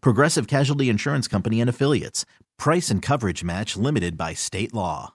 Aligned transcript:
Progressive 0.00 0.46
Casualty 0.46 0.88
Insurance 0.88 1.28
Company 1.28 1.60
and 1.60 1.68
Affiliates. 1.70 2.24
Price 2.58 2.90
and 2.90 3.02
coverage 3.02 3.44
match 3.44 3.76
limited 3.76 4.16
by 4.16 4.32
state 4.34 4.72
law. 4.74 5.12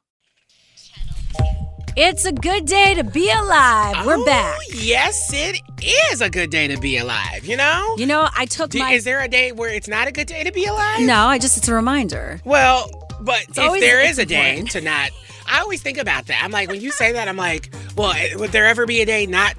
It's 1.98 2.24
a 2.26 2.32
good 2.32 2.66
day 2.66 2.94
to 2.94 3.04
be 3.04 3.30
alive. 3.30 4.06
We're 4.06 4.16
Oh, 4.18 4.26
back. 4.26 4.58
Yes, 4.74 5.30
it 5.34 5.60
is 6.12 6.22
a 6.22 6.30
good 6.30 6.50
day 6.50 6.68
to 6.68 6.78
be 6.80 6.98
alive. 6.98 7.44
You 7.46 7.58
know. 7.58 7.96
You 7.98 8.06
know, 8.06 8.30
I 8.36 8.46
took 8.46 8.70
Do- 8.72 8.80
my. 8.80 8.92
is 8.94 9.04
there 9.04 9.20
a 9.22 9.28
day 9.28 9.52
where 9.52 9.70
it's 9.70 9.90
not 9.90 10.08
a 10.08 10.12
good 10.12 10.28
day 10.28 10.44
to 10.46 10.52
be 10.54 10.66
alive? 10.66 11.02
no, 11.02 11.26
I 11.26 11.38
just, 11.38 11.58
it's 11.58 11.68
a 11.68 11.74
reminder. 11.74 12.40
Well, 12.46 12.90
but 13.20 13.42
if 13.50 13.60
always- 13.60 13.82
there 13.82 14.00
a 14.00 14.26
day 14.26 14.52
important. 14.60 14.72
to 14.72 14.82
not, 14.82 15.10
I 15.48 15.60
always 15.60 15.82
think 15.82 15.98
about 15.98 16.28
that. 16.28 16.42
I'm 16.42 16.52
like, 16.52 16.70
when 16.70 16.80
you 16.80 16.92
say 16.92 17.12
that, 17.12 17.28
I'm 17.28 17.36
like, 17.38 17.74
well, 17.98 18.14
would 18.38 18.52
there 18.54 18.68
ever 18.68 18.86
be 18.86 19.02
a 19.02 19.06
day 19.06 19.26
not 19.26 19.54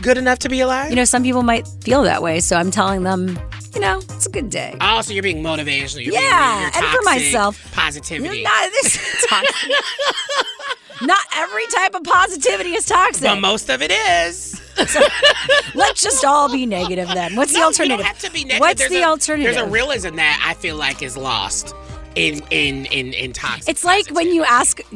good 0.00 0.16
enough 0.16 0.38
to 0.40 0.48
be 0.48 0.60
alive? 0.60 0.88
You 0.88 0.96
know, 0.96 1.04
some 1.04 1.22
people 1.22 1.42
might 1.42 1.68
feel 1.82 2.04
that 2.04 2.22
way, 2.22 2.40
so 2.40 2.56
I'm 2.56 2.70
telling 2.70 3.02
them, 3.02 3.38
you 3.74 3.80
know, 3.80 3.98
it's 3.98 4.26
a 4.26 4.30
good 4.30 4.50
day. 4.50 4.76
Oh, 4.80 5.00
so 5.02 5.12
you're 5.12 5.22
being 5.22 5.42
motivational. 5.42 6.04
You're 6.04 6.14
Yeah, 6.14 6.70
being, 6.70 6.84
and 6.84 6.96
for 6.96 7.02
myself. 7.02 7.72
positivity. 7.72 8.42
Not 8.42 8.70
this 8.70 9.26
toxic. 9.28 9.70
Not 11.02 11.20
every 11.36 11.66
type 11.66 11.94
of 11.94 12.04
positivity 12.04 12.70
is 12.74 12.86
toxic. 12.86 13.22
but 13.24 13.40
most 13.40 13.68
of 13.68 13.82
it 13.82 13.90
is. 13.90 14.60
Let's 15.74 16.02
just 16.02 16.24
all 16.24 16.50
be 16.50 16.66
negative 16.66 17.08
then. 17.08 17.36
What's 17.36 17.52
the 17.52 17.62
alternative? 17.62 17.98
You 17.98 18.04
don't 18.04 18.06
have 18.06 18.18
to 18.20 18.30
be 18.30 18.44
negative. 18.44 18.60
What's 18.60 18.78
There's 18.78 18.90
the 18.92 19.02
a, 19.02 19.04
alternative? 19.08 19.54
There's 19.54 19.66
a 19.66 19.70
realism 19.70 20.16
that 20.16 20.42
I 20.46 20.54
feel 20.54 20.76
like 20.76 21.02
is 21.02 21.16
lost 21.16 21.74
in 22.14 22.40
in 22.50 22.86
in 22.86 23.12
in 23.12 23.32
toxic. 23.32 23.68
It's 23.68 23.84
like 23.84 24.08
when 24.10 24.32
you 24.32 24.44
ask. 24.44 24.80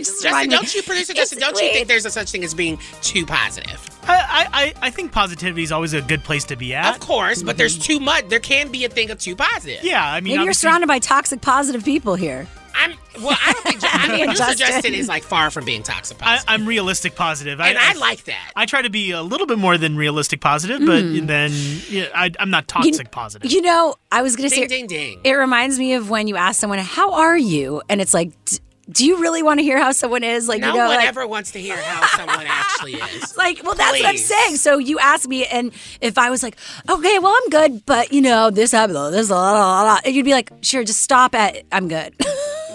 You 0.00 0.12
just 0.12 0.22
Justin, 0.22 0.50
don't 0.50 0.74
you, 0.74 0.82
producer 0.82 1.12
It's- 1.12 1.16
Justin, 1.30 1.38
don't 1.40 1.60
you 1.60 1.72
think 1.72 1.88
there's 1.88 2.06
a 2.06 2.10
such 2.10 2.30
thing 2.30 2.44
as 2.44 2.54
being 2.54 2.78
too 3.02 3.24
positive? 3.26 3.86
I, 4.04 4.46
I, 4.52 4.86
I 4.86 4.90
think 4.90 5.12
positivity 5.12 5.62
is 5.62 5.70
always 5.72 5.92
a 5.92 6.00
good 6.02 6.24
place 6.24 6.44
to 6.44 6.56
be 6.56 6.74
at. 6.74 6.94
Of 6.94 7.00
course, 7.00 7.42
but 7.42 7.56
there's 7.56 7.78
too 7.78 8.00
much. 8.00 8.28
There 8.28 8.40
can 8.40 8.70
be 8.72 8.84
a 8.84 8.88
thing 8.88 9.10
of 9.10 9.18
too 9.18 9.36
positive. 9.36 9.84
Yeah, 9.84 10.04
I 10.04 10.20
mean, 10.20 10.34
Maybe 10.34 10.44
you're 10.44 10.52
surrounded 10.52 10.86
by 10.88 10.98
toxic 10.98 11.40
positive 11.42 11.84
people 11.84 12.14
here. 12.16 12.48
I'm 12.74 12.94
well. 13.20 13.36
I 13.44 13.52
don't 13.52 13.62
think 13.64 13.80
I 13.82 14.08
mean, 14.12 14.20
and 14.20 14.30
producer 14.30 14.54
Justin. 14.54 14.66
Justin 14.66 14.94
is 14.94 15.08
like 15.08 15.22
far 15.22 15.50
from 15.50 15.64
being 15.64 15.82
toxic 15.82 16.16
I, 16.20 16.36
positive, 16.36 16.44
I'm 16.48 16.66
realistic 16.66 17.14
positive. 17.14 17.60
and 17.60 17.76
I, 17.76 17.92
like 17.94 18.24
that. 18.24 18.52
I 18.56 18.64
try 18.64 18.80
to 18.82 18.90
be 18.90 19.10
a 19.10 19.22
little 19.22 19.46
bit 19.46 19.58
more 19.58 19.76
than 19.76 19.96
realistic 19.96 20.40
positive, 20.40 20.80
but 20.86 21.02
then 21.26 21.52
yeah, 21.88 22.06
I, 22.14 22.30
I'm 22.38 22.50
not 22.50 22.68
toxic 22.68 23.10
positive. 23.10 23.50
Hmm. 23.50 23.54
You 23.56 23.62
know, 23.62 23.96
I 24.10 24.22
was 24.22 24.34
gonna 24.36 24.48
Ding 24.48 24.60
say 24.62 24.66
ding 24.66 24.86
ding. 24.86 25.20
it 25.24 25.32
reminds 25.32 25.78
me 25.78 25.94
of 25.94 26.10
when 26.10 26.26
you 26.28 26.36
ask 26.36 26.58
someone, 26.60 26.78
"How 26.78 27.12
are 27.14 27.36
you?" 27.36 27.82
and 27.88 28.00
it's 28.00 28.14
like, 28.14 28.30
"D- 28.46 28.58
"Do 28.92 29.04
you 29.06 29.20
really 29.20 29.42
want 29.42 29.60
to 29.60 29.64
hear 29.64 29.78
how 29.78 29.92
someone 29.92 30.24
is?" 30.24 30.48
Like, 30.48 30.60
no 30.60 30.68
you 30.68 30.74
know, 30.74 30.86
one 30.86 30.96
like, 30.96 31.06
ever 31.08 31.26
wants 31.26 31.52
to 31.52 31.60
hear 31.60 31.76
how 31.76 32.06
someone 32.16 32.46
actually 32.46 32.94
is. 33.16 33.36
like, 33.36 33.62
well, 33.62 33.74
that's 33.74 33.98
what 33.98 34.08
I'm 34.08 34.16
saying. 34.16 34.56
So 34.56 34.78
you 34.78 34.98
ask 34.98 35.28
me, 35.28 35.46
and 35.46 35.72
if 36.00 36.18
I 36.18 36.30
was 36.30 36.42
like, 36.42 36.56
"Okay, 36.88 37.18
well, 37.18 37.34
I'm 37.44 37.50
good," 37.50 37.86
but 37.86 38.12
you 38.12 38.20
know, 38.20 38.50
this 38.50 38.72
happened, 38.72 38.98
oh, 38.98 39.10
this, 39.10 39.28
blah, 39.28 39.52
blah, 39.52 40.00
blah, 40.02 40.10
you'd 40.10 40.24
be 40.24 40.32
like, 40.32 40.50
"Sure, 40.62 40.84
just 40.84 41.00
stop 41.02 41.34
at 41.34 41.62
I'm 41.72 41.88
good." 41.88 42.14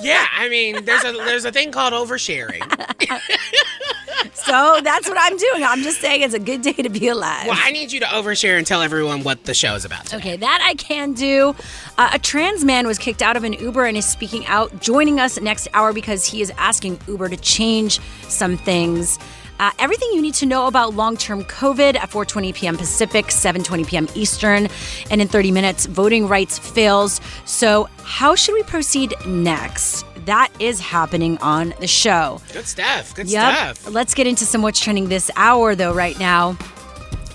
Yeah, 0.02 0.28
I 0.34 0.50
mean, 0.50 0.86
there's 0.86 1.04
a 1.04 1.14
there's 1.14 1.46
a 1.46 1.52
thing 1.52 1.72
called 1.72 1.94
oversharing. 1.94 2.62
so 4.34 4.80
that's 4.84 5.08
what 5.08 5.18
I'm 5.20 5.38
doing. 5.38 5.64
I'm 5.64 5.82
just 5.82 6.02
saying 6.02 6.22
it's 6.22 6.34
a 6.34 6.40
good 6.40 6.62
day 6.62 6.74
to 6.74 6.90
be 6.90 7.08
alive. 7.08 7.48
Well, 7.48 7.58
I 7.62 7.72
need 7.72 7.92
you 7.92 8.00
to 8.02 8.06
overshare 8.08 8.58
and 8.58 8.66
tell 8.66 8.82
everyone 8.82 9.24
what 9.24 9.44
the 9.44 9.54
show 9.54 9.76
is 9.76 9.86
about. 9.86 10.06
Today. 10.06 10.18
Okay, 10.18 10.38
that 10.38 10.64
I 10.66 10.76
can 10.76 11.14
do. 11.14 11.56
Uh, 11.98 12.12
a 12.14 12.20
trans 12.20 12.64
man 12.64 12.88
was 12.88 12.98
kicked 12.98 13.22
out 13.22 13.38
of 13.38 13.44
an 13.44 13.54
Uber 13.54 13.86
and 13.86 13.98
is 13.98 14.06
speaking 14.06 14.46
out, 14.48 14.82
joining 14.82 15.20
us 15.20 15.40
next 15.40 15.68
hour 15.74 15.94
because 15.94 16.26
he 16.26 16.42
is 16.42 16.52
asking 16.58 17.00
Uber 17.08 17.30
to 17.30 17.38
change 17.38 18.00
some 18.28 18.58
things. 18.58 19.18
Uh, 19.60 19.72
everything 19.80 20.10
you 20.12 20.22
need 20.22 20.34
to 20.34 20.46
know 20.46 20.68
about 20.68 20.96
long-term 20.96 21.44
COVID 21.46 21.96
at 21.96 22.10
4:20 22.10 22.54
p.m. 22.54 22.78
Pacific, 22.78 23.28
7:20 23.28 23.88
p.m. 23.88 24.08
Eastern, 24.14 24.68
and 25.10 25.22
in 25.22 25.28
30 25.28 25.52
minutes, 25.52 25.86
voting 25.86 26.28
rights 26.28 26.60
fails. 26.60 27.22
So, 27.46 27.88
how 28.04 28.36
should 28.36 28.54
we 28.54 28.64
proceed 28.64 29.14
next? 29.26 30.06
That 30.26 30.50
is 30.60 30.80
happening 30.80 31.38
on 31.40 31.74
the 31.80 31.88
show. 31.88 32.42
Good 32.52 32.66
stuff. 32.68 33.14
Good 33.16 33.28
Yep. 33.28 33.78
stuff. 33.78 33.94
Let's 33.94 34.14
get 34.14 34.26
into 34.28 34.46
some 34.46 34.62
what's 34.62 34.80
trending 34.80 35.08
this 35.10 35.30
hour, 35.36 35.76
though, 35.76 35.94
right 35.94 36.18
now. 36.20 36.58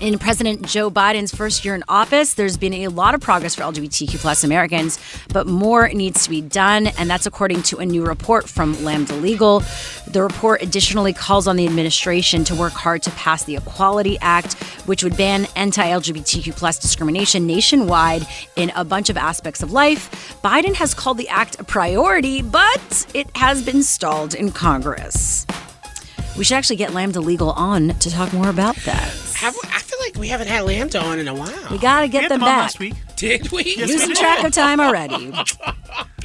In 0.01 0.17
President 0.17 0.63
Joe 0.63 0.89
Biden's 0.89 1.31
first 1.31 1.63
year 1.63 1.75
in 1.75 1.83
office, 1.87 2.33
there's 2.33 2.57
been 2.57 2.73
a 2.73 2.87
lot 2.87 3.13
of 3.13 3.21
progress 3.21 3.53
for 3.53 3.61
LGBTQ 3.61 4.17
plus 4.17 4.43
Americans, 4.43 4.97
but 5.31 5.45
more 5.45 5.89
needs 5.89 6.23
to 6.23 6.29
be 6.31 6.41
done, 6.41 6.87
and 6.97 7.07
that's 7.07 7.27
according 7.27 7.61
to 7.63 7.77
a 7.77 7.85
new 7.85 8.03
report 8.03 8.49
from 8.49 8.83
Lambda 8.83 9.13
Legal. 9.13 9.59
The 10.07 10.23
report 10.23 10.63
additionally 10.63 11.13
calls 11.13 11.47
on 11.47 11.55
the 11.55 11.67
administration 11.67 12.43
to 12.45 12.55
work 12.55 12.73
hard 12.73 13.03
to 13.03 13.11
pass 13.11 13.43
the 13.43 13.57
Equality 13.57 14.17
Act, 14.21 14.53
which 14.87 15.03
would 15.03 15.15
ban 15.15 15.45
anti-LGBTQ 15.55 16.55
plus 16.55 16.79
discrimination 16.79 17.45
nationwide 17.45 18.25
in 18.55 18.71
a 18.75 18.83
bunch 18.83 19.11
of 19.11 19.17
aspects 19.17 19.61
of 19.61 19.71
life. 19.71 20.41
Biden 20.43 20.73
has 20.73 20.95
called 20.95 21.19
the 21.19 21.29
act 21.29 21.59
a 21.59 21.63
priority, 21.63 22.41
but 22.41 23.05
it 23.13 23.29
has 23.37 23.63
been 23.63 23.83
stalled 23.83 24.33
in 24.33 24.49
Congress. 24.49 25.45
We 26.37 26.43
should 26.43 26.55
actually 26.55 26.77
get 26.77 26.93
Lambda 26.93 27.19
Legal 27.19 27.51
on 27.51 27.89
to 27.89 28.09
talk 28.09 28.31
more 28.33 28.49
about 28.49 28.75
that. 28.77 29.11
Have, 29.35 29.55
I 29.65 29.79
feel 29.79 29.99
like 30.01 30.15
we 30.17 30.27
haven't 30.29 30.47
had 30.47 30.63
Lambda 30.63 31.03
on 31.03 31.19
in 31.19 31.27
a 31.27 31.33
while. 31.33 31.67
We 31.69 31.77
gotta 31.77 32.07
get 32.07 32.23
had 32.23 32.31
them 32.31 32.39
them 32.39 32.47
back. 32.47 32.61
last 32.61 32.79
week. 32.79 32.93
Did 33.17 33.51
we? 33.51 33.63
Yes, 33.77 33.89
Losing 33.89 34.09
we 34.09 34.15
track 34.15 34.43
of 34.43 34.51
time 34.53 34.79
already. 34.79 35.33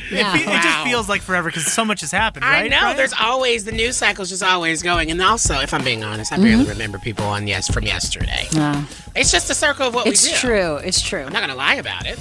It, 0.08 0.24
fe- 0.24 0.38
it 0.56 0.62
just 0.62 0.84
feels 0.84 1.08
like 1.08 1.20
forever 1.20 1.48
because 1.48 1.66
so 1.66 1.84
much 1.84 2.02
has 2.02 2.12
happened, 2.12 2.44
I 2.44 2.60
right? 2.62 2.70
know. 2.70 2.78
Brian? 2.78 2.96
There's 2.96 3.12
always 3.20 3.64
the 3.64 3.72
news 3.72 3.96
cycle's 3.96 4.28
just 4.28 4.40
always 4.42 4.80
going, 4.80 5.10
and 5.10 5.20
also, 5.20 5.58
if 5.58 5.74
I'm 5.74 5.82
being 5.82 6.04
honest, 6.04 6.32
I 6.32 6.36
Mm-hmm. 6.36 6.44
barely 6.44 6.64
remember 6.66 6.98
people 7.00 7.24
on 7.24 7.48
yes 7.48 7.66
from 7.68 7.82
yesterday. 7.82 8.46
It's 9.16 9.32
just 9.32 9.50
a 9.50 9.54
circle 9.54 9.88
of 9.88 9.94
what 9.96 10.06
It's 10.06 10.22
we 10.22 10.28
do. 10.28 10.32
It's 10.34 10.40
true. 10.40 10.76
It's 10.76 11.02
true. 11.02 11.22
I'm 11.24 11.32
not 11.32 11.40
gonna 11.40 11.56
lie 11.56 11.74
about 11.74 12.06
it. 12.06 12.20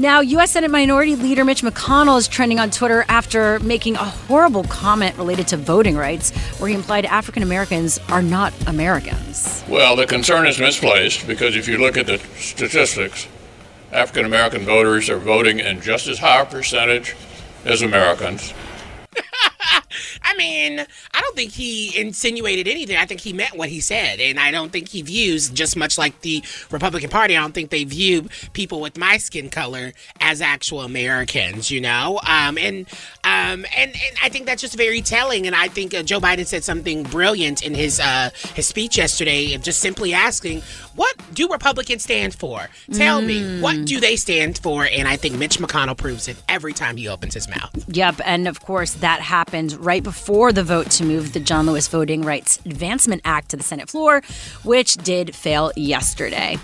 Now, 0.00 0.20
U.S. 0.20 0.52
Senate 0.52 0.70
Minority 0.70 1.16
Leader 1.16 1.44
Mitch 1.44 1.62
McConnell 1.62 2.18
is 2.18 2.28
trending 2.28 2.60
on 2.60 2.70
Twitter 2.70 3.04
after 3.08 3.58
making 3.58 3.96
a 3.96 4.04
horrible 4.04 4.62
comment 4.62 5.16
related 5.16 5.48
to 5.48 5.56
voting 5.56 5.96
rights, 5.96 6.30
where 6.60 6.68
he 6.68 6.74
implied 6.76 7.04
African 7.04 7.42
Americans 7.42 7.98
are 8.08 8.22
not 8.22 8.52
Americans. 8.68 9.64
Well, 9.68 9.96
the 9.96 10.06
concern 10.06 10.46
is 10.46 10.60
misplaced 10.60 11.26
because 11.26 11.56
if 11.56 11.66
you 11.66 11.78
look 11.78 11.96
at 11.96 12.06
the 12.06 12.18
statistics, 12.36 13.26
African 13.90 14.24
American 14.24 14.64
voters 14.64 15.10
are 15.10 15.18
voting 15.18 15.58
in 15.58 15.80
just 15.80 16.06
as 16.06 16.20
high 16.20 16.42
a 16.42 16.46
percentage 16.46 17.16
as 17.64 17.82
Americans. 17.82 18.54
I 20.22 20.36
mean, 20.36 20.80
I 21.14 21.20
don't 21.20 21.36
think 21.36 21.52
he 21.52 21.98
insinuated 21.98 22.68
anything. 22.68 22.96
I 22.96 23.06
think 23.06 23.20
he 23.20 23.32
meant 23.32 23.56
what 23.56 23.68
he 23.68 23.80
said. 23.80 24.20
And 24.20 24.38
I 24.38 24.50
don't 24.50 24.70
think 24.70 24.88
he 24.88 25.02
views, 25.02 25.50
just 25.50 25.76
much 25.76 25.98
like 25.98 26.20
the 26.20 26.42
Republican 26.70 27.10
Party, 27.10 27.36
I 27.36 27.40
don't 27.40 27.52
think 27.52 27.70
they 27.70 27.84
view 27.84 28.28
people 28.52 28.80
with 28.80 28.96
my 28.98 29.18
skin 29.18 29.50
color 29.50 29.92
as 30.20 30.40
actual 30.40 30.82
Americans, 30.82 31.70
you 31.70 31.80
know? 31.80 32.20
Um, 32.26 32.58
and, 32.58 32.86
um, 33.24 33.64
and, 33.76 33.90
and 33.90 34.16
I 34.22 34.28
think 34.28 34.46
that's 34.46 34.62
just 34.62 34.76
very 34.76 35.00
telling. 35.02 35.46
And 35.46 35.54
I 35.54 35.68
think 35.68 35.94
uh, 35.94 36.02
Joe 36.02 36.20
Biden 36.20 36.46
said 36.46 36.64
something 36.64 37.02
brilliant 37.04 37.62
in 37.62 37.74
his, 37.74 38.00
uh, 38.00 38.30
his 38.54 38.66
speech 38.66 38.98
yesterday 38.98 39.54
of 39.54 39.62
just 39.62 39.80
simply 39.80 40.12
asking, 40.14 40.62
what 40.94 41.14
do 41.32 41.48
Republicans 41.48 42.02
stand 42.02 42.34
for? 42.34 42.68
Tell 42.92 43.20
me, 43.22 43.60
what 43.60 43.84
do 43.84 44.00
they 44.00 44.16
stand 44.16 44.58
for? 44.58 44.84
And 44.84 45.06
I 45.06 45.16
think 45.16 45.36
Mitch 45.36 45.58
McConnell 45.58 45.96
proves 45.96 46.26
it 46.26 46.36
every 46.48 46.72
time 46.72 46.96
he 46.96 47.06
opens 47.06 47.34
his 47.34 47.48
mouth. 47.48 47.70
Yep, 47.88 48.20
and 48.24 48.48
of 48.48 48.60
course 48.60 48.94
that 48.94 49.20
happened 49.20 49.72
right 49.88 50.02
before 50.02 50.52
the 50.52 50.62
vote 50.62 50.90
to 50.90 51.02
move 51.02 51.32
the 51.32 51.40
John 51.40 51.64
Lewis 51.64 51.88
Voting 51.88 52.20
Rights 52.20 52.58
Advancement 52.66 53.22
Act 53.24 53.48
to 53.52 53.56
the 53.56 53.62
Senate 53.62 53.88
floor, 53.88 54.20
which 54.62 54.96
did 54.96 55.34
fail 55.34 55.72
yesterday. 55.76 56.58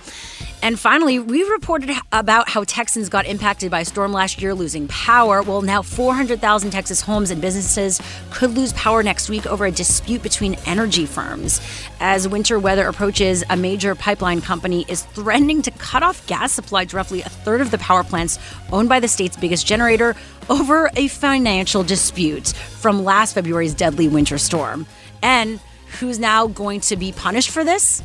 And 0.65 0.81
finally, 0.81 1.19
we 1.19 1.43
reported 1.43 1.91
about 2.11 2.49
how 2.49 2.65
Texans 2.65 3.11
got 3.11 3.27
impacted 3.27 3.71
by 3.71 3.81
a 3.81 3.85
storm 3.85 4.13
last 4.15 4.41
year, 4.41 4.55
losing 4.55 4.89
power. 4.89 5.43
Well, 5.43 5.61
now 5.61 5.83
400,000 5.83 6.71
Texas 6.71 7.03
homes 7.03 7.31
and 7.31 7.41
businesses 7.41 8.01
could 8.31 8.53
lose 8.53 8.73
power 8.73 9.03
next 9.03 9.29
week 9.29 9.47
over 9.47 9.67
a 9.67 9.71
dispute 9.71 10.23
between 10.23 10.55
energy 10.65 11.05
firms. 11.05 11.61
As 12.01 12.27
winter 12.27 12.59
weather 12.59 12.89
approaches, 12.89 13.45
a 13.51 13.59
major 13.59 13.95
pipeline 13.95 14.41
company 14.41 14.87
is 14.89 15.03
threatening 15.03 15.61
to 15.63 15.71
cut 15.71 16.03
off 16.03 16.27
gas 16.27 16.53
supply 16.53 16.87
to 16.87 16.97
roughly 16.97 17.21
a 17.21 17.29
third 17.29 17.61
of 17.61 17.71
the 17.71 17.79
power 17.79 18.03
plants 18.03 18.39
owned 18.73 18.89
by 18.89 19.01
the 19.01 19.09
state's 19.09 19.37
biggest 19.37 19.67
generator 19.67 20.17
over 20.49 20.91
a 20.97 21.09
financial 21.09 21.83
dispute 21.83 22.49
from 22.49 23.05
last 23.05 23.35
February's 23.35 23.75
deadly 23.75 24.09
winter 24.09 24.39
storm. 24.39 24.87
And 25.23 25.61
who's 26.01 26.19
now 26.19 26.47
going 26.47 26.81
to 26.83 26.97
be 26.97 27.13
punished 27.13 27.51
for 27.51 27.65
this? 27.65 28.03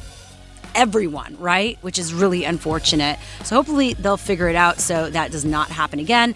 everyone, 0.76 1.36
right? 1.40 1.78
Which 1.82 2.00
is 2.00 2.14
really 2.14 2.46
unfortunate. 2.46 3.20
So 3.44 3.56
hopefully 3.56 3.94
they'll 3.94 4.18
figure 4.18 4.50
it 4.50 4.56
out 4.56 4.80
so 4.80 5.10
that 5.10 5.32
does 5.32 5.46
not 5.46 5.70
happen 5.70 6.00
again. 6.00 6.36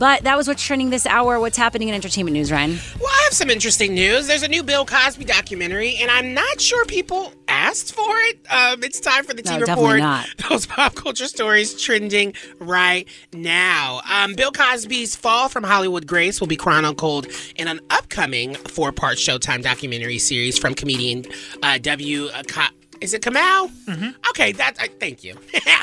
But 0.00 0.22
that 0.24 0.34
was 0.38 0.48
what's 0.48 0.64
trending 0.64 0.88
this 0.88 1.04
hour. 1.04 1.38
What's 1.38 1.58
happening 1.58 1.88
in 1.88 1.94
entertainment 1.94 2.32
news, 2.32 2.50
Ryan? 2.50 2.78
Well, 2.98 3.10
I 3.12 3.20
have 3.24 3.34
some 3.34 3.50
interesting 3.50 3.92
news. 3.94 4.26
There's 4.28 4.42
a 4.42 4.48
new 4.48 4.62
Bill 4.62 4.86
Cosby 4.86 5.26
documentary, 5.26 5.96
and 6.00 6.10
I'm 6.10 6.32
not 6.32 6.58
sure 6.58 6.86
people 6.86 7.34
asked 7.48 7.94
for 7.94 8.08
it. 8.08 8.38
Um, 8.50 8.82
it's 8.82 8.98
time 8.98 9.24
for 9.24 9.34
the 9.34 9.42
No, 9.42 9.52
T 9.52 9.58
definitely 9.66 9.82
report. 9.84 9.98
not. 10.00 10.26
Those 10.48 10.64
pop 10.64 10.94
culture 10.94 11.26
stories 11.26 11.78
trending 11.80 12.32
right 12.58 13.06
now. 13.34 14.00
Um, 14.10 14.34
Bill 14.34 14.52
Cosby's 14.52 15.14
fall 15.16 15.50
from 15.50 15.64
Hollywood 15.64 16.06
grace 16.06 16.40
will 16.40 16.48
be 16.48 16.56
chronicled 16.56 17.26
in 17.56 17.68
an 17.68 17.80
upcoming 17.90 18.54
four-part 18.54 19.18
Showtime 19.18 19.62
documentary 19.62 20.18
series 20.18 20.58
from 20.58 20.74
comedian 20.74 21.26
uh, 21.62 21.76
W. 21.76 22.30
Co- 22.48 22.62
is 23.00 23.14
it 23.14 23.22
Kamal? 23.22 23.68
Mm-hmm. 23.86 24.10
Okay, 24.30 24.52
that. 24.52 24.74
Uh, 24.82 24.86
thank 24.98 25.24
you. 25.24 25.34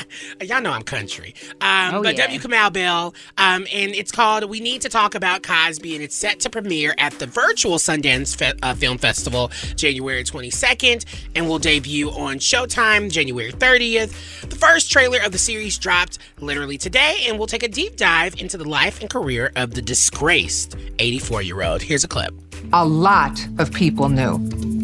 Y'all 0.41 0.61
know 0.61 0.71
I'm 0.71 0.83
country. 0.83 1.33
Um, 1.61 1.95
Oh, 1.95 2.03
but 2.03 2.15
yeah. 2.17 2.23
W. 2.25 2.39
Kamal 2.39 2.69
Bell, 2.69 3.13
um, 3.37 3.65
and 3.73 3.95
it's 3.95 4.11
called 4.11 4.43
"We 4.49 4.59
Need 4.59 4.81
to 4.81 4.89
Talk 4.89 5.15
About 5.15 5.41
Cosby," 5.43 5.95
and 5.95 6.03
it's 6.03 6.15
set 6.15 6.39
to 6.41 6.49
premiere 6.49 6.93
at 6.97 7.13
the 7.19 7.25
virtual 7.25 7.77
Sundance 7.77 8.35
Fe- 8.35 8.53
uh, 8.61 8.73
Film 8.75 8.97
Festival 8.97 9.49
January 9.75 10.23
22nd, 10.23 11.05
and 11.35 11.47
will 11.47 11.59
debut 11.59 12.09
on 12.11 12.37
Showtime 12.37 13.11
January 13.11 13.51
30th. 13.51 14.49
The 14.49 14.55
first 14.55 14.91
trailer 14.91 15.19
of 15.25 15.31
the 15.31 15.37
series 15.37 15.77
dropped 15.77 16.19
literally 16.39 16.77
today, 16.77 17.23
and 17.27 17.37
we'll 17.37 17.47
take 17.47 17.63
a 17.63 17.67
deep 17.69 17.95
dive 17.95 18.39
into 18.39 18.57
the 18.57 18.67
life 18.67 19.01
and 19.01 19.09
career 19.09 19.51
of 19.55 19.73
the 19.73 19.81
disgraced 19.81 20.77
84-year-old. 20.97 21.81
Here's 21.81 22.03
a 22.03 22.07
clip. 22.07 22.33
a 22.73 22.85
lot 22.85 23.39
of 23.59 23.71
people 23.73 24.09
knew. 24.09 24.76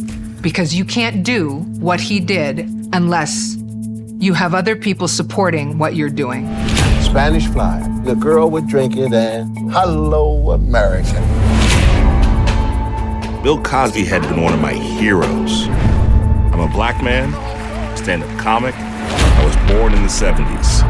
Because 0.43 0.75
you 0.75 0.83
can't 0.83 1.23
do 1.23 1.59
what 1.79 2.01
he 2.01 2.19
did 2.19 2.69
unless 2.91 3.55
you 4.19 4.33
have 4.33 4.53
other 4.53 4.75
people 4.75 5.07
supporting 5.07 5.77
what 5.77 5.95
you're 5.95 6.09
doing. 6.09 6.45
Spanish 7.01 7.47
Fly. 7.47 7.79
The 8.03 8.13
girl 8.13 8.51
would 8.51 8.67
drink 8.67 8.97
it 8.97 9.13
and 9.13 9.71
hello, 9.71 10.51
America. 10.51 11.13
Bill 13.41 13.63
Cosby 13.63 14.03
had 14.03 14.21
been 14.23 14.41
one 14.41 14.53
of 14.53 14.59
my 14.59 14.73
heroes. 14.73 15.67
I'm 16.51 16.59
a 16.59 16.67
black 16.67 17.01
man, 17.01 17.31
stand 17.95 18.23
up 18.23 18.37
comic. 18.37 18.75
I 18.75 19.45
was 19.45 19.55
born 19.71 19.93
in 19.93 20.01
the 20.03 20.09
70s. 20.09 20.81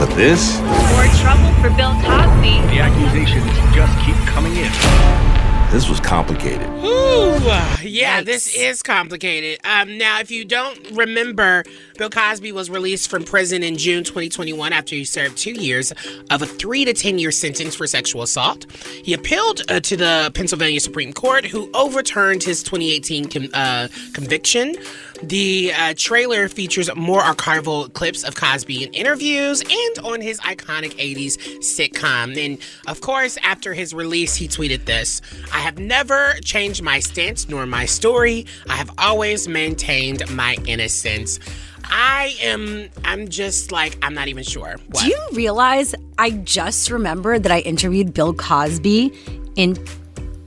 But 0.00 0.12
this, 0.16 0.58
More 0.58 1.06
trouble 1.22 1.54
for 1.62 1.70
Bill 1.76 1.94
Cosby. 2.02 2.66
The 2.74 2.80
accusations 2.80 3.46
just 3.76 3.96
keep 4.04 4.16
coming 4.26 4.56
in. 4.56 5.41
This 5.72 5.88
was 5.88 6.00
complicated. 6.00 6.68
Ooh, 6.84 7.40
yeah, 7.82 8.20
this 8.22 8.54
is 8.54 8.82
complicated. 8.82 9.58
Um, 9.64 9.96
now, 9.96 10.20
if 10.20 10.30
you 10.30 10.44
don't 10.44 10.78
remember, 10.90 11.64
Bill 11.96 12.10
Cosby 12.10 12.52
was 12.52 12.68
released 12.68 13.08
from 13.08 13.24
prison 13.24 13.62
in 13.62 13.78
June 13.78 14.04
2021 14.04 14.70
after 14.74 14.94
he 14.94 15.06
served 15.06 15.38
two 15.38 15.52
years 15.52 15.90
of 16.30 16.42
a 16.42 16.46
three 16.46 16.84
to 16.84 16.92
10 16.92 17.18
year 17.18 17.30
sentence 17.30 17.74
for 17.74 17.86
sexual 17.86 18.20
assault. 18.20 18.70
He 19.02 19.14
appealed 19.14 19.62
uh, 19.70 19.80
to 19.80 19.96
the 19.96 20.30
Pennsylvania 20.34 20.78
Supreme 20.78 21.14
Court, 21.14 21.46
who 21.46 21.70
overturned 21.72 22.42
his 22.42 22.62
2018 22.62 23.28
com- 23.30 23.48
uh, 23.54 23.88
conviction. 24.12 24.74
The 25.22 25.72
uh, 25.72 25.94
trailer 25.96 26.48
features 26.48 26.90
more 26.96 27.20
archival 27.20 27.92
clips 27.92 28.24
of 28.24 28.34
Cosby 28.34 28.84
in 28.84 28.92
interviews 28.92 29.60
and 29.62 30.06
on 30.06 30.20
his 30.20 30.40
iconic 30.40 30.94
80s 30.96 31.38
sitcom. 31.58 32.36
And 32.44 32.58
of 32.88 33.00
course, 33.00 33.38
after 33.42 33.72
his 33.72 33.94
release, 33.94 34.34
he 34.34 34.48
tweeted 34.48 34.84
this 34.84 35.22
I 35.52 35.60
have 35.60 35.78
never 35.78 36.34
changed 36.44 36.82
my 36.82 36.98
stance 36.98 37.48
nor 37.48 37.66
my 37.66 37.86
story. 37.86 38.46
I 38.68 38.74
have 38.74 38.90
always 38.98 39.46
maintained 39.46 40.28
my 40.30 40.56
innocence. 40.66 41.38
I 41.84 42.34
am, 42.42 42.88
I'm 43.04 43.28
just 43.28 43.70
like, 43.70 43.98
I'm 44.02 44.14
not 44.14 44.28
even 44.28 44.42
sure. 44.42 44.76
What? 44.88 45.02
Do 45.02 45.08
you 45.08 45.28
realize 45.32 45.94
I 46.18 46.30
just 46.30 46.90
remembered 46.90 47.42
that 47.44 47.52
I 47.52 47.60
interviewed 47.60 48.14
Bill 48.14 48.34
Cosby 48.34 49.12
in 49.56 49.76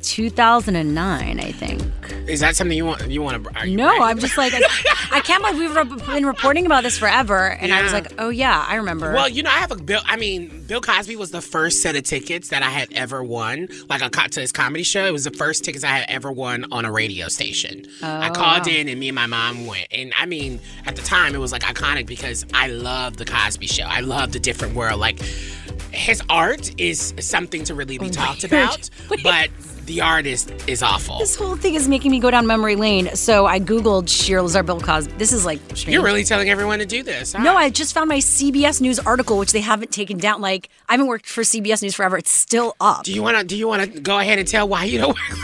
2009, 0.06 1.40
I 1.40 1.52
think. 1.52 1.82
Is 2.30 2.40
that 2.40 2.56
something 2.56 2.76
you 2.78 2.86
want? 2.86 3.10
You 3.10 3.22
want 3.22 3.44
to? 3.44 3.68
No, 3.68 3.90
I'm 4.02 4.20
just 4.20 4.38
like, 4.38 4.54
I, 4.56 4.62
I 5.12 5.20
can't 5.22 5.44
believe 5.44 5.60
we've 5.60 5.76
re- 5.76 6.14
been 6.16 6.26
reporting 6.26 6.66
about 6.66 6.84
this 6.84 6.98
forever. 6.98 7.50
And 7.50 7.74
I 7.74 7.84
was 7.84 7.94
like, 7.94 8.12
oh, 8.18 8.30
yeah, 8.30 8.66
I 8.68 8.76
remember. 8.76 9.14
Well, 9.14 9.30
you 9.30 9.44
know, 9.44 9.50
I 9.50 9.56
have 9.60 9.72
a 9.72 9.76
Bill. 9.76 10.02
I 10.06 10.16
mean, 10.18 10.64
Bill 10.68 10.82
Cosby 10.82 11.16
was 11.16 11.32
the 11.32 11.42
first 11.42 11.82
set 11.82 11.96
of 11.96 12.04
tickets 12.04 12.50
that 12.50 12.64
I 12.64 12.70
had 12.70 12.92
ever 12.94 13.24
won, 13.24 13.68
like 13.90 14.02
a 14.02 14.10
to 14.10 14.40
his 14.40 14.52
comedy 14.52 14.84
show. 14.84 15.06
It 15.06 15.12
was 15.14 15.24
the 15.26 15.32
first 15.32 15.64
tickets 15.64 15.84
I 15.84 15.90
had 15.90 16.06
ever 16.10 16.32
won 16.32 16.66
on 16.72 16.86
a 16.86 16.92
radio 16.92 17.28
station. 17.28 17.86
I 18.02 18.30
Oh, 18.30 18.34
called 18.34 18.66
wow. 18.66 18.74
in, 18.74 18.90
and 18.90 19.00
me 19.00 19.10
and 19.10 19.16
my 19.16 19.28
mom 19.28 19.68
went. 19.68 19.88
And 19.92 20.14
I 20.18 20.26
mean, 20.26 20.60
at 20.86 20.96
the 20.96 21.02
time, 21.04 21.36
it 21.36 21.40
was 21.40 21.52
like 21.52 21.62
iconic 21.64 22.08
because 22.08 22.46
I 22.54 22.68
love 22.68 23.18
the 23.18 23.26
Cosby 23.26 23.68
Show. 23.68 23.84
I 23.84 24.00
loved 24.00 24.34
the 24.34 24.40
different 24.40 24.74
world. 24.74 25.00
Like 25.00 25.20
his 25.92 26.22
art 26.30 26.72
is 26.80 27.14
something 27.20 27.64
to 27.66 27.74
really 27.76 27.98
be 27.98 28.08
oh 28.08 28.10
talked 28.10 28.44
Weird. 28.50 28.54
about, 28.54 28.90
but 29.24 29.50
the 29.86 30.02
artist 30.02 30.52
is 30.68 30.82
awful. 30.82 31.20
this 31.20 31.36
whole 31.36 31.56
thing 31.56 31.76
is 31.76 31.88
making 31.88 32.12
me 32.12 32.20
go 32.20 32.32
down 32.32 32.48
memory 32.48 32.76
lane. 32.76 33.16
So 33.16 33.46
I 33.46 33.60
Googled 33.60 34.10
Shira 34.10 34.42
Lazar 34.42 34.64
Bill 34.64 34.80
Cosby. 34.80 35.14
This 35.18 35.32
is 35.32 35.46
like, 35.46 35.60
strange. 35.76 35.88
You're 35.88 36.04
really 36.04 36.24
telling 36.24 36.50
everyone 36.50 36.80
to 36.80 36.86
do 36.86 37.04
this. 37.04 37.34
Huh? 37.34 37.44
No, 37.44 37.56
I 37.56 37.70
just 37.70 37.94
found 37.94 38.10
my 38.10 38.18
CBS 38.18 38.82
News 38.82 39.00
article, 39.00 39.38
which 39.38 39.52
they 39.52 39.62
haven't 39.62 39.92
taken 39.92 40.18
down. 40.18 40.42
Like, 40.42 40.70
I 40.90 40.94
haven't 40.94 41.08
worked 41.08 41.28
for 41.28 41.42
CBS 41.42 41.82
News 41.82 41.96
forever. 41.96 42.18
It's 42.18 42.32
still 42.32 42.76
up. 42.80 43.04
Do 43.04 43.14
you 43.14 43.22
want 43.22 43.38
to? 43.38 43.44
Do 43.44 43.58
you 43.58 43.68
want 43.68 43.84
to 43.84 44.00
go 44.00 44.20
ahead 44.20 44.40
and 44.40 44.48
tell 44.48 44.68
why 44.68 44.86
you 44.86 45.00
don't? 45.00 45.08
work 45.16 45.18
for 45.18 45.36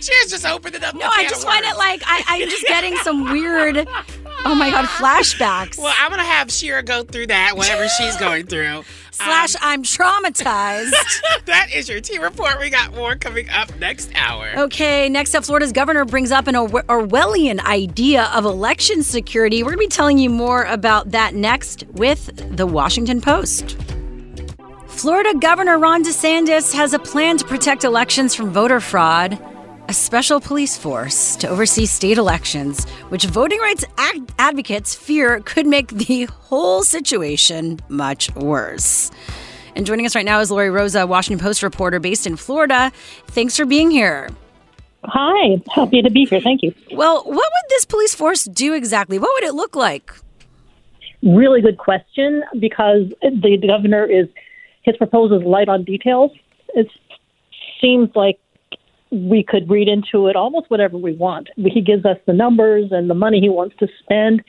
she 0.00 0.12
has 0.14 0.30
just 0.30 0.46
opened 0.46 0.74
it 0.74 0.84
up. 0.84 0.94
No, 0.94 1.08
I 1.10 1.26
just 1.28 1.46
find 1.46 1.64
it 1.64 1.76
like 1.76 2.02
I, 2.04 2.22
I'm 2.26 2.48
just 2.48 2.64
getting 2.66 2.96
some 2.98 3.30
weird. 3.30 3.86
Oh 4.44 4.54
my 4.54 4.70
god, 4.70 4.84
flashbacks. 4.98 5.78
Well, 5.78 5.94
I'm 5.98 6.10
gonna 6.10 6.22
have 6.24 6.50
Shira 6.50 6.82
go 6.82 7.02
through 7.02 7.28
that, 7.28 7.56
whatever 7.56 7.88
she's 7.88 8.16
going 8.16 8.46
through. 8.46 8.84
Slash, 9.14 9.54
um, 9.54 9.60
I'm 9.62 9.82
traumatized. 9.82 10.92
that 11.46 11.68
is 11.72 11.88
your 11.88 12.00
T 12.00 12.18
report. 12.18 12.58
We 12.58 12.68
got 12.68 12.94
more 12.94 13.14
coming 13.14 13.48
up 13.48 13.74
next 13.78 14.10
hour. 14.14 14.52
Okay, 14.56 15.08
next 15.08 15.34
up, 15.34 15.44
Florida's 15.44 15.72
governor 15.72 16.04
brings 16.04 16.32
up 16.32 16.46
an 16.46 16.54
Orwe- 16.54 16.84
Orwellian 16.86 17.60
idea 17.64 18.24
of 18.34 18.44
election 18.44 19.02
security. 19.02 19.62
We're 19.62 19.70
going 19.70 19.78
to 19.78 19.84
be 19.84 19.88
telling 19.88 20.18
you 20.18 20.30
more 20.30 20.64
about 20.64 21.12
that 21.12 21.34
next 21.34 21.84
with 21.92 22.56
the 22.56 22.66
Washington 22.66 23.20
Post. 23.20 23.76
Florida 24.88 25.34
Governor 25.38 25.78
Ron 25.78 26.02
DeSantis 26.04 26.72
has 26.72 26.92
a 26.94 26.98
plan 26.98 27.36
to 27.36 27.44
protect 27.44 27.84
elections 27.84 28.34
from 28.34 28.52
voter 28.52 28.80
fraud, 28.80 29.38
a 29.88 29.92
special 29.92 30.40
police 30.40 30.76
force 30.76 31.36
to 31.36 31.48
oversee 31.48 31.86
state 31.86 32.16
elections, 32.18 32.88
which 33.10 33.26
voting 33.26 33.58
rights 33.60 33.84
ad- 33.98 34.32
advocates 34.38 34.94
fear 34.94 35.40
could 35.40 35.66
make 35.66 35.88
the 35.88 36.24
whole 36.24 36.82
situation 36.82 37.78
much 37.88 38.34
worse. 38.34 39.10
And 39.76 39.84
joining 39.84 40.06
us 40.06 40.14
right 40.14 40.24
now 40.24 40.40
is 40.40 40.50
Lori 40.50 40.68
Rozsa, 40.68 41.06
Washington 41.06 41.44
Post 41.44 41.62
reporter 41.62 42.00
based 42.00 42.26
in 42.26 42.36
Florida. 42.36 42.92
Thanks 43.28 43.56
for 43.56 43.66
being 43.66 43.90
here. 43.90 44.30
Hi, 45.04 45.60
happy 45.70 46.00
to 46.00 46.10
be 46.10 46.24
here. 46.24 46.40
Thank 46.40 46.62
you. 46.62 46.74
Well, 46.92 47.22
what 47.24 47.34
would 47.34 47.68
this 47.68 47.84
police 47.84 48.14
force 48.14 48.44
do 48.44 48.72
exactly? 48.72 49.18
What 49.18 49.30
would 49.34 49.44
it 49.44 49.54
look 49.54 49.76
like? 49.76 50.12
Really 51.22 51.60
good 51.60 51.76
question 51.76 52.42
because 52.58 53.12
the 53.22 53.58
governor 53.66 54.04
is 54.04 54.28
his 54.82 54.96
proposal 54.96 55.40
is 55.40 55.44
light 55.44 55.68
on 55.68 55.84
details. 55.84 56.30
It 56.68 56.88
seems 57.80 58.10
like 58.14 58.38
we 59.14 59.42
could 59.42 59.70
read 59.70 59.88
into 59.88 60.28
it 60.28 60.36
almost 60.36 60.70
whatever 60.70 60.98
we 60.98 61.14
want. 61.14 61.48
He 61.56 61.80
gives 61.80 62.04
us 62.04 62.18
the 62.26 62.32
numbers 62.32 62.90
and 62.90 63.08
the 63.08 63.14
money 63.14 63.40
he 63.40 63.48
wants 63.48 63.76
to 63.78 63.88
spend, 64.02 64.42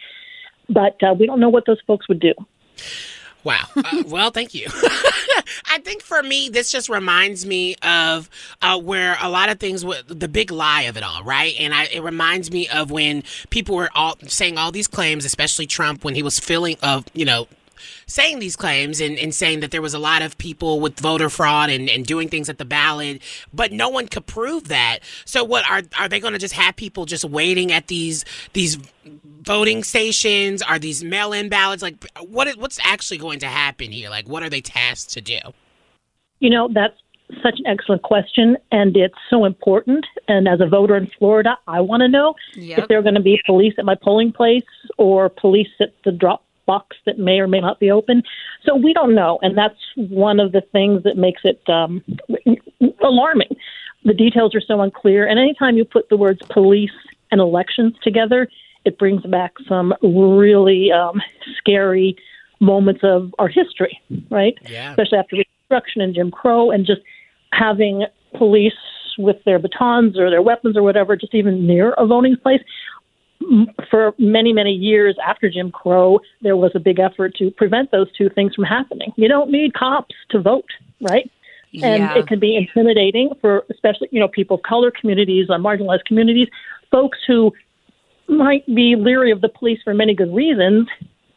but 0.69 1.01
uh, 1.03 1.13
we 1.13 1.25
don't 1.25 1.39
know 1.39 1.49
what 1.49 1.65
those 1.65 1.79
folks 1.85 2.07
would 2.07 2.19
do. 2.19 2.33
Wow. 3.43 3.65
Uh, 3.75 4.03
well, 4.07 4.31
thank 4.31 4.53
you. 4.53 4.67
I 5.67 5.77
think 5.83 6.01
for 6.01 6.23
me, 6.23 6.49
this 6.49 6.71
just 6.71 6.89
reminds 6.89 7.45
me 7.45 7.75
of 7.83 8.29
uh, 8.61 8.79
where 8.79 9.17
a 9.21 9.29
lot 9.29 9.49
of 9.49 9.59
things, 9.59 9.85
the 10.07 10.27
big 10.27 10.51
lie 10.51 10.83
of 10.83 10.97
it 10.97 11.03
all, 11.03 11.23
right? 11.23 11.53
And 11.59 11.73
I, 11.73 11.85
it 11.85 12.01
reminds 12.01 12.51
me 12.51 12.67
of 12.67 12.89
when 12.89 13.23
people 13.51 13.75
were 13.75 13.89
all 13.93 14.17
saying 14.25 14.57
all 14.57 14.71
these 14.71 14.87
claims, 14.87 15.25
especially 15.25 15.67
Trump, 15.67 16.03
when 16.03 16.15
he 16.15 16.23
was 16.23 16.39
filling 16.39 16.77
of, 16.81 17.05
you 17.13 17.25
know, 17.25 17.47
saying 18.07 18.39
these 18.39 18.55
claims 18.55 19.01
and, 19.01 19.17
and 19.17 19.33
saying 19.33 19.59
that 19.61 19.71
there 19.71 19.81
was 19.81 19.93
a 19.93 19.99
lot 19.99 20.21
of 20.21 20.37
people 20.37 20.79
with 20.79 20.99
voter 20.99 21.29
fraud 21.29 21.69
and, 21.69 21.89
and 21.89 22.05
doing 22.05 22.29
things 22.29 22.49
at 22.49 22.57
the 22.57 22.65
ballot, 22.65 23.21
but 23.53 23.71
no 23.71 23.89
one 23.89 24.07
could 24.07 24.25
prove 24.25 24.67
that. 24.67 24.99
So 25.25 25.43
what 25.43 25.69
are 25.69 25.81
are 25.99 26.07
they 26.07 26.19
going 26.19 26.33
to 26.33 26.39
just 26.39 26.53
have 26.53 26.75
people 26.75 27.05
just 27.05 27.25
waiting 27.25 27.71
at 27.71 27.87
these 27.87 28.25
these 28.53 28.77
voting 29.41 29.83
stations? 29.83 30.61
Are 30.61 30.79
these 30.79 31.03
mail-in 31.03 31.49
ballots? 31.49 31.81
Like 31.81 32.05
what 32.21 32.47
is, 32.47 32.57
what's 32.57 32.79
actually 32.83 33.17
going 33.17 33.39
to 33.39 33.47
happen 33.47 33.91
here? 33.91 34.09
Like 34.09 34.27
what 34.27 34.43
are 34.43 34.49
they 34.49 34.61
tasked 34.61 35.13
to 35.13 35.21
do? 35.21 35.39
You 36.39 36.49
know, 36.49 36.69
that's 36.71 36.95
such 37.41 37.57
an 37.57 37.65
excellent 37.65 38.03
question, 38.03 38.55
and 38.71 38.95
it's 38.95 39.15
so 39.31 39.45
important. 39.45 40.05
And 40.27 40.47
as 40.47 40.61
a 40.61 40.67
voter 40.67 40.95
in 40.95 41.09
Florida, 41.17 41.57
I 41.67 41.81
want 41.81 42.01
to 42.01 42.07
know 42.07 42.35
Yep. 42.55 42.79
if 42.79 42.87
there 42.87 42.99
are 42.99 43.01
going 43.01 43.15
to 43.15 43.21
be 43.21 43.41
police 43.45 43.73
at 43.79 43.85
my 43.85 43.95
polling 43.95 44.31
place 44.31 44.63
or 44.97 45.29
police 45.29 45.69
at 45.79 45.93
the 46.03 46.11
drop 46.11 46.43
box 46.65 46.97
that 47.05 47.19
may 47.19 47.39
or 47.39 47.47
may 47.47 47.59
not 47.59 47.79
be 47.79 47.91
open. 47.91 48.23
So 48.63 48.75
we 48.75 48.93
don't 48.93 49.15
know, 49.15 49.39
and 49.41 49.57
that's 49.57 49.79
one 49.95 50.39
of 50.39 50.51
the 50.51 50.61
things 50.71 51.03
that 51.03 51.17
makes 51.17 51.41
it 51.43 51.61
um, 51.69 52.03
alarming. 53.03 53.55
The 54.03 54.13
details 54.13 54.53
are 54.55 54.61
so 54.61 54.81
unclear, 54.81 55.27
and 55.27 55.39
anytime 55.39 55.77
you 55.77 55.85
put 55.85 56.09
the 56.09 56.17
words 56.17 56.39
police 56.49 56.91
and 57.31 57.41
elections 57.41 57.95
together, 58.03 58.47
it 58.85 58.99
brings 58.99 59.23
back 59.23 59.53
some 59.67 59.93
really 60.03 60.91
um, 60.91 61.21
scary 61.57 62.15
moments 62.59 63.01
of 63.03 63.33
our 63.39 63.47
history, 63.47 63.99
right? 64.29 64.55
Yeah. 64.69 64.91
Especially 64.91 65.17
after 65.17 65.35
Reconstruction 65.37 66.01
and 66.01 66.13
Jim 66.13 66.31
Crow, 66.31 66.71
and 66.71 66.85
just 66.85 67.01
having 67.51 68.05
police 68.37 68.73
with 69.17 69.37
their 69.45 69.59
batons 69.59 70.19
or 70.19 70.29
their 70.29 70.41
weapons 70.41 70.77
or 70.77 70.83
whatever, 70.83 71.15
just 71.15 71.33
even 71.33 71.65
near 71.65 71.93
a 71.93 72.05
voting 72.05 72.35
place. 72.41 72.61
For 73.89 74.13
many, 74.17 74.53
many 74.53 74.71
years 74.71 75.15
after 75.25 75.49
Jim 75.49 75.71
Crow, 75.71 76.19
there 76.41 76.57
was 76.57 76.71
a 76.75 76.79
big 76.79 76.99
effort 76.99 77.35
to 77.35 77.51
prevent 77.51 77.91
those 77.91 78.11
two 78.17 78.29
things 78.29 78.55
from 78.55 78.63
happening. 78.63 79.13
You 79.17 79.27
don't 79.27 79.51
need 79.51 79.73
cops 79.73 80.15
to 80.31 80.41
vote, 80.41 80.69
right? 81.01 81.29
And 81.73 82.03
Yeah. 82.03 82.17
it 82.17 82.27
can 82.27 82.39
be 82.39 82.55
intimidating 82.55 83.29
for 83.41 83.65
especially, 83.69 84.07
you 84.11 84.19
know, 84.19 84.27
people 84.27 84.55
of 84.57 84.63
color 84.63 84.91
communities, 84.91 85.49
uh, 85.49 85.57
marginalized 85.57 86.05
communities, 86.05 86.47
folks 86.91 87.19
who 87.27 87.53
might 88.27 88.65
be 88.73 88.95
leery 88.95 89.31
of 89.31 89.41
the 89.41 89.49
police 89.49 89.79
for 89.83 89.93
many 89.93 90.15
good 90.15 90.33
reasons. 90.33 90.87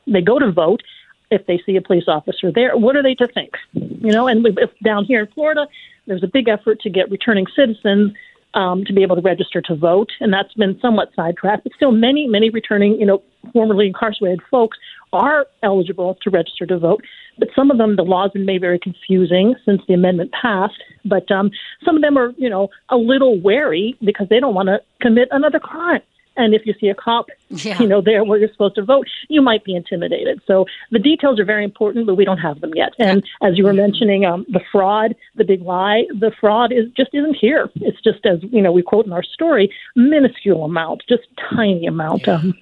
They 0.06 0.22
go 0.22 0.38
to 0.38 0.50
vote 0.50 0.82
if 1.30 1.44
they 1.46 1.60
see 1.66 1.76
a 1.76 1.82
police 1.82 2.04
officer 2.08 2.50
there. 2.50 2.76
What 2.76 2.96
are 2.96 3.02
they 3.02 3.14
to 3.16 3.28
think? 3.28 3.50
You 3.74 4.12
know, 4.12 4.28
and 4.28 4.46
down 4.82 5.04
here 5.04 5.20
in 5.20 5.26
Florida, 5.28 5.66
there's 6.06 6.22
a 6.22 6.28
big 6.28 6.48
effort 6.48 6.80
to 6.80 6.90
get 6.90 7.10
returning 7.10 7.46
citizens 7.54 8.12
um, 8.54 8.84
to 8.84 8.92
be 8.92 9.02
able 9.02 9.16
to 9.16 9.22
register 9.22 9.60
to 9.62 9.74
vote, 9.74 10.10
and 10.20 10.32
that's 10.32 10.52
been 10.54 10.78
somewhat 10.80 11.10
sidetracked. 11.14 11.64
But 11.64 11.72
still, 11.76 11.92
many, 11.92 12.26
many 12.26 12.50
returning, 12.50 12.98
you 12.98 13.06
know, 13.06 13.22
formerly 13.52 13.86
incarcerated 13.86 14.40
folks 14.50 14.78
are 15.12 15.46
eligible 15.62 16.18
to 16.22 16.30
register 16.30 16.66
to 16.66 16.78
vote. 16.78 17.02
But 17.38 17.48
some 17.54 17.70
of 17.70 17.78
them, 17.78 17.96
the 17.96 18.02
laws 18.02 18.30
been 18.32 18.44
made 18.44 18.60
very 18.60 18.78
confusing 18.78 19.54
since 19.64 19.80
the 19.86 19.94
amendment 19.94 20.32
passed. 20.32 20.82
But 21.04 21.30
um, 21.30 21.50
some 21.84 21.96
of 21.96 22.02
them 22.02 22.18
are, 22.18 22.32
you 22.36 22.50
know, 22.50 22.68
a 22.88 22.96
little 22.96 23.40
wary 23.40 23.96
because 24.04 24.28
they 24.28 24.40
don't 24.40 24.54
want 24.54 24.68
to 24.68 24.80
commit 25.00 25.28
another 25.30 25.60
crime. 25.60 26.02
And 26.38 26.54
if 26.54 26.64
you 26.64 26.74
see 26.80 26.88
a 26.88 26.94
cop, 26.94 27.26
Yeah. 27.50 27.78
you 27.82 27.86
know, 27.86 28.00
there 28.00 28.24
where 28.24 28.38
you're 28.38 28.48
supposed 28.52 28.76
to 28.76 28.82
vote, 28.82 29.06
you 29.28 29.42
might 29.42 29.64
be 29.64 29.74
intimidated. 29.74 30.40
So 30.46 30.64
the 30.90 30.98
details 30.98 31.38
are 31.40 31.44
very 31.44 31.64
important, 31.64 32.06
but 32.06 32.14
we 32.14 32.24
don't 32.24 32.38
have 32.38 32.60
them 32.62 32.72
yet. 32.74 32.92
And 32.98 33.22
as 33.42 33.58
you 33.58 33.64
were 33.64 33.72
mentioning, 33.74 34.24
um, 34.24 34.46
the 34.48 34.60
fraud, 34.72 35.14
the 35.34 35.44
big 35.44 35.62
lie, 35.62 36.04
the 36.18 36.30
fraud 36.40 36.72
is 36.72 36.84
just 36.96 37.10
isn't 37.12 37.34
here. 37.36 37.68
It's 37.76 38.00
just 38.00 38.24
as 38.24 38.38
you 38.50 38.62
know, 38.62 38.72
we 38.72 38.82
quote 38.82 39.04
in 39.06 39.12
our 39.12 39.22
story, 39.22 39.70
minuscule 39.96 40.64
amount, 40.64 41.02
just 41.08 41.24
tiny 41.54 41.86
amount. 41.86 42.26
Um, 42.28 42.54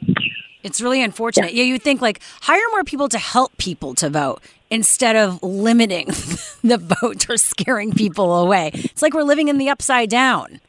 It's 0.62 0.80
really 0.80 1.00
unfortunate. 1.00 1.54
Yeah, 1.54 1.62
you 1.62 1.78
think 1.78 2.00
like 2.02 2.20
hire 2.40 2.60
more 2.72 2.82
people 2.82 3.08
to 3.10 3.18
help 3.18 3.56
people 3.56 3.94
to 3.96 4.08
vote 4.10 4.40
instead 4.68 5.14
of 5.14 5.40
limiting 5.42 6.06
the 6.64 6.78
vote 7.00 7.30
or 7.30 7.36
scaring 7.36 7.92
people 7.92 8.34
away. 8.42 8.70
It's 8.74 9.00
like 9.02 9.14
we're 9.14 9.22
living 9.22 9.46
in 9.46 9.58
the 9.58 9.68
upside 9.68 10.10
down. 10.10 10.60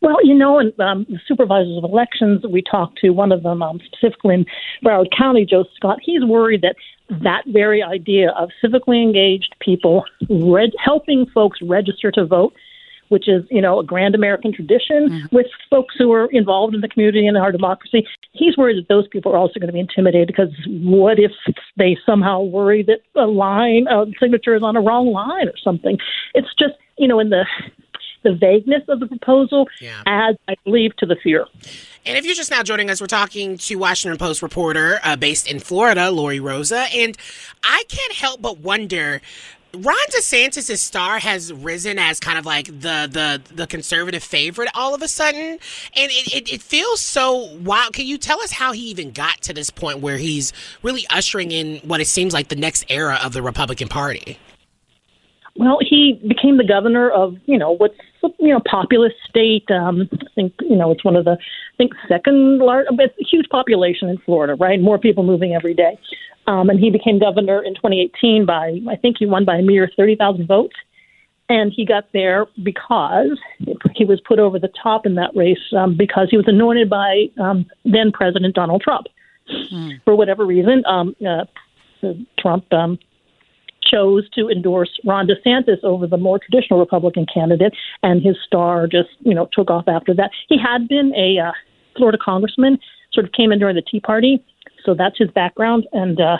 Well, 0.00 0.16
you 0.24 0.34
know, 0.34 0.58
and 0.58 0.78
um, 0.80 1.06
the 1.08 1.18
supervisors 1.26 1.76
of 1.76 1.84
elections, 1.84 2.44
we 2.48 2.62
talked 2.62 2.98
to 2.98 3.10
one 3.10 3.32
of 3.32 3.42
them 3.42 3.62
um, 3.62 3.80
specifically 3.84 4.34
in 4.34 4.46
Broward 4.84 5.08
County, 5.16 5.46
Joe 5.48 5.64
Scott. 5.76 5.98
He's 6.02 6.24
worried 6.24 6.62
that 6.62 6.76
that 7.22 7.42
very 7.46 7.82
idea 7.82 8.30
of 8.30 8.50
civically 8.62 9.02
engaged 9.02 9.54
people 9.60 10.04
reg- 10.30 10.72
helping 10.82 11.26
folks 11.34 11.58
register 11.62 12.10
to 12.12 12.24
vote, 12.24 12.54
which 13.08 13.28
is, 13.28 13.44
you 13.50 13.60
know, 13.60 13.78
a 13.78 13.84
grand 13.84 14.14
American 14.14 14.52
tradition 14.52 15.28
with 15.30 15.46
folks 15.68 15.94
who 15.98 16.12
are 16.12 16.28
involved 16.32 16.74
in 16.74 16.80
the 16.80 16.88
community 16.88 17.26
and 17.26 17.36
our 17.36 17.52
democracy. 17.52 18.06
He's 18.32 18.56
worried 18.56 18.78
that 18.78 18.88
those 18.88 19.06
people 19.08 19.32
are 19.32 19.36
also 19.36 19.60
going 19.60 19.68
to 19.68 19.72
be 19.72 19.80
intimidated 19.80 20.28
because 20.28 20.50
what 20.66 21.18
if 21.18 21.32
they 21.76 21.96
somehow 22.06 22.40
worry 22.40 22.82
that 22.84 23.00
a 23.14 23.26
line, 23.26 23.86
a 23.88 24.06
signature 24.18 24.54
is 24.54 24.62
on 24.62 24.76
a 24.76 24.80
wrong 24.80 25.12
line 25.12 25.48
or 25.48 25.58
something? 25.62 25.98
It's 26.32 26.48
just, 26.58 26.74
you 26.96 27.06
know, 27.06 27.20
in 27.20 27.28
the 27.28 27.44
the 28.24 28.34
vagueness 28.34 28.82
of 28.88 28.98
the 28.98 29.06
proposal 29.06 29.68
adds, 30.06 30.38
I 30.48 30.56
believe, 30.64 30.96
to 30.96 31.06
the 31.06 31.16
fear. 31.22 31.46
And 32.06 32.18
if 32.18 32.26
you're 32.26 32.34
just 32.34 32.50
now 32.50 32.62
joining 32.62 32.90
us, 32.90 33.00
we're 33.00 33.06
talking 33.06 33.56
to 33.56 33.76
Washington 33.76 34.18
Post 34.18 34.42
reporter 34.42 34.98
uh, 35.04 35.16
based 35.16 35.50
in 35.50 35.60
Florida, 35.60 36.10
Lori 36.10 36.40
Rozsa. 36.40 36.86
And 36.94 37.16
I 37.62 37.84
can't 37.88 38.12
help 38.14 38.42
but 38.42 38.58
wonder. 38.58 39.22
Ron 39.72 39.96
DeSantis' 40.10 40.78
star 40.78 41.18
has 41.18 41.52
risen 41.52 41.98
as 41.98 42.20
kind 42.20 42.38
of 42.38 42.46
like 42.46 42.66
the 42.66 43.08
the 43.10 43.42
the 43.52 43.66
conservative 43.66 44.22
favorite 44.22 44.68
all 44.74 44.94
of 44.94 45.02
a 45.02 45.08
sudden, 45.08 45.40
and 45.40 45.58
it, 45.94 46.32
it, 46.32 46.52
it 46.52 46.62
feels 46.62 47.00
so 47.00 47.52
wild. 47.56 47.92
Can 47.92 48.06
you 48.06 48.16
tell 48.16 48.40
us 48.40 48.52
how 48.52 48.70
he 48.70 48.82
even 48.82 49.10
got 49.10 49.40
to 49.42 49.52
this 49.52 49.70
point 49.70 49.98
where 49.98 50.16
he's 50.16 50.52
really 50.82 51.04
ushering 51.10 51.50
in 51.50 51.78
what 51.78 52.00
it 52.00 52.06
seems 52.06 52.32
like 52.32 52.48
the 52.48 52.56
next 52.56 52.84
era 52.88 53.18
of 53.24 53.32
the 53.32 53.42
Republican 53.42 53.88
Party? 53.88 54.38
Well, 55.56 55.78
he 55.80 56.20
became 56.26 56.56
the 56.56 56.66
governor 56.66 57.10
of, 57.10 57.36
you 57.46 57.58
know, 57.58 57.72
what's 57.72 57.98
you 58.38 58.48
know 58.48 58.60
populous 58.68 59.12
state. 59.28 59.70
Um, 59.70 60.08
I 60.12 60.26
think 60.34 60.54
you 60.60 60.76
know 60.76 60.90
it's 60.90 61.04
one 61.04 61.16
of 61.16 61.24
the, 61.24 61.32
I 61.32 61.76
think 61.76 61.92
second 62.08 62.58
large, 62.58 62.86
it's 62.90 63.14
a 63.20 63.24
huge 63.24 63.48
population 63.48 64.08
in 64.08 64.18
Florida, 64.18 64.54
right? 64.54 64.80
More 64.80 64.98
people 64.98 65.24
moving 65.24 65.54
every 65.54 65.74
day. 65.74 65.98
Um, 66.46 66.68
and 66.68 66.78
he 66.78 66.90
became 66.90 67.18
governor 67.18 67.62
in 67.62 67.74
2018 67.74 68.44
by, 68.44 68.80
I 68.88 68.96
think 68.96 69.16
he 69.18 69.26
won 69.26 69.44
by 69.44 69.56
a 69.56 69.62
mere 69.62 69.90
30,000 69.96 70.46
votes. 70.46 70.76
And 71.48 71.72
he 71.74 71.84
got 71.84 72.04
there 72.12 72.46
because 72.62 73.38
he 73.94 74.04
was 74.04 74.20
put 74.26 74.38
over 74.38 74.58
the 74.58 74.72
top 74.82 75.04
in 75.04 75.14
that 75.16 75.30
race 75.36 75.58
um, 75.76 75.94
because 75.96 76.28
he 76.30 76.38
was 76.38 76.48
anointed 76.48 76.88
by 76.88 77.26
um, 77.38 77.66
then 77.84 78.12
President 78.12 78.54
Donald 78.54 78.80
Trump. 78.80 79.06
For 80.06 80.16
whatever 80.16 80.46
reason, 80.46 80.82
um, 80.86 81.14
uh, 81.26 81.44
Trump 82.38 82.72
um, 82.72 82.98
chose 83.90 84.28
to 84.30 84.48
endorse 84.48 84.90
Ron 85.04 85.26
DeSantis 85.26 85.82
over 85.82 86.06
the 86.06 86.16
more 86.16 86.38
traditional 86.38 86.80
Republican 86.80 87.26
candidate, 87.32 87.74
and 88.02 88.22
his 88.22 88.36
star 88.46 88.86
just 88.86 89.10
you 89.20 89.34
know 89.34 89.48
took 89.52 89.70
off 89.70 89.88
after 89.88 90.14
that. 90.14 90.30
He 90.48 90.58
had 90.58 90.88
been 90.88 91.12
a 91.16 91.38
uh, 91.38 91.52
Florida 91.96 92.18
congressman, 92.22 92.78
sort 93.12 93.26
of 93.26 93.32
came 93.32 93.52
in 93.52 93.58
during 93.58 93.76
the 93.76 93.82
Tea 93.82 94.00
Party, 94.00 94.42
so 94.84 94.94
that's 94.94 95.18
his 95.18 95.30
background, 95.30 95.86
and 95.92 96.20
uh, 96.20 96.38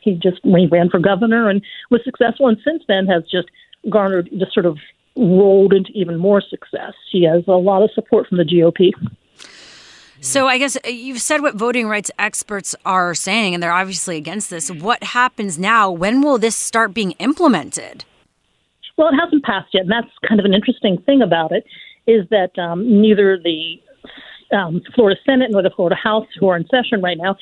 he 0.00 0.14
just 0.14 0.40
he 0.42 0.66
ran 0.66 0.90
for 0.90 0.98
governor 0.98 1.48
and 1.48 1.62
was 1.90 2.00
successful, 2.04 2.48
and 2.48 2.58
since 2.64 2.82
then 2.88 3.06
has 3.06 3.22
just 3.30 3.48
garnered 3.90 4.28
just 4.38 4.52
sort 4.52 4.66
of 4.66 4.78
rolled 5.16 5.72
into 5.72 5.90
even 5.94 6.16
more 6.16 6.40
success. 6.40 6.92
He 7.10 7.24
has 7.24 7.42
a 7.48 7.52
lot 7.52 7.82
of 7.82 7.90
support 7.92 8.28
from 8.28 8.38
the 8.38 8.44
GOP. 8.44 8.92
So 10.20 10.48
I 10.48 10.58
guess 10.58 10.76
uh, 10.76 10.88
you've 10.88 11.20
said 11.20 11.42
what 11.42 11.54
voting 11.54 11.88
rights 11.88 12.10
experts 12.18 12.74
are 12.84 13.14
saying, 13.14 13.54
and 13.54 13.62
they're 13.62 13.72
obviously 13.72 14.16
against 14.16 14.50
this. 14.50 14.70
What 14.70 15.02
happens 15.02 15.58
now? 15.58 15.90
When 15.90 16.22
will 16.22 16.38
this 16.38 16.56
start 16.56 16.92
being 16.92 17.12
implemented? 17.12 18.04
Well, 18.96 19.08
it 19.08 19.16
hasn't 19.16 19.44
passed 19.44 19.68
yet, 19.72 19.82
and 19.82 19.92
that's 19.92 20.12
kind 20.28 20.40
of 20.40 20.44
an 20.44 20.54
interesting 20.54 21.00
thing 21.02 21.22
about 21.22 21.52
it 21.52 21.64
is 22.08 22.28
that 22.30 22.58
um, 22.58 23.00
neither 23.00 23.38
the 23.38 23.80
um, 24.56 24.80
Florida 24.94 25.20
Senate 25.24 25.50
nor 25.50 25.62
the 25.62 25.70
Florida 25.70 25.94
House, 25.94 26.26
who 26.40 26.48
are 26.48 26.56
in 26.56 26.66
session 26.68 27.00
right 27.00 27.18
now, 27.18 27.36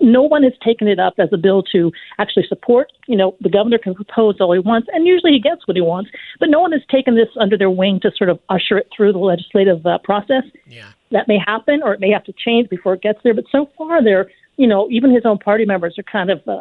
no 0.00 0.22
one 0.22 0.42
has 0.42 0.52
taken 0.64 0.88
it 0.88 0.98
up 0.98 1.14
as 1.18 1.28
a 1.32 1.36
bill 1.36 1.62
to 1.62 1.90
actually 2.18 2.46
support. 2.48 2.92
You 3.06 3.16
know, 3.16 3.36
the 3.40 3.48
governor 3.48 3.78
can 3.78 3.94
propose 3.94 4.36
all 4.40 4.52
he 4.52 4.58
wants, 4.58 4.88
and 4.92 5.06
usually 5.06 5.32
he 5.32 5.40
gets 5.40 5.66
what 5.66 5.76
he 5.76 5.82
wants, 5.82 6.10
but 6.38 6.48
no 6.48 6.60
one 6.60 6.72
has 6.72 6.82
taken 6.90 7.16
this 7.16 7.28
under 7.38 7.58
their 7.58 7.70
wing 7.70 8.00
to 8.00 8.10
sort 8.16 8.30
of 8.30 8.38
usher 8.48 8.78
it 8.78 8.88
through 8.94 9.12
the 9.12 9.18
legislative 9.18 9.84
uh, 9.84 9.98
process. 9.98 10.44
Yeah. 10.66 10.90
That 11.14 11.28
may 11.28 11.38
happen, 11.38 11.80
or 11.82 11.94
it 11.94 12.00
may 12.00 12.10
have 12.10 12.24
to 12.24 12.32
change 12.32 12.68
before 12.68 12.94
it 12.94 13.02
gets 13.02 13.20
there. 13.22 13.34
But 13.34 13.44
so 13.50 13.70
far, 13.78 14.02
they're, 14.02 14.28
you 14.56 14.66
know, 14.66 14.88
even 14.90 15.14
his 15.14 15.24
own 15.24 15.38
party 15.38 15.64
members 15.64 15.96
are 15.96 16.02
kind 16.02 16.28
of 16.28 16.46
uh, 16.46 16.60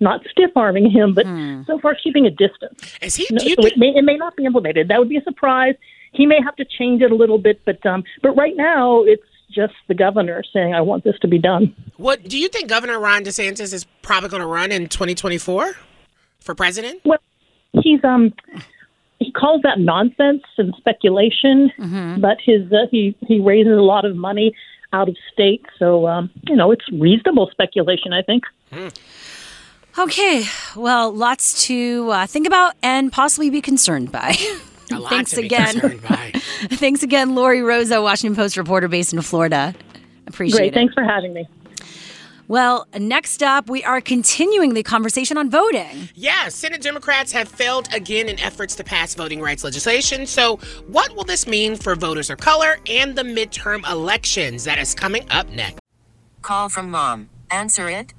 not 0.00 0.20
stiff 0.30 0.50
arming 0.56 0.90
him, 0.90 1.14
but 1.14 1.24
so 1.66 1.78
far 1.78 1.94
keeping 1.94 2.26
a 2.26 2.30
distance. 2.30 2.98
Is 3.00 3.14
he? 3.14 3.26
No, 3.30 3.38
do 3.38 3.48
you 3.48 3.54
so 3.54 3.66
it 3.66 3.78
may 3.78 3.94
it 3.94 4.04
may 4.04 4.16
not 4.16 4.36
be 4.36 4.44
implemented. 4.44 4.88
That 4.88 4.98
would 4.98 5.08
be 5.08 5.16
a 5.16 5.22
surprise. 5.22 5.76
He 6.12 6.26
may 6.26 6.40
have 6.44 6.56
to 6.56 6.64
change 6.64 7.00
it 7.00 7.12
a 7.12 7.14
little 7.14 7.38
bit, 7.38 7.60
but 7.64 7.84
um, 7.86 8.02
but 8.22 8.30
right 8.30 8.56
now 8.56 9.04
it's 9.04 9.22
just 9.50 9.74
the 9.86 9.94
governor 9.94 10.42
saying, 10.52 10.74
"I 10.74 10.80
want 10.80 11.04
this 11.04 11.18
to 11.20 11.28
be 11.28 11.38
done." 11.38 11.74
What 11.96 12.28
do 12.28 12.38
you 12.38 12.48
think 12.48 12.68
Governor 12.68 12.98
Ron 12.98 13.24
DeSantis 13.24 13.72
is 13.72 13.86
probably 14.02 14.28
going 14.28 14.42
to 14.42 14.46
run 14.46 14.72
in 14.72 14.88
2024 14.88 15.76
for 16.40 16.54
president? 16.54 17.00
Well, 17.04 17.18
he's 17.82 18.02
um 18.04 18.34
he 19.18 19.32
calls 19.32 19.62
that 19.62 19.78
nonsense 19.78 20.42
and 20.58 20.74
speculation, 20.76 21.70
but 22.20 22.38
his 22.44 22.70
uh, 22.72 22.86
he 22.90 23.16
he 23.26 23.40
raises 23.40 23.72
a 23.72 23.82
lot 23.82 24.04
of 24.04 24.16
money 24.16 24.54
out 24.92 25.08
of 25.08 25.16
state, 25.32 25.64
so 25.78 26.06
um, 26.06 26.30
you 26.48 26.56
know 26.56 26.70
it's 26.70 26.84
reasonable 26.92 27.48
speculation. 27.50 28.12
I 28.12 28.22
think. 28.22 28.44
Okay, 29.98 30.44
well, 30.76 31.10
lots 31.12 31.66
to 31.66 32.10
uh, 32.10 32.26
think 32.26 32.46
about 32.46 32.74
and 32.82 33.10
possibly 33.10 33.48
be 33.48 33.62
concerned 33.62 34.12
by. 34.12 34.32
Thanks 34.88 35.36
again. 35.36 36.00
by. 36.08 36.32
Thanks 36.34 37.02
again, 37.02 37.34
Lori 37.34 37.60
Rozsa, 37.60 38.02
Washington 38.02 38.36
Post 38.36 38.56
reporter 38.56 38.88
based 38.88 39.12
in 39.14 39.22
Florida. 39.22 39.74
Appreciate 40.26 40.58
Great. 40.58 40.66
it. 40.66 40.70
Great, 40.72 40.74
thanks 40.74 40.94
for 40.94 41.02
having 41.02 41.32
me. 41.32 41.48
Well, 42.48 42.86
next 42.96 43.42
up, 43.42 43.68
we 43.68 43.82
are 43.82 44.00
continuing 44.00 44.74
the 44.74 44.84
conversation 44.84 45.36
on 45.36 45.50
voting. 45.50 46.08
Yeah, 46.14 46.48
Senate 46.48 46.80
Democrats 46.80 47.32
have 47.32 47.48
failed 47.48 47.88
again 47.92 48.28
in 48.28 48.38
efforts 48.38 48.76
to 48.76 48.84
pass 48.84 49.14
voting 49.14 49.40
rights 49.40 49.64
legislation. 49.64 50.26
So, 50.26 50.58
what 50.86 51.14
will 51.16 51.24
this 51.24 51.46
mean 51.46 51.74
for 51.74 51.96
voters 51.96 52.30
of 52.30 52.38
color 52.38 52.78
and 52.88 53.16
the 53.16 53.22
midterm 53.22 53.88
elections 53.90 54.62
that 54.64 54.78
is 54.78 54.94
coming 54.94 55.28
up 55.30 55.48
next? 55.50 55.80
Call 56.42 56.68
from 56.68 56.90
mom. 56.90 57.30
Answer 57.50 57.90
it. 57.90 58.14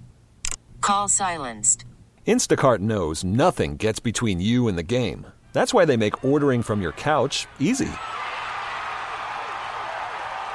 Call 0.82 1.08
silenced. 1.08 1.86
Instacart 2.26 2.80
knows 2.80 3.24
nothing 3.24 3.78
gets 3.78 4.00
between 4.00 4.42
you 4.42 4.68
and 4.68 4.78
the 4.78 4.84
game. 4.84 5.26
That's 5.54 5.74
why 5.74 5.86
they 5.86 5.96
make 5.96 6.26
ordering 6.26 6.62
from 6.64 6.82
your 6.82 6.92
couch 6.92 7.48
easy. 7.60 7.90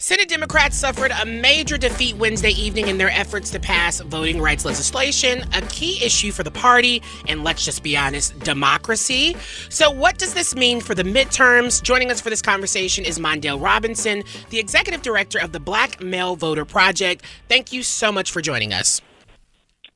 Senate 0.00 0.28
Democrats 0.28 0.76
suffered 0.76 1.10
a 1.10 1.26
major 1.26 1.76
defeat 1.76 2.14
Wednesday 2.14 2.52
evening 2.52 2.86
in 2.86 2.98
their 2.98 3.10
efforts 3.10 3.50
to 3.50 3.58
pass 3.58 3.98
voting 3.98 4.40
rights 4.40 4.64
legislation, 4.64 5.44
a 5.54 5.62
key 5.62 6.00
issue 6.00 6.30
for 6.30 6.44
the 6.44 6.52
party, 6.52 7.02
and 7.26 7.42
let's 7.42 7.64
just 7.64 7.82
be 7.82 7.96
honest, 7.96 8.38
democracy. 8.38 9.34
So, 9.70 9.90
what 9.90 10.16
does 10.16 10.34
this 10.34 10.54
mean 10.54 10.80
for 10.80 10.94
the 10.94 11.02
midterms? 11.02 11.82
Joining 11.82 12.12
us 12.12 12.20
for 12.20 12.30
this 12.30 12.40
conversation 12.40 13.04
is 13.04 13.18
Mondale 13.18 13.60
Robinson, 13.60 14.22
the 14.50 14.60
executive 14.60 15.02
director 15.02 15.40
of 15.40 15.50
the 15.50 15.58
Black 15.58 16.00
Male 16.00 16.36
Voter 16.36 16.64
Project. 16.64 17.24
Thank 17.48 17.72
you 17.72 17.82
so 17.82 18.12
much 18.12 18.30
for 18.30 18.40
joining 18.40 18.72
us. 18.72 19.00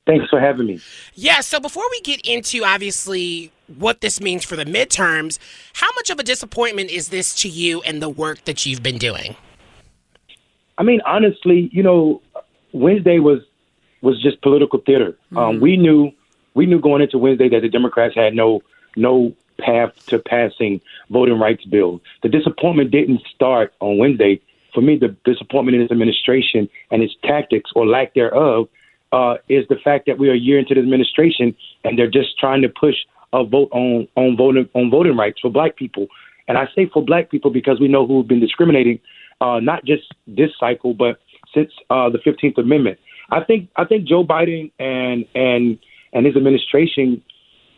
Thanks 0.05 0.29
for 0.29 0.37
having 0.37 0.65
me. 0.67 0.81
Yeah, 1.13 1.39
so 1.39 1.61
before 1.61 1.85
we 1.89 2.01
get 2.01 2.19
into 2.27 2.65
obviously 2.65 3.53
what 3.77 4.01
this 4.01 4.19
means 4.19 4.43
for 4.43 4.57
the 4.57 4.65
midterms, 4.65 5.39
how 5.71 5.87
much 5.95 6.09
of 6.09 6.19
a 6.19 6.23
disappointment 6.23 6.91
is 6.91 7.07
this 7.07 7.33
to 7.35 7.47
you 7.47 7.81
and 7.83 8.01
the 8.01 8.09
work 8.09 8.43
that 8.43 8.65
you've 8.65 8.83
been 8.83 8.97
doing? 8.97 9.37
I 10.77 10.83
mean, 10.83 11.01
honestly, 11.05 11.69
you 11.71 11.83
know, 11.83 12.21
Wednesday 12.71 13.19
was 13.19 13.39
was 14.01 14.21
just 14.21 14.41
political 14.41 14.79
theater. 14.79 15.17
Um, 15.35 15.59
we 15.59 15.77
knew 15.77 16.11
we 16.53 16.65
knew 16.65 16.79
going 16.79 17.01
into 17.01 17.17
Wednesday 17.17 17.49
that 17.49 17.61
the 17.61 17.69
Democrats 17.69 18.15
had 18.15 18.33
no 18.33 18.61
no 18.95 19.33
path 19.59 19.91
to 20.07 20.19
passing 20.19 20.81
voting 21.09 21.39
rights 21.39 21.63
bill. 21.65 22.01
The 22.21 22.29
disappointment 22.29 22.91
didn't 22.91 23.21
start 23.33 23.73
on 23.79 23.97
Wednesday. 23.97 24.41
For 24.73 24.81
me, 24.81 24.97
the 24.97 25.15
disappointment 25.23 25.75
in 25.75 25.81
this 25.81 25.91
administration 25.91 26.67
and 26.89 27.03
its 27.03 27.13
tactics 27.23 27.71
or 27.75 27.85
lack 27.85 28.15
thereof 28.15 28.67
uh, 29.11 29.35
is 29.47 29.67
the 29.67 29.75
fact 29.75 30.07
that 30.07 30.17
we 30.17 30.29
are 30.29 30.33
a 30.33 30.37
year 30.37 30.57
into 30.57 30.73
the 30.73 30.79
administration 30.79 31.55
and 31.83 31.97
they're 31.97 32.09
just 32.09 32.39
trying 32.39 32.63
to 32.63 32.69
push 32.69 32.95
a 33.31 33.43
vote 33.43 33.69
on 33.71 34.07
on 34.15 34.35
voting 34.35 34.67
on 34.73 34.89
voting 34.89 35.15
rights 35.15 35.39
for 35.39 35.51
Black 35.51 35.75
people. 35.75 36.07
And 36.47 36.57
I 36.57 36.67
say 36.75 36.89
for 36.91 37.03
Black 37.03 37.29
people 37.29 37.51
because 37.51 37.79
we 37.79 37.87
know 37.87 38.05
who 38.05 38.17
have 38.17 38.27
been 38.27 38.39
discriminating, 38.39 38.99
uh, 39.43 39.59
not 39.59 39.83
just 39.83 40.03
this 40.25 40.51
cycle, 40.57 40.93
but 40.93 41.19
since 41.53 41.71
uh, 41.89 42.09
the 42.09 42.19
Fifteenth 42.19 42.57
Amendment. 42.57 42.97
I 43.29 43.43
think 43.43 43.69
I 43.75 43.83
think 43.85 44.07
Joe 44.07 44.23
Biden 44.23 44.71
and 44.79 45.25
and 45.35 45.77
and 46.13 46.25
his 46.25 46.35
administration 46.35 47.21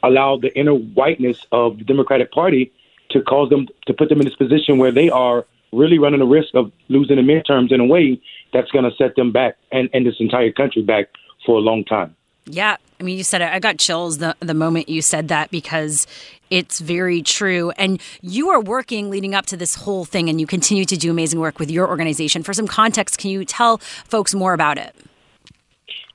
allowed 0.04 0.44
the 0.44 0.56
inner 0.56 0.76
whiteness 0.76 1.40
of 1.52 1.80
the 1.80 1.84
Democratic 1.84 2.32
Party 2.32 2.72
to 3.10 3.22
cause 3.22 3.50
them 3.50 3.68
to 3.88 3.94
put 3.94 4.10
them 4.10 4.20
in 4.20 4.26
this 4.26 4.36
position 4.36 4.78
where 4.78 4.92
they 4.92 5.10
are 5.10 5.46
really 5.72 5.98
running 5.98 6.20
the 6.20 6.26
risk 6.26 6.54
of 6.54 6.72
losing 6.90 7.16
the 7.18 7.22
midterms 7.22 7.72
in 7.72 7.80
a 7.80 7.86
way 7.86 8.22
that's 8.54 8.72
going 8.72 8.86
to 8.86 8.96
set 8.96 9.16
them 9.16 9.32
back 9.32 9.58
and, 9.72 9.90
and 9.94 10.06
this 10.06 10.16
entire 10.20 10.52
country 10.52 10.82
back 10.82 11.10
for 11.46 11.58
a 11.58 11.62
long 11.62 11.84
time. 11.84 12.16
Yeah, 12.48 12.78
I 13.00 13.04
mean, 13.04 13.18
you 13.18 13.24
said 13.24 13.42
it. 13.42 13.50
I 13.50 13.60
got 13.60 13.78
chills 13.78 14.20
the 14.20 14.36
the 14.40 14.54
moment 14.54 14.88
you 14.88 15.02
said 15.02 15.30
that 15.30 15.50
because 15.50 16.06
it's 16.50 16.80
very 16.80 17.22
true. 17.22 17.72
And 17.72 18.00
you 18.22 18.50
are 18.50 18.62
working 18.62 19.10
leading 19.10 19.34
up 19.34 19.48
to 19.48 19.58
this 19.58 19.76
whole 19.76 20.06
thing, 20.06 20.30
and 20.30 20.40
you 20.40 20.48
continue 20.48 20.86
to 20.86 20.98
do 20.98 21.10
amazing 21.10 21.40
work 21.40 21.60
with 21.60 21.72
your 21.72 21.88
organization. 21.88 22.44
For 22.44 22.54
some 22.54 22.68
context, 22.68 23.18
can 23.18 23.32
you 23.32 23.46
tell 23.46 23.80
folks 23.80 24.36
more 24.36 24.54
about 24.54 24.78
it? 24.78 24.96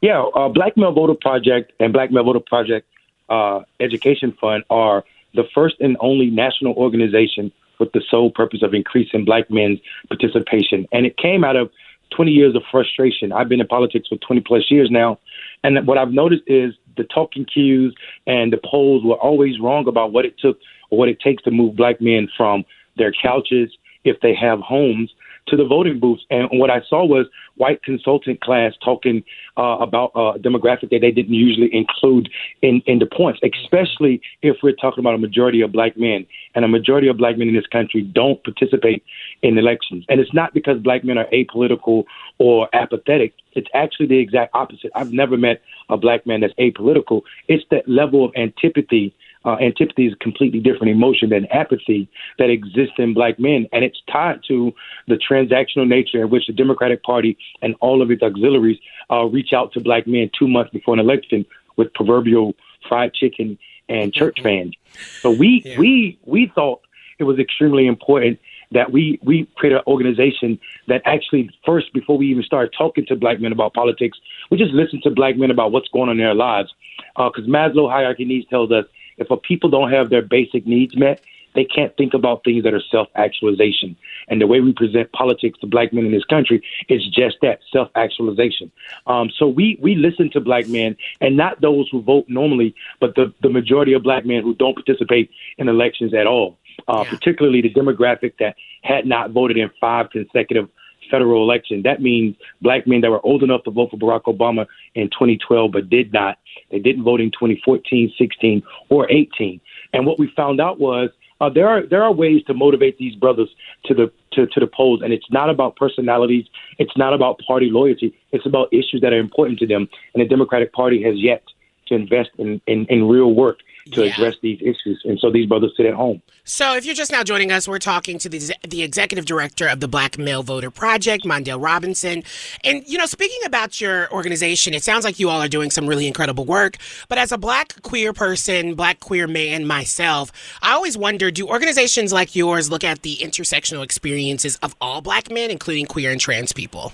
Yeah, 0.00 0.22
uh, 0.22 0.48
Black 0.48 0.76
Male 0.76 0.92
Voter 0.92 1.14
Project 1.14 1.72
and 1.80 1.92
Black 1.92 2.10
Male 2.10 2.24
Voter 2.24 2.40
Project 2.40 2.86
uh, 3.28 3.60
Education 3.80 4.36
Fund 4.40 4.64
are 4.70 5.04
the 5.34 5.44
first 5.54 5.76
and 5.80 5.96
only 6.00 6.30
national 6.30 6.74
organization 6.74 7.52
with 7.78 7.92
the 7.92 8.02
sole 8.08 8.30
purpose 8.30 8.62
of 8.62 8.74
increasing 8.74 9.24
black 9.24 9.50
men's 9.50 9.78
participation. 10.08 10.86
And 10.92 11.06
it 11.06 11.16
came 11.16 11.44
out 11.44 11.56
of 11.56 11.70
20 12.14 12.30
years 12.30 12.54
of 12.54 12.62
frustration. 12.70 13.32
I've 13.32 13.48
been 13.48 13.60
in 13.60 13.66
politics 13.66 14.08
for 14.08 14.16
20 14.16 14.42
plus 14.42 14.70
years 14.70 14.90
now. 14.90 15.18
And 15.62 15.86
what 15.86 15.98
I've 15.98 16.12
noticed 16.12 16.42
is 16.46 16.74
the 16.96 17.04
talking 17.04 17.44
cues 17.44 17.94
and 18.26 18.52
the 18.52 18.60
polls 18.64 19.04
were 19.04 19.16
always 19.16 19.60
wrong 19.60 19.86
about 19.86 20.12
what 20.12 20.24
it 20.24 20.38
took 20.38 20.58
or 20.90 20.98
what 20.98 21.08
it 21.08 21.20
takes 21.20 21.42
to 21.44 21.50
move 21.50 21.76
black 21.76 22.00
men 22.00 22.28
from 22.36 22.64
their 22.96 23.12
couches, 23.12 23.70
if 24.04 24.20
they 24.20 24.34
have 24.34 24.60
homes, 24.60 25.12
to 25.48 25.56
the 25.56 25.64
voting 25.64 25.98
booths. 25.98 26.24
And 26.30 26.48
what 26.52 26.70
I 26.70 26.80
saw 26.88 27.04
was 27.04 27.26
white 27.56 27.82
consultant 27.82 28.40
class 28.40 28.72
talking 28.82 29.22
uh, 29.56 29.76
about 29.80 30.12
a 30.14 30.38
demographic 30.38 30.90
that 30.90 31.00
they 31.00 31.10
didn't 31.10 31.34
usually 31.34 31.74
include 31.74 32.30
in, 32.62 32.82
in 32.86 32.98
the 32.98 33.06
points, 33.06 33.40
especially 33.42 34.20
if 34.42 34.56
we're 34.62 34.72
talking 34.72 35.02
about 35.02 35.14
a 35.14 35.18
majority 35.18 35.60
of 35.60 35.72
black 35.72 35.96
men. 35.96 36.26
And 36.54 36.64
a 36.64 36.68
majority 36.68 37.08
of 37.08 37.16
black 37.16 37.38
men 37.38 37.48
in 37.48 37.54
this 37.54 37.66
country 37.66 38.02
don't 38.02 38.42
participate 38.42 39.04
in 39.42 39.56
elections. 39.56 40.04
And 40.08 40.20
it's 40.20 40.34
not 40.34 40.52
because 40.54 40.78
black 40.80 41.04
men 41.04 41.18
are 41.18 41.26
apolitical 41.26 42.04
or 42.38 42.68
apathetic. 42.72 43.34
It's 43.52 43.68
actually 43.74 44.06
the 44.06 44.18
exact 44.18 44.54
opposite. 44.54 44.90
I've 44.94 45.12
never 45.12 45.36
met 45.36 45.62
a 45.88 45.96
black 45.96 46.26
man 46.26 46.40
that's 46.40 46.54
apolitical. 46.54 47.22
It's 47.48 47.64
that 47.70 47.88
level 47.88 48.24
of 48.24 48.32
antipathy 48.36 49.14
uh, 49.44 49.56
antipathy 49.56 50.06
is 50.06 50.12
a 50.12 50.16
completely 50.16 50.60
different 50.60 50.90
emotion 50.90 51.30
than 51.30 51.46
apathy 51.46 52.08
that 52.38 52.50
exists 52.50 52.94
in 52.98 53.14
black 53.14 53.38
men, 53.38 53.66
and 53.72 53.84
it's 53.84 54.00
tied 54.10 54.40
to 54.48 54.72
the 55.08 55.16
transactional 55.16 55.88
nature 55.88 56.22
in 56.22 56.30
which 56.30 56.46
the 56.46 56.52
Democratic 56.52 57.02
Party 57.02 57.38
and 57.62 57.74
all 57.80 58.02
of 58.02 58.10
its 58.10 58.22
auxiliaries 58.22 58.78
uh, 59.10 59.24
reach 59.24 59.52
out 59.52 59.72
to 59.72 59.80
black 59.80 60.06
men 60.06 60.30
two 60.38 60.46
months 60.46 60.70
before 60.70 60.94
an 60.94 61.00
election 61.00 61.46
with 61.76 61.92
proverbial 61.94 62.54
fried 62.88 63.14
chicken 63.14 63.58
and 63.88 64.12
church 64.12 64.40
fans. 64.42 64.74
So 65.20 65.30
we 65.30 65.62
yeah. 65.64 65.78
we 65.78 66.18
we 66.24 66.52
thought 66.54 66.80
it 67.18 67.24
was 67.24 67.38
extremely 67.38 67.86
important 67.86 68.38
that 68.72 68.92
we 68.92 69.18
we 69.22 69.48
create 69.56 69.74
an 69.74 69.82
organization 69.86 70.58
that 70.86 71.02
actually 71.04 71.50
first 71.66 71.92
before 71.92 72.16
we 72.16 72.26
even 72.28 72.42
start 72.42 72.74
talking 72.76 73.04
to 73.06 73.16
black 73.16 73.40
men 73.40 73.52
about 73.52 73.74
politics, 73.74 74.18
we 74.50 74.58
just 74.58 74.72
listen 74.72 75.00
to 75.02 75.10
black 75.10 75.36
men 75.36 75.50
about 75.50 75.72
what's 75.72 75.88
going 75.88 76.08
on 76.08 76.18
in 76.18 76.24
their 76.24 76.34
lives. 76.34 76.72
Because 77.16 77.44
uh, 77.44 77.48
Maslow 77.48 77.90
hierarchy 77.90 78.24
needs 78.24 78.48
tells 78.48 78.70
us 78.70 78.84
if 79.20 79.30
a 79.30 79.36
people 79.36 79.70
don't 79.70 79.92
have 79.92 80.10
their 80.10 80.22
basic 80.22 80.66
needs 80.66 80.96
met, 80.96 81.20
they 81.54 81.64
can't 81.64 81.96
think 81.96 82.14
about 82.14 82.44
things 82.44 82.64
that 82.64 82.74
are 82.74 82.82
self 82.90 83.08
actualization. 83.14 83.96
And 84.28 84.40
the 84.40 84.46
way 84.46 84.60
we 84.60 84.72
present 84.72 85.12
politics 85.12 85.58
to 85.60 85.66
black 85.66 85.92
men 85.92 86.06
in 86.06 86.12
this 86.12 86.24
country 86.24 86.62
is 86.88 87.06
just 87.08 87.36
that 87.42 87.60
self 87.72 87.88
actualization. 87.94 88.70
Um, 89.06 89.30
so 89.36 89.48
we, 89.48 89.78
we 89.82 89.94
listen 89.94 90.30
to 90.30 90.40
black 90.40 90.68
men 90.68 90.96
and 91.20 91.36
not 91.36 91.60
those 91.60 91.88
who 91.90 92.02
vote 92.02 92.26
normally, 92.28 92.74
but 93.00 93.14
the, 93.14 93.32
the 93.42 93.50
majority 93.50 93.92
of 93.92 94.02
black 94.02 94.24
men 94.24 94.42
who 94.42 94.54
don't 94.54 94.74
participate 94.74 95.30
in 95.58 95.68
elections 95.68 96.14
at 96.14 96.26
all, 96.26 96.58
uh, 96.88 97.02
yeah. 97.04 97.10
particularly 97.10 97.62
the 97.62 97.72
demographic 97.72 98.34
that 98.38 98.56
had 98.82 99.06
not 99.06 99.30
voted 99.30 99.56
in 99.56 99.70
five 99.80 100.10
consecutive 100.10 100.68
federal 101.10 101.42
election. 101.42 101.82
That 101.82 102.00
means 102.00 102.36
black 102.62 102.86
men 102.86 103.00
that 103.02 103.10
were 103.10 103.24
old 103.24 103.42
enough 103.42 103.64
to 103.64 103.70
vote 103.70 103.90
for 103.90 103.96
Barack 103.96 104.22
Obama 104.24 104.66
in 104.94 105.08
2012 105.08 105.72
but 105.72 105.90
did 105.90 106.12
not 106.12 106.38
they 106.70 106.78
didn't 106.78 107.04
vote 107.04 107.20
in 107.20 107.30
2014, 107.30 108.12
16, 108.16 108.62
or 108.88 109.10
18. 109.10 109.60
And 109.92 110.06
what 110.06 110.18
we 110.18 110.32
found 110.36 110.60
out 110.60 110.78
was 110.78 111.10
uh, 111.40 111.48
there 111.48 111.68
are 111.68 111.86
there 111.86 112.02
are 112.02 112.12
ways 112.12 112.42
to 112.46 112.54
motivate 112.54 112.98
these 112.98 113.14
brothers 113.14 113.48
to 113.86 113.94
the 113.94 114.12
to, 114.32 114.46
to 114.46 114.60
the 114.60 114.66
polls, 114.66 115.00
and 115.02 115.12
it's 115.12 115.30
not 115.30 115.48
about 115.48 115.74
personalities. 115.76 116.44
It's 116.78 116.96
not 116.96 117.14
about 117.14 117.40
party 117.46 117.70
loyalty. 117.70 118.14
It's 118.30 118.46
about 118.46 118.68
issues 118.72 119.00
that 119.00 119.12
are 119.12 119.18
important 119.18 119.58
to 119.60 119.66
them. 119.66 119.88
And 120.14 120.22
the 120.22 120.28
Democratic 120.28 120.72
Party 120.72 121.02
has 121.02 121.14
yet 121.16 121.42
to 121.88 121.94
invest 121.94 122.30
in, 122.38 122.60
in, 122.66 122.86
in 122.86 123.08
real 123.08 123.34
work 123.34 123.58
to 123.92 124.04
yeah. 124.04 124.12
address 124.12 124.36
these 124.42 124.60
issues. 124.60 125.00
And 125.04 125.18
so 125.18 125.30
these 125.30 125.46
brothers 125.46 125.72
sit 125.76 125.86
at 125.86 125.94
home. 125.94 126.22
So 126.44 126.76
if 126.76 126.84
you're 126.84 126.94
just 126.94 127.12
now 127.12 127.22
joining 127.22 127.52
us, 127.52 127.68
we're 127.68 127.78
talking 127.78 128.18
to 128.18 128.28
the, 128.28 128.54
the 128.66 128.82
executive 128.82 129.24
director 129.24 129.68
of 129.68 129.80
the 129.80 129.88
Black 129.88 130.18
Male 130.18 130.42
Voter 130.42 130.70
Project, 130.70 131.24
Mondale 131.24 131.62
Robinson. 131.62 132.22
And, 132.64 132.82
you 132.86 132.98
know, 132.98 133.06
speaking 133.06 133.40
about 133.44 133.80
your 133.80 134.12
organization, 134.12 134.74
it 134.74 134.82
sounds 134.82 135.04
like 135.04 135.18
you 135.18 135.28
all 135.28 135.40
are 135.40 135.48
doing 135.48 135.70
some 135.70 135.86
really 135.86 136.06
incredible 136.06 136.44
work. 136.44 136.76
But 137.08 137.18
as 137.18 137.32
a 137.32 137.38
black 137.38 137.80
queer 137.82 138.12
person, 138.12 138.74
black 138.74 139.00
queer 139.00 139.26
man 139.26 139.66
myself, 139.66 140.32
I 140.62 140.72
always 140.72 140.96
wonder 140.96 141.30
do 141.30 141.46
organizations 141.46 142.12
like 142.12 142.34
yours 142.34 142.70
look 142.70 142.84
at 142.84 143.02
the 143.02 143.16
intersectional 143.16 143.84
experiences 143.84 144.56
of 144.56 144.74
all 144.80 145.00
black 145.00 145.30
men, 145.30 145.50
including 145.50 145.86
queer 145.86 146.10
and 146.10 146.20
trans 146.20 146.52
people? 146.52 146.92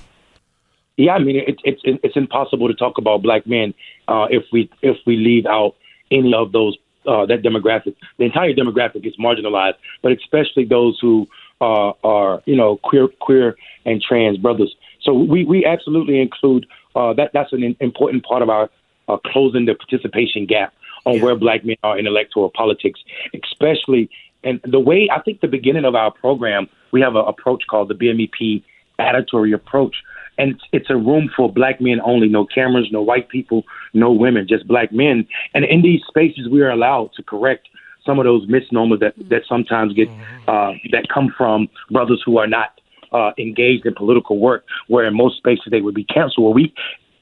Yeah, 0.97 1.13
I 1.13 1.19
mean, 1.19 1.43
it's 1.47 1.61
it's 1.63 1.81
it's 1.85 2.17
impossible 2.17 2.69
to 2.69 2.75
talk 2.75 2.97
about 2.97 3.21
black 3.23 3.47
men 3.47 3.75
uh, 4.09 4.29
if 4.31 4.45
we 4.51 4.71
if 4.81 4.97
we 5.07 5.17
leave 5.17 5.45
out 5.45 5.77
any 6.11 6.35
of 6.35 6.53
those 6.53 6.77
uh, 7.07 7.27
that 7.27 7.43
demographic. 7.43 7.95
The 8.19 8.25
entire 8.25 8.53
demographic 8.53 9.07
is 9.07 9.17
marginalized, 9.17 9.77
but 10.03 10.13
especially 10.13 10.65
those 10.65 10.99
who 11.01 11.29
uh, 11.61 11.93
are 12.05 12.43
you 12.47 12.57
know 12.57 12.77
queer 12.79 13.09
queer 13.21 13.57
and 13.85 14.03
trans 14.03 14.39
brothers. 14.39 14.75
So 15.03 15.15
we 15.15 15.45
we 15.45 15.65
absolutely 15.65 16.21
include 16.21 16.67
uh, 16.95 17.13
that. 17.15 17.31
That's 17.33 17.53
an 17.53 17.77
important 17.81 18.25
part 18.25 18.43
of 18.43 18.51
our 18.51 18.71
uh, 19.09 19.17
closing 19.19 19.67
the 19.67 19.75
participation 19.75 20.47
gap 20.47 20.75
on 21.05 21.21
where 21.21 21.37
black 21.37 21.65
men 21.65 21.77
are 21.83 21.99
in 21.99 22.07
electoral 22.07 22.51
politics, 22.51 23.01
especially. 23.45 24.11
And 24.43 24.61
the 24.65 24.81
way 24.81 25.09
I 25.11 25.21
think 25.21 25.41
the 25.41 25.49
beginning 25.49 25.85
of 25.85 25.95
our 25.95 26.11
program, 26.11 26.69
we 26.93 27.01
have 27.01 27.17
an 27.17 27.25
approach 27.27 27.65
called 27.69 27.89
the 27.89 27.95
BMVP 27.95 28.63
attitatory 28.99 29.55
approach, 29.55 29.97
and 30.39 30.53
it's, 30.53 30.65
it's 30.73 30.91
a 30.91 30.97
room 30.97 31.31
for 31.37 31.53
black 31.53 31.81
men 31.81 32.01
only. 32.05 32.29
No 32.29 32.47
cameras, 32.47 32.89
no 32.91 33.03
white 33.03 33.29
people, 33.29 33.65
no 33.97 34.13
women, 34.13 34.47
just 34.49 34.67
black 34.69 34.93
men. 34.93 35.27
And 35.55 35.65
in 35.65 35.83
these 35.83 36.01
spaces, 36.07 36.49
we 36.49 36.61
are 36.63 36.71
allowed 36.71 37.11
to 37.17 37.23
correct 37.23 37.69
some 38.05 38.19
of 38.19 38.25
those 38.25 38.47
misnomers 38.49 39.01
that 39.01 39.15
that 39.29 39.43
sometimes 39.49 39.93
get 39.93 40.09
uh, 40.47 40.73
that 40.93 41.09
come 41.13 41.35
from 41.37 41.69
brothers 41.91 42.23
who 42.25 42.39
are 42.39 42.47
not 42.47 42.81
uh, 43.13 43.33
engaged 43.39 43.85
in 43.87 43.95
political 43.95 44.39
work, 44.39 44.65
where 44.89 45.05
in 45.05 45.15
most 45.15 45.39
spaces 45.39 45.67
they 45.71 45.81
would 45.81 45.95
be 45.95 46.05
canceled. 46.05 46.45
Where 46.45 46.55
we, 46.55 46.75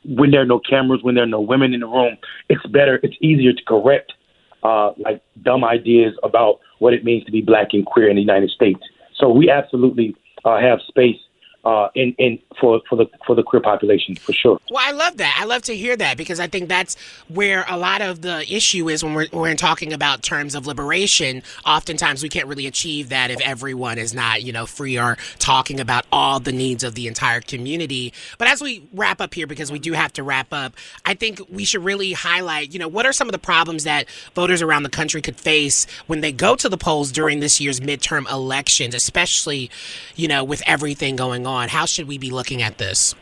when 0.05 0.31
there 0.31 0.43
are 0.43 0.47
no 0.47 0.61
cameras, 0.61 1.01
when 1.03 1.15
there 1.15 1.25
are 1.25 1.29
no 1.29 1.41
women 1.41 1.73
in 1.73 1.81
the 1.81 1.87
room, 1.87 2.17
it's 2.49 2.67
better, 2.67 3.01
it's 3.03 3.17
easier 3.21 3.53
to 3.53 3.65
correct 3.65 4.13
uh, 4.63 4.93
like 4.99 5.23
dumb 5.43 5.65
ideas 5.65 6.15
about 6.23 6.61
what 6.79 6.93
it 6.95 7.05
means 7.05 7.25
to 7.25 7.33
be 7.33 7.41
black 7.41 7.69
and 7.73 7.87
queer 7.87 8.09
in 8.09 8.17
the 8.17 8.23
United 8.23 8.51
States. 8.51 8.81
So 9.15 9.29
we 9.31 9.51
absolutely 9.51 10.17
uh, 10.45 10.59
have 10.61 10.81
space 10.87 11.19
uh, 11.65 11.89
in 11.95 12.15
in 12.19 12.39
for 12.61 12.81
for 12.89 12.97
the 12.97 13.07
for 13.27 13.35
the 13.35 13.43
queer 13.43 13.63
population 13.63 14.15
for 14.17 14.33
sure. 14.33 14.61
Well, 14.71 14.83
I 14.85 14.93
love 14.93 15.17
that. 15.17 15.37
I 15.41 15.45
love 15.45 15.63
to 15.63 15.77
hear 15.77 15.97
that 15.97 16.17
because 16.17 16.39
I 16.39 16.47
think 16.47 16.69
that's 16.69 16.97
where 17.29 17.65
a 17.69 17.79
lot 17.79 18.03
of 18.03 18.21
the 18.21 18.45
issue 18.53 18.89
is 18.89 19.03
when 19.03 19.15
we're 19.15 19.29
when 19.29 19.57
talking 19.57 19.93
about 19.93 20.23
terms 20.23 20.55
of 20.55 20.67
liberation. 20.67 21.43
Oftentimes, 21.65 22.23
we 22.23 22.29
can't 22.29 22.47
really 22.47 22.67
achieve 22.67 23.09
that 23.09 23.31
if 23.31 23.41
everyone 23.41 23.99
is 23.99 24.13
not 24.13 24.43
you 24.43 24.53
know 24.53 24.67
free 24.67 24.99
or 24.99 25.17
talking 25.39 25.81
about 25.81 26.05
all 26.13 26.39
the 26.39 26.53
needs 26.53 26.85
of 26.85 26.95
the 26.95 27.09
entire 27.09 27.41
community. 27.41 28.13
But 28.37 28.49
as 28.49 28.61
we 28.61 28.87
wrap 28.93 29.21
up 29.21 29.33
here, 29.33 29.47
because 29.47 29.73
we 29.73 29.79
do 29.79 29.93
have 29.93 30.13
to 30.15 30.23
wrap 30.23 30.53
up, 30.53 30.75
I 31.07 31.15
think 31.15 31.41
we 31.49 31.65
should 31.65 31.83
really 31.83 32.13
highlight 32.13 32.73
you 32.75 32.79
know 32.79 32.89
what 32.89 33.07
are 33.07 33.13
some 33.13 33.29
of 33.29 33.33
the 33.33 33.39
problems 33.39 33.85
that 33.85 34.07
voters 34.35 34.61
around 34.61 34.83
the 34.83 34.91
country 34.91 35.23
could 35.23 35.37
face 35.37 35.87
when 36.07 36.21
they 36.21 36.33
go 36.33 36.57
to 36.57 36.69
the 36.69 36.77
polls 36.77 37.11
during 37.11 37.41
this 37.41 37.59
year's 37.59 37.81
midterm 37.81 38.31
elections, 38.31 38.95
especially 38.95 39.71
you 40.15 40.29
know 40.29 40.45
with 40.45 40.63
everything 40.67 41.17
going 41.17 41.47
on 41.47 41.54
on? 41.55 41.69
How 41.69 41.87
should 41.87 42.07
we 42.07 42.19
be 42.19 42.31
looking 42.31 42.63
at 42.63 42.79
this? 42.79 43.15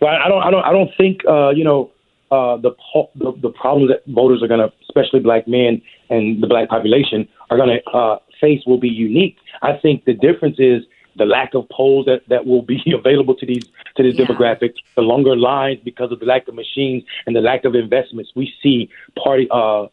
Well, 0.00 0.14
I 0.14 0.28
don't, 0.28 0.42
I 0.42 0.50
don't, 0.50 0.64
I 0.64 0.72
don't 0.72 0.90
think 0.96 1.22
uh, 1.26 1.50
you 1.50 1.64
know 1.64 1.90
uh, 2.30 2.56
the, 2.56 2.72
the 3.14 3.32
the 3.40 3.50
problems 3.50 3.90
that 3.90 4.02
voters 4.12 4.42
are 4.42 4.48
going 4.48 4.60
to, 4.60 4.72
especially 4.88 5.20
black 5.20 5.48
men 5.48 5.80
and 6.10 6.42
the 6.42 6.46
black 6.46 6.68
population, 6.68 7.28
are 7.50 7.56
going 7.56 7.70
to 7.70 7.90
uh, 7.90 8.18
face 8.40 8.62
will 8.66 8.78
be 8.78 8.88
unique. 8.88 9.36
I 9.62 9.76
think 9.80 10.04
the 10.04 10.14
difference 10.14 10.56
is 10.58 10.82
the 11.16 11.24
lack 11.24 11.54
of 11.54 11.68
polls 11.68 12.06
that, 12.06 12.22
that 12.28 12.46
will 12.46 12.62
be 12.62 12.80
available 12.94 13.34
to 13.34 13.46
these 13.46 13.64
to 13.96 14.02
this 14.02 14.16
yeah. 14.16 14.24
demographic, 14.26 14.74
the 14.94 15.02
longer 15.02 15.36
lines 15.36 15.80
because 15.84 16.12
of 16.12 16.20
the 16.20 16.26
lack 16.26 16.48
of 16.48 16.54
machines 16.54 17.02
and 17.26 17.34
the 17.34 17.40
lack 17.40 17.64
of 17.64 17.74
investments. 17.74 18.30
We 18.34 18.52
see 18.62 18.88
party 19.22 19.48
uh, 19.50 19.86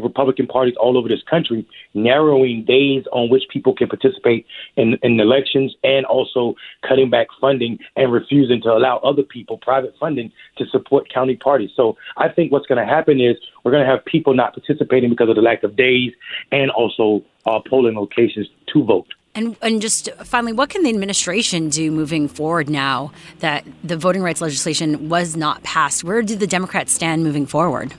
Republican 0.00 0.46
parties 0.46 0.74
all 0.80 0.96
over 0.96 1.08
this 1.08 1.22
country 1.28 1.66
narrowing 1.94 2.64
days 2.64 3.04
on 3.12 3.28
which 3.28 3.44
people 3.50 3.74
can 3.74 3.88
participate 3.88 4.46
in, 4.76 4.98
in 5.02 5.20
elections 5.20 5.74
and 5.84 6.06
also 6.06 6.54
cutting 6.86 7.10
back 7.10 7.26
funding 7.40 7.78
and 7.96 8.12
refusing 8.12 8.60
to 8.62 8.70
allow 8.70 8.98
other 8.98 9.22
people 9.22 9.58
private 9.58 9.94
funding 10.00 10.32
to 10.56 10.64
support 10.66 11.12
county 11.12 11.36
parties. 11.36 11.70
So 11.76 11.96
I 12.16 12.28
think 12.28 12.52
what's 12.52 12.66
going 12.66 12.84
to 12.84 12.90
happen 12.90 13.20
is 13.20 13.36
we're 13.64 13.72
going 13.72 13.84
to 13.84 13.90
have 13.90 14.04
people 14.04 14.34
not 14.34 14.54
participating 14.54 15.10
because 15.10 15.28
of 15.28 15.36
the 15.36 15.42
lack 15.42 15.62
of 15.62 15.76
days 15.76 16.12
and 16.50 16.70
also 16.70 17.24
uh, 17.46 17.60
polling 17.68 17.96
locations 17.96 18.48
to 18.72 18.84
vote. 18.84 19.08
And, 19.34 19.56
and 19.62 19.80
just 19.80 20.10
finally, 20.24 20.52
what 20.52 20.68
can 20.68 20.82
the 20.82 20.90
administration 20.90 21.70
do 21.70 21.90
moving 21.90 22.28
forward 22.28 22.68
now 22.68 23.12
that 23.38 23.64
the 23.82 23.96
voting 23.96 24.22
rights 24.22 24.42
legislation 24.42 25.08
was 25.08 25.36
not 25.36 25.62
passed? 25.62 26.04
Where 26.04 26.20
do 26.20 26.36
the 26.36 26.46
Democrats 26.46 26.92
stand 26.92 27.24
moving 27.24 27.46
forward? 27.46 27.94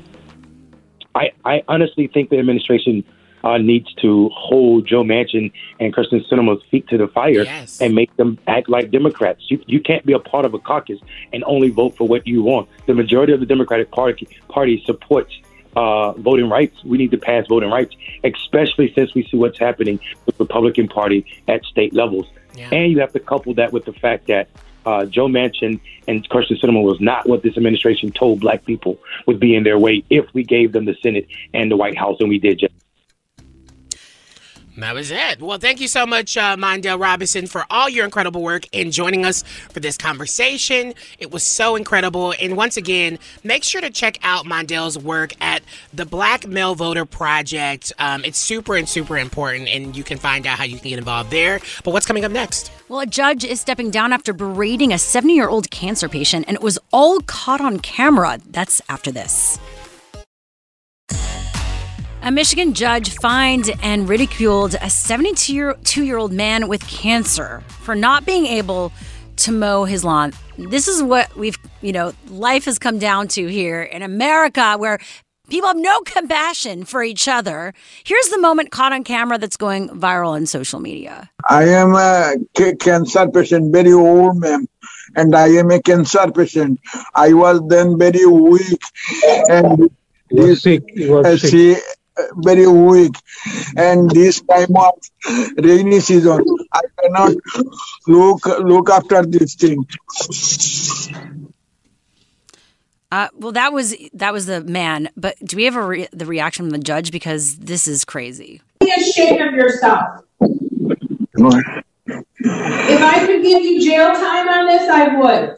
I, 1.15 1.31
I 1.45 1.63
honestly 1.67 2.07
think 2.07 2.29
the 2.29 2.39
administration 2.39 3.03
uh, 3.43 3.57
needs 3.57 3.93
to 3.95 4.29
hold 4.29 4.87
Joe 4.87 5.03
Manchin 5.03 5.51
and 5.79 5.93
Kyrsten 5.93 6.25
Sinema's 6.29 6.63
feet 6.71 6.87
to 6.87 6.97
the 6.97 7.07
fire 7.07 7.43
yes. 7.43 7.81
and 7.81 7.93
make 7.93 8.15
them 8.15 8.39
act 8.47 8.69
like 8.69 8.89
Democrats. 8.89 9.43
You, 9.49 9.61
you 9.67 9.81
can't 9.81 10.05
be 10.05 10.13
a 10.13 10.19
part 10.19 10.45
of 10.45 10.53
a 10.53 10.59
caucus 10.59 10.99
and 11.33 11.43
only 11.45 11.69
vote 11.69 11.95
for 11.97 12.07
what 12.07 12.25
you 12.25 12.41
want. 12.41 12.69
The 12.87 12.93
majority 12.93 13.33
of 13.33 13.41
the 13.41 13.45
Democratic 13.45 13.91
Party, 13.91 14.27
party 14.47 14.81
supports 14.85 15.33
uh, 15.75 16.13
voting 16.13 16.49
rights. 16.49 16.83
We 16.83 16.97
need 16.97 17.11
to 17.11 17.17
pass 17.17 17.45
voting 17.47 17.69
rights, 17.69 17.95
especially 18.23 18.93
since 18.93 19.13
we 19.13 19.27
see 19.27 19.37
what's 19.37 19.59
happening 19.59 19.99
with 20.25 20.37
the 20.37 20.45
Republican 20.45 20.87
Party 20.87 21.25
at 21.47 21.65
state 21.65 21.93
levels. 21.93 22.27
Yeah. 22.55 22.69
And 22.71 22.91
you 22.91 22.99
have 22.99 23.11
to 23.13 23.19
couple 23.19 23.53
that 23.55 23.73
with 23.73 23.85
the 23.85 23.93
fact 23.93 24.27
that 24.27 24.47
uh, 24.85 25.05
Joe 25.05 25.27
Manchin 25.27 25.79
and 26.07 26.27
Kyrsten 26.29 26.59
Sinema 26.61 26.83
was 26.83 26.99
not 26.99 27.27
what 27.27 27.43
this 27.43 27.57
administration 27.57 28.11
told 28.11 28.41
black 28.41 28.65
people 28.65 28.97
would 29.27 29.39
be 29.39 29.55
in 29.55 29.63
their 29.63 29.79
way 29.79 30.03
if 30.09 30.25
we 30.33 30.43
gave 30.43 30.71
them 30.71 30.85
the 30.85 30.95
Senate 31.01 31.27
and 31.53 31.71
the 31.71 31.77
White 31.77 31.97
House, 31.97 32.17
and 32.19 32.29
we 32.29 32.39
did 32.39 32.59
just 32.59 32.73
That 34.77 34.95
was 34.95 35.11
it. 35.11 35.39
Well, 35.39 35.59
thank 35.59 35.79
you 35.79 35.87
so 35.87 36.05
much, 36.07 36.35
uh, 36.35 36.55
Mondale 36.57 36.99
Robinson, 36.99 37.45
for 37.45 37.63
all 37.69 37.87
your 37.87 38.05
incredible 38.05 38.41
work 38.41 38.63
and 38.73 38.91
joining 38.91 39.23
us 39.23 39.43
for 39.69 39.79
this 39.79 39.97
conversation. 39.97 40.95
It 41.19 41.31
was 41.31 41.43
so 41.43 41.75
incredible. 41.75 42.33
And 42.41 42.57
once 42.57 42.75
again, 42.75 43.19
make 43.43 43.63
sure 43.63 43.81
to 43.81 43.91
check 43.91 44.17
out 44.23 44.45
Mondale's 44.45 44.97
work 44.97 45.33
at 45.39 45.61
the 45.93 46.07
Black 46.07 46.47
Male 46.47 46.73
Voter 46.73 47.05
Project. 47.05 47.93
Um, 47.99 48.25
it's 48.25 48.39
super 48.39 48.75
and 48.75 48.89
super 48.89 49.17
important, 49.17 49.69
and 49.69 49.95
you 49.95 50.03
can 50.03 50.17
find 50.17 50.47
out 50.47 50.57
how 50.57 50.63
you 50.63 50.79
can 50.79 50.89
get 50.89 50.97
involved 50.97 51.29
there. 51.29 51.59
But 51.83 51.91
what's 51.91 52.07
coming 52.07 52.25
up 52.25 52.31
next? 52.31 52.71
Well, 52.89 53.01
a 53.01 53.05
judge 53.05 53.45
is 53.45 53.61
stepping 53.61 53.91
down 53.91 54.11
after 54.11 54.33
berating 54.33 54.91
a 54.91 54.97
70 54.97 55.35
year 55.35 55.49
old 55.49 55.69
cancer 55.69 56.09
patient, 56.09 56.45
and 56.47 56.55
it 56.55 56.63
was 56.63 56.79
all 56.91 57.19
caught 57.21 57.61
on 57.61 57.79
camera. 57.79 58.39
That's 58.49 58.81
after 58.89 59.11
this. 59.11 59.59
A 62.25 62.31
Michigan 62.31 62.73
judge 62.73 63.13
fined 63.15 63.69
and 63.83 64.07
ridiculed 64.07 64.77
a 64.81 64.89
72 64.89 66.05
year 66.05 66.17
old 66.17 66.31
man 66.31 66.69
with 66.69 66.87
cancer 66.87 67.61
for 67.81 67.95
not 67.95 68.25
being 68.25 68.45
able 68.45 68.93
to 69.35 69.51
mow 69.51 69.83
his 69.83 70.05
lawn. 70.05 70.31
This 70.57 70.87
is 70.87 71.03
what 71.03 71.35
we've, 71.35 71.57
you 71.81 71.91
know, 71.91 72.13
life 72.29 72.63
has 72.63 72.79
come 72.79 72.97
down 72.97 73.27
to 73.29 73.47
here 73.47 73.83
in 73.83 74.01
America 74.01 74.77
where 74.77 74.99
people 75.49 75.67
have 75.67 75.75
no 75.75 75.99
compassion 75.99 76.85
for 76.85 77.03
each 77.03 77.27
other. 77.27 77.73
Here's 78.05 78.29
the 78.29 78.39
moment 78.39 78.71
caught 78.71 78.93
on 78.93 79.03
camera 79.03 79.37
that's 79.37 79.57
going 79.57 79.89
viral 79.89 80.29
on 80.29 80.45
social 80.45 80.79
media. 80.79 81.29
I 81.49 81.65
am 81.65 81.93
a 81.93 82.35
cancer 82.79 83.27
patient, 83.27 83.73
very 83.73 83.91
old 83.91 84.39
man, 84.39 84.65
and 85.17 85.35
I 85.35 85.49
am 85.49 85.71
a 85.71 85.81
cancer 85.81 86.31
patient. 86.31 86.79
I 87.15 87.33
was 87.33 87.59
then 87.67 87.99
very 87.99 88.25
weak 88.25 88.81
and 89.49 89.89
this, 90.29 90.65
uh, 90.65 91.37
see, 91.37 91.75
uh, 91.75 91.79
very 92.35 92.67
weak. 92.67 93.15
And 93.75 94.09
this 94.09 94.41
time 94.41 94.75
of 94.75 94.93
rainy 95.57 95.99
season, 95.99 96.43
I 96.71 96.81
cannot 97.01 97.33
look 98.07 98.45
look 98.45 98.89
after 98.89 99.25
this 99.25 99.55
thing. 99.55 99.85
Uh, 103.11 103.27
well, 103.35 103.51
that 103.51 103.71
was 103.71 103.95
that 104.13 104.33
was 104.33 104.47
the 104.47 104.63
man. 104.63 105.09
But 105.15 105.37
do 105.43 105.55
we 105.55 105.65
have 105.65 105.75
a 105.75 105.85
re- 105.85 106.07
the 106.11 106.25
reaction 106.25 106.65
from 106.65 106.71
the 106.71 106.79
judge 106.79 107.11
because 107.11 107.57
this 107.57 107.87
is 107.87 108.03
crazy? 108.05 108.61
Be 108.79 108.91
ashamed 108.91 109.41
of 109.41 109.53
yourself. 109.53 110.23
If 112.05 113.01
I 113.01 113.25
could 113.25 113.43
give 113.43 113.63
you 113.63 113.81
jail 113.85 114.13
time 114.13 114.49
on 114.49 114.65
this, 114.67 114.89
I 114.89 115.15
would. 115.15 115.57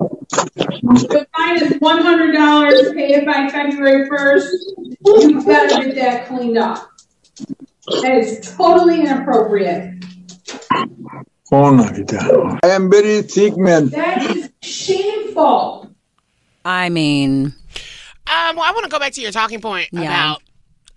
The 0.00 1.26
fine 1.36 1.62
is 1.62 1.74
one 1.80 2.02
hundred 2.02 2.32
dollars, 2.32 2.92
pay 2.92 3.14
it 3.14 3.26
by 3.26 3.48
February 3.48 4.08
first. 4.08 4.72
you've 5.04 5.44
gotta 5.46 5.84
get 5.84 5.94
that 5.96 6.26
cleaned 6.28 6.56
up. 6.58 6.90
That 8.02 8.18
is 8.18 8.54
totally 8.56 9.00
inappropriate. 9.00 10.04
Oh, 11.52 11.70
no, 11.74 12.58
I 12.62 12.68
am 12.68 12.90
very 12.90 13.26
sick, 13.28 13.56
man. 13.56 13.88
That 13.88 14.36
is 14.36 14.50
shameful. 14.62 15.90
I 16.64 16.88
mean, 16.90 17.46
Um, 18.26 18.54
well, 18.56 18.64
I 18.64 18.70
want 18.72 18.84
to 18.84 18.90
go 18.90 19.00
back 19.00 19.12
to 19.14 19.20
your 19.20 19.32
talking 19.32 19.60
point 19.60 19.88
Yeah. 19.92 20.02
about. 20.02 20.42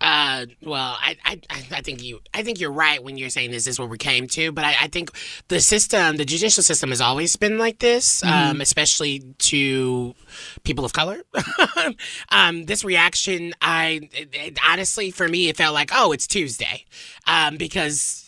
Uh, 0.04 0.44
well, 0.62 0.98
I, 1.00 1.16
I, 1.24 1.40
I 1.72 1.80
think 1.80 2.02
you, 2.02 2.20
I 2.34 2.42
think 2.42 2.60
you're 2.60 2.70
right 2.70 3.02
when 3.02 3.16
you're 3.16 3.30
saying 3.30 3.50
this 3.52 3.66
is 3.66 3.78
where 3.78 3.88
we 3.88 3.96
came 3.96 4.26
to, 4.28 4.52
but 4.52 4.62
I, 4.62 4.74
I 4.82 4.88
think 4.88 5.10
the 5.48 5.60
system, 5.60 6.18
the 6.18 6.26
judicial 6.26 6.62
system, 6.62 6.90
has 6.90 7.00
always 7.00 7.36
been 7.36 7.56
like 7.56 7.78
this, 7.78 8.22
um, 8.22 8.58
Mhm. 8.58 8.60
especially 8.60 9.20
to 9.38 10.14
people 10.62 10.84
of 10.84 10.92
color. 10.92 11.22
um, 12.30 12.64
this 12.66 12.84
reaction, 12.84 13.54
I 13.62 14.08
it, 14.12 14.28
it- 14.34 14.58
honestly, 14.68 15.10
for 15.10 15.26
me, 15.26 15.48
it 15.48 15.56
felt 15.56 15.72
like, 15.72 15.90
oh, 15.94 16.12
it's 16.12 16.26
Tuesday, 16.26 16.84
um, 17.26 17.56
because 17.56 18.23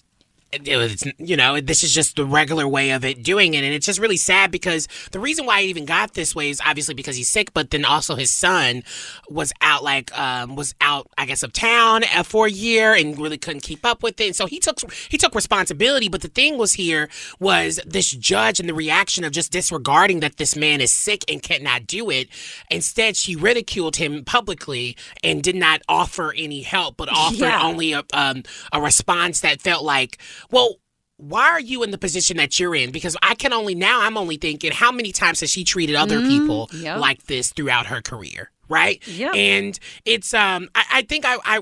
it 0.53 0.77
was, 0.77 1.05
you 1.19 1.37
know, 1.37 1.61
this 1.61 1.83
is 1.83 1.93
just 1.93 2.17
the 2.17 2.25
regular 2.25 2.67
way 2.69 2.91
of 2.91 3.05
it 3.05 3.23
doing 3.23 3.55
it. 3.55 3.65
And 3.65 3.75
it's 3.75 3.87
just 3.87 3.99
really 3.99 4.17
sad 4.17 4.51
because 4.51 4.89
the 5.11 5.19
reason 5.19 5.45
why 5.45 5.63
he 5.63 5.69
even 5.69 5.85
got 5.85 6.15
this 6.15 6.35
way 6.35 6.51
is 6.51 6.61
obviously 6.65 6.95
because 6.95 7.17
he's 7.17 7.29
sick, 7.29 7.53
but 7.53 7.71
then 7.71 7.85
also 7.85 8.15
his 8.15 8.31
son 8.31 8.83
was 9.29 9.53
out, 9.61 9.83
like, 9.83 10.17
um, 10.19 10.57
was 10.57 10.75
out, 10.81 11.09
I 11.19 11.27
guess, 11.27 11.43
of 11.43 11.53
town 11.53 12.05
uh, 12.15 12.23
for 12.23 12.47
a 12.47 12.51
year 12.51 12.95
and 12.95 13.19
really 13.19 13.39
couldn't 13.39 13.63
keep 13.63 13.85
up 13.85 14.03
with 14.03 14.21
it. 14.21 14.27
And 14.29 14.37
so 14.37 14.47
he 14.47 14.59
took, 14.59 14.79
he 15.09 15.19
took 15.19 15.35
responsibility. 15.35 16.09
But 16.09 16.23
the 16.23 16.29
thing 16.29 16.57
was 16.59 16.75
here 16.75 17.09
was 17.41 17.81
this 17.85 18.11
judge 18.11 18.61
and 18.61 18.69
the 18.69 18.75
reaction 18.75 19.25
of 19.25 19.33
just 19.33 19.53
disregarding 19.53 20.21
that 20.21 20.37
this 20.37 20.57
man 20.57 20.81
is 20.81 20.93
sick 20.93 21.25
and 21.29 21.43
cannot 21.43 21.87
do 21.87 22.09
it. 22.11 22.29
Instead, 22.71 23.17
she 23.17 23.35
ridiculed 23.37 23.97
him 23.97 24.25
publicly 24.25 24.97
and 25.23 25.43
did 25.43 25.57
not 25.57 25.83
offer 25.89 26.33
any 26.37 26.63
help, 26.63 26.97
but 26.97 27.09
offered 27.11 27.39
Yeah. 27.39 27.63
only 27.63 27.93
a, 27.93 28.05
um, 28.13 28.45
a 28.73 28.81
response 28.81 29.41
that 29.41 29.61
felt 29.61 29.85
like, 29.85 30.19
well, 30.51 30.77
why 31.18 31.44
are 31.49 31.61
you 31.61 31.83
in 31.83 31.90
the 31.92 31.99
position 31.99 32.37
that 32.37 32.61
you're 32.61 32.75
in? 32.75 32.90
Because 32.90 33.16
I 33.22 33.35
can 33.35 33.53
only 33.53 33.75
now 33.75 34.03
I'm 34.03 34.16
only 34.18 34.37
thinking 34.37 34.72
how 34.72 34.92
many 34.92 35.12
times 35.12 35.40
has 35.40 35.51
she 35.51 35.64
treated 35.64 35.96
other 35.96 36.18
Mm, 36.20 36.29
people 36.29 36.70
yep. 36.75 36.99
like 37.01 37.25
this 37.25 37.53
throughout 37.53 37.87
her 37.87 38.03
career, 38.03 38.51
right? 38.68 39.07
Yep. 39.09 39.35
And 39.35 39.79
it's 40.05 40.35
um 40.35 40.68
I, 40.75 40.85
I 40.92 41.03
think 41.03 41.25
I, 41.25 41.37
I 41.44 41.61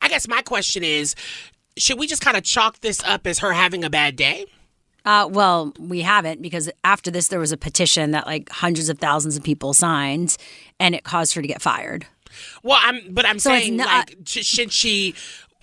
I 0.00 0.08
guess 0.08 0.28
my 0.28 0.42
question 0.42 0.84
is, 0.84 1.14
should 1.76 1.98
we 1.98 2.06
just 2.06 2.22
kind 2.22 2.36
of 2.36 2.44
chalk 2.44 2.80
this 2.80 3.02
up 3.04 3.26
as 3.26 3.40
her 3.40 3.52
having 3.52 3.82
a 3.84 3.90
bad 3.90 4.14
day? 4.16 4.46
Uh, 5.04 5.28
well, 5.28 5.72
we 5.80 6.00
haven't 6.02 6.40
because 6.40 6.70
after 6.84 7.10
this, 7.10 7.26
there 7.26 7.40
was 7.40 7.50
a 7.50 7.56
petition 7.56 8.12
that 8.12 8.24
like 8.26 8.48
hundreds 8.50 8.88
of 8.88 9.00
thousands 9.00 9.36
of 9.36 9.42
people 9.42 9.74
signed, 9.74 10.36
and 10.78 10.94
it 10.94 11.02
caused 11.02 11.34
her 11.34 11.42
to 11.42 11.48
get 11.48 11.60
fired. 11.60 12.06
Well, 12.62 12.78
I'm 12.80 13.12
but 13.12 13.26
I'm 13.26 13.40
So 13.40 13.50
saying 13.50 13.76
not- 13.78 13.88
like 13.88 14.16
should 14.26 14.72
she 14.72 15.14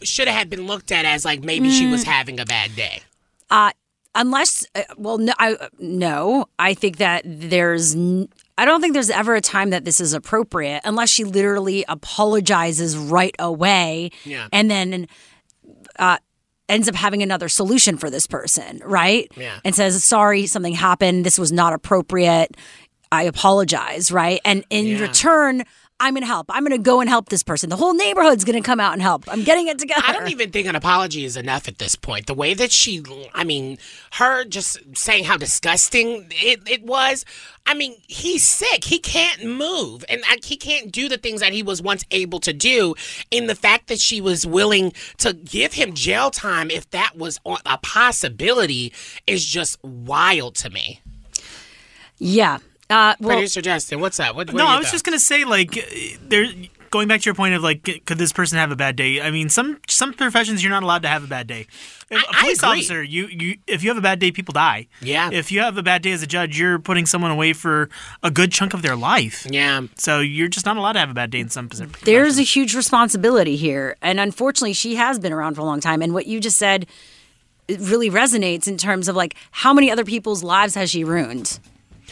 should 0.03 0.27
have 0.27 0.49
been 0.49 0.65
looked 0.67 0.91
at 0.91 1.05
as 1.05 1.25
like 1.25 1.43
maybe 1.43 1.69
she 1.71 1.87
was 1.87 2.03
Mm. 2.03 2.07
having 2.07 2.39
a 2.39 2.45
bad 2.45 2.75
day. 2.75 3.01
Uh, 3.49 3.71
unless, 4.15 4.65
uh, 4.75 4.81
well, 4.97 5.17
no, 5.17 5.33
I, 5.39 5.55
no, 5.79 6.45
I 6.57 6.73
think 6.73 6.97
that 6.97 7.23
there's, 7.25 7.95
n- 7.95 8.29
I 8.57 8.65
don't 8.65 8.81
think 8.81 8.93
there's 8.93 9.09
ever 9.09 9.35
a 9.35 9.41
time 9.41 9.69
that 9.71 9.85
this 9.85 9.99
is 9.99 10.13
appropriate 10.13 10.81
unless 10.83 11.09
she 11.09 11.23
literally 11.23 11.85
apologizes 11.87 12.97
right 12.97 13.35
away 13.39 14.11
Yeah. 14.25 14.47
and 14.51 14.69
then 14.69 15.07
uh, 15.97 16.17
ends 16.67 16.87
up 16.87 16.95
having 16.95 17.23
another 17.23 17.49
solution 17.49 17.97
for 17.97 18.09
this 18.09 18.27
person, 18.27 18.81
right? 18.83 19.31
Yeah. 19.35 19.59
And 19.65 19.73
says, 19.75 20.03
sorry, 20.03 20.45
something 20.45 20.73
happened. 20.73 21.25
This 21.25 21.39
was 21.39 21.51
not 21.51 21.73
appropriate. 21.73 22.55
I 23.11 23.23
apologize, 23.23 24.11
right? 24.11 24.39
And 24.45 24.63
in 24.69 24.85
Yeah. 24.85 24.99
return, 25.01 25.63
I'm 26.01 26.13
going 26.13 26.21
to 26.21 26.27
help. 26.27 26.47
I'm 26.49 26.63
going 26.63 26.77
to 26.77 26.83
go 26.83 27.01
and 27.01 27.09
help 27.09 27.27
this 27.27 27.43
person. 27.43 27.69
The 27.69 27.75
whole 27.75 27.93
neighborhood's 27.93 28.45
going 28.45 28.61
to 28.61 28.65
come 28.65 28.79
out 28.79 28.93
and 28.93 29.01
help. 29.01 29.25
I'm 29.27 29.43
getting 29.43 29.67
it 29.67 29.79
together. 29.79 30.01
I 30.05 30.13
don't 30.13 30.29
even 30.29 30.49
think 30.49 30.65
an 30.67 30.75
apology 30.75 31.25
is 31.25 31.35
enough 31.35 31.67
at 31.67 31.77
this 31.77 31.95
point. 31.95 32.27
The 32.27 32.33
way 32.33 32.53
that 32.53 32.71
she, 32.71 33.03
I 33.33 33.43
mean, 33.43 33.77
her 34.13 34.45
just 34.45 34.79
saying 34.95 35.25
how 35.25 35.35
disgusting 35.35 36.27
it, 36.29 36.61
it 36.69 36.83
was. 36.83 37.25
I 37.65 37.73
mean, 37.73 37.95
he's 38.07 38.47
sick. 38.47 38.85
He 38.85 38.97
can't 38.97 39.43
move 39.43 40.05
and 40.07 40.21
like, 40.21 40.45
he 40.45 40.55
can't 40.55 40.91
do 40.91 41.09
the 41.09 41.17
things 41.17 41.41
that 41.41 41.51
he 41.51 41.63
was 41.63 41.81
once 41.81 42.05
able 42.11 42.39
to 42.39 42.53
do. 42.53 42.95
And 43.31 43.49
the 43.49 43.55
fact 43.55 43.87
that 43.87 43.99
she 43.99 44.21
was 44.21 44.45
willing 44.45 44.93
to 45.17 45.33
give 45.33 45.73
him 45.73 45.93
jail 45.93 46.31
time, 46.31 46.71
if 46.71 46.89
that 46.91 47.17
was 47.17 47.39
a 47.45 47.77
possibility, 47.77 48.93
is 49.27 49.45
just 49.45 49.77
wild 49.83 50.55
to 50.55 50.69
me. 50.69 51.01
Yeah. 52.17 52.59
Uh, 52.89 53.13
well, 53.19 53.35
Producer 53.35 53.61
Justin, 53.61 53.99
what's 53.99 54.17
that? 54.17 54.35
What, 54.35 54.47
what 54.47 54.57
no, 54.57 54.65
I 54.65 54.77
was 54.77 54.87
thought? 54.87 54.91
just 54.93 55.05
gonna 55.05 55.19
say 55.19 55.45
like 55.45 55.77
uh, 55.77 56.17
there. 56.27 56.45
Going 56.91 57.07
back 57.07 57.21
to 57.21 57.25
your 57.25 57.35
point 57.35 57.53
of 57.53 57.61
like, 57.61 57.83
could 58.07 58.17
this 58.17 58.33
person 58.33 58.57
have 58.57 58.71
a 58.71 58.75
bad 58.75 58.95
day? 58.95 59.21
I 59.21 59.29
mean, 59.29 59.47
some 59.47 59.79
some 59.87 60.11
professions 60.11 60.63
you're 60.63 60.71
not 60.71 60.81
allowed 60.81 61.03
to 61.03 61.07
have 61.07 61.23
a 61.23 61.27
bad 61.27 61.45
day. 61.45 61.67
If 62.09 62.23
a 62.23 62.33
police 62.33 62.63
agree. 62.63 62.69
officer, 62.79 63.03
you 63.03 63.27
you 63.27 63.57
if 63.67 63.83
you 63.83 63.89
have 63.91 63.97
a 63.99 64.01
bad 64.01 64.17
day, 64.17 64.31
people 64.31 64.53
die. 64.53 64.87
Yeah. 64.99 65.29
If 65.31 65.51
you 65.51 65.59
have 65.59 65.77
a 65.77 65.83
bad 65.83 66.01
day 66.01 66.13
as 66.13 66.23
a 66.23 66.25
judge, 66.25 66.59
you're 66.59 66.79
putting 66.79 67.05
someone 67.05 67.29
away 67.29 67.53
for 67.53 67.91
a 68.23 68.31
good 68.31 68.51
chunk 68.51 68.73
of 68.73 68.81
their 68.81 68.95
life. 68.95 69.45
Yeah. 69.47 69.81
So 69.97 70.19
you're 70.19 70.47
just 70.47 70.65
not 70.65 70.77
allowed 70.77 70.93
to 70.93 70.99
have 70.99 71.11
a 71.11 71.13
bad 71.13 71.29
day 71.29 71.41
in 71.41 71.49
some 71.49 71.69
positions. 71.69 71.95
there's 72.05 72.39
a 72.39 72.41
huge 72.41 72.73
responsibility 72.75 73.55
here. 73.55 73.95
And 74.01 74.19
unfortunately, 74.19 74.73
she 74.73 74.95
has 74.95 75.19
been 75.19 75.31
around 75.31 75.53
for 75.53 75.61
a 75.61 75.65
long 75.65 75.81
time. 75.81 76.01
And 76.01 76.11
what 76.11 76.25
you 76.25 76.39
just 76.39 76.57
said 76.57 76.87
it 77.67 77.79
really 77.81 78.09
resonates 78.09 78.67
in 78.67 78.77
terms 78.79 79.07
of 79.07 79.15
like 79.15 79.35
how 79.51 79.73
many 79.75 79.91
other 79.91 80.03
people's 80.03 80.41
lives 80.41 80.73
has 80.73 80.89
she 80.89 81.03
ruined? 81.03 81.59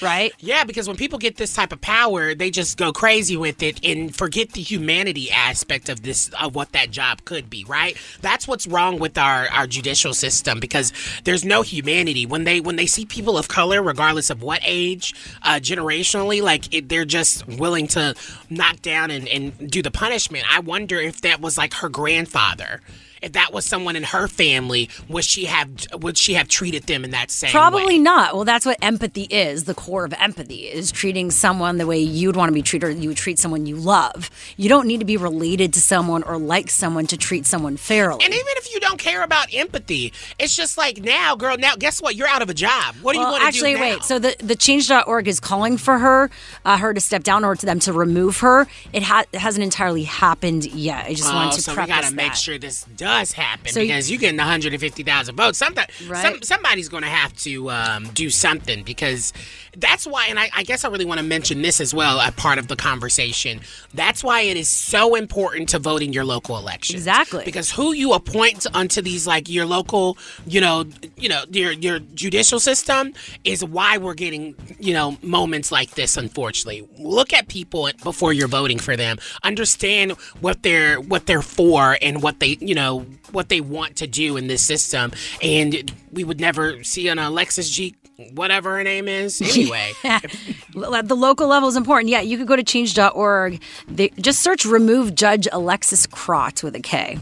Right? 0.01 0.33
Yeah, 0.39 0.63
because 0.63 0.87
when 0.87 0.97
people 0.97 1.19
get 1.19 1.37
this 1.37 1.53
type 1.53 1.71
of 1.71 1.81
power, 1.81 2.35
they 2.35 2.49
just 2.49 2.77
go 2.77 2.91
crazy 2.91 3.37
with 3.37 3.63
it 3.63 3.83
and 3.83 4.15
forget 4.15 4.51
the 4.53 4.61
humanity 4.61 5.31
aspect 5.31 5.89
of 5.89 6.03
this 6.03 6.29
of 6.39 6.55
what 6.55 6.71
that 6.73 6.91
job 6.91 7.25
could 7.25 7.49
be, 7.49 7.65
right? 7.67 7.97
That's 8.21 8.47
what's 8.47 8.67
wrong 8.67 8.99
with 8.99 9.17
our, 9.17 9.47
our 9.49 9.67
judicial 9.67 10.13
system 10.13 10.59
because 10.59 10.93
there's 11.23 11.45
no 11.45 11.61
humanity. 11.61 12.25
When 12.25 12.43
they 12.43 12.59
when 12.59 12.75
they 12.75 12.85
see 12.85 13.05
people 13.05 13.37
of 13.37 13.47
color, 13.47 13.81
regardless 13.81 14.29
of 14.29 14.41
what 14.41 14.59
age, 14.63 15.13
uh, 15.43 15.59
generationally, 15.61 16.41
like 16.41 16.73
it, 16.73 16.89
they're 16.89 17.05
just 17.05 17.47
willing 17.47 17.87
to 17.87 18.15
knock 18.49 18.81
down 18.81 19.11
and, 19.11 19.27
and 19.27 19.69
do 19.69 19.81
the 19.81 19.91
punishment. 19.91 20.45
I 20.51 20.59
wonder 20.59 20.97
if 20.99 21.21
that 21.21 21.41
was 21.41 21.57
like 21.57 21.73
her 21.75 21.89
grandfather 21.89 22.81
if 23.21 23.33
that 23.33 23.53
was 23.53 23.65
someone 23.65 23.95
in 23.95 24.03
her 24.03 24.27
family, 24.27 24.89
would 25.09 25.23
she 25.23 25.45
have 25.45 25.69
would 25.93 26.17
she 26.17 26.33
have 26.35 26.47
treated 26.47 26.83
them 26.83 27.03
in 27.03 27.11
that 27.11 27.31
same 27.31 27.51
Probably 27.51 27.95
way? 27.95 27.99
not. 27.99 28.35
Well, 28.35 28.45
that's 28.45 28.65
what 28.65 28.77
empathy 28.81 29.23
is. 29.23 29.65
The 29.65 29.73
core 29.73 30.05
of 30.05 30.13
empathy 30.13 30.67
is 30.67 30.91
treating 30.91 31.31
someone 31.31 31.77
the 31.77 31.87
way 31.87 31.99
you'd 31.99 32.35
want 32.35 32.49
to 32.49 32.53
be 32.53 32.61
treated 32.61 32.87
or 32.87 32.91
you 32.91 33.09
would 33.09 33.17
treat 33.17 33.39
someone 33.39 33.65
you 33.65 33.75
love. 33.75 34.29
You 34.57 34.69
don't 34.69 34.87
need 34.87 34.99
to 34.99 35.05
be 35.05 35.17
related 35.17 35.73
to 35.73 35.81
someone 35.81 36.23
or 36.23 36.37
like 36.37 36.69
someone 36.69 37.07
to 37.07 37.17
treat 37.17 37.45
someone 37.45 37.77
fairly. 37.77 38.23
And 38.23 38.33
even 38.33 38.53
if 38.57 38.73
you 38.73 38.79
don't 38.79 38.99
care 38.99 39.23
about 39.23 39.53
empathy, 39.53 40.13
it's 40.39 40.55
just 40.55 40.77
like 40.77 41.01
now, 41.01 41.35
girl. 41.35 41.57
Now, 41.57 41.75
guess 41.75 42.01
what? 42.01 42.15
You're 42.15 42.27
out 42.27 42.41
of 42.41 42.49
a 42.49 42.53
job. 42.53 42.95
What 43.01 43.13
do 43.13 43.19
well, 43.19 43.27
you 43.27 43.31
want 43.31 43.53
to 43.53 43.59
do? 43.59 43.65
Actually, 43.65 43.75
wait. 43.75 44.03
So 44.03 44.19
the 44.19 44.35
the 44.39 44.55
change.org 44.55 45.27
is 45.27 45.39
calling 45.39 45.77
for 45.77 45.97
her, 45.97 46.29
uh, 46.65 46.77
her 46.77 46.93
to 46.93 47.01
step 47.01 47.23
down 47.23 47.43
or 47.43 47.55
to 47.55 47.65
them 47.65 47.79
to 47.81 47.93
remove 47.93 48.39
her. 48.39 48.67
It, 48.93 49.03
ha- 49.03 49.25
it 49.31 49.39
hasn't 49.39 49.63
entirely 49.63 50.03
happened 50.03 50.65
yet. 50.65 51.05
I 51.05 51.13
just 51.13 51.31
oh, 51.31 51.35
wanted 51.35 51.53
to 51.53 51.61
so 51.61 51.75
we 51.75 51.87
gotta 51.87 52.13
make 52.13 52.33
sure 52.33 52.57
this 52.57 52.83
does 52.95 53.06
happen 53.33 53.71
So 53.71 53.79
you- 53.79 53.87
because 53.87 54.09
you 54.11 54.17
getting 54.17 54.37
150,000 54.37 55.35
votes. 55.35 55.57
Something, 55.57 55.85
Right. 56.07 56.21
some, 56.21 56.41
somebody's 56.41 56.89
going 56.89 57.03
to 57.03 57.09
have 57.09 57.33
to 57.37 57.69
um, 57.71 58.05
do 58.13 58.29
something 58.29 58.83
because 58.83 59.33
that's 59.77 60.05
why. 60.07 60.27
And 60.27 60.39
I, 60.39 60.49
I 60.55 60.63
guess 60.63 60.83
I 60.85 60.89
really 60.89 61.05
want 61.05 61.19
to 61.19 61.25
mention 61.25 61.61
this 61.61 61.79
as 61.79 61.93
well, 61.93 62.19
a 62.19 62.31
part 62.31 62.57
of 62.57 62.67
the 62.67 62.75
conversation. 62.75 63.61
That's 63.93 64.23
why 64.23 64.41
it 64.41 64.57
is 64.57 64.69
so 64.69 65.15
important 65.15 65.69
to 65.69 65.79
vote 65.79 66.01
in 66.01 66.13
your 66.13 66.25
local 66.25 66.57
elections. 66.57 66.95
Exactly. 66.99 67.43
Because 67.45 67.71
who 67.71 67.93
you 67.93 68.13
appoint 68.13 68.65
onto 68.73 69.01
these, 69.01 69.27
like 69.27 69.49
your 69.49 69.65
local, 69.65 70.17
you 70.45 70.61
know, 70.61 70.85
you 71.17 71.29
know, 71.29 71.43
your 71.51 71.71
your 71.73 71.99
judicial 71.99 72.59
system 72.59 73.13
is 73.43 73.63
why 73.63 73.97
we're 73.97 74.13
getting, 74.15 74.55
you 74.79 74.93
know, 74.93 75.17
moments 75.21 75.71
like 75.71 75.91
this. 75.91 76.17
Unfortunately, 76.17 76.87
look 76.97 77.33
at 77.33 77.47
people 77.47 77.89
before 78.03 78.33
you're 78.33 78.47
voting 78.47 78.79
for 78.79 78.95
them. 78.95 79.17
Understand 79.43 80.11
what 80.41 80.63
they're 80.63 80.99
what 80.99 81.25
they're 81.27 81.41
for 81.41 81.97
and 82.01 82.21
what 82.23 82.39
they, 82.39 82.57
you 82.59 82.73
know, 82.75 82.96
what 83.31 83.49
they 83.49 83.61
want 83.61 83.95
to 83.97 84.07
do 84.07 84.37
in 84.37 84.47
this 84.47 84.65
system. 84.65 85.11
And 85.41 85.91
we 86.11 86.23
would 86.23 86.39
never 86.39 86.83
see 86.83 87.07
an 87.07 87.19
Alexis 87.19 87.69
G, 87.69 87.95
whatever 88.33 88.75
her 88.77 88.83
name 88.83 89.07
is, 89.07 89.41
anyway. 89.41 89.93
the 90.03 91.15
local 91.17 91.47
level 91.47 91.69
is 91.69 91.75
important. 91.75 92.09
Yeah, 92.09 92.21
you 92.21 92.37
could 92.37 92.47
go 92.47 92.55
to 92.55 92.63
change.org. 92.63 93.61
They, 93.87 94.09
just 94.09 94.41
search 94.41 94.65
remove 94.65 95.15
Judge 95.15 95.47
Alexis 95.51 96.07
Krot 96.07 96.63
with 96.63 96.75
a 96.75 96.81
K. 96.81 97.19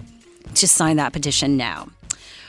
Just 0.54 0.76
sign 0.76 0.98
that 0.98 1.12
petition 1.12 1.58
now. 1.58 1.88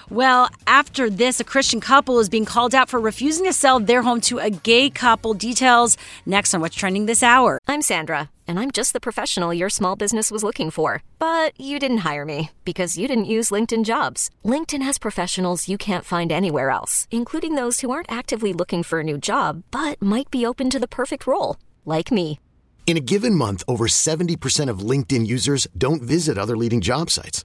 Well, 0.09 0.51
after 0.69 1.11
this, 1.11 1.41
a 1.41 1.45
Christian 1.45 1.81
couple 1.81 2.21
is 2.21 2.29
being 2.29 2.45
called 2.45 2.77
out 2.77 2.89
for 2.89 3.01
refusing 3.01 3.45
to 3.47 3.53
sell 3.53 3.81
their 3.81 4.03
home 4.03 4.21
to 4.23 4.39
a 4.39 4.51
gay 4.51 4.89
couple. 4.89 5.35
Details 5.35 5.97
next 6.25 6.55
on 6.55 6.61
What's 6.61 6.77
Trending 6.77 7.07
This 7.07 7.25
Hour. 7.25 7.59
I'm 7.67 7.83
Sandra, 7.83 8.31
and 8.47 8.61
I'm 8.61 8.71
just 8.71 8.93
the 8.93 9.01
professional 9.01 9.53
your 9.53 9.69
small 9.69 9.97
business 9.97 10.31
was 10.31 10.45
looking 10.45 10.71
for. 10.71 11.03
But 11.19 11.61
you 11.61 11.81
didn't 11.81 12.07
hire 12.09 12.25
me 12.25 12.51
because 12.65 12.97
you 12.97 13.09
didn't 13.09 13.25
use 13.25 13.51
LinkedIn 13.51 13.85
jobs. 13.85 14.31
LinkedIn 14.45 14.83
has 14.83 14.97
professionals 14.97 15.69
you 15.69 15.77
can't 15.77 16.05
find 16.05 16.31
anywhere 16.31 16.71
else, 16.71 17.09
including 17.11 17.57
those 17.57 17.81
who 17.81 17.91
aren't 17.91 18.11
actively 18.11 18.53
looking 18.53 18.85
for 18.85 19.01
a 19.01 19.05
new 19.05 19.19
job 19.19 19.65
but 19.73 20.01
might 20.01 20.31
be 20.31 20.47
open 20.47 20.71
to 20.71 20.79
the 20.79 20.87
perfect 20.87 21.27
role, 21.27 21.57
like 21.85 22.13
me. 22.13 22.39
In 22.87 22.97
a 22.97 23.01
given 23.01 23.35
month, 23.35 23.65
over 23.67 23.89
70% 23.89 24.71
of 24.71 24.79
LinkedIn 24.91 25.27
users 25.27 25.67
don't 25.77 26.03
visit 26.03 26.39
other 26.39 26.57
leading 26.57 26.81
job 26.81 27.11
sites. 27.11 27.45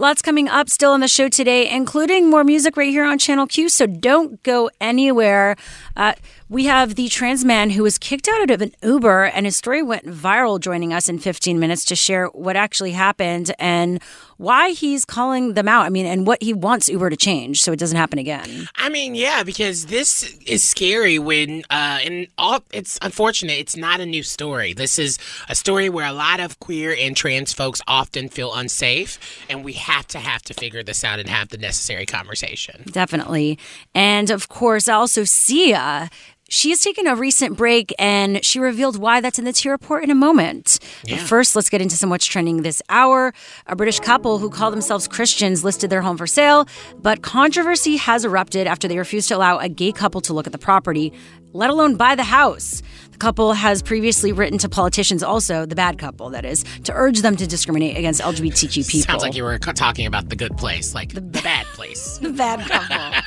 Lots 0.00 0.22
coming 0.22 0.48
up 0.48 0.70
still 0.70 0.92
on 0.92 1.00
the 1.00 1.08
show 1.08 1.28
today, 1.28 1.68
including 1.70 2.30
more 2.30 2.42
music 2.42 2.78
right 2.78 2.88
here 2.88 3.04
on 3.04 3.18
Channel 3.18 3.46
Q. 3.46 3.68
So 3.68 3.84
don't 3.84 4.42
go 4.42 4.70
anywhere. 4.80 5.56
Uh, 5.94 6.14
we 6.50 6.64
have 6.64 6.96
the 6.96 7.08
trans 7.08 7.44
man 7.44 7.70
who 7.70 7.84
was 7.84 7.96
kicked 7.96 8.26
out 8.26 8.50
of 8.50 8.60
an 8.60 8.72
Uber, 8.82 9.26
and 9.26 9.46
his 9.46 9.56
story 9.56 9.82
went 9.82 10.04
viral. 10.04 10.60
Joining 10.60 10.92
us 10.92 11.08
in 11.08 11.20
15 11.20 11.60
minutes 11.60 11.84
to 11.86 11.96
share 11.96 12.26
what 12.26 12.56
actually 12.56 12.90
happened 12.90 13.54
and 13.60 14.02
why 14.36 14.70
he's 14.70 15.04
calling 15.04 15.54
them 15.54 15.68
out. 15.68 15.86
I 15.86 15.90
mean, 15.90 16.06
and 16.06 16.26
what 16.26 16.42
he 16.42 16.52
wants 16.52 16.88
Uber 16.88 17.10
to 17.10 17.16
change 17.16 17.62
so 17.62 17.72
it 17.72 17.78
doesn't 17.78 17.96
happen 17.96 18.18
again. 18.18 18.68
I 18.76 18.88
mean, 18.88 19.14
yeah, 19.14 19.44
because 19.44 19.86
this 19.86 20.36
is 20.44 20.64
scary 20.64 21.20
when, 21.20 21.62
uh, 21.70 22.00
and 22.02 22.26
all 22.36 22.64
it's 22.72 22.98
unfortunate. 23.00 23.52
It's 23.52 23.76
not 23.76 24.00
a 24.00 24.06
new 24.06 24.24
story. 24.24 24.72
This 24.72 24.98
is 24.98 25.18
a 25.48 25.54
story 25.54 25.88
where 25.88 26.06
a 26.06 26.12
lot 26.12 26.40
of 26.40 26.58
queer 26.58 26.96
and 26.98 27.16
trans 27.16 27.52
folks 27.52 27.80
often 27.86 28.28
feel 28.28 28.52
unsafe, 28.54 29.20
and 29.48 29.62
we 29.62 29.74
have 29.74 30.08
to 30.08 30.18
have 30.18 30.42
to 30.42 30.54
figure 30.54 30.82
this 30.82 31.04
out 31.04 31.20
and 31.20 31.28
have 31.28 31.50
the 31.50 31.58
necessary 31.58 32.06
conversation. 32.06 32.82
Definitely. 32.90 33.56
And 33.94 34.30
of 34.30 34.48
course, 34.48 34.88
also 34.88 35.22
Sia. 35.22 36.10
She 36.52 36.70
has 36.70 36.80
taken 36.80 37.06
a 37.06 37.14
recent 37.14 37.56
break 37.56 37.94
and 37.96 38.44
she 38.44 38.58
revealed 38.58 38.98
why 38.98 39.20
that's 39.20 39.38
in 39.38 39.44
the 39.44 39.52
T 39.52 39.68
report 39.70 40.02
in 40.02 40.10
a 40.10 40.16
moment. 40.16 40.80
But 41.08 41.20
first, 41.20 41.54
let's 41.54 41.70
get 41.70 41.80
into 41.80 41.96
some 41.96 42.10
what's 42.10 42.26
trending 42.26 42.62
this 42.62 42.82
hour. 42.88 43.32
A 43.68 43.76
British 43.76 44.00
couple 44.00 44.38
who 44.38 44.50
call 44.50 44.72
themselves 44.72 45.06
Christians 45.06 45.62
listed 45.62 45.90
their 45.90 46.02
home 46.02 46.16
for 46.16 46.26
sale, 46.26 46.66
but 46.98 47.22
controversy 47.22 47.96
has 47.98 48.24
erupted 48.24 48.66
after 48.66 48.88
they 48.88 48.98
refused 48.98 49.28
to 49.28 49.36
allow 49.36 49.58
a 49.58 49.68
gay 49.68 49.92
couple 49.92 50.20
to 50.22 50.32
look 50.32 50.48
at 50.48 50.52
the 50.52 50.58
property, 50.58 51.12
let 51.52 51.70
alone 51.70 51.94
buy 51.94 52.16
the 52.16 52.24
house. 52.24 52.82
The 53.12 53.18
couple 53.18 53.52
has 53.52 53.80
previously 53.80 54.32
written 54.32 54.58
to 54.58 54.68
politicians, 54.68 55.22
also 55.22 55.66
the 55.66 55.76
bad 55.76 55.98
couple, 55.98 56.30
that 56.30 56.44
is, 56.44 56.64
to 56.82 56.92
urge 56.94 57.20
them 57.20 57.36
to 57.36 57.46
discriminate 57.46 57.96
against 57.96 58.20
LGBTQ 58.20 58.88
people. 58.88 59.06
Sounds 59.06 59.22
like 59.22 59.36
you 59.36 59.44
were 59.44 59.58
talking 59.58 60.06
about 60.06 60.28
the 60.28 60.36
good 60.36 60.56
place, 60.56 60.96
like 60.96 61.12
the, 61.14 61.20
bad 61.20 61.66
place. 61.66 62.18
the 62.22 62.30
bad 62.30 62.60
couple. 62.68 63.20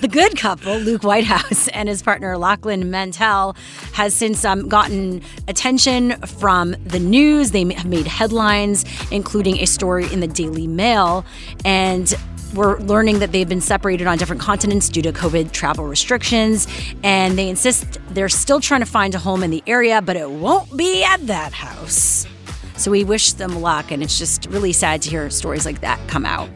The 0.00 0.08
good 0.08 0.36
couple, 0.36 0.76
Luke 0.78 1.02
Whitehouse 1.02 1.68
and 1.68 1.88
his 1.88 2.02
partner 2.02 2.36
Lachlan 2.36 2.90
Mantel, 2.90 3.56
has 3.92 4.14
since 4.14 4.44
um, 4.44 4.68
gotten 4.68 5.22
attention 5.48 6.12
from 6.22 6.76
the 6.84 6.98
news. 6.98 7.50
They 7.50 7.64
have 7.72 7.86
made 7.86 8.06
headlines, 8.06 8.84
including 9.10 9.58
a 9.58 9.66
story 9.66 10.12
in 10.12 10.20
the 10.20 10.26
Daily 10.26 10.66
Mail, 10.66 11.24
and 11.64 12.14
we're 12.54 12.78
learning 12.78 13.18
that 13.18 13.32
they've 13.32 13.48
been 13.48 13.60
separated 13.60 14.06
on 14.06 14.16
different 14.16 14.40
continents 14.40 14.88
due 14.88 15.02
to 15.02 15.12
COVID 15.12 15.52
travel 15.52 15.86
restrictions, 15.86 16.68
and 17.02 17.36
they 17.36 17.48
insist 17.48 17.98
they're 18.10 18.28
still 18.28 18.60
trying 18.60 18.80
to 18.80 18.86
find 18.86 19.14
a 19.14 19.18
home 19.18 19.42
in 19.42 19.50
the 19.50 19.62
area, 19.66 20.00
but 20.00 20.16
it 20.16 20.30
won't 20.30 20.76
be 20.76 21.02
at 21.02 21.26
that 21.26 21.52
house. 21.52 22.26
So 22.76 22.90
we 22.90 23.04
wish 23.04 23.32
them 23.32 23.60
luck, 23.60 23.90
and 23.90 24.02
it's 24.02 24.18
just 24.18 24.46
really 24.46 24.72
sad 24.72 25.02
to 25.02 25.10
hear 25.10 25.30
stories 25.30 25.66
like 25.66 25.80
that 25.80 26.00
come 26.08 26.24
out. 26.24 26.48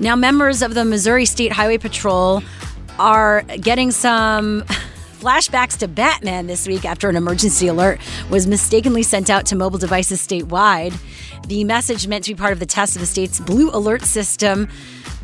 Now, 0.00 0.14
members 0.14 0.62
of 0.62 0.74
the 0.74 0.84
Missouri 0.84 1.24
State 1.24 1.52
Highway 1.52 1.78
Patrol 1.78 2.42
are 3.00 3.42
getting 3.60 3.90
some 3.90 4.62
flashbacks 5.18 5.76
to 5.78 5.88
Batman 5.88 6.46
this 6.46 6.68
week 6.68 6.84
after 6.84 7.08
an 7.08 7.16
emergency 7.16 7.66
alert 7.66 8.00
was 8.30 8.46
mistakenly 8.46 9.02
sent 9.02 9.28
out 9.28 9.46
to 9.46 9.56
mobile 9.56 9.78
devices 9.78 10.24
statewide. 10.24 10.96
The 11.48 11.64
message 11.64 12.06
meant 12.06 12.24
to 12.24 12.34
be 12.34 12.38
part 12.38 12.52
of 12.52 12.60
the 12.60 12.66
test 12.66 12.94
of 12.94 13.00
the 13.00 13.06
state's 13.06 13.40
blue 13.40 13.70
alert 13.70 14.02
system 14.02 14.68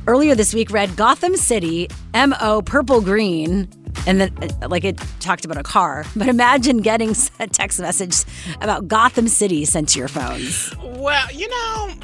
earlier 0.08 0.34
this 0.34 0.52
week 0.52 0.70
read 0.70 0.96
Gotham 0.96 1.36
City, 1.36 1.88
MO 2.12 2.60
purple 2.62 3.00
green. 3.00 3.68
And 4.08 4.20
then, 4.20 4.34
uh, 4.60 4.68
like, 4.68 4.82
it 4.84 4.98
talked 5.20 5.44
about 5.44 5.56
a 5.56 5.62
car. 5.62 6.04
But 6.16 6.28
imagine 6.28 6.78
getting 6.78 7.14
a 7.38 7.46
text 7.46 7.78
message 7.78 8.24
about 8.60 8.88
Gotham 8.88 9.28
City 9.28 9.64
sent 9.64 9.90
to 9.90 10.00
your 10.00 10.08
phones. 10.08 10.74
Well, 10.82 11.32
you 11.32 11.48
know, 11.48 11.94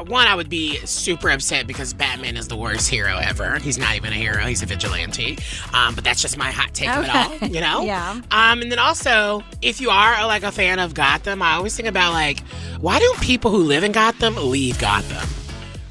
uh, 0.00 0.04
one, 0.04 0.26
I 0.26 0.34
would 0.34 0.48
be 0.48 0.76
super 0.86 1.30
upset 1.30 1.66
because 1.66 1.92
Batman 1.92 2.36
is 2.36 2.48
the 2.48 2.56
worst 2.56 2.88
hero 2.88 3.16
ever. 3.18 3.58
He's 3.58 3.78
not 3.78 3.94
even 3.96 4.12
a 4.12 4.16
hero; 4.16 4.44
he's 4.44 4.62
a 4.62 4.66
vigilante. 4.66 5.38
Um, 5.72 5.94
but 5.94 6.04
that's 6.04 6.20
just 6.22 6.36
my 6.36 6.50
hot 6.50 6.72
take 6.74 6.88
of 6.90 7.04
it 7.04 7.14
all, 7.14 7.48
you 7.48 7.60
know. 7.60 7.82
Yeah. 7.84 8.20
Um, 8.30 8.62
and 8.62 8.70
then 8.72 8.78
also, 8.78 9.42
if 9.62 9.80
you 9.80 9.90
are 9.90 10.26
like 10.26 10.42
a 10.42 10.52
fan 10.52 10.78
of 10.78 10.94
Gotham, 10.94 11.42
I 11.42 11.52
always 11.54 11.76
think 11.76 11.88
about 11.88 12.12
like, 12.12 12.40
why 12.80 12.98
do 12.98 13.12
people 13.20 13.50
who 13.50 13.58
live 13.64 13.84
in 13.84 13.92
Gotham 13.92 14.36
leave 14.36 14.78
Gotham? 14.78 15.28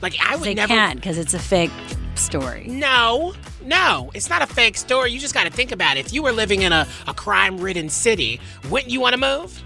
Like, 0.02 0.16
I 0.22 0.36
would 0.36 0.46
They 0.46 0.54
never. 0.54 0.68
can't 0.74 0.96
because 1.00 1.18
it's 1.18 1.34
a 1.34 1.40
fake 1.40 1.72
story. 2.16 2.66
No, 2.68 3.34
no, 3.64 4.12
it's 4.14 4.30
not 4.30 4.42
a 4.42 4.48
fake 4.48 4.78
story. 4.78 5.12
You 5.12 5.20
just 5.20 5.34
got 5.34 5.44
to 5.46 5.50
think 5.52 5.72
about 5.72 5.98
it. 5.98 6.06
If 6.06 6.14
you 6.14 6.24
were 6.24 6.32
living 6.32 6.62
in 6.64 6.72
a, 6.74 6.88
a 7.08 7.14
crime 7.14 7.58
ridden 7.60 7.90
city, 7.90 8.40
wouldn't 8.70 8.92
you 8.92 9.00
want 9.00 9.14
to 9.14 9.20
move? 9.20 9.62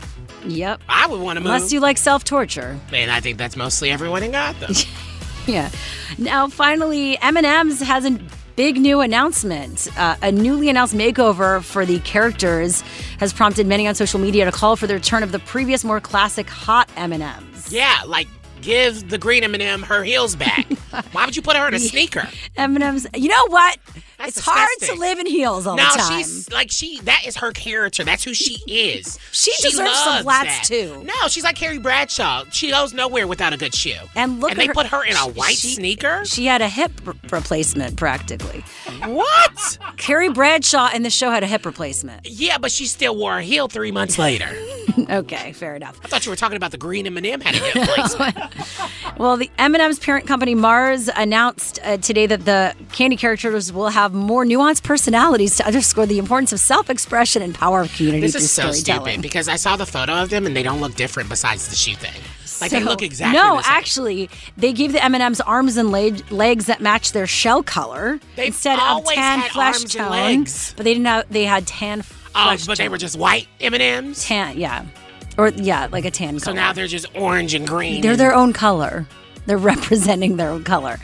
Yep. 0.47 0.81
I 0.89 1.07
would 1.07 1.19
want 1.19 1.37
to 1.37 1.41
move. 1.41 1.53
Unless 1.53 1.71
you 1.71 1.79
like 1.79 1.97
self 1.97 2.23
torture. 2.23 2.79
And 2.91 3.11
I 3.11 3.19
think 3.19 3.37
that's 3.37 3.55
mostly 3.55 3.91
everyone 3.91 4.23
in 4.23 4.31
Gotham. 4.31 4.73
yeah. 5.47 5.69
Now, 6.17 6.47
finally, 6.47 7.17
M&M's 7.21 7.81
has 7.81 8.05
a 8.05 8.19
big 8.55 8.77
new 8.77 9.01
announcement. 9.01 9.87
Uh, 9.97 10.15
a 10.21 10.31
newly 10.31 10.69
announced 10.69 10.95
makeover 10.95 11.63
for 11.63 11.85
the 11.85 11.99
characters 11.99 12.81
has 13.19 13.31
prompted 13.31 13.67
many 13.67 13.87
on 13.87 13.95
social 13.95 14.19
media 14.19 14.45
to 14.45 14.51
call 14.51 14.75
for 14.75 14.87
the 14.87 14.95
return 14.95 15.23
of 15.23 15.31
the 15.31 15.39
previous, 15.39 15.83
more 15.83 16.01
classic 16.01 16.49
hot 16.49 16.89
M&Ms. 16.97 17.71
Yeah, 17.71 18.01
like 18.05 18.27
give 18.61 19.09
the 19.09 19.17
green 19.17 19.43
M&M 19.43 19.83
her 19.83 20.03
heels 20.03 20.35
back. 20.35 20.65
Why 21.11 21.25
would 21.25 21.35
you 21.35 21.41
put 21.41 21.55
her 21.55 21.67
in 21.67 21.73
a 21.73 21.79
sneaker? 21.79 22.27
M&M's. 22.57 23.05
You 23.15 23.29
know 23.29 23.47
what? 23.47 23.77
That's 24.17 24.37
it's 24.37 24.45
hard 24.45 24.67
to 24.81 24.95
live 24.95 25.19
in 25.19 25.25
heels 25.27 25.67
all 25.67 25.75
no, 25.75 25.83
the 25.83 25.89
time. 25.99 26.19
she's 26.23 26.51
like 26.51 26.71
she. 26.71 26.99
That 27.01 27.21
is 27.27 27.37
her 27.37 27.51
character. 27.51 28.03
That's 28.03 28.23
who 28.23 28.33
she 28.33 28.61
is. 28.67 29.19
She 29.37 29.51
deserves 29.61 29.93
some 29.99 30.23
flats, 30.23 30.67
too. 30.67 31.03
No, 31.03 31.13
she's 31.27 31.43
like 31.43 31.55
Carrie 31.55 31.77
Bradshaw. 31.77 32.43
She 32.51 32.71
goes 32.71 32.91
nowhere 32.93 33.27
without 33.27 33.53
a 33.53 33.57
good 33.57 33.73
shoe. 33.75 33.93
And 34.15 34.39
look 34.41 34.51
and 34.51 34.59
they 34.59 34.65
her- 34.65 34.73
put 34.73 34.87
her 34.87 35.03
in 35.05 35.13
a 35.15 35.27
white 35.29 35.55
she- 35.55 35.75
sneaker. 35.75 36.25
She 36.25 36.45
had 36.47 36.61
a 36.61 36.67
hip 36.67 36.91
re- 37.05 37.13
replacement 37.31 37.97
practically. 37.97 38.61
What? 39.05 39.77
Carrie 39.97 40.29
Bradshaw 40.31 40.89
in 40.93 41.03
the 41.03 41.09
show 41.11 41.29
had 41.29 41.43
a 41.43 41.47
hip 41.47 41.65
replacement. 41.65 42.27
Yeah, 42.27 42.57
but 42.57 42.71
she 42.71 42.87
still 42.87 43.15
wore 43.15 43.37
a 43.37 43.43
heel 43.43 43.67
three 43.67 43.91
months 43.91 44.17
later. 44.17 44.49
okay, 45.09 45.53
fair 45.53 45.75
enough. 45.75 45.99
I 46.03 46.07
thought 46.07 46.25
you 46.25 46.31
were 46.31 46.35
talking 46.35 46.57
about 46.57 46.71
the 46.71 46.77
green 46.77 47.05
M&M 47.05 47.39
had 47.41 47.55
a 47.55 47.57
hip 47.59 47.75
replacement. 47.75 48.37
Well, 49.17 49.35
the 49.35 49.49
M&M's 49.57 49.97
parent 49.97 50.27
company 50.27 50.53
Mars 50.53 51.09
announced 51.15 51.79
uh, 51.83 51.97
today 51.97 52.27
that 52.27 52.45
the 52.45 52.75
candy 52.91 53.15
characters 53.17 53.73
will 53.73 53.89
have 53.89 54.06
more 54.13 54.45
nuanced 54.45 54.83
personalities 54.83 55.55
to 55.57 55.65
underscore 55.65 56.05
the 56.05 56.17
importance 56.19 56.51
of 56.53 56.59
self-expression 56.59 57.41
and 57.41 57.53
power 57.55 57.81
of 57.81 57.93
community 57.93 58.21
This 58.21 58.33
through 58.33 58.41
is 58.41 58.51
so 58.51 58.61
storytelling. 58.71 59.03
stupid 59.13 59.21
because 59.21 59.47
I 59.47 59.55
saw 59.55 59.75
the 59.75 59.85
photo 59.85 60.13
of 60.21 60.29
them 60.29 60.45
and 60.45 60.55
they 60.55 60.63
don't 60.63 60.81
look 60.81 60.95
different 60.95 61.29
besides 61.29 61.67
the 61.69 61.75
shoe 61.75 61.95
thing. 61.95 62.13
Like 62.59 62.71
they 62.71 62.83
look 62.83 63.03
exactly 63.03 63.37
No, 63.39 63.57
the 63.57 63.61
same. 63.63 63.71
No, 63.71 63.77
actually, 63.77 64.29
they 64.57 64.73
gave 64.73 64.91
the 64.91 65.03
M&M's 65.03 65.39
arms 65.41 65.77
and 65.77 65.91
leg- 65.91 66.31
legs 66.31 66.65
that 66.65 66.81
match 66.81 67.11
their 67.11 67.27
shell 67.27 67.61
color 67.61 68.19
They've 68.35 68.47
instead 68.47 68.79
of 68.79 69.05
tan 69.05 69.47
flesh 69.51 69.81
and 69.83 69.91
tone. 69.91 70.09
legs. 70.09 70.73
But 70.75 70.83
they 70.85 70.93
didn't 70.93 71.05
have. 71.05 71.25
They 71.29 71.43
had 71.45 71.67
tan. 71.67 71.99
Oh, 71.99 72.03
flesh. 72.03 72.63
Oh, 72.63 72.65
but 72.67 72.77
they 72.79 72.89
were 72.89 72.97
just 72.97 73.15
white 73.15 73.47
M&Ms. 73.61 74.23
tan. 74.25 74.57
Yeah, 74.57 74.85
or 75.37 75.49
yeah, 75.49 75.87
like 75.91 76.05
a 76.05 76.09
tan 76.09 76.29
color. 76.29 76.39
So 76.39 76.45
color. 76.45 76.55
now 76.55 76.73
they're 76.73 76.87
just 76.87 77.05
orange 77.15 77.53
and 77.53 77.67
green. 77.67 78.01
They're 78.01 78.11
and 78.13 78.19
their 78.19 78.33
own 78.33 78.53
color. 78.53 79.05
They're 79.45 79.57
representing 79.75 80.37
their 80.37 80.49
own 80.49 80.63
color. 80.63 80.97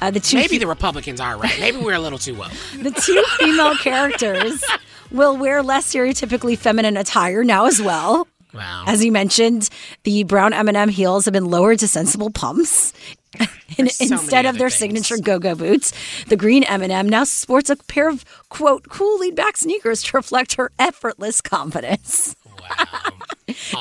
Uh, 0.00 0.10
the 0.10 0.20
two 0.20 0.36
Maybe 0.36 0.58
the 0.58 0.66
Republicans 0.66 1.20
are 1.20 1.36
right. 1.36 1.58
Maybe 1.60 1.76
we're 1.78 1.94
a 1.94 2.00
little 2.00 2.18
too 2.18 2.34
woke. 2.34 2.50
the 2.78 2.90
two 2.90 3.22
female 3.38 3.76
characters 3.76 4.64
will 5.10 5.36
wear 5.36 5.62
less 5.62 5.92
stereotypically 5.92 6.56
feminine 6.56 6.96
attire 6.96 7.44
now 7.44 7.66
as 7.66 7.80
well. 7.82 8.26
Wow. 8.52 8.84
As 8.86 9.04
you 9.04 9.12
mentioned, 9.12 9.68
the 10.04 10.24
brown 10.24 10.52
M&M 10.52 10.88
heels 10.88 11.24
have 11.26 11.34
been 11.34 11.44
lowered 11.50 11.78
to 11.80 11.88
sensible 11.88 12.30
pumps. 12.30 12.92
So 13.76 13.84
instead 13.84 14.44
of 14.46 14.58
their 14.58 14.68
things. 14.68 14.78
signature 15.06 15.16
go-go 15.16 15.54
boots, 15.54 15.92
the 16.26 16.36
green 16.36 16.64
M&M 16.64 17.08
now 17.08 17.22
sports 17.22 17.70
a 17.70 17.76
pair 17.76 18.08
of 18.08 18.24
quote 18.48 18.88
cool 18.88 19.18
lead-back 19.20 19.56
sneakers 19.56 20.02
to 20.02 20.16
reflect 20.16 20.54
her 20.56 20.72
effortless 20.78 21.40
confidence. 21.40 22.34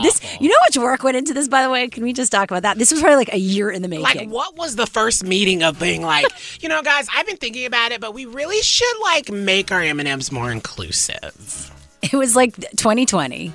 This, 0.02 0.22
you 0.40 0.50
know, 0.50 0.56
how 0.60 0.66
much 0.66 0.78
work 0.78 1.04
went 1.04 1.18
into 1.18 1.34
this. 1.34 1.48
By 1.48 1.64
the 1.64 1.70
way, 1.70 1.88
can 1.88 2.04
we 2.04 2.14
just 2.14 2.32
talk 2.32 2.50
about 2.50 2.64
that? 2.64 2.78
This 2.78 2.92
was 2.92 3.02
probably 3.02 3.18
like 3.18 3.34
a 3.34 3.40
year 3.40 3.70
in 3.70 3.82
the 3.82 3.88
making. 3.88 4.04
Like, 4.04 4.30
what 4.30 4.58
was 4.58 4.76
the 4.76 4.88
first 4.88 5.24
meeting 5.24 5.64
of 5.64 5.80
being 5.80 6.02
like, 6.02 6.26
you 6.62 6.70
know, 6.70 6.82
guys, 6.82 7.08
I've 7.16 7.26
been 7.26 7.38
thinking 7.38 7.66
about 7.66 7.92
it, 7.92 8.02
but 8.02 8.14
we 8.14 8.26
really 8.26 8.62
should 8.62 9.00
like 9.02 9.32
make 9.32 9.72
our 9.72 9.82
M 9.82 10.00
and 10.00 10.08
M's 10.08 10.32
more 10.32 10.52
inclusive. 10.52 11.72
It 12.02 12.14
was 12.14 12.36
like 12.36 12.56
2020. 12.56 13.52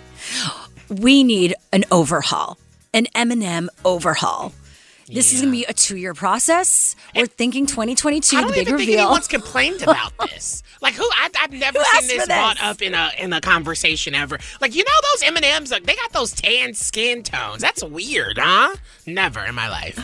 We 0.89 1.25
need 1.25 1.55
an 1.73 1.85
overhaul, 1.91 2.59
an 2.93 3.07
M&M 3.15 3.71
overhaul. 3.85 4.53
This 5.07 5.33
is 5.33 5.41
going 5.43 5.53
to 5.53 5.59
be 5.59 5.65
a 5.65 5.73
two-year 5.73 6.15
process. 6.15 6.97
We're 7.15 7.27
thinking 7.27 7.67
2022, 7.67 8.37
I 8.37 8.41
the 8.41 8.47
don't 8.47 8.53
big 8.55 8.63
even 8.63 8.79
think 8.79 8.89
reveal. 8.89 9.01
anyone's 9.01 9.29
complained 9.29 9.83
about 9.83 10.13
this. 10.29 10.63
Like, 10.81 10.95
who? 10.95 11.05
I, 11.05 11.29
I've 11.41 11.53
never 11.53 11.79
Who 11.79 11.85
seen 11.85 11.95
asked 11.97 12.09
this, 12.09 12.27
brought 12.27 12.63
up 12.63 12.83
in 12.83 12.95
a 12.95 13.11
in 13.19 13.33
a 13.33 13.41
conversation 13.41 14.15
ever. 14.15 14.39
Like, 14.61 14.75
you 14.75 14.85
know, 14.85 14.93
those 15.13 15.23
M 15.29 15.37
and 15.37 15.45
M's, 15.45 15.71
like, 15.71 15.85
they 15.85 15.95
got 15.97 16.13
those 16.13 16.33
tan 16.33 16.75
skin 16.75 17.23
tones. 17.23 17.61
That's 17.63 17.83
weird, 17.85 18.39
huh? 18.39 18.75
Never 19.07 19.45
in 19.45 19.55
my 19.55 19.69
life. 19.69 19.99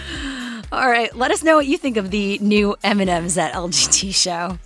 All 0.73 0.89
right, 0.89 1.15
let 1.17 1.31
us 1.33 1.43
know 1.43 1.57
what 1.57 1.67
you 1.67 1.77
think 1.77 1.97
of 1.97 2.11
the 2.11 2.39
new 2.39 2.77
M&Ms 2.85 3.37
at 3.39 3.53
LGT 3.55 4.15
show. 4.15 4.59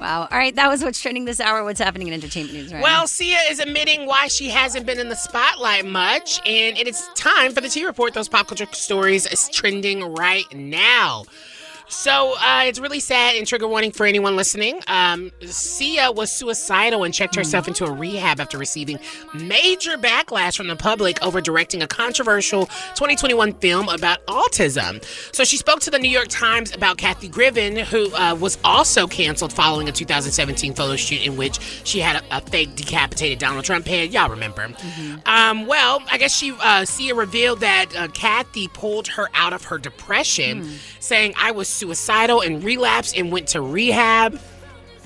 Wow. 0.00 0.28
All 0.30 0.38
right, 0.38 0.54
that 0.56 0.68
was 0.68 0.82
what's 0.82 1.00
trending 1.00 1.24
this 1.24 1.40
hour. 1.40 1.64
What's 1.64 1.80
happening 1.80 2.08
in 2.08 2.14
entertainment 2.14 2.54
news 2.54 2.72
right 2.72 2.82
Well, 2.82 3.06
Sia 3.06 3.38
is 3.50 3.58
admitting 3.58 4.06
why 4.06 4.28
she 4.28 4.48
hasn't 4.48 4.86
been 4.86 4.98
in 4.98 5.08
the 5.08 5.16
spotlight 5.16 5.86
much, 5.86 6.40
and 6.46 6.76
it 6.76 6.88
is 6.88 7.08
time 7.14 7.52
for 7.52 7.60
the 7.60 7.68
T 7.68 7.84
Report. 7.84 8.14
Those 8.14 8.28
pop 8.28 8.48
culture 8.48 8.66
stories 8.72 9.26
is 9.26 9.48
trending 9.50 10.14
right 10.14 10.44
now. 10.52 11.24
So 11.88 12.34
uh, 12.38 12.64
it's 12.66 12.78
really 12.78 13.00
sad 13.00 13.36
and 13.36 13.46
trigger 13.46 13.68
warning 13.68 13.92
for 13.92 14.06
anyone 14.06 14.36
listening. 14.36 14.80
Um, 14.86 15.30
Sia 15.42 16.10
was 16.10 16.32
suicidal 16.32 17.04
and 17.04 17.12
checked 17.12 17.34
herself 17.34 17.68
into 17.68 17.84
a 17.84 17.92
rehab 17.92 18.40
after 18.40 18.56
receiving 18.58 18.98
major 19.34 19.96
backlash 19.96 20.56
from 20.56 20.66
the 20.66 20.76
public 20.76 21.22
over 21.22 21.40
directing 21.40 21.82
a 21.82 21.86
controversial 21.86 22.66
2021 22.94 23.52
film 23.54 23.88
about 23.88 24.24
autism. 24.26 25.04
So 25.34 25.44
she 25.44 25.56
spoke 25.56 25.80
to 25.80 25.90
the 25.90 25.98
New 25.98 26.10
York 26.10 26.28
Times 26.28 26.74
about 26.74 26.96
Kathy 26.96 27.28
Griffin, 27.28 27.76
who 27.76 28.14
uh, 28.14 28.34
was 28.34 28.58
also 28.64 29.06
canceled 29.06 29.52
following 29.52 29.88
a 29.88 29.92
2017 29.92 30.74
photo 30.74 30.96
shoot 30.96 31.24
in 31.26 31.36
which 31.36 31.58
she 31.84 32.00
had 32.00 32.22
a, 32.22 32.38
a 32.38 32.40
fake 32.40 32.74
decapitated 32.76 33.38
Donald 33.38 33.64
Trump 33.64 33.86
head. 33.86 34.12
Y'all 34.12 34.30
remember? 34.30 34.68
Um, 35.26 35.66
well, 35.66 36.02
I 36.10 36.18
guess 36.18 36.34
she 36.34 36.52
uh, 36.60 36.84
Sia 36.84 37.14
revealed 37.14 37.60
that 37.60 37.86
uh, 37.96 38.08
Kathy 38.08 38.68
pulled 38.68 39.08
her 39.08 39.28
out 39.34 39.52
of 39.52 39.64
her 39.64 39.78
depression, 39.78 40.68
saying 41.00 41.34
I 41.36 41.50
was 41.50 41.73
suicidal 41.74 42.40
and 42.40 42.62
relapsed 42.64 43.16
and 43.16 43.30
went 43.30 43.48
to 43.48 43.60
rehab. 43.60 44.40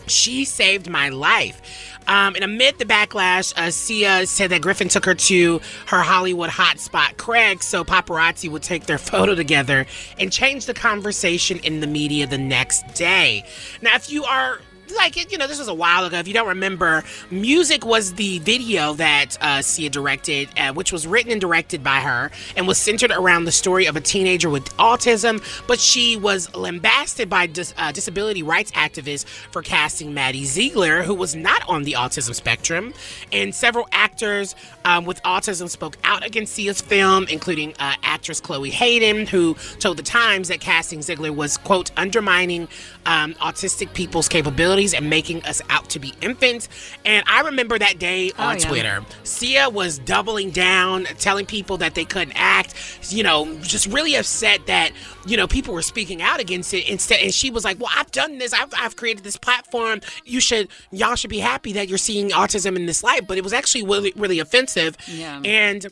She 0.07 0.45
saved 0.45 0.89
my 0.89 1.09
life. 1.09 1.61
Um, 2.09 2.35
and 2.37 2.43
amid 2.43 2.79
the 2.79 2.87
backlash, 2.87 3.57
uh, 3.59 3.71
Sia 3.71 4.27
said 4.27 4.51
that 4.51 4.62
Griffin 4.62 4.89
took 4.89 5.05
her 5.05 5.14
to 5.14 5.61
her 5.87 6.01
Hollywood 6.01 6.49
hotspot, 6.49 7.19
Craig, 7.19 7.62
so 7.62 7.85
paparazzi 7.85 8.51
would 8.51 8.62
take 8.62 8.87
their 8.87 8.99
photo 9.11 9.35
together 9.35 9.87
and 10.19 10.33
change 10.33 10.64
the 10.64 10.73
conversation 10.73 11.59
in 11.59 11.81
the 11.81 11.87
media 11.87 12.27
the 12.27 12.39
next 12.39 12.95
day. 12.95 13.45
Now, 13.83 13.95
if 13.95 14.11
you 14.11 14.25
are 14.25 14.61
like 14.93 15.30
you 15.30 15.39
know 15.39 15.47
this 15.47 15.59
was 15.59 15.68
a 15.68 15.74
while 15.74 16.05
ago. 16.05 16.18
If 16.18 16.28
you 16.28 16.34
don't 16.34 16.49
remember 16.49 17.05
music 17.30 17.84
was 17.84 18.14
the 18.14 18.39
video 18.41 18.95
that 18.95 19.36
uh, 19.41 19.62
sia 19.62 19.91
directed 19.91 20.49
uh, 20.57 20.72
which 20.72 20.93
was 20.93 21.07
written 21.07 21.32
and 21.32 21.41
directed 21.41 21.82
by 21.82 22.01
her 22.01 22.30
and 22.57 22.66
was 22.66 22.78
centered 22.78 23.11
around 23.11 23.45
the 23.45 23.53
story 23.53 23.86
of 23.86 23.97
a 23.97 24.01
teenager 24.01 24.49
with 24.51 24.64
autism 24.76 25.43
but 25.66 25.78
she 25.78 26.16
was 26.16 26.55
lambasted 26.55 27.28
by 27.28 27.47
dis- 27.47 27.74
uh, 27.76 27.93
disability 27.93 28.43
rights 28.43 28.70
activists 28.72 29.24
for 29.26 29.62
casting 29.62 30.14
maddie 30.14 30.45
ziegler 30.45 31.03
who 31.03 31.14
was 31.14 31.34
not 31.34 31.66
on 31.68 31.82
the 31.84 31.93
autism 31.93 32.34
spectrum. 32.34 32.93
And 33.32 33.55
several 33.55 33.89
actors 33.93 34.55
um, 34.84 35.05
with 35.05 35.22
autism 35.22 35.68
spoke 35.68 35.97
out 36.05 36.24
against 36.24 36.55
sia's 36.55 36.80
film 36.80 37.26
including 37.28 37.74
uh, 37.78 37.95
actress 38.03 38.41
chloe 38.41 38.70
hayden 38.70 39.26
who 39.26 39.55
told 39.78 39.97
the 39.97 40.03
times 40.03 40.49
that 40.49 40.61
casting 40.61 41.03
ziegler 41.03 41.32
was 41.32 41.57
quote 41.57 41.91
undermining 41.97 42.68
um, 43.09 43.33
autistic 43.37 43.95
people's 43.95 44.29
capabilities 44.29 44.93
and 44.93 45.09
making 45.09 45.43
us 45.47 45.63
out 45.71 45.89
to 45.89 45.99
be 45.99 46.13
infants. 46.21 46.69
And 47.07 47.25
I 47.27 47.41
remember 47.41 47.79
that 47.79 47.99
day 47.99 48.31
Oh, 48.39 48.43
on 48.45 48.59
yeah. 48.59 48.69
Twitter. 48.69 49.05
Sia 49.25 49.71
was 49.71 49.99
doubling 49.99 50.51
down, 50.51 51.05
telling 51.19 51.47
people 51.47 51.79
that 51.79 51.95
they 51.95 52.05
couldn't 52.05 52.35
act, 52.37 52.75
you 53.11 53.23
know, 53.23 53.59
just 53.63 53.87
really 53.87 54.15
upset 54.15 54.67
that, 54.67 54.93
you 55.27 55.39
know, 55.39 55.47
people 55.49 55.73
were 55.73 55.81
speaking 55.81 56.21
out 56.21 56.39
against 56.39 56.75
it 56.75 56.87
instead. 56.87 57.21
And 57.23 57.33
she 57.33 57.51
was 57.51 57.65
like, 57.65 57.81
well, 57.81 57.91
I've 57.97 58.11
done 58.11 58.37
this. 58.37 58.53
I've, 58.53 58.73
I've 58.79 58.97
created 58.97 59.25
this 59.25 59.39
platform. 59.39 60.03
You 60.27 60.41
should, 60.41 60.69
y'all 60.91 61.15
should 61.15 61.31
be 61.31 61.39
happy 61.39 61.73
that 61.73 61.89
you're 61.89 61.97
seeing 61.97 62.29
autism 62.29 62.77
in 62.77 62.85
this 62.85 63.03
light. 63.03 63.27
But 63.27 63.39
it 63.39 63.43
was 63.45 63.55
actually 63.55 63.85
really, 63.85 64.13
really 64.17 64.39
offensive. 64.39 64.99
Yeah. 65.07 65.41
And 65.47 65.87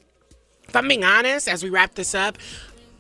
if 0.69 0.77
I'm 0.77 0.87
being 0.87 1.05
honest, 1.05 1.49
as 1.49 1.65
we 1.65 1.71
wrap 1.71 1.95
this 1.95 2.15
up, 2.15 2.37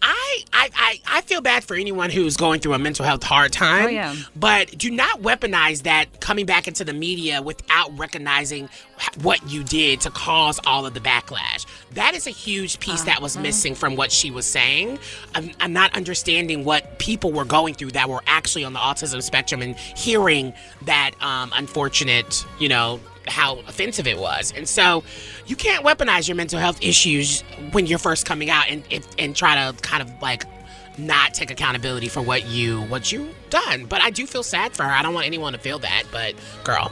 I, 0.08 0.44
I, 0.52 0.70
I, 0.74 1.00
I 1.06 1.20
feel 1.22 1.40
bad 1.40 1.64
for 1.64 1.74
anyone 1.74 2.10
who's 2.10 2.36
going 2.36 2.60
through 2.60 2.74
a 2.74 2.78
mental 2.78 3.04
health 3.04 3.24
hard 3.24 3.52
time. 3.52 3.86
Oh, 3.86 3.88
yeah. 3.88 4.14
But 4.36 4.78
do 4.78 4.88
not 4.90 5.20
weaponize 5.20 5.82
that 5.82 6.20
coming 6.20 6.46
back 6.46 6.68
into 6.68 6.84
the 6.84 6.92
media 6.92 7.42
without 7.42 7.96
recognizing 7.98 8.68
what 9.22 9.44
you 9.50 9.64
did 9.64 10.00
to 10.02 10.10
cause 10.10 10.60
all 10.64 10.86
of 10.86 10.94
the 10.94 11.00
backlash. 11.00 11.66
That 11.94 12.14
is 12.14 12.28
a 12.28 12.30
huge 12.30 12.78
piece 12.78 13.02
that 13.02 13.20
was 13.20 13.36
missing 13.36 13.74
from 13.74 13.96
what 13.96 14.12
she 14.12 14.30
was 14.30 14.46
saying. 14.46 15.00
I'm, 15.34 15.50
I'm 15.58 15.72
not 15.72 15.96
understanding 15.96 16.64
what 16.64 17.00
people 17.00 17.32
were 17.32 17.44
going 17.44 17.74
through 17.74 17.90
that 17.92 18.08
were 18.08 18.22
actually 18.28 18.64
on 18.64 18.74
the 18.74 18.78
autism 18.78 19.22
spectrum 19.22 19.60
and 19.60 19.74
hearing 19.76 20.54
that 20.84 21.12
um, 21.20 21.52
unfortunate, 21.54 22.46
you 22.60 22.68
know, 22.68 23.00
how 23.28 23.58
offensive 23.60 24.06
it 24.06 24.18
was. 24.18 24.52
And 24.56 24.68
so 24.68 25.02
you 25.46 25.56
can't 25.56 25.84
weaponize 25.84 26.28
your 26.28 26.36
mental 26.36 26.58
health 26.58 26.78
issues 26.82 27.42
when 27.72 27.86
you're 27.86 27.98
first 27.98 28.26
coming 28.26 28.50
out 28.50 28.68
and 28.68 28.82
and, 28.90 29.06
and 29.18 29.36
try 29.36 29.54
to 29.70 29.76
kind 29.82 30.02
of 30.02 30.10
like 30.22 30.44
not 30.98 31.34
take 31.34 31.50
accountability 31.50 32.08
for 32.08 32.22
what 32.22 32.46
you 32.46 32.82
what 32.82 33.10
you 33.12 33.28
done. 33.50 33.86
But 33.86 34.00
I 34.02 34.10
do 34.10 34.26
feel 34.26 34.42
sad 34.42 34.74
for 34.74 34.84
her. 34.84 34.90
I 34.90 35.02
don't 35.02 35.14
want 35.14 35.26
anyone 35.26 35.52
to 35.52 35.58
feel 35.58 35.78
that, 35.80 36.04
but 36.10 36.34
girl, 36.64 36.90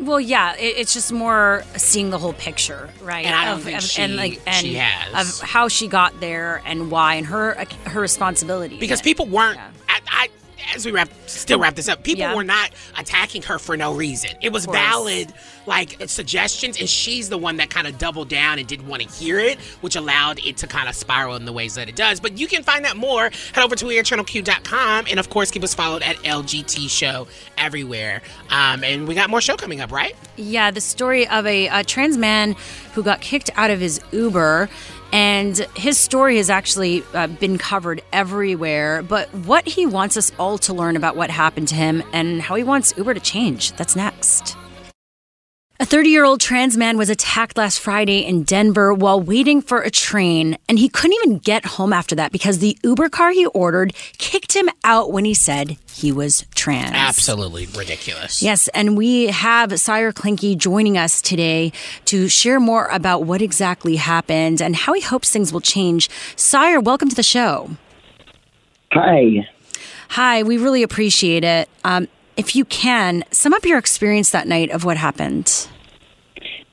Well, 0.00 0.20
yeah, 0.20 0.54
it, 0.56 0.76
it's 0.78 0.92
just 0.92 1.12
more 1.12 1.62
seeing 1.76 2.10
the 2.10 2.18
whole 2.18 2.32
picture, 2.32 2.90
right? 3.02 3.24
And 3.24 3.34
I 3.34 3.44
don't 3.44 3.58
of, 3.58 3.62
think 3.64 3.78
of- 3.78 3.84
she- 3.84 4.02
and 4.02 4.16
like 4.16 4.40
and 4.46 4.56
she 4.66 4.74
has. 4.74 5.40
of 5.40 5.48
how 5.48 5.68
she 5.68 5.86
got 5.88 6.18
there 6.20 6.60
and 6.66 6.90
why 6.90 7.14
and 7.14 7.26
her 7.26 7.64
her 7.86 8.00
responsibility. 8.00 8.78
because 8.78 9.00
people 9.00 9.26
weren't. 9.26 9.58
I, 9.88 10.00
I, 10.08 10.28
as 10.74 10.84
we 10.86 10.92
wrap, 10.92 11.08
still 11.26 11.58
wrap 11.58 11.74
this 11.74 11.88
up, 11.88 12.02
people 12.02 12.20
Yeah. 12.22 12.34
were 12.34 12.44
not 12.44 12.70
attacking 12.98 13.42
her 13.42 13.58
for 13.58 13.76
no 13.76 13.94
reason. 13.94 14.30
It 14.40 14.52
was 14.52 14.64
valid, 14.66 15.32
like 15.66 15.96
suggestions, 16.06 16.78
and 16.78 16.88
she's 16.88 17.28
the 17.28 17.38
one 17.38 17.56
that 17.58 17.70
kind 17.70 17.86
of 17.86 17.98
doubled 17.98 18.28
down 18.28 18.58
and 18.58 18.66
didn't 18.66 18.86
want 18.88 19.02
to 19.02 19.08
hear 19.08 19.38
it, 19.38 19.58
which 19.80 19.96
allowed 19.96 20.38
it 20.44 20.56
to 20.58 20.66
kind 20.66 20.88
of 20.88 20.94
spiral 20.94 21.36
in 21.36 21.44
the 21.44 21.52
ways 21.52 21.74
that 21.74 21.88
it 21.88 21.96
does. 21.96 22.20
But 22.20 22.38
you 22.38 22.46
can 22.46 22.62
find 22.62 22.84
out 22.86 22.96
more. 22.96 23.30
Head 23.52 23.64
over 23.64 23.76
to 23.76 23.84
airchannelq.com 23.86 25.06
and 25.10 25.18
of 25.20 25.30
course 25.30 25.50
keep 25.50 25.62
us 25.64 25.74
followed 25.74 26.02
at 26.02 26.16
LGT 26.24 26.88
Show 26.88 27.26
everywhere. 27.58 28.22
Um, 28.50 28.82
and 28.84 29.06
we 29.08 29.14
got 29.14 29.30
more 29.30 29.40
show 29.40 29.56
coming 29.56 29.80
up, 29.80 29.92
right? 29.92 30.14
Yeah, 30.36 30.70
the 30.70 30.80
story 30.80 31.26
of 31.28 31.46
a, 31.46 31.66
a 31.68 31.84
trans 31.84 32.16
man 32.16 32.56
who 32.94 33.02
got 33.02 33.20
kicked 33.20 33.50
out 33.56 33.70
of 33.70 33.80
his 33.80 34.00
Uber. 34.12 34.68
And 35.12 35.56
his 35.74 35.98
story 35.98 36.36
has 36.36 36.50
actually 36.50 37.02
uh, 37.14 37.26
been 37.28 37.58
covered 37.58 38.02
everywhere. 38.12 39.02
But 39.02 39.32
what 39.34 39.66
he 39.66 39.86
wants 39.86 40.16
us 40.16 40.32
all 40.38 40.58
to 40.58 40.74
learn 40.74 40.96
about 40.96 41.16
what 41.16 41.30
happened 41.30 41.68
to 41.68 41.74
him 41.74 42.02
and 42.12 42.42
how 42.42 42.54
he 42.54 42.64
wants 42.64 42.92
Uber 42.96 43.14
to 43.14 43.20
change, 43.20 43.72
that's 43.72 43.96
next. 43.96 44.56
A 45.86 45.88
30 45.88 46.10
year 46.10 46.24
old 46.24 46.40
trans 46.40 46.76
man 46.76 46.98
was 46.98 47.10
attacked 47.10 47.56
last 47.56 47.78
Friday 47.78 48.18
in 48.18 48.42
Denver 48.42 48.92
while 48.92 49.20
waiting 49.20 49.62
for 49.62 49.82
a 49.82 49.88
train, 49.88 50.58
and 50.68 50.80
he 50.80 50.88
couldn't 50.88 51.14
even 51.22 51.38
get 51.38 51.64
home 51.64 51.92
after 51.92 52.16
that 52.16 52.32
because 52.32 52.58
the 52.58 52.76
Uber 52.82 53.08
car 53.08 53.30
he 53.30 53.46
ordered 53.46 53.94
kicked 54.18 54.56
him 54.56 54.68
out 54.82 55.12
when 55.12 55.24
he 55.24 55.32
said 55.32 55.76
he 55.92 56.10
was 56.10 56.44
trans. 56.56 56.90
Absolutely 56.92 57.66
ridiculous. 57.66 58.42
Yes, 58.42 58.66
and 58.74 58.96
we 58.96 59.28
have 59.28 59.78
Sire 59.78 60.12
Clinky 60.12 60.56
joining 60.56 60.98
us 60.98 61.22
today 61.22 61.70
to 62.06 62.28
share 62.28 62.58
more 62.58 62.86
about 62.86 63.22
what 63.22 63.40
exactly 63.40 63.94
happened 63.94 64.60
and 64.60 64.74
how 64.74 64.92
he 64.92 65.00
hopes 65.00 65.30
things 65.30 65.52
will 65.52 65.60
change. 65.60 66.10
Sire, 66.34 66.80
welcome 66.80 67.08
to 67.08 67.14
the 67.14 67.22
show. 67.22 67.70
Hi. 68.90 69.48
Hi, 70.08 70.42
we 70.42 70.58
really 70.58 70.82
appreciate 70.82 71.44
it. 71.44 71.68
Um, 71.84 72.08
if 72.36 72.56
you 72.56 72.64
can, 72.64 73.22
sum 73.30 73.54
up 73.54 73.64
your 73.64 73.78
experience 73.78 74.30
that 74.30 74.48
night 74.48 74.72
of 74.72 74.84
what 74.84 74.96
happened. 74.96 75.68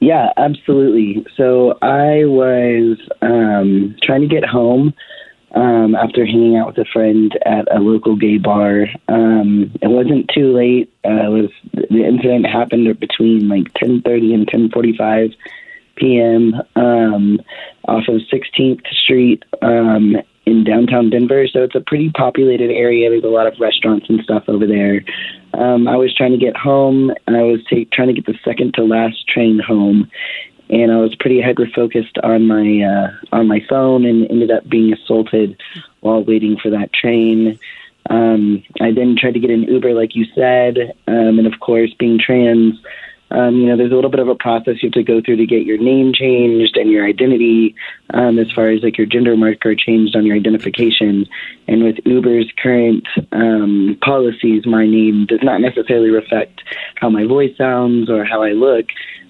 Yeah, 0.04 0.34
absolutely. 0.36 1.26
So 1.38 1.78
I 1.82 2.26
was 2.26 2.98
um, 3.22 3.96
trying 4.04 4.20
to 4.20 4.28
get 4.28 4.44
home 4.44 4.94
um, 5.56 5.96
after 5.96 6.26
hanging 6.26 6.58
out 6.58 6.68
with 6.68 6.78
a 6.78 6.90
friend 6.92 7.32
at 7.46 7.74
a 7.74 7.80
local 7.80 8.18
gay 8.18 8.38
bar. 8.38 8.88
Um, 9.08 9.72
it 9.82 9.88
wasn't 9.88 10.30
too 10.36 10.52
late. 10.52 10.94
Uh, 11.06 11.32
was 11.32 11.50
the 11.72 12.04
incident 12.04 12.46
happened 12.46 13.00
between 13.00 13.48
like 13.48 13.72
10:30 13.82 14.34
and 14.34 14.48
10:45 14.74 15.36
p.m. 15.96 16.56
Um, 16.76 17.40
off 17.88 18.04
of 18.10 18.20
16th 18.30 18.86
Street 19.06 19.46
um, 19.62 20.18
in 20.46 20.64
downtown 20.64 21.10
Denver. 21.10 21.48
So 21.48 21.64
it's 21.64 21.76
a 21.76 21.82
pretty 21.82 22.10
populated 22.10 22.72
area. 22.72 23.10
There's 23.10 23.24
a 23.24 23.28
lot 23.28 23.48
of 23.48 23.60
restaurants 23.60 24.08
and 24.10 24.22
stuff 24.24 24.44
over 24.48 24.68
there. 24.68 25.04
Um, 25.54 25.88
I 25.88 25.96
was 25.96 26.14
trying 26.16 26.32
to 26.32 26.38
get 26.38 26.58
home. 26.58 27.12
and 27.28 27.38
I 27.38 27.44
was 27.44 27.62
ta- 27.70 27.90
trying 27.94 28.10
to 28.10 28.14
get 28.14 28.26
the 28.26 28.38
second 28.44 28.74
to 28.76 28.84
last 28.84 29.28
train 29.28 29.60
home, 29.60 30.10
and 30.70 30.92
I 30.92 30.98
was 30.98 31.16
pretty 31.16 31.42
hyper 31.42 31.68
focused 31.74 32.18
on 32.24 32.48
my 32.48 32.82
uh, 32.82 33.36
on 33.36 33.48
my 33.48 33.62
phone, 33.70 34.06
and 34.06 34.30
ended 34.30 34.52
up 34.52 34.68
being 34.68 34.94
assaulted 34.94 35.60
while 36.02 36.24
waiting 36.24 36.58
for 36.58 36.70
that 36.72 36.94
train. 36.94 37.60
Um, 38.10 38.64
I 38.82 38.92
then 38.92 39.16
tried 39.18 39.36
to 39.36 39.40
get 39.40 39.50
an 39.50 39.64
Uber, 39.64 39.94
like 39.94 40.16
you 40.16 40.26
said, 40.36 40.94
um, 41.08 41.40
and 41.40 41.48
of 41.48 41.60
course, 41.62 41.94
being 41.98 42.20
trans, 42.20 42.76
um, 43.34 43.56
you 43.56 43.66
know, 43.66 43.76
there's 43.76 43.92
a 43.92 43.96
little 43.96 44.12
bit 44.12 44.20
of 44.20 44.28
a 44.28 44.36
process 44.36 44.84
you 44.84 44.88
have 44.88 44.94
to 44.94 45.04
go 45.04 45.20
through 45.20 45.38
to 45.38 45.46
get 45.48 45.66
your 45.66 45.80
name 45.80 46.14
changed 46.14 46.78
and 46.78 46.92
your 46.92 47.06
identity, 47.06 47.76
um, 48.14 48.38
as 48.38 48.52
far 48.52 48.70
as 48.70 48.84
like 48.84 48.98
your 48.98 49.08
gender 49.08 49.36
marker 49.36 49.76
changed 49.76 50.16
on 50.16 50.26
your 50.26 50.36
identification. 50.36 51.26
And 51.68 51.84
with 51.84 51.98
Uber's 52.06 52.52
current 52.62 53.08
um, 53.32 53.98
policies, 54.02 54.68
my 54.68 54.86
name 54.86 55.26
does 55.26 55.42
not 55.42 55.62
necessarily 55.62 56.12
reflect 56.12 56.62
how 56.96 57.10
my 57.10 57.26
voice 57.26 57.58
sounds 57.58 58.08
or 58.10 58.24
how 58.24 58.44
I 58.44 58.52
look. 58.52 58.86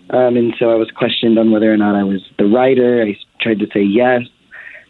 Um, 0.09 0.35
and 0.35 0.53
so 0.59 0.69
I 0.69 0.75
was 0.75 0.91
questioned 0.91 1.39
on 1.39 1.51
whether 1.51 1.73
or 1.73 1.77
not 1.77 1.95
I 1.95 2.03
was 2.03 2.21
the 2.37 2.45
writer. 2.45 3.03
I 3.03 3.17
tried 3.39 3.59
to 3.59 3.67
say 3.73 3.83
yes. 3.83 4.23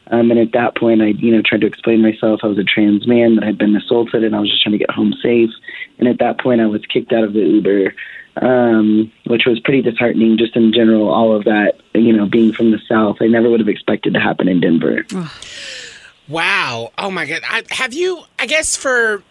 Um, 0.07 0.31
and 0.31 0.39
at 0.39 0.51
that 0.53 0.75
point, 0.75 1.01
I, 1.01 1.07
you 1.17 1.31
know, 1.31 1.41
tried 1.45 1.61
to 1.61 1.67
explain 1.67 2.01
myself. 2.01 2.41
I 2.43 2.47
was 2.47 2.57
a 2.57 2.63
trans 2.63 3.07
man 3.07 3.35
that 3.35 3.45
had 3.45 3.57
been 3.57 3.75
assaulted, 3.75 4.23
and 4.23 4.35
I 4.35 4.39
was 4.39 4.49
just 4.49 4.61
trying 4.61 4.73
to 4.73 4.79
get 4.79 4.91
home 4.91 5.13
safe. 5.21 5.49
And 5.97 6.07
at 6.07 6.19
that 6.19 6.39
point, 6.39 6.61
I 6.61 6.65
was 6.65 6.81
kicked 6.91 7.13
out 7.13 7.23
of 7.23 7.33
the 7.33 7.39
Uber, 7.39 7.93
um, 8.37 9.11
which 9.25 9.45
was 9.45 9.59
pretty 9.59 9.81
disheartening. 9.81 10.37
Just 10.37 10.55
in 10.55 10.73
general, 10.73 11.09
all 11.09 11.35
of 11.35 11.43
that, 11.45 11.79
you 11.93 12.13
know, 12.13 12.25
being 12.25 12.53
from 12.53 12.71
the 12.71 12.79
South, 12.87 13.17
I 13.21 13.27
never 13.27 13.49
would 13.49 13.59
have 13.59 13.69
expected 13.69 14.13
to 14.13 14.19
happen 14.19 14.47
in 14.47 14.59
Denver. 14.59 15.05
Wow. 16.27 16.91
Oh 16.97 17.11
my 17.11 17.25
God. 17.25 17.41
I, 17.47 17.63
have 17.71 17.93
you, 17.93 18.23
I 18.39 18.45
guess 18.45 18.75
for, 18.75 19.23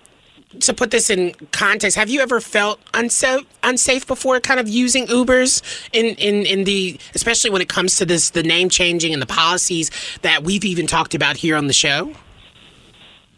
to 0.60 0.74
put 0.74 0.90
this 0.90 1.08
in 1.08 1.34
context, 1.50 1.96
have 1.96 2.10
you 2.10 2.20
ever 2.20 2.40
felt 2.40 2.78
unsafe, 2.92 3.46
unsafe 3.62 4.06
before 4.06 4.38
kind 4.40 4.60
of 4.60 4.68
using 4.68 5.06
Ubers 5.06 5.62
in, 5.92 6.14
in, 6.16 6.44
in 6.44 6.64
the, 6.64 6.98
especially 7.14 7.50
when 7.50 7.62
it 7.62 7.68
comes 7.70 7.96
to 7.96 8.04
this, 8.04 8.30
the 8.30 8.42
name 8.42 8.68
changing 8.68 9.14
and 9.14 9.22
the 9.22 9.26
policies 9.26 9.90
that 10.20 10.44
we've 10.44 10.64
even 10.64 10.86
talked 10.86 11.14
about 11.14 11.36
here 11.36 11.56
on 11.56 11.66
the 11.66 11.72
show? 11.72 12.12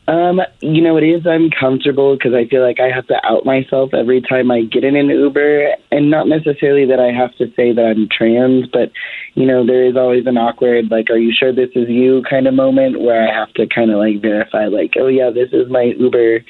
Um, 0.06 0.42
you 0.60 0.82
know, 0.82 0.98
it 0.98 1.04
is 1.04 1.22
uncomfortable 1.24 2.14
because 2.14 2.34
I 2.34 2.46
feel 2.46 2.62
like 2.62 2.78
I 2.78 2.94
have 2.94 3.06
to 3.06 3.16
out 3.24 3.46
myself 3.46 3.94
every 3.94 4.20
time 4.20 4.50
I 4.50 4.62
get 4.62 4.84
in 4.84 4.96
an 4.96 5.08
Uber, 5.08 5.76
and 5.90 6.10
not 6.10 6.28
necessarily 6.28 6.84
that 6.86 7.00
I 7.00 7.10
have 7.10 7.34
to 7.36 7.46
say 7.56 7.72
that 7.72 7.86
I'm 7.86 8.08
trans, 8.10 8.66
but 8.66 8.92
you 9.34 9.46
know, 9.46 9.64
there 9.64 9.86
is 9.86 9.96
always 9.96 10.26
an 10.26 10.36
awkward, 10.36 10.90
like, 10.90 11.08
"Are 11.08 11.16
you 11.16 11.32
sure 11.32 11.52
this 11.52 11.70
is 11.74 11.88
you?" 11.88 12.22
kind 12.28 12.46
of 12.46 12.52
moment 12.52 13.00
where 13.00 13.26
I 13.26 13.32
have 13.32 13.52
to 13.54 13.66
kind 13.66 13.90
of 13.90 13.96
like 13.96 14.20
verify, 14.20 14.66
like, 14.66 14.94
"Oh 14.98 15.06
yeah, 15.06 15.30
this 15.30 15.52
is 15.52 15.70
my 15.70 15.94
Uber." 15.98 16.44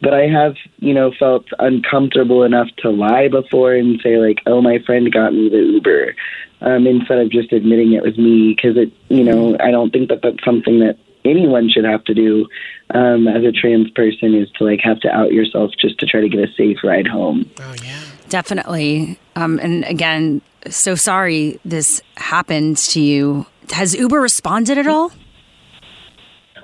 But 0.00 0.14
I 0.14 0.28
have, 0.28 0.54
you 0.78 0.94
know, 0.94 1.10
felt 1.18 1.46
uncomfortable 1.58 2.44
enough 2.44 2.68
to 2.78 2.90
lie 2.90 3.28
before 3.28 3.72
and 3.72 3.98
say 4.02 4.18
like, 4.18 4.40
"Oh, 4.46 4.60
my 4.60 4.80
friend 4.80 5.10
got 5.10 5.32
me 5.32 5.48
the 5.48 5.56
Uber," 5.56 6.14
um, 6.60 6.86
instead 6.86 7.18
of 7.18 7.30
just 7.30 7.52
admitting 7.54 7.94
it 7.94 8.02
was 8.02 8.18
me, 8.18 8.54
because 8.54 8.76
it, 8.76 8.92
you 9.08 9.24
know, 9.24 9.56
I 9.60 9.70
don't 9.70 9.90
think 9.90 10.10
that 10.10 10.20
that's 10.22 10.44
something 10.44 10.80
that 10.80 10.98
anyone 11.24 11.68
should 11.70 11.84
have 11.84 12.04
to 12.04 12.14
do 12.14 12.46
um, 12.94 13.28
as 13.28 13.44
a 13.44 13.52
trans 13.52 13.90
person 13.90 14.34
is 14.34 14.50
to 14.52 14.64
like 14.64 14.80
have 14.82 15.00
to 15.00 15.10
out 15.10 15.32
yourself 15.32 15.72
just 15.80 15.98
to 15.98 16.06
try 16.06 16.20
to 16.20 16.28
get 16.28 16.40
a 16.40 16.52
safe 16.54 16.78
ride 16.82 17.06
home. 17.06 17.50
Oh 17.60 17.74
yeah, 17.84 18.00
definitely. 18.28 19.18
Um, 19.36 19.58
and 19.58 19.84
again, 19.84 20.40
so 20.68 20.94
sorry 20.94 21.60
this 21.64 22.02
happened 22.16 22.78
to 22.78 23.00
you. 23.00 23.46
Has 23.70 23.94
Uber 23.94 24.20
responded 24.20 24.78
at 24.78 24.86
all? 24.86 25.12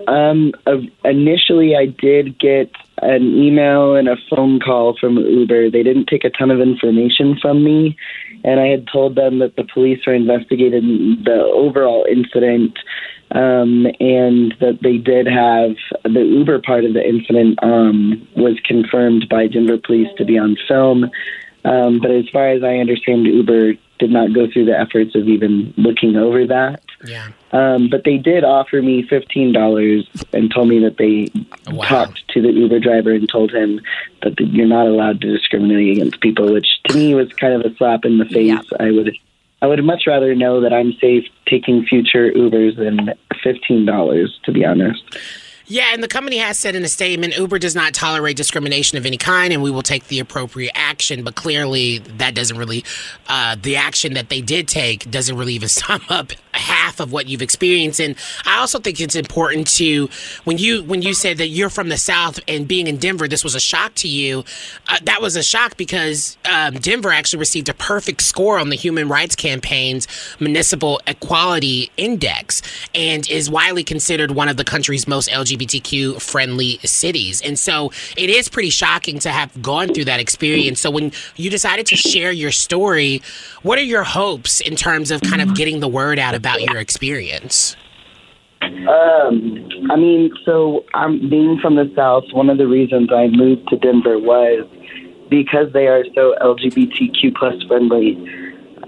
Um, 0.09 0.53
uh, 0.67 0.79
initially, 1.05 1.77
I 1.77 1.87
did 1.87 2.39
get 2.39 2.71
an 3.03 3.23
email 3.23 3.97
and 3.97 4.09
a 4.09 4.17
phone 4.31 4.61
call 4.61 4.97
from 4.99 5.17
Uber. 5.17 5.71
They 5.71 5.83
didn't 5.83 6.07
take 6.07 6.25
a 6.25 6.31
ton 6.31 6.51
of 6.51 6.61
information 6.61 7.39
from 7.41 7.65
me, 7.65 7.97
and 8.45 8.61
I 8.61 8.67
had 8.67 8.87
told 8.93 9.15
them 9.15 9.39
that 9.39 9.57
the 9.57 9.65
police 9.65 10.01
are 10.07 10.15
investigating 10.15 11.23
the 11.25 11.41
overall 11.43 12.07
incident 12.11 12.79
um, 13.35 13.87
and 14.01 14.55
that 14.61 14.79
they 14.81 14.97
did 14.97 15.27
have 15.27 15.77
the 16.05 16.21
Uber 16.21 16.61
part 16.61 16.85
of 16.85 16.95
the 16.95 17.07
incident 17.07 17.59
um, 17.63 18.27
was 18.37 18.59
confirmed 18.65 19.29
by 19.29 19.49
Denver 19.49 19.79
police 19.79 20.09
to 20.17 20.25
be 20.25 20.39
on 20.39 20.57
film. 20.69 21.11
Um, 21.65 21.99
but 21.99 22.11
as 22.11 22.29
far 22.31 22.49
as 22.49 22.63
I 22.63 22.77
understand, 22.77 23.27
Uber 23.27 23.75
did 23.99 24.11
not 24.11 24.33
go 24.33 24.47
through 24.51 24.67
the 24.67 24.79
efforts 24.79 25.15
of 25.15 25.29
even 25.29 25.73
looking 25.77 26.17
over 26.17 26.47
that. 26.47 26.83
Yeah. 27.07 27.29
Um, 27.53 27.89
but 27.89 28.05
they 28.05 28.19
did 28.19 28.45
offer 28.45 28.81
me 28.83 29.03
fifteen 29.03 29.53
dollars 29.53 30.09
and 30.33 30.53
told 30.53 30.69
me 30.69 30.81
that 30.81 30.97
they 30.97 31.27
talked 31.83 32.27
to 32.29 32.43
the 32.43 32.51
Uber 32.51 32.81
driver 32.81 33.13
and 33.13 33.29
told 33.29 33.53
him 33.53 33.81
that 34.23 34.39
you're 34.41 34.67
not 34.67 34.87
allowed 34.87 35.21
to 35.23 35.33
discriminate 35.33 35.97
against 35.97 36.21
people, 36.21 36.53
which 36.53 36.67
to 36.89 36.97
me 36.97 37.15
was 37.15 37.33
kind 37.35 37.55
of 37.55 37.71
a 37.71 37.75
slap 37.77 38.05
in 38.05 38.19
the 38.19 38.25
face. 38.27 38.49
Yeah. 38.49 38.61
I 38.81 38.91
would, 38.91 39.17
I 39.65 39.67
would 39.67 39.83
much 39.83 40.03
rather 40.07 40.35
know 40.35 40.61
that 40.61 40.75
I'm 40.75 40.93
safe 41.01 41.25
taking 41.49 41.87
future 41.87 42.31
Ubers 42.31 42.77
than 42.77 43.15
fifteen 43.43 43.87
dollars, 43.87 44.39
to 44.45 44.53
be 44.53 44.63
honest. 44.63 45.03
Yeah, 45.65 45.87
and 45.95 46.03
the 46.03 46.09
company 46.09 46.37
has 46.37 46.59
said 46.59 46.75
in 46.75 46.85
a 46.85 46.89
statement 46.89 47.39
Uber 47.39 47.59
does 47.59 47.75
not 47.75 47.95
tolerate 47.95 48.37
discrimination 48.37 48.99
of 48.99 49.07
any 49.07 49.17
kind 49.17 49.55
and 49.55 49.63
we 49.63 49.71
will 49.71 49.81
take 49.83 50.09
the 50.09 50.19
appropriate 50.19 50.73
action. 50.75 51.25
But 51.25 51.35
clearly, 51.35 52.01
that 52.19 52.35
doesn't 52.35 52.59
really, 52.59 52.85
uh, 53.27 53.57
the 53.59 53.77
action 53.77 54.13
that 54.13 54.29
they 54.29 54.43
did 54.43 54.69
take 54.69 55.11
doesn't 55.11 55.35
really 55.35 55.55
even 55.55 55.69
sum 55.71 56.03
up 56.11 56.33
half 56.55 57.01
of 57.01 57.13
what 57.13 57.27
you've 57.27 57.43
experienced. 57.43 58.01
And 58.01 58.17
I 58.47 58.59
also 58.59 58.79
think 58.79 59.01
it's 59.01 59.17
important 59.17 59.67
to 59.77 60.09
when 60.45 60.59
you 60.59 60.83
when 60.85 61.03
you 61.03 61.15
said 61.15 61.39
that 61.39 61.49
you're 61.49 61.71
from 61.71 61.89
the 61.89 61.99
South 61.99 62.39
and 62.47 62.67
being 62.67 62.87
in 62.87 62.97
Denver, 62.97 63.29
this 63.29 63.45
was 63.45 63.55
a 63.55 63.61
shock 63.61 63.95
to 63.97 64.09
you. 64.09 64.45
Uh, 64.89 64.99
that 65.03 65.21
was 65.21 65.37
a 65.37 65.43
shock 65.43 65.77
because 65.77 66.37
um, 66.51 66.75
Denver 66.75 67.11
actually 67.11 67.41
received 67.41 67.69
a 67.69 67.75
perfect 67.75 68.23
score 68.23 68.59
on 68.59 68.69
the 68.69 68.77
Human 68.77 69.09
Rights 69.09 69.35
Campaign's 69.35 70.07
Municipal 70.41 71.01
Equality 71.07 71.91
Index 71.97 72.63
and 72.95 73.29
is 73.29 73.51
widely 73.51 73.85
considered 73.85 74.31
one 74.31 74.49
of 74.49 74.57
the 74.57 74.65
country's 74.65 75.09
most 75.09 75.29
LGBTQ 75.29 76.21
friendly 76.21 76.79
cities. 76.79 77.41
And 77.43 77.59
so 77.59 77.93
it 78.17 78.31
is 78.31 78.49
pretty 78.49 78.71
shocking 78.71 79.19
to 79.21 79.31
have 79.31 79.61
gone 79.63 79.93
through 79.93 80.05
that 80.05 80.21
experience. 80.21 80.81
So 80.81 80.91
when 80.91 81.13
you 81.37 81.51
decided 81.51 81.87
to 81.87 81.97
share 81.97 82.33
your 82.33 82.53
story, 82.53 83.23
what 83.63 83.79
are 83.79 83.83
your 83.83 84.05
hopes 84.05 84.61
in 84.61 84.77
terms 84.77 85.11
of 85.11 85.21
kind 85.23 85.43
of 85.43 85.55
getting 85.55 85.81
the 85.81 85.89
word 85.89 86.19
out 86.19 86.35
about 86.35 86.44
your 86.61 86.79
experience? 86.79 87.77
Um, 88.63 89.69
I 89.91 89.97
mean, 89.97 90.33
so 90.45 90.85
I'm 90.95 91.29
being 91.29 91.59
from 91.61 91.77
the 91.77 91.91
South. 91.95 92.25
One 92.33 92.51
of 92.51 92.59
the 92.59 92.67
reasons 92.67 93.11
I 93.13 93.29
moved 93.29 93.69
to 93.69 93.77
Denver 93.77 94.19
was 94.19 94.67
because 95.31 95.73
they 95.73 95.87
are 95.87 96.05
so 96.15 96.35
LGBTQ 96.41 97.35
plus 97.37 97.63
friendly. 97.65 98.17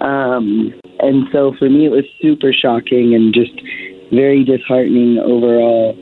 Um, 0.00 0.74
and 1.00 1.26
so 1.32 1.54
for 1.58 1.68
me, 1.68 1.86
it 1.86 1.90
was 1.90 2.04
super 2.20 2.52
shocking 2.52 3.14
and 3.14 3.34
just 3.34 3.52
very 4.12 4.44
disheartening 4.44 5.18
overall 5.18 5.96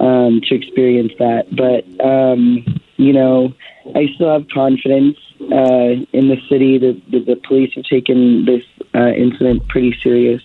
um, 0.00 0.40
to 0.44 0.54
experience 0.54 1.12
that. 1.18 1.46
But 1.54 1.84
um, 2.04 2.64
you 2.96 3.12
know, 3.12 3.52
I 3.94 4.06
still 4.14 4.32
have 4.32 4.48
confidence 4.52 5.16
uh, 5.40 6.04
in 6.12 6.28
the 6.28 6.36
city. 6.48 6.78
The, 6.78 7.00
the, 7.10 7.20
the 7.20 7.36
police 7.46 7.72
have 7.74 7.84
taken 7.84 8.44
this 8.44 8.62
uh, 8.94 9.12
incident 9.12 9.68
pretty 9.68 9.96
serious. 10.02 10.42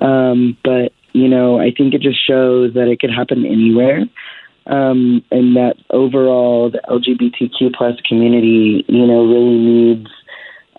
Um, 0.00 0.56
but 0.64 0.92
you 1.12 1.28
know, 1.28 1.60
I 1.60 1.70
think 1.70 1.94
it 1.94 2.00
just 2.00 2.24
shows 2.26 2.74
that 2.74 2.88
it 2.88 3.00
could 3.00 3.10
happen 3.10 3.44
anywhere. 3.44 4.04
Um, 4.66 5.24
and 5.30 5.56
that 5.56 5.74
overall, 5.90 6.70
the 6.70 6.80
LGBTQ 6.88 7.74
plus 7.74 8.00
community, 8.08 8.84
you 8.88 9.06
know, 9.06 9.26
really 9.26 9.58
needs 9.58 10.08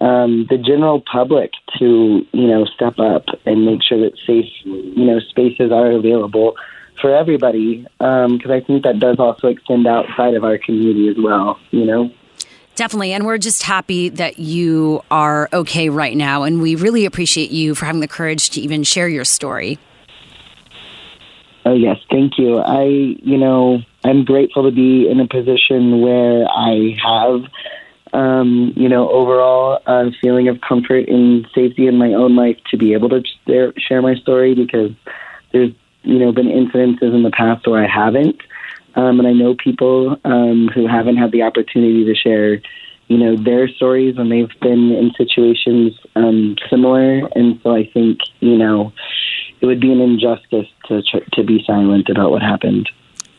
um, 0.01 0.47
the 0.49 0.57
general 0.57 1.01
public 1.01 1.51
to, 1.79 2.25
you 2.31 2.47
know, 2.47 2.65
step 2.65 2.97
up 2.99 3.25
and 3.45 3.65
make 3.65 3.83
sure 3.83 3.99
that 3.99 4.17
safe, 4.25 4.45
you 4.63 5.05
know, 5.05 5.19
spaces 5.19 5.71
are 5.71 5.91
available 5.91 6.55
for 7.01 7.15
everybody. 7.15 7.85
Because 7.99 8.45
um, 8.45 8.51
I 8.51 8.61
think 8.61 8.83
that 8.83 8.99
does 8.99 9.19
also 9.19 9.47
extend 9.47 9.85
outside 9.85 10.33
of 10.33 10.43
our 10.43 10.57
community 10.57 11.09
as 11.09 11.17
well, 11.21 11.59
you 11.71 11.85
know. 11.85 12.09
Definitely. 12.75 13.13
And 13.13 13.25
we're 13.25 13.37
just 13.37 13.63
happy 13.63 14.09
that 14.09 14.39
you 14.39 15.03
are 15.11 15.47
okay 15.53 15.89
right 15.89 16.17
now. 16.17 16.43
And 16.43 16.61
we 16.61 16.75
really 16.75 17.05
appreciate 17.05 17.51
you 17.51 17.75
for 17.75 17.85
having 17.85 18.01
the 18.01 18.07
courage 18.07 18.49
to 18.51 18.61
even 18.61 18.83
share 18.83 19.07
your 19.07 19.25
story. 19.25 19.77
Oh, 21.65 21.73
yes. 21.73 21.97
Thank 22.09 22.37
you. 22.37 22.57
I, 22.57 22.83
you 22.83 23.37
know, 23.37 23.79
I'm 24.03 24.25
grateful 24.25 24.63
to 24.63 24.71
be 24.71 25.07
in 25.09 25.19
a 25.19 25.27
position 25.27 26.01
where 26.01 26.45
I 26.47 26.97
have, 27.01 27.43
um, 28.11 28.73
you 28.75 28.89
know, 28.89 29.09
overall 29.09 29.79
a 29.85 30.11
feeling 30.19 30.47
of 30.49 30.59
comfort 30.61 31.07
and 31.07 31.47
safety 31.53 31.87
in 31.87 31.97
my 31.97 32.13
own 32.13 32.35
life 32.35 32.57
to 32.71 32.77
be 32.77 32.93
able 32.93 33.09
to 33.09 33.23
share, 33.47 33.73
share 33.77 34.01
my 34.01 34.15
story 34.15 34.55
because 34.55 34.91
there's, 35.51 35.71
you 36.01 36.19
know, 36.19 36.31
been 36.31 36.47
incidences 36.47 37.13
in 37.13 37.23
the 37.23 37.31
past 37.31 37.65
where 37.67 37.81
I 37.81 37.87
haven't. 37.87 38.41
Um, 38.95 39.19
and 39.19 39.27
I 39.27 39.33
know 39.33 39.55
people 39.55 40.17
um, 40.23 40.69
who 40.73 40.87
haven't 40.87 41.17
had 41.17 41.31
the 41.31 41.43
opportunity 41.43 42.05
to 42.05 42.15
share, 42.15 42.61
you 43.07 43.17
know, 43.17 43.35
their 43.35 43.67
stories 43.67 44.17
when 44.17 44.29
they've 44.29 44.51
been 44.61 44.91
in 44.91 45.11
situations 45.17 45.93
um, 46.15 46.55
similar. 46.69 47.27
And 47.35 47.59
so 47.63 47.75
I 47.75 47.89
think, 47.91 48.19
you 48.39 48.57
know, 48.57 48.93
it 49.61 49.65
would 49.65 49.79
be 49.79 49.91
an 49.91 50.01
injustice 50.01 50.67
to 50.87 51.01
to 51.33 51.43
be 51.43 51.63
silent 51.65 52.09
about 52.09 52.31
what 52.31 52.41
happened. 52.41 52.89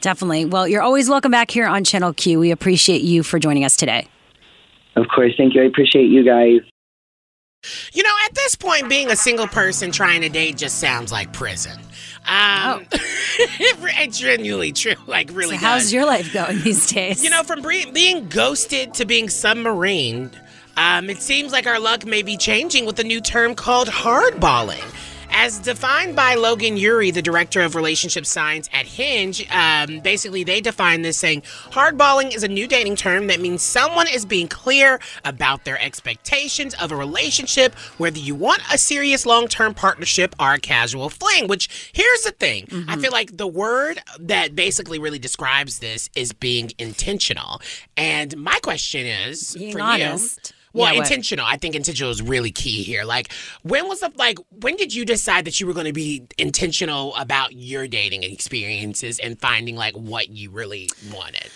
Definitely. 0.01 0.45
Well, 0.45 0.67
you're 0.69 0.83
always 0.83 1.09
welcome 1.09 1.31
back 1.31 1.51
here 1.51 1.67
on 1.67 1.85
Channel 1.85 2.13
Q. 2.13 2.39
We 2.39 2.51
appreciate 2.51 3.03
you 3.03 3.23
for 3.23 3.39
joining 3.39 3.65
us 3.65 3.77
today. 3.77 4.09
Of 4.97 5.07
course. 5.09 5.33
Thank 5.37 5.55
you. 5.55 5.63
I 5.63 5.67
appreciate 5.67 6.07
you 6.07 6.25
guys. 6.25 6.61
You 7.93 8.03
know, 8.03 8.15
at 8.27 8.35
this 8.35 8.55
point, 8.55 8.89
being 8.89 9.11
a 9.11 9.17
single 9.17 9.47
person 9.47 9.91
trying 9.91 10.21
to 10.21 10.29
date 10.29 10.57
just 10.57 10.79
sounds 10.79 11.11
like 11.11 11.33
prison. 11.33 11.79
Um, 12.27 12.87
oh. 12.93 12.99
it's 12.99 14.19
genuinely 14.19 14.73
true. 14.73 14.95
Like, 15.07 15.31
really. 15.33 15.59
So 15.59 15.65
how's 15.65 15.93
your 15.93 16.07
life 16.07 16.33
going 16.33 16.63
these 16.63 16.87
days? 16.87 17.23
You 17.23 17.31
know, 17.31 17.43
from 17.43 17.63
bre- 17.63 17.91
being 17.93 18.29
ghosted 18.29 18.95
to 18.95 19.05
being 19.05 19.27
submarined, 19.27 20.33
um, 20.77 21.11
it 21.11 21.19
seems 21.19 21.53
like 21.53 21.67
our 21.67 21.79
luck 21.79 22.05
may 22.05 22.23
be 22.23 22.37
changing 22.37 22.87
with 22.87 22.99
a 22.99 23.05
new 23.05 23.21
term 23.21 23.55
called 23.55 23.89
hardballing. 23.89 24.83
As 25.37 25.59
defined 25.59 26.15
by 26.15 26.37
Logan 26.37 26.77
Ury, 26.77 27.11
the 27.11 27.21
director 27.21 27.61
of 27.63 27.75
relationship 27.75 28.25
science 28.25 28.71
at 28.73 28.87
Hinge, 28.87 29.45
um, 29.51 29.99
basically 29.99 30.45
they 30.45 30.61
define 30.61 31.03
this 31.03 31.19
saying 31.19 31.43
hardballing 31.73 32.33
is 32.33 32.45
a 32.45 32.49
new 32.49 32.69
dating 32.69 32.95
term 32.95 33.27
that 33.27 33.41
means 33.41 33.61
someone 33.61 34.07
is 34.07 34.25
being 34.25 34.47
clear 34.47 35.01
about 35.25 35.65
their 35.65 35.79
expectations 35.83 36.73
of 36.75 36.93
a 36.93 36.97
relationship, 36.97 37.75
whether 37.99 38.19
you 38.19 38.37
want 38.37 38.63
a 38.73 38.79
serious 38.79 39.27
long 39.27 39.49
term 39.49 39.75
partnership 39.75 40.37
or 40.39 40.53
a 40.53 40.61
casual 40.61 41.11
fling. 41.11 41.49
Which 41.49 41.91
here's 41.93 42.23
the 42.23 42.31
thing 42.31 42.67
mm-hmm. 42.67 42.89
I 42.89 42.97
feel 42.97 43.11
like 43.11 43.37
the 43.37 43.49
word 43.49 44.01
that 44.21 44.55
basically 44.55 45.01
really 45.01 45.19
describes 45.19 45.81
this 45.81 46.09
is 46.15 46.33
being 46.33 46.71
intentional. 46.79 47.61
And 47.97 48.37
my 48.37 48.61
question 48.63 49.05
is 49.05 49.57
being 49.59 49.73
for 49.73 49.81
honest. 49.81 50.55
you. 50.55 50.64
Well, 50.75 50.93
Yeah, 50.93 51.01
intentional. 51.01 51.47
I 51.47 51.57
think 51.57 51.75
intentional 51.75 52.11
is 52.11 52.21
really 52.21 52.51
key 52.51 52.83
here. 52.83 53.05
Like, 53.05 53.33
when 53.63 53.89
was 53.89 54.01
the 54.01 54.13
like? 54.17 54.39
When 54.51 54.77
did 54.77 54.93
you 54.93 55.05
decide 55.05 55.47
that 55.47 55.61
you 55.61 55.67
were 55.67 55.73
going 55.73 55.87
to 55.87 55.93
be 55.93 56.27
intentional 56.37 57.15
about 57.15 57.55
your 57.55 57.87
dating 57.87 58.25
experiences 58.25 59.19
and 59.21 59.41
finding 59.41 59.77
like 59.77 59.95
what 59.95 60.29
you 60.29 60.51
really 60.51 60.91
wanted? 61.13 61.49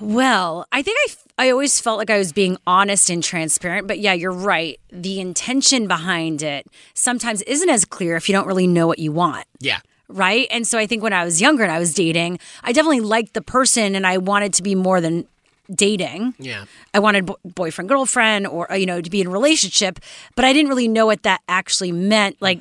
Well, 0.00 0.66
I 0.72 0.82
think 0.82 0.98
I 1.06 1.46
I 1.46 1.50
always 1.50 1.80
felt 1.80 1.98
like 1.98 2.10
I 2.10 2.18
was 2.18 2.32
being 2.32 2.56
honest 2.66 3.10
and 3.10 3.22
transparent, 3.22 3.86
but 3.86 3.98
yeah, 3.98 4.12
you're 4.12 4.32
right. 4.32 4.80
The 4.90 5.20
intention 5.20 5.86
behind 5.86 6.42
it 6.42 6.66
sometimes 6.94 7.42
isn't 7.42 7.68
as 7.68 7.84
clear 7.84 8.16
if 8.16 8.28
you 8.28 8.32
don't 8.32 8.46
really 8.46 8.66
know 8.66 8.86
what 8.86 8.98
you 8.98 9.12
want. 9.12 9.46
Yeah. 9.60 9.80
Right. 10.08 10.48
And 10.50 10.66
so 10.66 10.78
I 10.78 10.86
think 10.86 11.02
when 11.02 11.12
I 11.12 11.22
was 11.24 11.40
younger 11.40 11.64
and 11.64 11.70
I 11.70 11.78
was 11.78 11.92
dating, 11.92 12.38
I 12.62 12.72
definitely 12.72 13.00
liked 13.00 13.34
the 13.34 13.42
person 13.42 13.94
and 13.94 14.06
I 14.06 14.16
wanted 14.16 14.54
to 14.54 14.62
be 14.62 14.74
more 14.74 15.02
than 15.02 15.28
dating. 15.74 16.34
Yeah. 16.38 16.64
I 16.94 16.98
wanted 16.98 17.26
bo- 17.26 17.38
boyfriend, 17.44 17.88
girlfriend, 17.88 18.46
or, 18.46 18.70
uh, 18.70 18.74
you 18.74 18.86
know, 18.86 19.00
to 19.00 19.10
be 19.10 19.20
in 19.20 19.26
a 19.26 19.30
relationship, 19.30 19.98
but 20.34 20.44
I 20.44 20.52
didn't 20.52 20.68
really 20.68 20.88
know 20.88 21.06
what 21.06 21.22
that 21.24 21.42
actually 21.48 21.92
meant. 21.92 22.36
Like, 22.40 22.60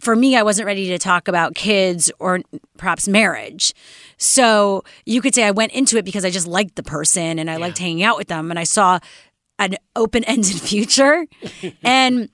for 0.00 0.14
me, 0.14 0.36
I 0.36 0.42
wasn't 0.42 0.66
ready 0.66 0.88
to 0.88 0.98
talk 0.98 1.26
about 1.28 1.54
kids 1.54 2.10
or 2.18 2.40
perhaps 2.76 3.08
marriage. 3.08 3.74
So 4.18 4.84
you 5.04 5.20
could 5.20 5.34
say 5.34 5.44
I 5.44 5.50
went 5.50 5.72
into 5.72 5.96
it 5.96 6.04
because 6.04 6.24
I 6.24 6.30
just 6.30 6.46
liked 6.46 6.76
the 6.76 6.82
person 6.82 7.38
and 7.38 7.50
I 7.50 7.56
liked 7.56 7.78
hanging 7.78 8.02
out 8.02 8.16
with 8.18 8.28
them 8.28 8.50
and 8.50 8.58
I 8.58 8.64
saw 8.64 8.98
an 9.58 9.76
open 9.94 10.22
ended 10.24 10.60
future. 10.60 11.26
and 11.82 12.28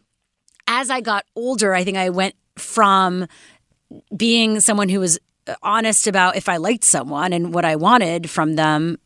as 0.66 0.90
I 0.90 1.00
got 1.00 1.24
older, 1.36 1.74
I 1.74 1.84
think 1.84 1.96
I 1.96 2.10
went 2.10 2.34
from 2.56 3.26
being 4.16 4.60
someone 4.60 4.88
who 4.88 5.00
was 5.00 5.18
honest 5.62 6.06
about 6.06 6.36
if 6.36 6.48
I 6.48 6.56
liked 6.56 6.84
someone 6.84 7.32
and 7.32 7.52
what 7.52 7.64
I 7.64 7.76
wanted 7.76 8.30
from 8.30 8.54
them 8.54 8.96
uh, 8.96 8.98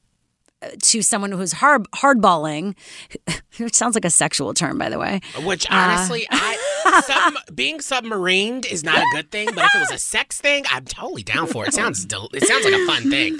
to 0.82 1.02
someone 1.02 1.32
who's 1.32 1.52
hard 1.52 1.84
hardballing, 1.92 2.74
which 3.58 3.74
sounds 3.74 3.94
like 3.94 4.04
a 4.04 4.10
sexual 4.10 4.54
term, 4.54 4.78
by 4.78 4.88
the 4.88 4.98
way. 4.98 5.20
Which 5.44 5.66
Uh, 5.70 5.74
honestly, 5.74 6.26
I 6.30 7.02
sub, 7.06 7.34
being 7.54 7.78
submarined 7.78 8.70
is 8.70 8.84
not 8.84 8.98
a 8.98 9.06
good 9.12 9.30
thing. 9.30 9.48
But 9.54 9.64
if 9.64 9.74
it 9.74 9.78
was 9.80 9.92
a 9.92 9.98
sex 9.98 10.40
thing, 10.40 10.64
I'm 10.70 10.84
totally 10.84 11.22
down 11.22 11.46
for 11.46 11.66
it. 11.66 11.74
Sounds 11.74 12.04
del- 12.04 12.30
it 12.32 12.44
sounds 12.44 12.64
like 12.64 12.74
a 12.74 12.86
fun 12.86 13.10
thing. 13.10 13.38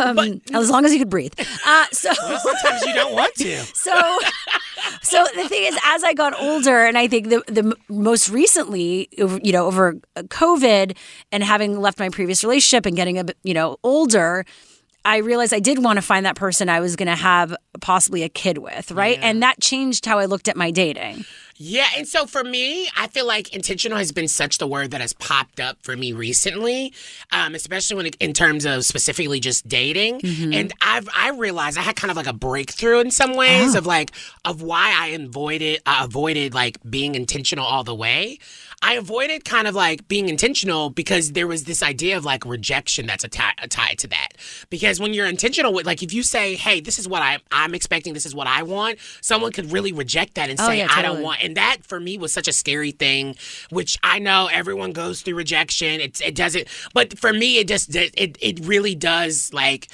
Um, 0.00 0.40
as 0.52 0.70
long 0.70 0.84
as 0.84 0.92
you 0.92 0.98
could 0.98 1.10
breathe. 1.10 1.32
Uh, 1.66 1.86
so 1.92 2.10
Well, 2.22 2.38
sometimes 2.40 2.82
you 2.84 2.92
don't 2.94 3.12
want 3.14 3.34
to. 3.36 3.56
so 3.74 4.18
so 5.02 5.26
the 5.34 5.48
thing 5.48 5.64
is 5.64 5.78
as 5.84 6.04
i 6.04 6.14
got 6.14 6.38
older 6.40 6.84
and 6.86 6.96
i 6.96 7.06
think 7.08 7.28
the 7.28 7.42
the 7.48 7.74
most 7.88 8.28
recently 8.30 9.08
you 9.12 9.52
know 9.52 9.66
over 9.66 9.94
covid 10.28 10.96
and 11.32 11.42
having 11.42 11.80
left 11.80 11.98
my 11.98 12.08
previous 12.08 12.42
relationship 12.44 12.86
and 12.86 12.96
getting 12.96 13.18
a 13.18 13.24
bit 13.24 13.36
you 13.42 13.54
know 13.54 13.76
older 13.82 14.44
I 15.04 15.18
realized 15.18 15.54
I 15.54 15.60
did 15.60 15.82
want 15.82 15.96
to 15.96 16.02
find 16.02 16.26
that 16.26 16.36
person 16.36 16.68
I 16.68 16.80
was 16.80 16.96
going 16.96 17.08
to 17.08 17.14
have 17.14 17.54
possibly 17.80 18.22
a 18.22 18.28
kid 18.28 18.58
with, 18.58 18.90
right? 18.90 19.18
And 19.22 19.42
that 19.42 19.60
changed 19.60 20.04
how 20.04 20.18
I 20.18 20.26
looked 20.26 20.48
at 20.48 20.56
my 20.56 20.70
dating. 20.70 21.24
Yeah, 21.60 21.88
and 21.96 22.06
so 22.06 22.24
for 22.26 22.44
me, 22.44 22.88
I 22.96 23.08
feel 23.08 23.26
like 23.26 23.52
intentional 23.52 23.98
has 23.98 24.12
been 24.12 24.28
such 24.28 24.58
the 24.58 24.66
word 24.66 24.92
that 24.92 25.00
has 25.00 25.12
popped 25.12 25.58
up 25.58 25.76
for 25.82 25.96
me 25.96 26.12
recently, 26.12 26.94
um, 27.32 27.56
especially 27.56 27.96
when 27.96 28.06
it, 28.06 28.16
in 28.20 28.32
terms 28.32 28.64
of 28.64 28.84
specifically 28.84 29.40
just 29.40 29.66
dating. 29.66 30.20
Mm-hmm. 30.20 30.52
And 30.52 30.72
I've 30.80 31.08
I 31.14 31.30
realized 31.30 31.76
I 31.76 31.82
had 31.82 31.96
kind 31.96 32.12
of 32.12 32.16
like 32.16 32.28
a 32.28 32.32
breakthrough 32.32 33.00
in 33.00 33.10
some 33.10 33.34
ways 33.34 33.74
of 33.74 33.86
like 33.86 34.12
of 34.44 34.62
why 34.62 34.94
I 34.96 35.08
avoided 35.08 35.82
I 35.84 36.04
avoided 36.04 36.54
like 36.54 36.78
being 36.88 37.16
intentional 37.16 37.66
all 37.66 37.82
the 37.82 37.94
way. 37.94 38.38
I 38.80 38.94
avoided 38.94 39.44
kind 39.44 39.66
of 39.66 39.74
like 39.74 40.06
being 40.06 40.28
intentional 40.28 40.90
because 40.90 41.32
there 41.32 41.48
was 41.48 41.64
this 41.64 41.82
idea 41.82 42.16
of 42.16 42.24
like 42.24 42.44
rejection 42.46 43.06
that's 43.06 43.24
tied 43.28 43.98
to 43.98 44.06
that. 44.08 44.28
Because 44.70 45.00
when 45.00 45.12
you're 45.14 45.26
intentional 45.26 45.72
with, 45.72 45.84
like, 45.84 46.02
if 46.02 46.12
you 46.12 46.22
say, 46.22 46.54
"Hey, 46.54 46.80
this 46.80 46.98
is 46.98 47.08
what 47.08 47.20
I 47.20 47.38
I'm 47.50 47.74
expecting, 47.74 48.14
this 48.14 48.24
is 48.24 48.34
what 48.34 48.46
I 48.46 48.62
want," 48.62 48.98
someone 49.20 49.50
could 49.50 49.72
really 49.72 49.92
reject 49.92 50.34
that 50.36 50.48
and 50.48 50.60
Oh, 50.60 50.66
say, 50.66 50.78
yeah, 50.78 50.88
"I 50.90 51.02
don't 51.02 51.22
want." 51.22 51.42
and 51.42 51.56
that 51.56 51.78
for 51.82 51.98
me 51.98 52.18
was 52.18 52.32
such 52.32 52.46
a 52.46 52.52
scary 52.52 52.92
thing, 52.92 53.34
which 53.70 53.98
I 54.02 54.20
know 54.20 54.46
everyone 54.46 54.92
goes 54.92 55.22
through 55.22 55.34
rejection. 55.34 56.00
It 56.00 56.20
it 56.20 56.34
doesn't, 56.36 56.68
but 56.94 57.18
for 57.18 57.32
me, 57.32 57.58
it 57.58 57.66
just 57.66 57.94
it 57.94 58.14
it 58.40 58.60
really 58.64 58.94
does 58.94 59.50
like 59.52 59.88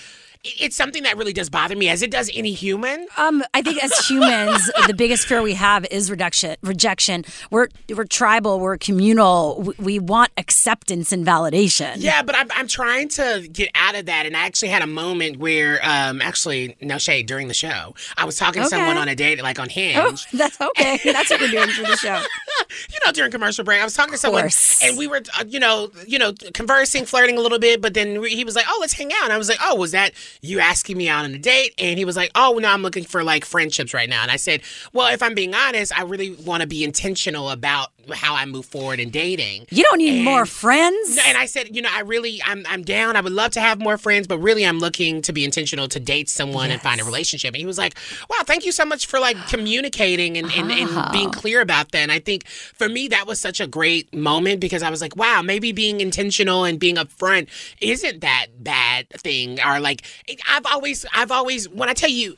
it's 0.45 0.77
something 0.77 1.03
that 1.05 1.17
really 1.17 1.33
does 1.33 1.49
bother 1.49 1.75
me, 1.75 1.89
as 1.89 2.03
it 2.03 2.11
does 2.11 2.31
any 2.35 2.53
human. 2.53 3.07
Um, 3.17 3.43
I 3.55 3.63
think 3.63 3.83
as 3.83 4.07
humans, 4.07 4.71
the 4.87 4.95
biggest 4.95 5.27
fear 5.27 5.43
we 5.43 5.55
have 5.55 5.87
is 5.91 6.11
reduction, 6.11 6.57
rejection. 6.63 7.25
We're 7.51 7.69
we're 7.95 8.05
tribal, 8.05 8.61
we're 8.61 8.77
communal. 8.77 9.61
We, 9.63 9.75
we 9.79 9.99
want 9.99 10.33
acceptance 10.37 11.13
and 11.13 11.27
validation. 11.27 11.97
Yeah, 11.97 12.23
but 12.23 12.37
I'm, 12.37 12.49
I'm 12.55 12.69
trying 12.69 13.09
to 13.11 13.49
get 13.51 13.71
out 13.75 13.95
of 13.95 14.07
that, 14.07 14.27
and 14.27 14.37
I 14.37 14.45
actually 14.47 14.69
had 14.69 14.83
a 14.83 14.87
moment 14.87 15.39
where, 15.39 15.81
um, 15.83 16.21
actually, 16.21 16.77
no 16.81 16.99
shade 16.99 17.27
during 17.27 17.49
the 17.49 17.55
show, 17.55 17.95
I 18.17 18.25
was 18.25 18.37
talking 18.37 18.63
to 18.63 18.69
someone 18.69 18.99
on 18.99 19.09
a 19.09 19.15
date, 19.15 19.43
like 19.43 19.59
on 19.59 19.71
Hinge. 19.71 19.97
Oh, 19.99 20.17
that's 20.37 20.61
okay. 20.61 21.01
That's 21.05 21.31
what 21.31 21.41
we're 21.41 21.49
doing 21.49 21.71
for 21.71 21.83
the 21.83 21.97
show. 21.97 22.21
you 22.91 22.99
know, 23.05 23.13
during 23.13 23.31
commercial 23.31 23.65
break, 23.65 23.81
I 23.81 23.85
was 23.85 23.95
talking 23.95 24.13
to 24.13 24.19
someone, 24.19 24.49
and 24.83 24.99
we 24.99 25.07
were, 25.07 25.23
uh, 25.39 25.45
you 25.49 25.59
know, 25.59 25.91
you 26.07 26.19
know, 26.19 26.33
conversing, 26.53 27.07
flirting 27.07 27.39
a 27.39 27.41
little 27.41 27.59
bit. 27.59 27.81
But 27.81 27.95
then 27.95 28.23
he 28.25 28.45
was 28.45 28.55
like, 28.55 28.67
"Oh, 28.69 28.79
let's 28.81 28.93
hang 28.93 29.11
out." 29.13 29.25
And 29.25 29.33
I 29.33 29.39
was 29.39 29.49
like, 29.49 29.59
"Oh, 29.63 29.77
was 29.77 29.93
that 29.93 30.13
you 30.43 30.61
asking 30.61 30.97
me 30.97 31.09
out 31.09 31.25
on 31.25 31.35
a 31.35 31.39
date?" 31.39 31.75
And 31.79 31.99
he 31.99 32.05
was 32.05 32.17
like, 32.17 32.31
"Oh, 32.35 32.59
no, 32.61 32.69
I'm 32.69 32.83
looking 32.83 33.05
for 33.05 33.25
like 33.25 33.45
friendships 33.45 33.95
right 33.95 34.09
now." 34.09 34.23
And 34.23 34.31
I 34.31 34.37
said, 34.37 34.63
"Well, 34.93 35.13
if 35.13 35.23
I'm 35.23 35.35
being 35.35 35.55
honest, 35.55 35.97
I 35.99 36.03
really 36.03 36.33
want 36.33 36.61
to 36.61 36.67
be 36.67 36.85
intentional 36.85 37.51
about 37.51 37.91
how 38.13 38.35
I 38.35 38.45
move 38.47 38.67
forward 38.67 39.01
in 39.01 39.11
dating." 39.11 39.67
You 39.71 39.85
don't 39.85 39.99
need 39.99 40.17
And- 40.17 40.25
more 40.25 40.47
friends. 40.47 41.19
And 41.27 41.37
I 41.37 41.47
said, 41.47 41.75
you 41.75 41.83
know, 41.83 41.89
I 41.93 42.01
really, 42.01 42.41
I'm, 42.45 42.65
I'm 42.69 42.83
down. 42.83 43.17
I 43.17 43.21
would 43.21 43.33
love 43.33 43.53
to 43.53 43.61
have 43.61 43.79
more 43.79 43.99
friends, 43.99 44.27
but 44.27 44.39
really, 44.39 44.65
I'm 44.65 44.79
looking 44.79 45.23
to 45.23 45.33
be 45.33 45.45
intentional 45.45 45.89
to 45.89 46.01
date 46.01 46.29
someone 46.29 46.71
and 46.71 46.81
find 46.81 47.01
a 47.01 47.05
relationship. 47.05 47.49
And 47.55 47.57
he 47.59 47.67
was 47.67 47.79
like, 47.79 47.95
"Wow, 48.29 48.39
thank 48.45 48.65
you 48.65 48.73
so 48.73 48.85
much 48.85 49.07
for 49.07 49.19
like 49.21 49.37
communicating 49.49 50.37
and, 50.37 50.51
and, 50.53 50.71
and 50.71 50.91
ah. 50.93 51.11
being 51.13 51.31
clear 51.31 51.61
about 51.61 51.93
that." 51.93 51.99
And 52.01 52.13
I 52.13 52.19
think 52.19 52.47
for 52.47 52.89
me, 52.89 53.09
that 53.09 53.27
was 53.27 53.41
such 53.41 53.61
a 53.61 53.67
great 53.67 54.15
moment 54.15 54.61
because 54.61 54.83
I 54.83 54.91
was 54.91 55.01
like, 55.01 55.17
"Wow, 55.17 55.43
maybe 55.43 55.73
being 55.73 56.01
intentional 56.01 56.65
and 56.65 56.79
being 56.79 56.97
upfront 56.97 57.49
isn't 57.81 58.21
that 58.21 58.47
bad 58.59 59.09
thing." 59.11 59.61
Or 59.61 59.81
like, 59.81 60.03
I've 60.49 60.67
always, 60.67 61.07
I've 61.15 61.31
always, 61.31 61.69
when 61.69 61.89
I 61.89 61.95
tell 61.95 62.11
you 62.11 62.37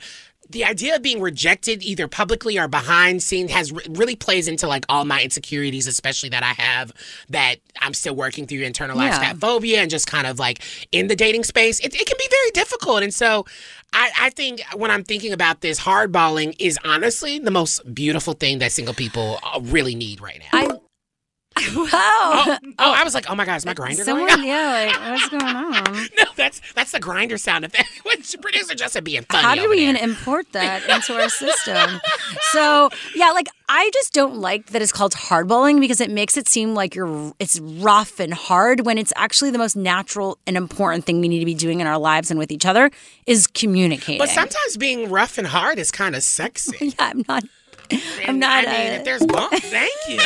the 0.49 0.63
idea 0.65 0.95
of 0.95 1.01
being 1.01 1.21
rejected 1.21 1.83
either 1.83 2.07
publicly 2.07 2.57
or 2.57 2.67
behind 2.67 3.21
scene 3.21 3.47
has 3.49 3.71
really 3.89 4.15
plays 4.15 4.47
into 4.47 4.67
like 4.67 4.85
all 4.89 5.05
my 5.05 5.21
insecurities 5.21 5.87
especially 5.87 6.29
that 6.29 6.43
i 6.43 6.53
have 6.53 6.91
that 7.29 7.55
i'm 7.81 7.93
still 7.93 8.15
working 8.15 8.47
through 8.47 8.59
internalized 8.61 9.21
Yeah. 9.21 9.33
phobia 9.33 9.81
and 9.81 9.89
just 9.89 10.07
kind 10.07 10.25
of 10.27 10.39
like 10.39 10.61
in 10.91 11.07
the 11.07 11.15
dating 11.15 11.43
space. 11.43 11.79
It, 11.79 11.93
it 11.95 12.05
can 12.07 12.17
be 12.17 12.27
very 12.29 12.51
difficult. 12.51 13.03
And 13.03 13.13
so 13.13 13.45
I, 13.93 14.09
I 14.19 14.29
think 14.31 14.61
when 14.75 14.91
i'm 14.91 15.03
thinking 15.03 15.33
about 15.33 15.61
this 15.61 15.79
hardballing 15.79 16.55
is 16.59 16.77
honestly 16.83 17.39
the 17.39 17.51
most 17.51 17.93
beautiful 17.93 18.33
thing 18.33 18.59
that 18.59 18.71
single 18.71 18.93
people 18.93 19.39
uh, 19.43 19.59
really 19.63 19.95
need 19.95 20.21
right 20.21 20.39
now. 20.51 20.59
I, 20.59 20.76
wow. 21.75 21.89
oh, 21.93 22.57
oh, 22.79 22.93
I 22.93 23.03
was 23.03 23.13
like, 23.13 23.29
oh 23.29 23.35
my 23.35 23.45
God, 23.45 23.55
is 23.55 23.65
my 23.65 23.73
Grindr 23.73 24.05
going 24.05 24.05
Someone, 24.05 24.31
on? 24.31 24.43
yeah, 24.43 24.91
like 24.91 25.11
what's 25.11 25.29
going 25.29 25.43
on? 25.55 26.07
No, 26.17 26.25
that's 26.35 26.61
that's 26.75 26.91
the 26.91 26.99
Grindr 26.99 27.39
sound 27.39 27.65
effect. 27.65 27.89
Which 28.03 28.35
producer 28.41 28.75
Justin 28.75 29.03
being 29.03 29.23
funny. 29.23 29.43
How 29.43 29.55
did 29.55 29.61
over 29.65 29.71
we 29.71 29.81
there. 29.81 29.89
even 29.95 30.09
import 30.09 30.51
that 30.53 30.83
into 30.89 31.13
our 31.19 31.29
system? 31.29 31.99
So 32.51 32.89
yeah, 33.15 33.31
like 33.31 33.47
I 33.69 33.89
just 33.93 34.13
don't 34.13 34.37
like 34.37 34.67
that 34.67 34.81
it's 34.81 34.91
called 34.91 35.13
hardballing 35.13 35.79
because 35.79 35.99
it 36.01 36.09
makes 36.09 36.37
it 36.37 36.47
seem 36.47 36.73
like 36.73 36.95
you're 36.95 37.33
it's 37.39 37.59
rough 37.59 38.19
and 38.19 38.33
hard 38.33 38.85
when 38.85 38.97
it's 38.97 39.13
actually 39.15 39.51
the 39.51 39.57
most 39.57 39.75
natural 39.75 40.37
and 40.47 40.55
important 40.57 41.05
thing 41.05 41.19
we 41.21 41.27
need 41.27 41.39
to 41.39 41.45
be 41.45 41.53
doing 41.55 41.79
in 41.81 41.87
our 41.87 41.97
lives 41.97 42.31
and 42.31 42.39
with 42.39 42.51
each 42.51 42.65
other 42.65 42.89
is 43.25 43.47
communicating. 43.47 44.19
But 44.19 44.29
sometimes 44.29 44.77
being 44.77 45.09
rough 45.09 45.37
and 45.37 45.47
hard 45.47 45.79
is 45.79 45.91
kind 45.91 46.15
of 46.15 46.23
sexy. 46.23 46.87
yeah, 46.87 46.93
I'm 46.99 47.23
not. 47.27 47.43
I'm 48.25 48.39
not. 48.39 48.67
I 48.67 48.71
mean, 48.71 48.91
uh, 48.91 48.95
if 48.95 49.03
there's 49.05 49.25
ball, 49.25 49.49
thank 49.51 49.91
you. 50.07 50.19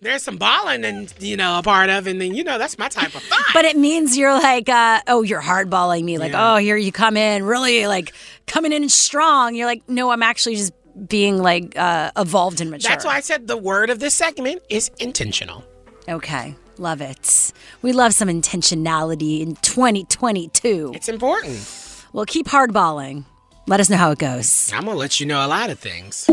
There's 0.00 0.22
some 0.22 0.36
balling 0.36 0.84
and 0.84 1.12
you 1.18 1.36
know 1.36 1.58
a 1.58 1.62
part 1.62 1.90
of, 1.90 2.06
and 2.06 2.20
then 2.20 2.32
you 2.34 2.44
know 2.44 2.56
that's 2.56 2.78
my 2.78 2.88
type 2.88 3.14
of 3.16 3.22
fun. 3.22 3.42
But 3.52 3.64
it 3.64 3.76
means 3.76 4.16
you're 4.16 4.32
like, 4.32 4.68
uh, 4.68 5.00
oh, 5.08 5.22
you're 5.22 5.42
hardballing 5.42 6.04
me. 6.04 6.18
Like, 6.18 6.34
oh, 6.34 6.56
here 6.56 6.76
you 6.76 6.92
come 6.92 7.16
in, 7.16 7.42
really 7.42 7.86
like 7.88 8.12
coming 8.46 8.72
in 8.72 8.88
strong. 8.88 9.56
You're 9.56 9.66
like, 9.66 9.82
no, 9.88 10.10
I'm 10.10 10.22
actually 10.22 10.54
just 10.54 10.72
being 11.08 11.38
like 11.42 11.76
uh, 11.76 12.12
evolved 12.16 12.60
and 12.60 12.70
mature. 12.70 12.88
That's 12.90 13.04
why 13.04 13.16
I 13.16 13.20
said 13.20 13.48
the 13.48 13.56
word 13.56 13.90
of 13.90 13.98
this 13.98 14.14
segment 14.14 14.62
is 14.68 14.90
intentional. 15.00 15.64
Okay, 16.08 16.54
love 16.78 17.00
it. 17.00 17.52
We 17.82 17.92
love 17.92 18.14
some 18.14 18.28
intentionality 18.28 19.40
in 19.40 19.56
2022. 19.56 20.92
It's 20.94 21.08
important. 21.08 22.04
Well, 22.12 22.24
keep 22.24 22.46
hardballing. 22.46 23.24
Let 23.66 23.80
us 23.80 23.90
know 23.90 23.96
how 23.96 24.12
it 24.12 24.18
goes. 24.18 24.72
I'm 24.72 24.84
gonna 24.84 24.96
let 24.96 25.18
you 25.18 25.26
know 25.26 25.44
a 25.44 25.48
lot 25.48 25.70
of 25.70 25.78
things. 25.80 26.30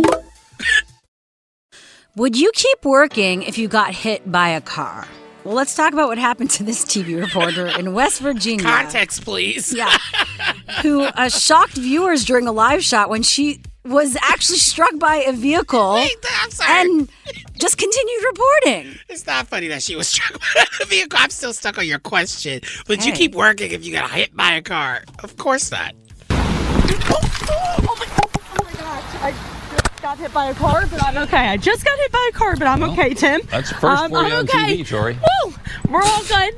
Would 2.17 2.39
you 2.39 2.49
keep 2.55 2.85
working 2.85 3.43
if 3.43 3.57
you 3.57 3.67
got 3.67 3.93
hit 3.93 4.31
by 4.31 4.47
a 4.47 4.61
car? 4.61 5.05
Well, 5.43 5.53
let's 5.53 5.75
talk 5.75 5.91
about 5.91 6.07
what 6.07 6.17
happened 6.17 6.49
to 6.51 6.63
this 6.63 6.85
TV 6.85 7.19
reporter 7.19 7.67
in 7.67 7.93
West 7.93 8.21
Virginia. 8.21 8.63
Context, 8.63 9.25
please. 9.25 9.73
Yeah. 9.73 9.97
Who 10.81 11.01
uh, 11.01 11.27
shocked 11.27 11.73
viewers 11.73 12.23
during 12.23 12.47
a 12.47 12.53
live 12.53 12.81
shot 12.85 13.09
when 13.09 13.21
she 13.21 13.59
was 13.83 14.15
actually 14.21 14.59
struck 14.59 14.97
by 14.97 15.17
a 15.27 15.33
vehicle 15.33 15.97
I'm 16.41 16.51
sorry. 16.51 16.81
and 16.89 17.09
just 17.59 17.77
continued 17.77 18.23
reporting. 18.23 18.95
It's 19.09 19.27
not 19.27 19.47
funny 19.47 19.67
that 19.67 19.83
she 19.83 19.97
was 19.97 20.07
struck 20.07 20.39
by 20.55 20.65
a 20.81 20.85
vehicle. 20.85 21.19
I'm 21.21 21.29
still 21.29 21.51
stuck 21.51 21.77
on 21.77 21.85
your 21.85 21.99
question. 21.99 22.61
Would 22.87 23.05
you 23.05 23.11
keep 23.11 23.35
working 23.35 23.71
if 23.71 23.85
you 23.85 23.91
got 23.91 24.09
hit 24.09 24.33
by 24.33 24.53
a 24.53 24.61
car? 24.61 25.03
Of 25.21 25.35
course 25.35 25.69
not. 25.69 25.93
I 29.21 29.31
just 29.31 29.54
got 30.05 30.19
hit 30.19 30.31
by 30.31 30.45
a 30.45 30.53
car, 30.53 30.85
but 30.85 31.01
I'm 31.01 31.17
okay. 31.23 31.47
I 31.47 31.57
just 31.57 31.83
got 31.83 31.97
hit 31.97 32.11
by 32.11 32.29
a 32.31 32.37
car, 32.37 32.55
but 32.55 32.67
I'm 32.67 32.83
okay, 32.83 33.15
Tim. 33.15 33.41
That's 33.49 33.69
the 33.69 33.75
first 33.75 34.03
Um, 34.03 34.11
for 34.11 34.19
you 34.19 34.25
I'm 34.27 34.33
on 34.33 34.43
okay. 34.43 34.77
TV, 34.77 34.87
Tori. 34.87 35.15
Woo! 35.15 35.53
We're 35.89 36.03
all 36.03 36.23
good. 36.25 36.53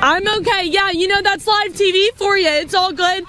I'm 0.00 0.26
okay. 0.38 0.64
Yeah, 0.64 0.90
you 0.90 1.06
know 1.06 1.20
that's 1.20 1.46
live 1.46 1.74
TV 1.74 2.08
for 2.16 2.38
you. 2.38 2.48
It's 2.48 2.72
all 2.72 2.94
good. 2.94 3.24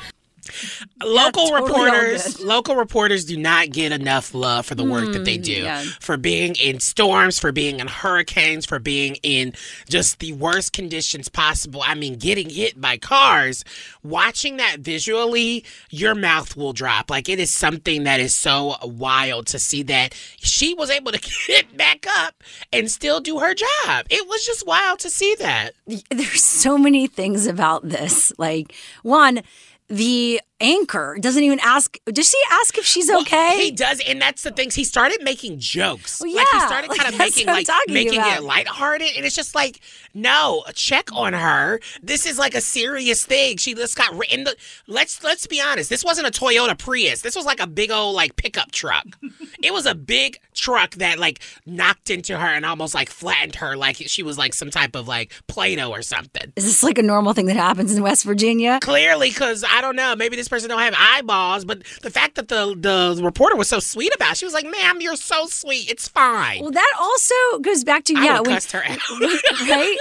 local 1.03 1.47
totally 1.49 1.69
reporters 1.69 2.39
local 2.41 2.75
reporters 2.75 3.25
do 3.25 3.37
not 3.37 3.69
get 3.69 3.91
enough 3.91 4.33
love 4.33 4.65
for 4.65 4.75
the 4.75 4.83
work 4.83 5.11
that 5.13 5.25
they 5.25 5.37
Mm, 5.37 5.43
do. 5.43 5.51
yeah. 5.53 5.83
for 5.99 6.17
being 6.17 6.55
in 6.55 6.79
storms 6.79 7.37
for 7.39 7.51
being 7.51 7.79
in 7.79 7.87
hurricanes 7.87 8.65
for 8.65 8.79
being 8.79 9.15
in 9.23 9.53
just 9.89 10.19
the 10.19 10.33
worst 10.33 10.73
conditions 10.73 11.29
possible. 11.29 11.81
I 11.85 11.95
mean 11.95 12.15
getting 12.17 12.49
hit 12.49 12.79
by 12.79 12.97
cars 12.97 13.63
watching 14.03 14.57
that 14.57 14.77
visually 14.79 15.63
your 15.89 16.15
mouth 16.15 16.55
will 16.55 16.73
drop. 16.73 17.09
Like 17.09 17.29
it 17.29 17.39
is 17.39 17.51
something 17.51 18.03
that 18.03 18.19
is 18.19 18.33
so 18.35 18.75
wild 18.83 19.47
to 19.47 19.59
see 19.59 19.83
that 19.83 20.13
she 20.37 20.73
was 20.73 20.89
able 20.89 21.11
to 21.11 21.19
get 21.47 21.75
back 21.77 22.05
up 22.17 22.35
and 22.73 22.89
still 22.89 23.19
do 23.19 23.39
her 23.39 23.53
job. 23.53 24.05
It 24.09 24.27
was 24.27 24.45
just 24.45 24.65
wild 24.65 24.99
to 24.99 25.09
see 25.09 25.35
that. 25.35 25.71
There's 26.09 26.43
so 26.43 26.77
many 26.77 27.07
things 27.07 27.45
about 27.47 27.87
this. 27.87 28.31
Like, 28.37 28.73
one, 29.03 29.41
the 29.89 30.41
anchor 30.59 31.17
doesn't 31.19 31.43
even 31.43 31.59
ask. 31.61 31.97
Does 32.05 32.29
she 32.29 32.37
ask 32.51 32.77
if 32.77 32.85
she's 32.85 33.09
okay? 33.09 33.57
He 33.65 33.71
does, 33.71 34.01
and 34.07 34.21
that's 34.21 34.43
the 34.43 34.51
things. 34.51 34.75
He 34.75 34.83
started 34.83 35.21
making 35.23 35.59
jokes. 35.59 36.19
Well, 36.21 36.33
Like 36.33 36.47
he 36.47 36.57
yeah, 36.57 36.67
started 36.67 36.89
like, 36.89 36.99
kind 36.99 37.13
of 37.13 37.19
making 37.19 37.47
like 37.47 37.67
making 37.87 38.19
about. 38.19 38.37
it 38.39 38.43
lighthearted, 38.43 39.11
and 39.15 39.25
it's 39.25 39.35
just 39.35 39.55
like, 39.55 39.79
no, 40.13 40.63
check 40.73 41.11
on 41.13 41.33
her. 41.33 41.79
This 42.01 42.25
is 42.25 42.37
like 42.39 42.55
a 42.55 42.61
serious 42.61 43.25
thing. 43.25 43.57
She 43.57 43.73
just 43.73 43.95
got 43.95 44.13
written. 44.15 44.43
the. 44.43 44.55
Let's 44.87 45.23
let's 45.23 45.47
be 45.47 45.61
honest. 45.61 45.89
This 45.89 46.03
wasn't 46.03 46.27
a 46.27 46.31
Toyota 46.31 46.77
Prius. 46.77 47.21
This 47.21 47.35
was 47.35 47.45
like 47.45 47.59
a 47.59 47.67
big 47.67 47.91
old 47.91 48.15
like 48.15 48.35
pickup 48.35 48.71
truck. 48.71 49.05
it 49.63 49.73
was 49.73 49.85
a 49.85 49.95
big 49.95 50.39
truck 50.53 50.95
that 50.95 51.19
like 51.19 51.39
knocked 51.65 52.09
into 52.09 52.37
her 52.37 52.47
and 52.47 52.65
almost 52.65 52.93
like 52.93 53.09
flattened 53.09 53.55
her, 53.55 53.75
like 53.75 53.97
she 53.97 54.23
was 54.23 54.37
like 54.37 54.53
some 54.53 54.71
type 54.71 54.95
of 54.95 55.07
like 55.07 55.31
Play-Doh 55.47 55.91
or 55.91 56.01
something. 56.01 56.51
Is 56.55 56.65
this 56.65 56.83
like 56.83 56.97
a 56.97 57.03
normal 57.03 57.33
thing 57.33 57.45
that 57.47 57.55
happens 57.55 57.95
in 57.95 58.01
West 58.01 58.23
Virginia? 58.25 58.79
Clearly, 58.81 59.29
because 59.29 59.63
I 59.69 59.81
don't 59.81 59.95
know, 59.95 60.15
maybe 60.15 60.35
this 60.35 60.46
person 60.47 60.69
don't 60.69 60.79
have 60.79 60.95
eyeballs, 60.97 61.65
but 61.65 61.83
the 62.01 62.09
fact 62.09 62.35
that 62.35 62.47
the 62.47 62.75
the 62.77 63.21
reporter 63.23 63.55
was 63.55 63.67
so 63.67 63.79
sweet 63.79 64.13
about, 64.15 64.31
it, 64.31 64.37
she 64.37 64.45
was 64.45 64.53
like, 64.53 64.65
"Ma'am, 64.65 65.01
you're 65.01 65.15
so 65.15 65.47
sweet. 65.47 65.89
It's 65.89 66.07
fine." 66.07 66.61
Well, 66.61 66.71
that 66.71 66.93
also 66.99 67.59
goes 67.61 67.83
back 67.83 68.03
to 68.05 68.13
yeah, 68.13 68.39
when, 68.39 68.45
cussed 68.45 68.71
her 68.71 68.83
out. 68.85 68.99
right? 69.69 69.97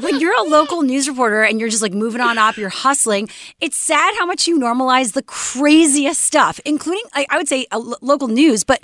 When 0.00 0.20
you're 0.20 0.38
a 0.38 0.42
local 0.42 0.82
news 0.82 1.08
reporter 1.08 1.42
and 1.42 1.60
you're 1.60 1.68
just 1.68 1.82
like 1.82 1.92
moving 1.92 2.20
on 2.20 2.38
up, 2.38 2.56
you're 2.56 2.68
hustling. 2.68 3.28
It's 3.60 3.76
sad 3.76 4.14
how 4.18 4.26
much 4.26 4.46
you 4.46 4.58
normalize 4.58 5.12
the 5.12 5.22
craziest 5.22 6.22
stuff, 6.22 6.60
including 6.64 7.04
I, 7.14 7.26
I 7.30 7.36
would 7.36 7.48
say 7.48 7.66
uh, 7.70 7.94
local 8.00 8.28
news, 8.28 8.64
but 8.64 8.82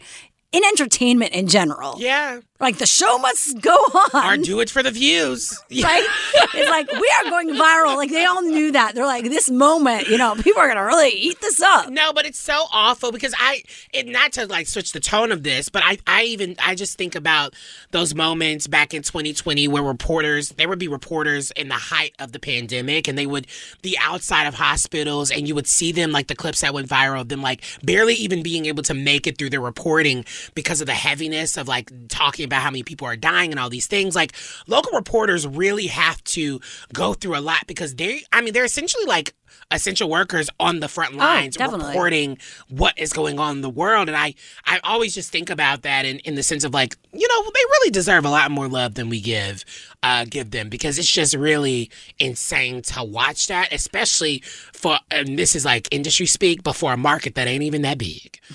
in 0.50 0.64
entertainment 0.64 1.32
in 1.32 1.46
general. 1.46 1.96
Yeah. 1.98 2.40
Like 2.60 2.78
the 2.78 2.86
show 2.86 3.18
must 3.18 3.60
go 3.60 3.76
on. 4.14 4.40
Or 4.40 4.42
do 4.42 4.58
it 4.60 4.68
for 4.68 4.82
the 4.82 4.90
views. 4.90 5.58
Right? 5.88 6.06
it's 6.54 6.70
like 6.70 6.90
we 6.90 7.12
are 7.20 7.30
going 7.30 7.50
viral. 7.50 7.96
Like 7.96 8.10
they 8.10 8.24
all 8.24 8.42
knew 8.42 8.72
that. 8.72 8.94
They're 8.94 9.06
like, 9.06 9.24
this 9.24 9.48
moment, 9.50 10.08
you 10.08 10.18
know, 10.18 10.34
people 10.34 10.60
are 10.60 10.68
gonna 10.68 10.84
really 10.84 11.10
eat 11.10 11.40
this 11.40 11.62
up. 11.62 11.88
No, 11.88 12.12
but 12.12 12.26
it's 12.26 12.38
so 12.38 12.64
awful 12.72 13.12
because 13.12 13.32
I, 13.38 13.62
it 13.92 14.06
not 14.06 14.32
to 14.32 14.46
like 14.46 14.66
switch 14.66 14.92
the 14.92 15.00
tone 15.00 15.30
of 15.30 15.44
this, 15.44 15.68
but 15.68 15.82
I, 15.84 15.98
I 16.06 16.24
even, 16.24 16.56
I 16.62 16.74
just 16.74 16.98
think 16.98 17.14
about 17.14 17.54
those 17.92 18.14
moments 18.14 18.66
back 18.66 18.92
in 18.92 19.02
2020 19.02 19.68
where 19.68 19.82
reporters, 19.82 20.50
there 20.50 20.68
would 20.68 20.78
be 20.80 20.88
reporters 20.88 21.52
in 21.52 21.68
the 21.68 21.74
height 21.74 22.14
of 22.18 22.32
the 22.32 22.40
pandemic 22.40 23.06
and 23.06 23.16
they 23.16 23.26
would 23.26 23.46
be 23.82 23.96
outside 24.00 24.46
of 24.46 24.54
hospitals 24.54 25.30
and 25.30 25.46
you 25.46 25.54
would 25.54 25.66
see 25.66 25.92
them 25.92 26.10
like 26.10 26.26
the 26.26 26.36
clips 26.36 26.62
that 26.62 26.74
went 26.74 26.88
viral 26.88 27.20
of 27.20 27.28
them 27.28 27.40
like 27.40 27.62
barely 27.84 28.14
even 28.14 28.42
being 28.42 28.66
able 28.66 28.82
to 28.82 28.94
make 28.94 29.26
it 29.26 29.38
through 29.38 29.50
their 29.50 29.60
reporting 29.60 30.24
because 30.54 30.80
of 30.80 30.86
the 30.86 30.94
heaviness 30.94 31.56
of 31.56 31.68
like 31.68 31.92
talking 32.08 32.47
about 32.48 32.62
how 32.62 32.70
many 32.70 32.82
people 32.82 33.06
are 33.06 33.16
dying 33.16 33.50
and 33.50 33.60
all 33.60 33.70
these 33.70 33.86
things. 33.86 34.16
Like 34.16 34.32
local 34.66 34.92
reporters 34.92 35.46
really 35.46 35.86
have 35.86 36.22
to 36.24 36.60
go 36.92 37.14
through 37.14 37.38
a 37.38 37.40
lot 37.40 37.66
because 37.66 37.94
they, 37.94 38.22
I 38.32 38.40
mean, 38.40 38.52
they're 38.52 38.64
essentially 38.64 39.04
like 39.04 39.34
essential 39.70 40.08
workers 40.08 40.48
on 40.58 40.80
the 40.80 40.88
front 40.88 41.14
lines 41.14 41.56
definitely. 41.56 41.88
reporting 41.88 42.38
what 42.68 42.98
is 42.98 43.12
going 43.12 43.38
on 43.38 43.56
in 43.56 43.62
the 43.62 43.68
world 43.68 44.08
and 44.08 44.16
i 44.16 44.34
i 44.64 44.80
always 44.82 45.14
just 45.14 45.30
think 45.30 45.50
about 45.50 45.82
that 45.82 46.06
in, 46.06 46.18
in 46.20 46.34
the 46.34 46.42
sense 46.42 46.64
of 46.64 46.72
like 46.72 46.96
you 47.12 47.28
know 47.28 47.42
they 47.42 47.60
really 47.72 47.90
deserve 47.90 48.24
a 48.24 48.30
lot 48.30 48.50
more 48.50 48.66
love 48.68 48.94
than 48.94 49.08
we 49.08 49.20
give 49.20 49.64
uh 50.02 50.24
give 50.28 50.50
them 50.52 50.68
because 50.68 50.98
it's 50.98 51.10
just 51.10 51.34
really 51.34 51.90
insane 52.18 52.80
to 52.80 53.04
watch 53.04 53.46
that 53.48 53.70
especially 53.72 54.40
for 54.72 54.98
and 55.10 55.38
this 55.38 55.54
is 55.54 55.64
like 55.64 55.86
industry 55.90 56.26
speak 56.26 56.62
but 56.62 56.74
for 56.74 56.92
a 56.92 56.96
market 56.96 57.34
that 57.34 57.46
ain't 57.46 57.62
even 57.62 57.82
that 57.82 57.98
big 57.98 58.38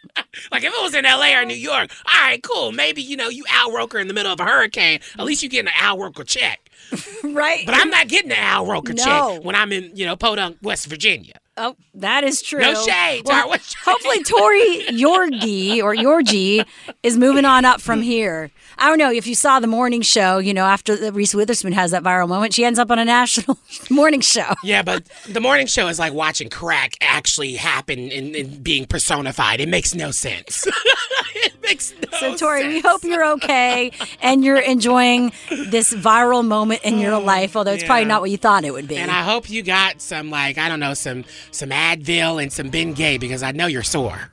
Like 0.51 0.63
if 0.63 0.73
it 0.73 0.81
was 0.81 0.93
in 0.93 1.03
LA 1.05 1.37
or 1.39 1.45
New 1.45 1.53
York, 1.55 1.91
all 2.05 2.21
right, 2.21 2.41
cool. 2.43 2.71
Maybe 2.71 3.01
you 3.01 3.17
know 3.17 3.29
you 3.29 3.43
Al 3.49 3.71
Roker 3.71 3.99
in 3.99 4.07
the 4.07 4.13
middle 4.13 4.31
of 4.31 4.39
a 4.39 4.45
hurricane. 4.45 4.99
At 5.19 5.25
least 5.25 5.43
you 5.43 5.49
getting 5.49 5.67
an 5.67 5.73
Al 5.79 5.97
Roker 5.97 6.23
check. 6.23 6.69
right. 7.23 7.65
But 7.65 7.75
I'm 7.75 7.89
not 7.89 8.07
getting 8.07 8.31
an 8.31 8.37
Al 8.39 8.65
Roker 8.65 8.93
No. 8.93 9.03
check 9.03 9.43
when 9.45 9.55
I'm 9.55 9.71
in 9.71 9.91
you 9.95 10.05
know 10.05 10.15
Podunk, 10.15 10.57
West 10.61 10.87
Virginia. 10.87 11.33
Oh, 11.57 11.75
that 11.95 12.23
is 12.23 12.41
true. 12.41 12.61
No 12.61 12.73
shade, 12.73 13.23
Well, 13.25 13.49
Tar- 13.49 13.57
hopefully, 13.83 14.23
Tori 14.23 14.85
Yorgey 14.89 15.83
or 15.83 15.93
Yorgey 15.93 16.65
is 17.03 17.17
moving 17.17 17.43
on 17.45 17.65
up 17.65 17.81
from 17.81 18.01
here. 18.13 18.49
I 18.81 18.87
don't 18.87 18.97
know 18.97 19.11
if 19.11 19.27
you 19.27 19.35
saw 19.35 19.59
the 19.59 19.67
morning 19.67 20.01
show. 20.01 20.39
You 20.39 20.55
know, 20.55 20.65
after 20.65 20.95
the 20.95 21.11
Reese 21.11 21.35
Witherspoon 21.35 21.71
has 21.73 21.91
that 21.91 22.01
viral 22.01 22.27
moment, 22.27 22.55
she 22.55 22.65
ends 22.65 22.79
up 22.79 22.89
on 22.89 22.97
a 22.97 23.05
national 23.05 23.59
morning 23.91 24.21
show. 24.21 24.55
Yeah, 24.63 24.81
but 24.81 25.05
the 25.29 25.39
morning 25.39 25.67
show 25.67 25.87
is 25.87 25.99
like 25.99 26.13
watching 26.13 26.49
crack 26.49 26.95
actually 26.99 27.53
happen 27.53 28.11
and, 28.11 28.35
and 28.35 28.63
being 28.63 28.87
personified. 28.87 29.59
It 29.59 29.69
makes 29.69 29.93
no 29.93 30.09
sense. 30.09 30.65
it 31.35 31.53
makes 31.61 31.93
no 32.11 32.17
So, 32.17 32.35
Tori, 32.35 32.67
we 32.69 32.79
hope 32.79 33.03
you're 33.03 33.33
okay 33.33 33.91
and 34.19 34.43
you're 34.43 34.59
enjoying 34.59 35.31
this 35.49 35.93
viral 35.93 36.43
moment 36.43 36.81
in 36.83 36.97
your 36.97 37.21
mm, 37.21 37.23
life, 37.25 37.55
although 37.55 37.73
it's 37.73 37.83
probably 37.83 38.05
not 38.05 38.21
what 38.21 38.31
you 38.31 38.37
thought 38.37 38.63
it 38.63 38.73
would 38.73 38.87
be. 38.87 38.97
And 38.97 39.11
I 39.11 39.21
hope 39.21 39.47
you 39.47 39.61
got 39.61 40.01
some 40.01 40.31
like 40.31 40.57
I 40.57 40.67
don't 40.67 40.79
know 40.79 40.95
some 40.95 41.23
some 41.51 41.69
Advil 41.69 42.41
and 42.41 42.51
some 42.51 42.71
Bengay 42.71 43.19
because 43.19 43.43
I 43.43 43.51
know 43.51 43.67
you're 43.67 43.83
sore. 43.83 44.31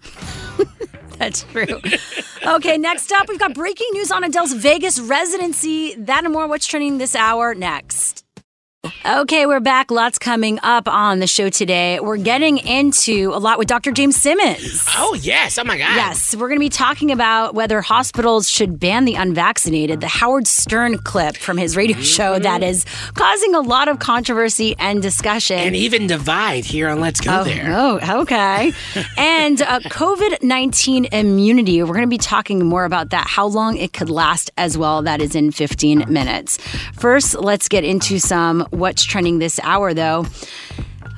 That's 1.19 1.43
true. 1.45 1.81
okay, 2.47 2.79
next 2.79 3.11
up, 3.13 3.29
we've 3.29 3.39
got 3.39 3.55
breaking 3.55 3.89
news 3.93 4.11
on 4.11 4.23
Adele's 4.25 4.53
Vegas 4.53 5.01
residency. 5.01 5.95
That 5.97 6.25
and 6.25 6.33
more. 6.33 6.47
What's 6.47 6.67
trending 6.67 6.99
this 6.99 7.17
hour 7.17 7.55
next? 7.55 8.25
Okay, 9.05 9.45
we're 9.45 9.59
back. 9.59 9.91
Lots 9.91 10.21
coming 10.21 10.61
up 10.63 10.87
on 10.87 11.19
the 11.19 11.27
show 11.27 11.49
today. 11.49 11.99
We're 11.99 12.17
getting 12.17 12.59
into 12.59 13.33
a 13.35 13.39
lot 13.39 13.59
with 13.59 13.67
Dr. 13.67 13.91
James 13.91 14.15
Simmons. 14.15 14.85
Oh 14.97 15.19
yes! 15.21 15.59
Oh 15.59 15.65
my 15.65 15.77
God! 15.77 15.97
Yes, 15.97 16.37
we're 16.37 16.47
going 16.47 16.61
to 16.61 16.65
be 16.65 16.69
talking 16.69 17.11
about 17.11 17.57
whether 17.57 17.81
hospitals 17.81 18.49
should 18.49 18.79
ban 18.79 19.05
the 19.05 19.15
unvaccinated. 19.15 20.01
The 20.01 20.07
Howard 20.07 20.47
Stern 20.47 20.99
clip 20.99 21.37
from 21.37 21.57
his 21.57 21.77
radio 21.77 21.99
show 22.01 22.39
that 22.39 22.63
is 22.63 22.85
causing 23.15 23.57
a 23.57 23.61
lot 23.61 23.89
of 23.89 23.99
controversy 23.99 24.77
and 24.79 25.03
discussion. 25.03 25.59
And 25.59 25.75
even 25.75 26.07
divide 26.07 26.65
here 26.65 26.89
on 26.89 27.01
Let's 27.01 27.21
Go 27.21 27.41
oh, 27.41 27.45
There. 27.45 27.67
Oh, 27.69 28.21
okay. 28.21 28.73
and 29.17 29.61
uh, 29.61 29.81
COVID 29.81 30.45
19 30.45 31.07
immunity. 31.07 31.83
We're 31.83 31.95
going 31.95 32.03
to 32.03 32.07
be 32.07 32.17
talking 32.17 32.65
more 32.65 32.85
about 32.85 33.11
that, 33.11 33.27
how 33.27 33.47
long 33.47 33.77
it 33.77 33.93
could 33.93 34.09
last 34.09 34.53
as 34.57 34.79
well. 34.79 35.03
That 35.03 35.21
is 35.21 35.35
in 35.35 35.51
15 35.51 36.05
minutes. 36.09 36.59
First, 36.93 37.35
let's 37.35 37.69
get 37.69 37.83
into 37.83 38.21
some 38.21 38.68
what's 38.71 39.05
trending 39.05 39.39
this 39.39 39.61
hour, 39.63 39.95
though. 39.95 40.27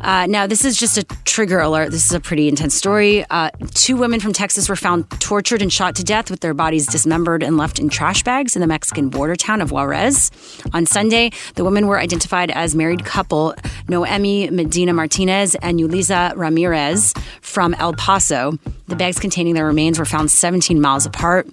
Uh, 0.01 0.26
now, 0.26 0.46
this 0.46 0.64
is 0.64 0.76
just 0.76 0.96
a 0.96 1.03
trigger 1.24 1.61
alert. 1.61 1.90
This 1.90 2.07
is 2.07 2.12
a 2.12 2.20
pretty 2.20 2.48
intense 2.48 2.74
story. 2.74 3.24
Uh, 3.28 3.51
two 3.74 3.96
women 3.96 4.18
from 4.18 4.32
Texas 4.32 4.68
were 4.68 4.76
found 4.76 5.09
tortured 5.20 5.61
and 5.61 5.72
shot 5.72 5.94
to 5.96 6.05
death 6.05 6.30
with 6.30 6.40
their 6.40 6.55
bodies 6.55 6.86
dismembered 6.86 7.42
and 7.42 7.59
left 7.59 7.78
in 7.78 7.90
trash 7.90 8.22
bags 8.22 8.57
in 8.57 8.61
the 8.61 8.66
Mexican 8.66 9.11
border 9.11 9.36
town 9.36 9.61
of 9.61 9.70
Juarez. 9.70 10.30
On 10.72 10.86
Sunday, 10.86 11.30
the 11.55 11.64
women 11.64 11.86
were 11.86 11.98
identified 11.98 12.51
as 12.51 12.74
married 12.74 13.05
couple 13.05 13.55
Noemi 13.88 14.51
Medina 14.51 14.94
Martinez 14.94 15.55
and 15.57 15.78
Yulisa 15.78 16.34
Ramirez 16.34 17.12
from 17.42 17.74
El 17.74 17.92
Paso. 17.92 18.59
The 18.88 18.96
bags 18.96 19.18
containing 19.18 19.55
their 19.55 19.66
remains 19.66 19.98
were 19.98 20.07
found 20.07 20.30
17 20.30 20.80
miles 20.80 21.05
apart. 21.05 21.46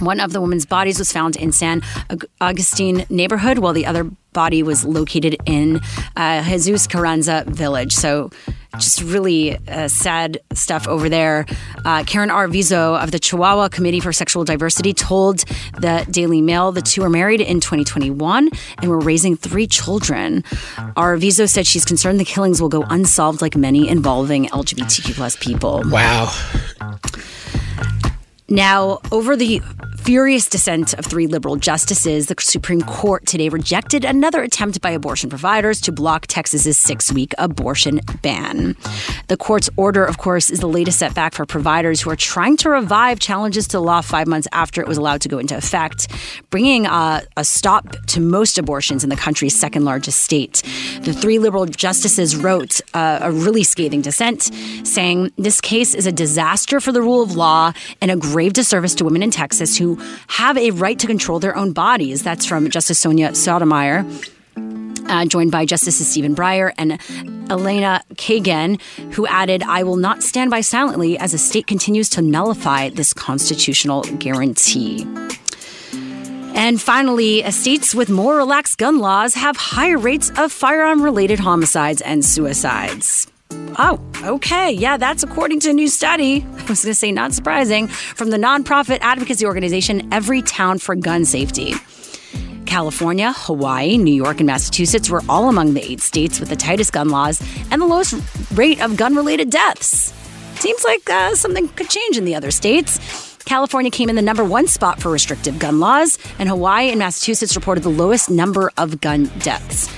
One 0.00 0.20
of 0.20 0.32
the 0.32 0.40
women's 0.40 0.66
bodies 0.66 0.98
was 0.98 1.12
found 1.12 1.36
in 1.36 1.52
San 1.52 1.82
Ag- 2.10 2.26
Agustin 2.40 3.04
neighborhood, 3.08 3.58
while 3.58 3.72
the 3.72 3.86
other 3.86 4.10
body 4.32 4.62
was 4.62 4.84
located 4.84 5.36
in 5.46 5.80
uh, 6.16 6.42
Jesus 6.42 6.86
Carranza 6.86 7.44
village. 7.46 7.94
So, 7.94 8.30
just 8.78 9.00
really 9.00 9.56
uh, 9.68 9.88
sad 9.88 10.38
stuff 10.52 10.86
over 10.86 11.08
there. 11.08 11.46
Uh, 11.86 12.04
Karen 12.04 12.28
Arvizo 12.28 13.02
of 13.02 13.10
the 13.10 13.18
Chihuahua 13.18 13.68
Committee 13.68 14.00
for 14.00 14.12
Sexual 14.12 14.44
Diversity 14.44 14.92
told 14.92 15.38
the 15.80 16.06
Daily 16.10 16.42
Mail 16.42 16.72
the 16.72 16.82
two 16.82 17.00
were 17.00 17.08
married 17.08 17.40
in 17.40 17.60
2021 17.60 18.50
and 18.82 18.90
were 18.90 18.98
raising 18.98 19.34
three 19.34 19.66
children. 19.66 20.42
Arvizo 20.94 21.48
said 21.48 21.66
she's 21.66 21.86
concerned 21.86 22.20
the 22.20 22.24
killings 22.26 22.60
will 22.60 22.68
go 22.68 22.82
unsolved, 22.82 23.40
like 23.40 23.56
many 23.56 23.88
involving 23.88 24.46
LGBTQ 24.48 25.14
plus 25.14 25.36
people. 25.36 25.82
Wow. 25.86 26.30
Now, 28.48 29.00
over 29.10 29.36
the 29.36 29.60
furious 30.06 30.48
dissent 30.48 30.94
of 30.94 31.04
three 31.04 31.26
liberal 31.26 31.56
justices, 31.56 32.26
the 32.26 32.36
Supreme 32.38 32.80
Court 32.82 33.26
today 33.26 33.48
rejected 33.48 34.04
another 34.04 34.40
attempt 34.40 34.80
by 34.80 34.90
abortion 34.90 35.28
providers 35.28 35.80
to 35.80 35.90
block 35.90 36.28
Texas's 36.28 36.78
six 36.78 37.10
week 37.10 37.34
abortion 37.38 38.00
ban. 38.22 38.76
The 39.26 39.36
court's 39.36 39.68
order, 39.76 40.04
of 40.04 40.18
course, 40.18 40.48
is 40.48 40.60
the 40.60 40.68
latest 40.68 41.00
setback 41.00 41.34
for 41.34 41.44
providers 41.44 42.00
who 42.00 42.10
are 42.10 42.16
trying 42.16 42.56
to 42.58 42.70
revive 42.70 43.18
challenges 43.18 43.66
to 43.66 43.78
the 43.78 43.82
law 43.82 44.00
five 44.00 44.28
months 44.28 44.46
after 44.52 44.80
it 44.80 44.86
was 44.86 44.96
allowed 44.96 45.22
to 45.22 45.28
go 45.28 45.38
into 45.38 45.56
effect, 45.56 46.06
bringing 46.50 46.86
a, 46.86 47.22
a 47.36 47.44
stop 47.44 47.96
to 48.06 48.20
most 48.20 48.58
abortions 48.58 49.02
in 49.02 49.10
the 49.10 49.16
country's 49.16 49.58
second 49.58 49.84
largest 49.84 50.20
state. 50.20 50.62
The 51.00 51.14
three 51.14 51.40
liberal 51.40 51.66
justices 51.66 52.36
wrote 52.36 52.80
uh, 52.94 53.18
a 53.22 53.32
really 53.32 53.64
scathing 53.64 54.02
dissent 54.02 54.54
saying 54.84 55.32
this 55.36 55.60
case 55.60 55.96
is 55.96 56.06
a 56.06 56.12
disaster 56.12 56.78
for 56.78 56.92
the 56.92 57.02
rule 57.02 57.24
of 57.24 57.34
law 57.34 57.72
and 58.00 58.12
a 58.12 58.16
grave 58.16 58.52
disservice 58.52 58.94
to 58.94 59.04
women 59.04 59.24
in 59.24 59.32
Texas 59.32 59.76
who 59.76 59.95
have 60.28 60.56
a 60.56 60.70
right 60.72 60.98
to 60.98 61.06
control 61.06 61.38
their 61.38 61.56
own 61.56 61.72
bodies. 61.72 62.22
That's 62.22 62.46
from 62.46 62.70
Justice 62.70 62.98
Sonia 62.98 63.34
Sotomayor. 63.34 64.04
Uh, 65.08 65.24
joined 65.24 65.52
by 65.52 65.64
Justices 65.64 66.08
Stephen 66.08 66.34
Breyer 66.34 66.72
and 66.76 66.98
Elena 67.48 68.02
Kagan, 68.14 68.80
who 69.12 69.24
added, 69.28 69.62
I 69.62 69.84
will 69.84 69.96
not 69.96 70.24
stand 70.24 70.50
by 70.50 70.62
silently 70.62 71.16
as 71.16 71.30
the 71.30 71.38
state 71.38 71.68
continues 71.68 72.08
to 72.10 72.22
nullify 72.22 72.88
this 72.88 73.14
constitutional 73.14 74.02
guarantee. 74.18 75.06
And 76.56 76.80
finally, 76.80 77.44
uh, 77.44 77.50
states 77.50 77.94
with 77.94 78.08
more 78.08 78.36
relaxed 78.36 78.78
gun 78.78 78.98
laws 78.98 79.34
have 79.34 79.56
higher 79.56 79.98
rates 79.98 80.32
of 80.38 80.50
firearm 80.50 81.02
related 81.02 81.38
homicides 81.38 82.00
and 82.00 82.24
suicides. 82.24 83.28
Oh, 83.78 84.00
okay. 84.22 84.72
Yeah, 84.72 84.96
that's 84.96 85.22
according 85.22 85.60
to 85.60 85.70
a 85.70 85.72
new 85.72 85.88
study. 85.88 86.44
I 86.52 86.64
was 86.68 86.82
going 86.82 86.90
to 86.90 86.94
say, 86.94 87.12
not 87.12 87.32
surprising, 87.32 87.88
from 87.88 88.30
the 88.30 88.36
nonprofit 88.38 88.98
advocacy 89.02 89.46
organization 89.46 90.10
Everytown 90.10 90.80
for 90.80 90.94
Gun 90.94 91.24
Safety. 91.24 91.74
California, 92.66 93.32
Hawaii, 93.32 93.96
New 93.96 94.14
York, 94.14 94.38
and 94.38 94.46
Massachusetts 94.46 95.08
were 95.08 95.22
all 95.28 95.48
among 95.48 95.74
the 95.74 95.82
eight 95.82 96.00
states 96.00 96.40
with 96.40 96.48
the 96.48 96.56
tightest 96.56 96.92
gun 96.92 97.08
laws 97.08 97.40
and 97.70 97.80
the 97.80 97.86
lowest 97.86 98.14
rate 98.54 98.82
of 98.82 98.96
gun 98.96 99.14
related 99.14 99.50
deaths. 99.50 100.12
Seems 100.60 100.84
like 100.84 101.08
uh, 101.08 101.34
something 101.34 101.68
could 101.68 101.88
change 101.88 102.18
in 102.18 102.24
the 102.24 102.34
other 102.34 102.50
states. 102.50 102.98
California 103.44 103.90
came 103.90 104.10
in 104.10 104.16
the 104.16 104.22
number 104.22 104.44
one 104.44 104.66
spot 104.66 105.00
for 105.00 105.10
restrictive 105.10 105.58
gun 105.58 105.78
laws, 105.78 106.18
and 106.38 106.48
Hawaii 106.48 106.90
and 106.90 106.98
Massachusetts 106.98 107.54
reported 107.54 107.84
the 107.84 107.90
lowest 107.90 108.28
number 108.28 108.72
of 108.76 109.00
gun 109.00 109.30
deaths. 109.38 109.88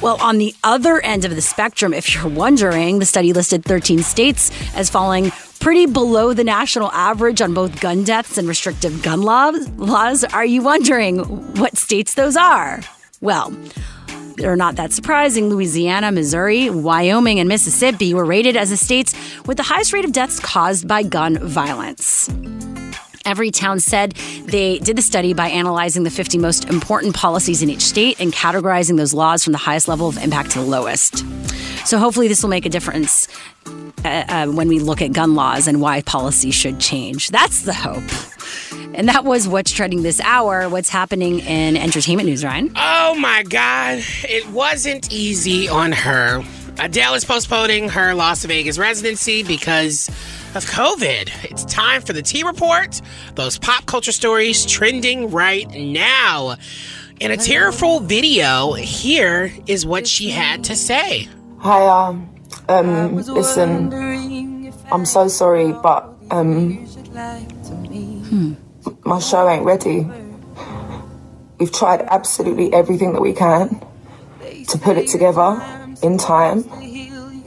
Well, 0.00 0.16
on 0.22 0.38
the 0.38 0.54
other 0.62 1.00
end 1.00 1.24
of 1.24 1.34
the 1.34 1.42
spectrum, 1.42 1.92
if 1.92 2.14
you're 2.14 2.28
wondering, 2.28 3.00
the 3.00 3.04
study 3.04 3.32
listed 3.32 3.64
13 3.64 4.04
states 4.04 4.52
as 4.76 4.88
falling 4.88 5.32
pretty 5.58 5.86
below 5.86 6.32
the 6.32 6.44
national 6.44 6.92
average 6.92 7.40
on 7.40 7.52
both 7.52 7.80
gun 7.80 8.04
deaths 8.04 8.38
and 8.38 8.46
restrictive 8.46 9.02
gun 9.02 9.22
laws. 9.22 10.24
Are 10.24 10.44
you 10.44 10.62
wondering 10.62 11.18
what 11.56 11.76
states 11.76 12.14
those 12.14 12.36
are? 12.36 12.80
Well, 13.20 13.52
they're 14.36 14.54
not 14.54 14.76
that 14.76 14.92
surprising. 14.92 15.48
Louisiana, 15.48 16.12
Missouri, 16.12 16.70
Wyoming, 16.70 17.40
and 17.40 17.48
Mississippi 17.48 18.14
were 18.14 18.24
rated 18.24 18.56
as 18.56 18.70
the 18.70 18.76
states 18.76 19.16
with 19.46 19.56
the 19.56 19.64
highest 19.64 19.92
rate 19.92 20.04
of 20.04 20.12
deaths 20.12 20.38
caused 20.38 20.86
by 20.86 21.02
gun 21.02 21.38
violence. 21.38 22.30
Everytown 23.28 23.78
said 23.78 24.12
they 24.46 24.78
did 24.78 24.96
the 24.96 25.02
study 25.02 25.34
by 25.34 25.48
analyzing 25.50 26.04
the 26.04 26.10
50 26.10 26.38
most 26.38 26.64
important 26.64 27.14
policies 27.14 27.62
in 27.62 27.68
each 27.68 27.82
state 27.82 28.18
and 28.18 28.32
categorizing 28.32 28.96
those 28.96 29.12
laws 29.12 29.44
from 29.44 29.52
the 29.52 29.58
highest 29.58 29.86
level 29.86 30.08
of 30.08 30.16
impact 30.16 30.52
to 30.52 30.60
the 30.60 30.64
lowest. 30.64 31.18
So 31.86 31.98
hopefully, 31.98 32.26
this 32.26 32.42
will 32.42 32.48
make 32.48 32.64
a 32.64 32.70
difference 32.70 33.28
uh, 34.04 34.24
uh, 34.28 34.46
when 34.46 34.68
we 34.68 34.78
look 34.80 35.02
at 35.02 35.12
gun 35.12 35.34
laws 35.34 35.66
and 35.68 35.82
why 35.82 36.00
policy 36.00 36.50
should 36.50 36.80
change. 36.80 37.28
That's 37.28 37.62
the 37.62 37.74
hope. 37.74 38.02
And 38.94 39.08
that 39.08 39.24
was 39.24 39.46
what's 39.46 39.72
trending 39.72 40.02
this 40.02 40.20
hour. 40.20 40.70
What's 40.70 40.88
happening 40.88 41.40
in 41.40 41.76
entertainment 41.76 42.28
news, 42.28 42.44
Ryan? 42.44 42.72
Oh 42.76 43.14
my 43.18 43.42
God. 43.42 44.02
It 44.24 44.48
wasn't 44.48 45.12
easy 45.12 45.68
on 45.68 45.92
her. 45.92 46.42
Adele 46.78 47.14
is 47.14 47.24
postponing 47.24 47.88
her 47.88 48.14
Las 48.14 48.44
Vegas 48.44 48.78
residency 48.78 49.42
because 49.42 50.08
of 50.54 50.64
COVID. 50.64 51.44
It's 51.50 51.64
time 51.66 52.00
for 52.00 52.12
the 52.12 52.22
T 52.22 52.42
Report, 52.42 53.00
those 53.34 53.58
pop 53.58 53.86
culture 53.86 54.12
stories 54.12 54.64
trending 54.64 55.30
right 55.30 55.68
now. 55.70 56.56
In 57.20 57.30
a 57.30 57.36
tearful 57.36 58.00
video, 58.00 58.72
here 58.72 59.52
is 59.66 59.84
what 59.84 60.06
she 60.06 60.30
had 60.30 60.64
to 60.64 60.76
say. 60.76 61.28
Hi, 61.58 61.86
um, 61.86 62.34
um, 62.68 63.16
listen, 63.16 63.92
I'm 64.90 65.04
so 65.04 65.28
sorry, 65.28 65.72
but 65.72 66.08
um, 66.30 66.86
my 69.04 69.18
show 69.18 69.48
ain't 69.48 69.64
ready. 69.64 70.08
We've 71.58 71.72
tried 71.72 72.02
absolutely 72.02 72.72
everything 72.72 73.12
that 73.12 73.20
we 73.20 73.32
can 73.32 73.84
to 74.68 74.78
put 74.78 74.96
it 74.96 75.08
together 75.08 75.60
in 76.02 76.16
time 76.18 76.64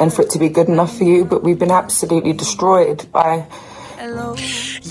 and 0.02 0.12
for 0.12 0.24
it 0.24 0.32
to 0.32 0.40
be 0.40 0.50
good 0.50 0.68
enough 0.68 0.98
for 0.98 1.04
you, 1.04 1.24
but 1.24 1.44
we've 1.44 1.60
been 1.60 1.70
absolutely 1.70 2.34
destroyed 2.34 3.06
by 3.12 3.46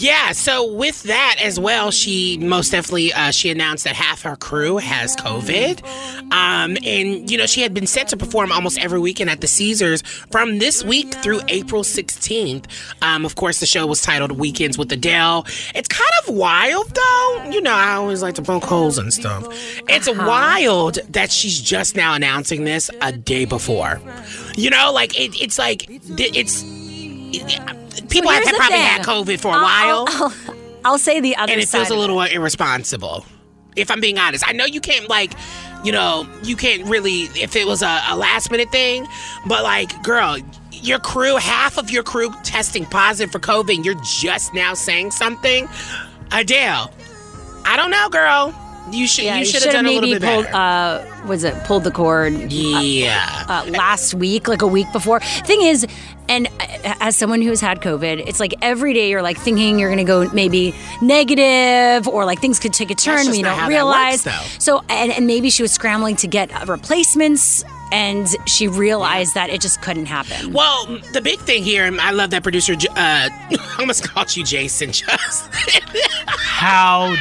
Yeah, 0.01 0.33
so 0.33 0.73
with 0.73 1.03
that 1.03 1.37
as 1.43 1.61
well, 1.61 1.91
she 1.91 2.39
most 2.39 2.71
definitely 2.71 3.13
uh, 3.13 3.33
she 3.33 3.51
announced 3.51 3.85
that 3.85 3.95
half 3.95 4.23
her 4.23 4.35
crew 4.35 4.79
has 4.79 5.15
COVID, 5.15 5.83
um, 6.33 6.79
and 6.83 7.31
you 7.31 7.37
know 7.37 7.45
she 7.45 7.61
had 7.61 7.75
been 7.75 7.87
set 7.87 8.09
to 8.09 8.17
perform 8.17 8.51
almost 8.51 8.79
every 8.79 8.99
weekend 8.99 9.29
at 9.29 9.43
the 9.43 9.47
Caesars 9.47 10.01
from 10.31 10.59
this 10.59 10.83
week 10.83 11.13
through 11.17 11.43
April 11.49 11.83
16th. 11.83 12.65
Um, 13.03 13.27
of 13.27 13.35
course, 13.35 13.61
the 13.61 13.67
show 13.67 13.87
was 13.87 14.01
titled 14.01 14.33
Weekends 14.33 14.79
with 14.79 14.91
Adele. 14.91 15.45
It's 15.75 15.89
kind 15.89 16.11
of 16.27 16.35
wild 16.35 16.89
though, 16.95 17.51
you 17.51 17.61
know. 17.61 17.75
I 17.75 17.93
always 17.93 18.23
like 18.23 18.37
to 18.37 18.43
poke 18.43 18.65
holes 18.65 18.97
and 18.97 19.13
stuff. 19.13 19.47
It's 19.87 20.09
wild 20.09 20.95
that 21.11 21.31
she's 21.31 21.61
just 21.61 21.95
now 21.95 22.15
announcing 22.15 22.65
this 22.65 22.91
a 23.03 23.13
day 23.13 23.45
before. 23.45 24.01
You 24.57 24.71
know, 24.71 24.93
like 24.95 25.19
it, 25.21 25.39
it's 25.39 25.59
like 25.59 25.85
it's. 26.19 26.80
People 28.09 28.31
have 28.31 28.43
probably 28.45 28.76
thing. 28.76 28.81
had 28.81 29.03
COVID 29.03 29.41
for 29.41 29.49
a 29.49 29.53
I'll- 29.53 30.05
while 30.05 30.07
I'll, 30.09 30.24
I'll, 30.24 30.55
I'll 30.85 30.99
say 30.99 31.20
the 31.20 31.37
other 31.37 31.53
and 31.53 31.61
it 31.61 31.68
feels 31.68 31.91
a 31.91 31.95
little 31.97 32.20
irresponsible. 32.22 33.24
If 33.76 33.91
I'm 33.91 34.01
being 34.01 34.18
honest, 34.18 34.47
I 34.47 34.53
know 34.53 34.64
you 34.64 34.81
can't 34.81 35.09
like, 35.09 35.33
you 35.85 35.93
know, 35.93 36.26
you 36.43 36.57
can't 36.57 36.85
really 36.87 37.22
if 37.41 37.55
it 37.55 37.66
was 37.66 37.83
a, 37.83 38.01
a 38.09 38.16
last 38.16 38.51
minute 38.51 38.70
thing, 38.72 39.07
but 39.47 39.62
like, 39.62 40.03
girl, 40.03 40.39
your 40.72 40.99
crew, 40.99 41.37
half 41.37 41.78
of 41.78 41.91
your 41.91 42.03
crew 42.03 42.33
testing 42.43 42.85
positive 42.87 43.31
for 43.31 43.39
COVID, 43.39 43.76
and 43.76 43.85
you're 43.85 44.01
just 44.03 44.55
now 44.55 44.74
saying 44.74 45.11
something. 45.12 45.68
Adele, 46.33 46.91
I 47.64 47.76
don't 47.76 47.91
know, 47.91 48.09
girl. 48.09 48.55
You 48.91 49.07
should 49.07 49.24
Yeah, 49.24 49.37
you 49.39 49.45
should 49.45 49.62
have 49.62 49.72
done 49.72 49.85
have 49.85 49.93
a 49.93 50.01
little 50.01 50.11
bit 50.18 50.22
pulled. 50.22 50.45
better. 50.47 50.57
Uh, 50.57 51.26
was 51.26 51.45
it 51.45 51.55
pulled 51.64 51.85
the 51.85 51.91
cord? 51.93 52.33
Yeah. 52.51 53.45
Uh, 53.49 53.66
last 53.68 54.14
week, 54.14 54.49
like 54.49 54.62
a 54.62 54.66
week 54.66 54.91
before. 54.93 55.20
Thing 55.20 55.62
is, 55.62 55.87
and 56.31 56.47
uh, 56.47 56.95
as 57.01 57.16
someone 57.16 57.43
who's 57.43 57.61
had 57.61 57.81
COVID, 57.81 58.24
it's 58.26 58.41
like 58.41 58.55
every 58.62 58.95
day 58.95 59.11
you're 59.11 59.20
like 59.20 59.37
thinking 59.37 59.78
you're 59.78 59.91
gonna 59.91 60.05
go 60.05 60.31
maybe 60.33 60.74
negative 61.03 62.09
or 62.09 62.24
like 62.24 62.41
things 62.41 62.59
could 62.59 62.72
take 62.72 62.91
a 62.91 62.95
turn. 62.95 63.31
We 63.31 63.43
don't 63.43 63.68
realize. 63.68 64.24
works, 64.24 64.57
so, 64.64 64.83
and, 64.89 65.12
and 65.12 65.26
maybe 65.26 65.51
she 65.51 65.62
was 65.62 65.72
scrambling 65.72 66.16
to 66.16 66.28
get 66.28 66.68
replacements, 66.68 67.64
and 67.93 68.28
she 68.47 68.68
realized 68.68 69.34
that 69.34 69.51
it 69.51 69.61
just 69.61 69.82
couldn't 69.82 70.07
happen. 70.07 70.53
Well, 70.53 70.86
the 71.12 71.20
big 71.20 71.38
thing 71.41 71.62
here, 71.62 71.84
and 71.84 72.01
I 72.01 72.11
love 72.11 72.30
that 72.30 72.43
producer. 72.43 72.74
Uh, 72.74 72.86
I 72.97 73.76
almost 73.78 74.09
called 74.09 74.36
you 74.36 74.45
Jason. 74.45 74.93
Just 75.01 75.49
How 76.26 77.14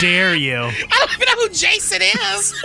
dare 0.00 0.34
you? 0.34 0.56
I 0.56 0.70
don't 0.70 1.14
even 1.14 1.26
know 1.26 1.42
who 1.42 1.48
Jason 1.48 2.02
is. 2.02 2.64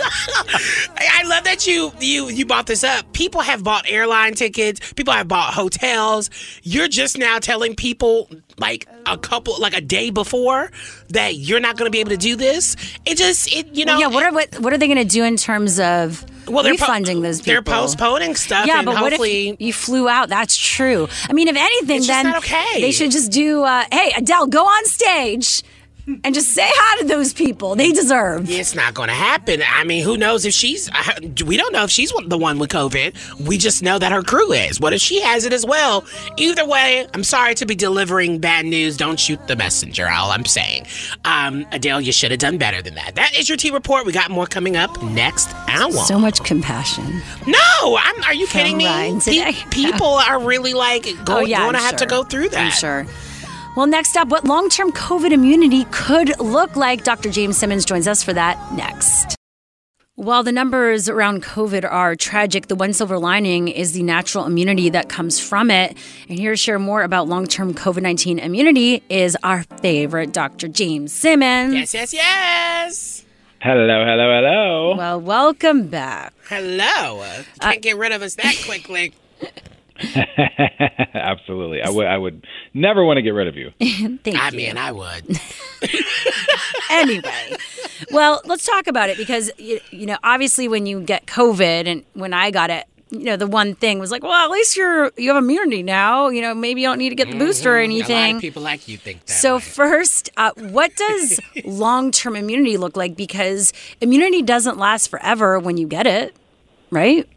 I 0.98 1.22
love 1.26 1.44
that 1.44 1.66
you 1.66 1.92
you 2.00 2.28
you 2.28 2.46
bought 2.46 2.66
this 2.66 2.84
up. 2.84 3.12
People 3.12 3.40
have 3.40 3.64
bought 3.64 3.84
airline 3.88 4.34
tickets. 4.34 4.92
People 4.92 5.12
have 5.12 5.28
bought 5.28 5.54
hotels. 5.54 6.30
You're 6.62 6.88
just 6.88 7.18
now 7.18 7.38
telling 7.38 7.74
people 7.74 8.28
like 8.58 8.86
a 9.06 9.16
couple 9.16 9.58
like 9.58 9.76
a 9.76 9.80
day 9.80 10.10
before 10.10 10.70
that 11.08 11.36
you're 11.36 11.60
not 11.60 11.76
going 11.76 11.86
to 11.86 11.90
be 11.90 12.00
able 12.00 12.10
to 12.10 12.16
do 12.16 12.36
this. 12.36 12.76
It 13.04 13.16
just 13.16 13.52
it 13.54 13.74
you 13.74 13.84
know 13.84 13.98
yeah. 13.98 14.08
What 14.08 14.24
are 14.24 14.32
what, 14.32 14.58
what 14.60 14.72
are 14.72 14.78
they 14.78 14.88
gonna 14.88 15.04
do 15.04 15.24
in 15.24 15.36
terms 15.36 15.80
of 15.80 16.24
Well, 16.52 16.62
they're 16.62 16.74
po- 16.74 16.84
refunding 16.84 17.22
those 17.22 17.40
people? 17.40 17.52
they're 17.52 17.62
postponing 17.62 18.36
stuff. 18.36 18.66
Yeah, 18.66 18.78
and 18.78 18.86
but 18.86 19.00
what 19.00 19.12
if 19.12 19.60
you 19.60 19.72
flew 19.72 20.08
out? 20.08 20.28
That's 20.28 20.56
true. 20.56 21.08
I 21.28 21.32
mean, 21.32 21.48
if 21.48 21.56
anything, 21.56 22.02
then 22.02 22.36
okay. 22.36 22.80
they 22.80 22.92
should 22.92 23.10
just 23.10 23.32
do. 23.32 23.62
Uh, 23.62 23.84
hey, 23.90 24.12
Adele, 24.16 24.46
go 24.48 24.64
on 24.64 24.84
stage 24.84 25.62
and 26.06 26.34
just 26.34 26.50
say 26.50 26.66
hi 26.66 26.98
to 27.00 27.06
those 27.06 27.32
people. 27.32 27.76
They 27.76 27.92
deserve. 27.92 28.50
It's 28.50 28.74
not 28.74 28.94
going 28.94 29.08
to 29.08 29.14
happen. 29.14 29.62
I 29.66 29.84
mean, 29.84 30.02
who 30.04 30.16
knows 30.16 30.44
if 30.44 30.52
she's. 30.52 30.90
We 31.44 31.56
don't 31.56 31.72
know 31.72 31.84
if 31.84 31.90
she's 31.90 32.12
the 32.26 32.38
one 32.38 32.58
with 32.58 32.70
COVID. 32.70 33.46
We 33.46 33.58
just 33.58 33.82
know 33.82 33.98
that 33.98 34.10
her 34.12 34.22
crew 34.22 34.52
is. 34.52 34.80
What 34.80 34.92
if 34.92 35.00
she 35.00 35.20
has 35.20 35.44
it 35.44 35.52
as 35.52 35.64
well? 35.64 36.04
Either 36.36 36.66
way, 36.66 37.06
I'm 37.14 37.24
sorry 37.24 37.54
to 37.56 37.66
be 37.66 37.74
delivering 37.74 38.38
bad 38.38 38.64
news. 38.66 38.96
Don't 38.96 39.18
shoot 39.18 39.46
the 39.46 39.56
messenger. 39.56 40.08
All 40.08 40.30
I'm 40.30 40.44
saying. 40.44 40.86
Um, 41.24 41.66
Adele, 41.72 42.00
you 42.00 42.12
should 42.12 42.30
have 42.30 42.40
done 42.40 42.58
better 42.58 42.82
than 42.82 42.94
that. 42.96 43.14
That 43.14 43.38
is 43.38 43.48
your 43.48 43.56
T 43.56 43.70
report. 43.70 44.04
We 44.04 44.12
got 44.12 44.30
more 44.30 44.46
coming 44.46 44.76
up 44.76 45.02
next 45.02 45.54
hour. 45.68 45.92
So 45.92 46.18
much 46.18 46.42
compassion. 46.44 47.22
no, 47.46 47.98
I'm. 48.00 48.22
Are 48.24 48.34
you 48.34 48.46
kidding 48.46 48.76
me? 48.76 48.86
Pe- 49.24 49.52
people 49.70 50.06
are 50.06 50.40
really 50.40 50.74
like 50.74 51.04
go, 51.24 51.38
oh 51.38 51.40
yeah, 51.40 51.60
going 51.60 51.74
to 51.74 51.78
I'm 51.78 51.84
have 51.84 51.96
to 51.96 52.06
go 52.06 52.24
through 52.24 52.48
that. 52.50 52.60
I'm 52.60 52.70
sure. 52.72 53.06
Well, 53.74 53.86
next 53.86 54.18
up, 54.18 54.28
what 54.28 54.44
long-term 54.44 54.92
COVID 54.92 55.32
immunity 55.32 55.86
could 55.90 56.38
look 56.38 56.76
like? 56.76 57.04
Dr. 57.04 57.30
James 57.30 57.56
Simmons 57.56 57.86
joins 57.86 58.06
us 58.06 58.22
for 58.22 58.34
that 58.34 58.58
next. 58.74 59.34
While 60.14 60.42
the 60.42 60.52
numbers 60.52 61.08
around 61.08 61.42
COVID 61.42 61.90
are 61.90 62.14
tragic, 62.14 62.66
the 62.66 62.74
one 62.74 62.92
silver 62.92 63.18
lining 63.18 63.68
is 63.68 63.92
the 63.92 64.02
natural 64.02 64.44
immunity 64.44 64.90
that 64.90 65.08
comes 65.08 65.40
from 65.40 65.70
it. 65.70 65.96
And 66.28 66.38
here 66.38 66.50
to 66.50 66.56
share 66.56 66.78
more 66.78 67.02
about 67.02 67.28
long 67.28 67.46
term 67.46 67.72
COVID 67.72 68.02
19 68.02 68.38
immunity 68.40 69.02
is 69.08 69.38
our 69.42 69.62
favorite 69.80 70.34
Dr. 70.34 70.68
James 70.68 71.14
Simmons. 71.14 71.72
Yes, 71.72 71.94
yes, 71.94 72.12
yes. 72.12 73.24
Hello, 73.62 74.04
hello, 74.04 74.36
hello. 74.36 74.96
Well, 74.98 75.18
welcome 75.18 75.86
back. 75.86 76.34
Hello. 76.50 77.24
Can't 77.60 77.78
uh, 77.78 77.80
get 77.80 77.96
rid 77.96 78.12
of 78.12 78.20
us 78.20 78.34
that 78.34 78.54
quickly. 78.66 79.14
Absolutely. 81.14 81.82
I 81.82 81.90
would 81.90 82.06
I 82.06 82.18
would 82.18 82.46
never 82.74 83.04
want 83.04 83.18
to 83.18 83.22
get 83.22 83.30
rid 83.30 83.48
of 83.48 83.56
you. 83.56 83.72
Thank 83.80 84.36
I 84.38 84.50
you. 84.50 84.56
mean, 84.56 84.76
I 84.76 84.92
would. 84.92 85.38
anyway, 86.90 87.56
well, 88.10 88.40
let's 88.44 88.64
talk 88.66 88.86
about 88.86 89.10
it 89.10 89.16
because 89.16 89.50
you, 89.58 89.80
you 89.90 90.06
know, 90.06 90.18
obviously, 90.22 90.68
when 90.68 90.86
you 90.86 91.00
get 91.00 91.26
COVID, 91.26 91.86
and 91.86 92.04
when 92.14 92.32
I 92.34 92.50
got 92.50 92.70
it, 92.70 92.86
you 93.10 93.24
know, 93.24 93.36
the 93.36 93.46
one 93.46 93.74
thing 93.74 93.98
was 93.98 94.10
like, 94.10 94.22
well, 94.22 94.32
at 94.32 94.50
least 94.50 94.76
you're 94.76 95.12
you 95.16 95.28
have 95.32 95.42
immunity 95.42 95.82
now. 95.82 96.28
You 96.28 96.40
know, 96.42 96.54
maybe 96.54 96.80
you 96.82 96.88
don't 96.88 96.98
need 96.98 97.10
to 97.10 97.14
get 97.14 97.30
the 97.30 97.38
booster 97.38 97.76
or 97.78 97.82
Mm-hmm. 97.82 97.90
A 97.92 97.98
lot 97.98 98.10
anything. 98.10 98.36
of 98.36 98.40
people 98.40 98.62
like 98.62 98.88
you 98.88 98.96
think 98.96 99.24
that. 99.26 99.32
So 99.32 99.58
first, 99.60 100.30
uh, 100.36 100.52
what 100.56 100.94
does 100.96 101.40
long-term 101.64 102.36
immunity 102.36 102.76
look 102.76 102.96
like? 102.96 103.16
Because 103.16 103.72
immunity 104.00 104.42
doesn't 104.42 104.78
last 104.78 105.08
forever 105.08 105.58
when 105.58 105.76
you 105.76 105.86
get 105.86 106.06
it, 106.06 106.34
right? 106.90 107.28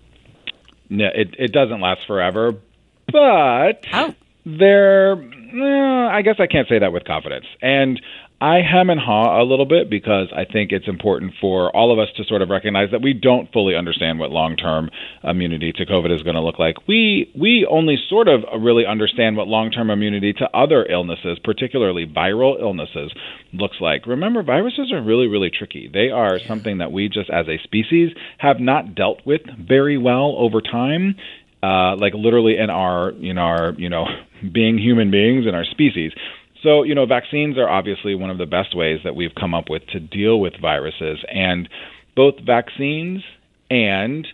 No, 0.89 1.05
it 1.13 1.35
it 1.39 1.51
doesn't 1.51 1.81
last 1.81 2.05
forever, 2.07 2.53
but 3.11 3.85
Oh. 3.93 4.13
there. 4.45 5.13
eh, 5.13 6.07
I 6.11 6.21
guess 6.21 6.35
I 6.39 6.47
can't 6.47 6.67
say 6.67 6.79
that 6.79 6.91
with 6.91 7.05
confidence, 7.05 7.45
and 7.61 8.01
I 8.41 8.59
hem 8.61 8.89
and 8.89 8.99
haw 8.99 9.41
a 9.41 9.45
little 9.45 9.65
bit 9.65 9.89
because 9.89 10.27
I 10.35 10.43
think 10.43 10.71
it's 10.73 10.89
important 10.89 11.33
for 11.39 11.73
all 11.73 11.93
of 11.93 11.99
us 11.99 12.09
to 12.17 12.25
sort 12.25 12.41
of 12.41 12.49
recognize 12.49 12.91
that 12.91 13.01
we 13.01 13.13
don't 13.13 13.51
fully 13.53 13.75
understand 13.75 14.19
what 14.19 14.29
long-term 14.29 14.89
immunity 15.23 15.71
to 15.71 15.85
COVID 15.85 16.13
is 16.13 16.21
going 16.21 16.35
to 16.35 16.41
look 16.41 16.59
like. 16.59 16.85
We 16.85 17.31
we 17.33 17.65
only 17.69 17.97
sort 18.09 18.27
of 18.27 18.41
really 18.59 18.85
understand 18.85 19.37
what 19.37 19.47
long-term 19.47 19.89
immunity 19.89 20.33
to 20.33 20.49
other 20.53 20.85
illnesses, 20.85 21.39
particularly 21.43 22.05
viral 22.05 22.59
illnesses, 22.59 23.13
looks 23.53 23.77
like. 23.79 24.05
Remember, 24.05 24.43
viruses 24.43 24.91
are 24.91 25.01
really 25.01 25.27
really 25.27 25.49
tricky. 25.49 25.89
They 25.91 26.09
are 26.09 26.37
something 26.39 26.79
that 26.79 26.91
we 26.91 27.07
just 27.07 27.29
as 27.29 27.47
a 27.47 27.57
species 27.63 28.11
have 28.37 28.59
not 28.59 28.95
dealt 28.95 29.25
with 29.25 29.41
very 29.57 29.97
well 29.97 30.35
over 30.37 30.59
time. 30.59 31.15
Uh, 31.63 31.95
like 31.95 32.13
literally 32.13 32.57
in 32.57 32.69
our 32.69 33.09
in 33.11 33.37
our 33.37 33.71
you 33.77 33.89
know 33.89 34.05
being 34.53 34.77
human 34.77 35.09
beings 35.09 35.47
in 35.47 35.55
our 35.55 35.65
species. 35.65 36.11
So, 36.65 36.81
you 36.81 36.95
know, 36.95 37.05
vaccines 37.05 37.59
are 37.59 37.69
obviously 37.69 38.15
one 38.15 38.31
of 38.31 38.39
the 38.39 38.47
best 38.47 38.75
ways 38.75 38.99
that 39.03 39.15
we've 39.15 39.35
come 39.39 39.53
up 39.53 39.65
with 39.69 39.85
to 39.93 39.99
deal 39.99 40.39
with 40.39 40.53
viruses. 40.59 41.19
And 41.31 41.69
both 42.15 42.33
vaccines 42.43 43.21
and 43.69 44.27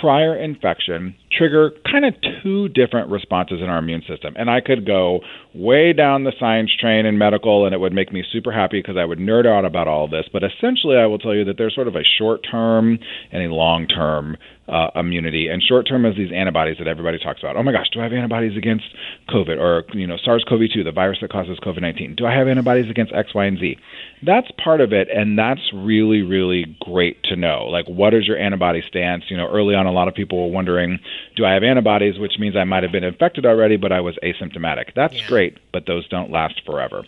prior 0.00 0.34
infection 0.34 1.14
trigger 1.36 1.72
kind 1.90 2.04
of 2.04 2.14
two 2.42 2.68
different 2.68 3.10
responses 3.10 3.60
in 3.60 3.68
our 3.68 3.78
immune 3.78 4.02
system. 4.08 4.34
And 4.36 4.50
I 4.50 4.60
could 4.60 4.86
go 4.86 5.20
way 5.54 5.92
down 5.92 6.24
the 6.24 6.32
science 6.38 6.70
train 6.78 7.06
in 7.06 7.18
medical 7.18 7.66
and 7.66 7.74
it 7.74 7.78
would 7.78 7.92
make 7.92 8.12
me 8.12 8.24
super 8.32 8.52
happy 8.52 8.80
because 8.80 8.96
I 8.96 9.04
would 9.04 9.18
nerd 9.18 9.46
out 9.46 9.64
about 9.64 9.88
all 9.88 10.08
this. 10.08 10.26
But 10.32 10.42
essentially, 10.42 10.96
I 10.96 11.06
will 11.06 11.18
tell 11.18 11.34
you 11.34 11.44
that 11.44 11.58
there's 11.58 11.74
sort 11.74 11.88
of 11.88 11.96
a 11.96 12.04
short 12.18 12.40
term 12.50 12.98
and 13.30 13.42
a 13.42 13.54
long 13.54 13.86
term 13.86 14.36
uh, 14.68 14.88
immunity, 14.94 15.48
and 15.48 15.62
short 15.62 15.88
term 15.88 16.06
is 16.06 16.16
these 16.16 16.30
antibodies 16.32 16.76
that 16.78 16.86
everybody 16.86 17.18
talks 17.18 17.40
about. 17.40 17.56
Oh 17.56 17.62
my 17.62 17.72
gosh, 17.72 17.88
do 17.92 18.00
I 18.00 18.04
have 18.04 18.12
antibodies 18.12 18.56
against 18.56 18.84
COVID 19.28 19.58
or 19.58 19.84
you 19.92 20.06
know 20.06 20.16
SARS-CoV-2, 20.24 20.84
the 20.84 20.92
virus 20.92 21.18
that 21.20 21.30
causes 21.32 21.58
COVID-19? 21.62 22.16
Do 22.16 22.26
I 22.26 22.34
have 22.34 22.46
antibodies 22.46 22.88
against 22.88 23.12
X, 23.12 23.34
Y, 23.34 23.44
and 23.44 23.58
Z? 23.58 23.76
That's 24.24 24.46
part 24.62 24.80
of 24.80 24.92
it, 24.92 25.08
and 25.12 25.36
that's 25.36 25.60
really, 25.74 26.22
really 26.22 26.76
great 26.80 27.22
to 27.24 27.36
know. 27.36 27.66
Like, 27.66 27.86
what 27.86 28.14
is 28.14 28.26
your 28.26 28.38
antibody 28.38 28.82
stance? 28.88 29.24
You 29.28 29.36
know, 29.36 29.48
early 29.48 29.74
on, 29.74 29.86
a 29.86 29.92
lot 29.92 30.06
of 30.06 30.14
people 30.14 30.40
were 30.40 30.52
wondering, 30.52 31.00
do 31.36 31.44
I 31.44 31.52
have 31.52 31.62
antibodies, 31.62 32.18
which 32.18 32.38
means 32.38 32.56
I 32.56 32.64
might 32.64 32.82
have 32.82 32.92
been 32.92 33.04
infected 33.04 33.46
already, 33.46 33.76
but 33.76 33.92
I 33.92 34.00
was 34.00 34.16
asymptomatic. 34.22 34.94
That's 34.94 35.14
yeah. 35.14 35.28
great, 35.28 35.58
but 35.72 35.86
those 35.86 36.06
don't 36.08 36.30
last 36.30 36.62
forever. 36.66 37.04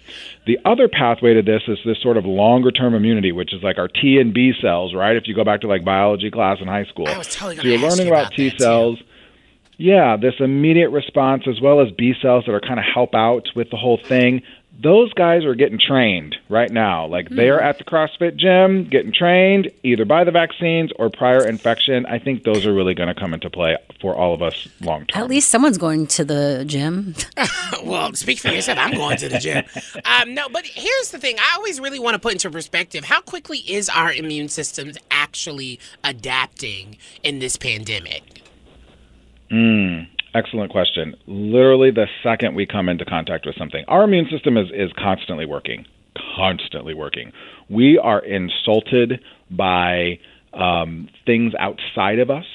The 0.46 0.58
other 0.64 0.88
pathway 0.88 1.34
to 1.34 1.42
this 1.42 1.62
is 1.68 1.78
this 1.84 2.00
sort 2.00 2.16
of 2.16 2.24
longer 2.24 2.70
term 2.70 2.94
immunity, 2.94 3.32
which 3.32 3.52
is 3.52 3.62
like 3.62 3.78
our 3.78 3.88
T 3.88 4.18
and 4.18 4.32
B 4.32 4.52
cells, 4.60 4.94
right? 4.94 5.16
If 5.16 5.26
you 5.26 5.34
go 5.34 5.44
back 5.44 5.60
to 5.62 5.66
like 5.66 5.84
biology 5.84 6.30
class 6.30 6.58
in 6.60 6.68
high 6.68 6.84
school. 6.84 7.06
so 7.22 7.50
you're 7.50 7.78
learning 7.78 8.08
about, 8.08 8.26
about 8.26 8.32
T 8.34 8.50
cells. 8.58 8.98
Too. 8.98 9.04
Yeah, 9.76 10.16
this 10.16 10.34
immediate 10.38 10.90
response 10.90 11.48
as 11.48 11.60
well 11.60 11.80
as 11.80 11.90
B 11.90 12.14
cells 12.22 12.44
that 12.46 12.52
are 12.52 12.60
kind 12.60 12.78
of 12.78 12.84
help 12.84 13.14
out 13.14 13.48
with 13.56 13.70
the 13.70 13.76
whole 13.76 13.98
thing 13.98 14.42
those 14.80 15.12
guys 15.14 15.44
are 15.44 15.54
getting 15.54 15.78
trained 15.78 16.36
right 16.48 16.70
now. 16.70 17.06
Like 17.06 17.28
mm. 17.28 17.36
they're 17.36 17.60
at 17.60 17.78
the 17.78 17.84
CrossFit 17.84 18.36
gym 18.36 18.88
getting 18.88 19.12
trained 19.12 19.70
either 19.82 20.04
by 20.04 20.24
the 20.24 20.30
vaccines 20.30 20.90
or 20.98 21.10
prior 21.10 21.46
infection. 21.46 22.06
I 22.06 22.18
think 22.18 22.44
those 22.44 22.66
are 22.66 22.72
really 22.72 22.94
going 22.94 23.08
to 23.08 23.18
come 23.18 23.34
into 23.34 23.50
play 23.50 23.76
for 24.00 24.14
all 24.14 24.34
of 24.34 24.42
us 24.42 24.68
long 24.80 25.06
term. 25.06 25.22
At 25.22 25.28
least 25.28 25.50
someone's 25.50 25.78
going 25.78 26.06
to 26.08 26.24
the 26.24 26.64
gym. 26.66 27.14
well, 27.84 28.12
speak 28.14 28.38
for 28.38 28.48
yourself. 28.48 28.78
I'm 28.78 28.94
going 28.94 29.16
to 29.18 29.28
the 29.28 29.38
gym. 29.38 29.64
Um, 30.04 30.34
no, 30.34 30.48
but 30.48 30.66
here's 30.66 31.10
the 31.10 31.18
thing. 31.18 31.36
I 31.38 31.54
always 31.56 31.80
really 31.80 31.98
want 31.98 32.14
to 32.14 32.18
put 32.18 32.32
into 32.32 32.50
perspective 32.50 33.04
how 33.04 33.20
quickly 33.20 33.58
is 33.58 33.88
our 33.88 34.12
immune 34.12 34.48
systems 34.48 34.98
actually 35.10 35.78
adapting 36.02 36.98
in 37.22 37.38
this 37.38 37.56
pandemic? 37.56 38.42
Mm. 39.50 40.08
Excellent 40.34 40.72
question. 40.72 41.14
Literally, 41.26 41.92
the 41.92 42.06
second 42.24 42.56
we 42.56 42.66
come 42.66 42.88
into 42.88 43.04
contact 43.04 43.46
with 43.46 43.54
something, 43.56 43.84
our 43.86 44.02
immune 44.02 44.26
system 44.30 44.56
is, 44.56 44.66
is 44.74 44.90
constantly 44.98 45.46
working, 45.46 45.86
constantly 46.36 46.92
working. 46.92 47.30
We 47.68 47.98
are 47.98 48.18
insulted 48.18 49.20
by 49.48 50.18
um, 50.52 51.08
things 51.24 51.52
outside 51.58 52.18
of 52.18 52.30
us 52.30 52.46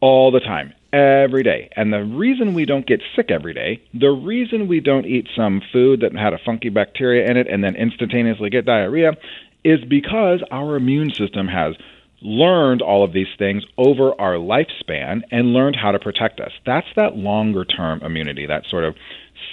all 0.00 0.30
the 0.30 0.38
time, 0.38 0.72
every 0.92 1.42
day. 1.42 1.70
And 1.74 1.92
the 1.92 2.04
reason 2.04 2.54
we 2.54 2.64
don't 2.64 2.86
get 2.86 3.02
sick 3.16 3.32
every 3.32 3.52
day, 3.52 3.82
the 3.92 4.10
reason 4.10 4.68
we 4.68 4.78
don't 4.78 5.04
eat 5.04 5.26
some 5.34 5.60
food 5.72 6.02
that 6.02 6.16
had 6.16 6.32
a 6.32 6.38
funky 6.38 6.68
bacteria 6.68 7.28
in 7.28 7.36
it 7.36 7.48
and 7.48 7.64
then 7.64 7.74
instantaneously 7.74 8.48
get 8.48 8.64
diarrhea, 8.64 9.16
is 9.64 9.84
because 9.84 10.40
our 10.52 10.76
immune 10.76 11.10
system 11.10 11.48
has 11.48 11.74
learned 12.20 12.82
all 12.82 13.04
of 13.04 13.12
these 13.12 13.28
things 13.38 13.64
over 13.76 14.12
our 14.20 14.34
lifespan 14.34 15.22
and 15.30 15.52
learned 15.52 15.76
how 15.76 15.92
to 15.92 15.98
protect 15.98 16.40
us. 16.40 16.52
That's 16.66 16.86
that 16.96 17.16
longer 17.16 17.64
term 17.64 18.02
immunity, 18.02 18.46
that 18.46 18.66
sort 18.68 18.84
of 18.84 18.96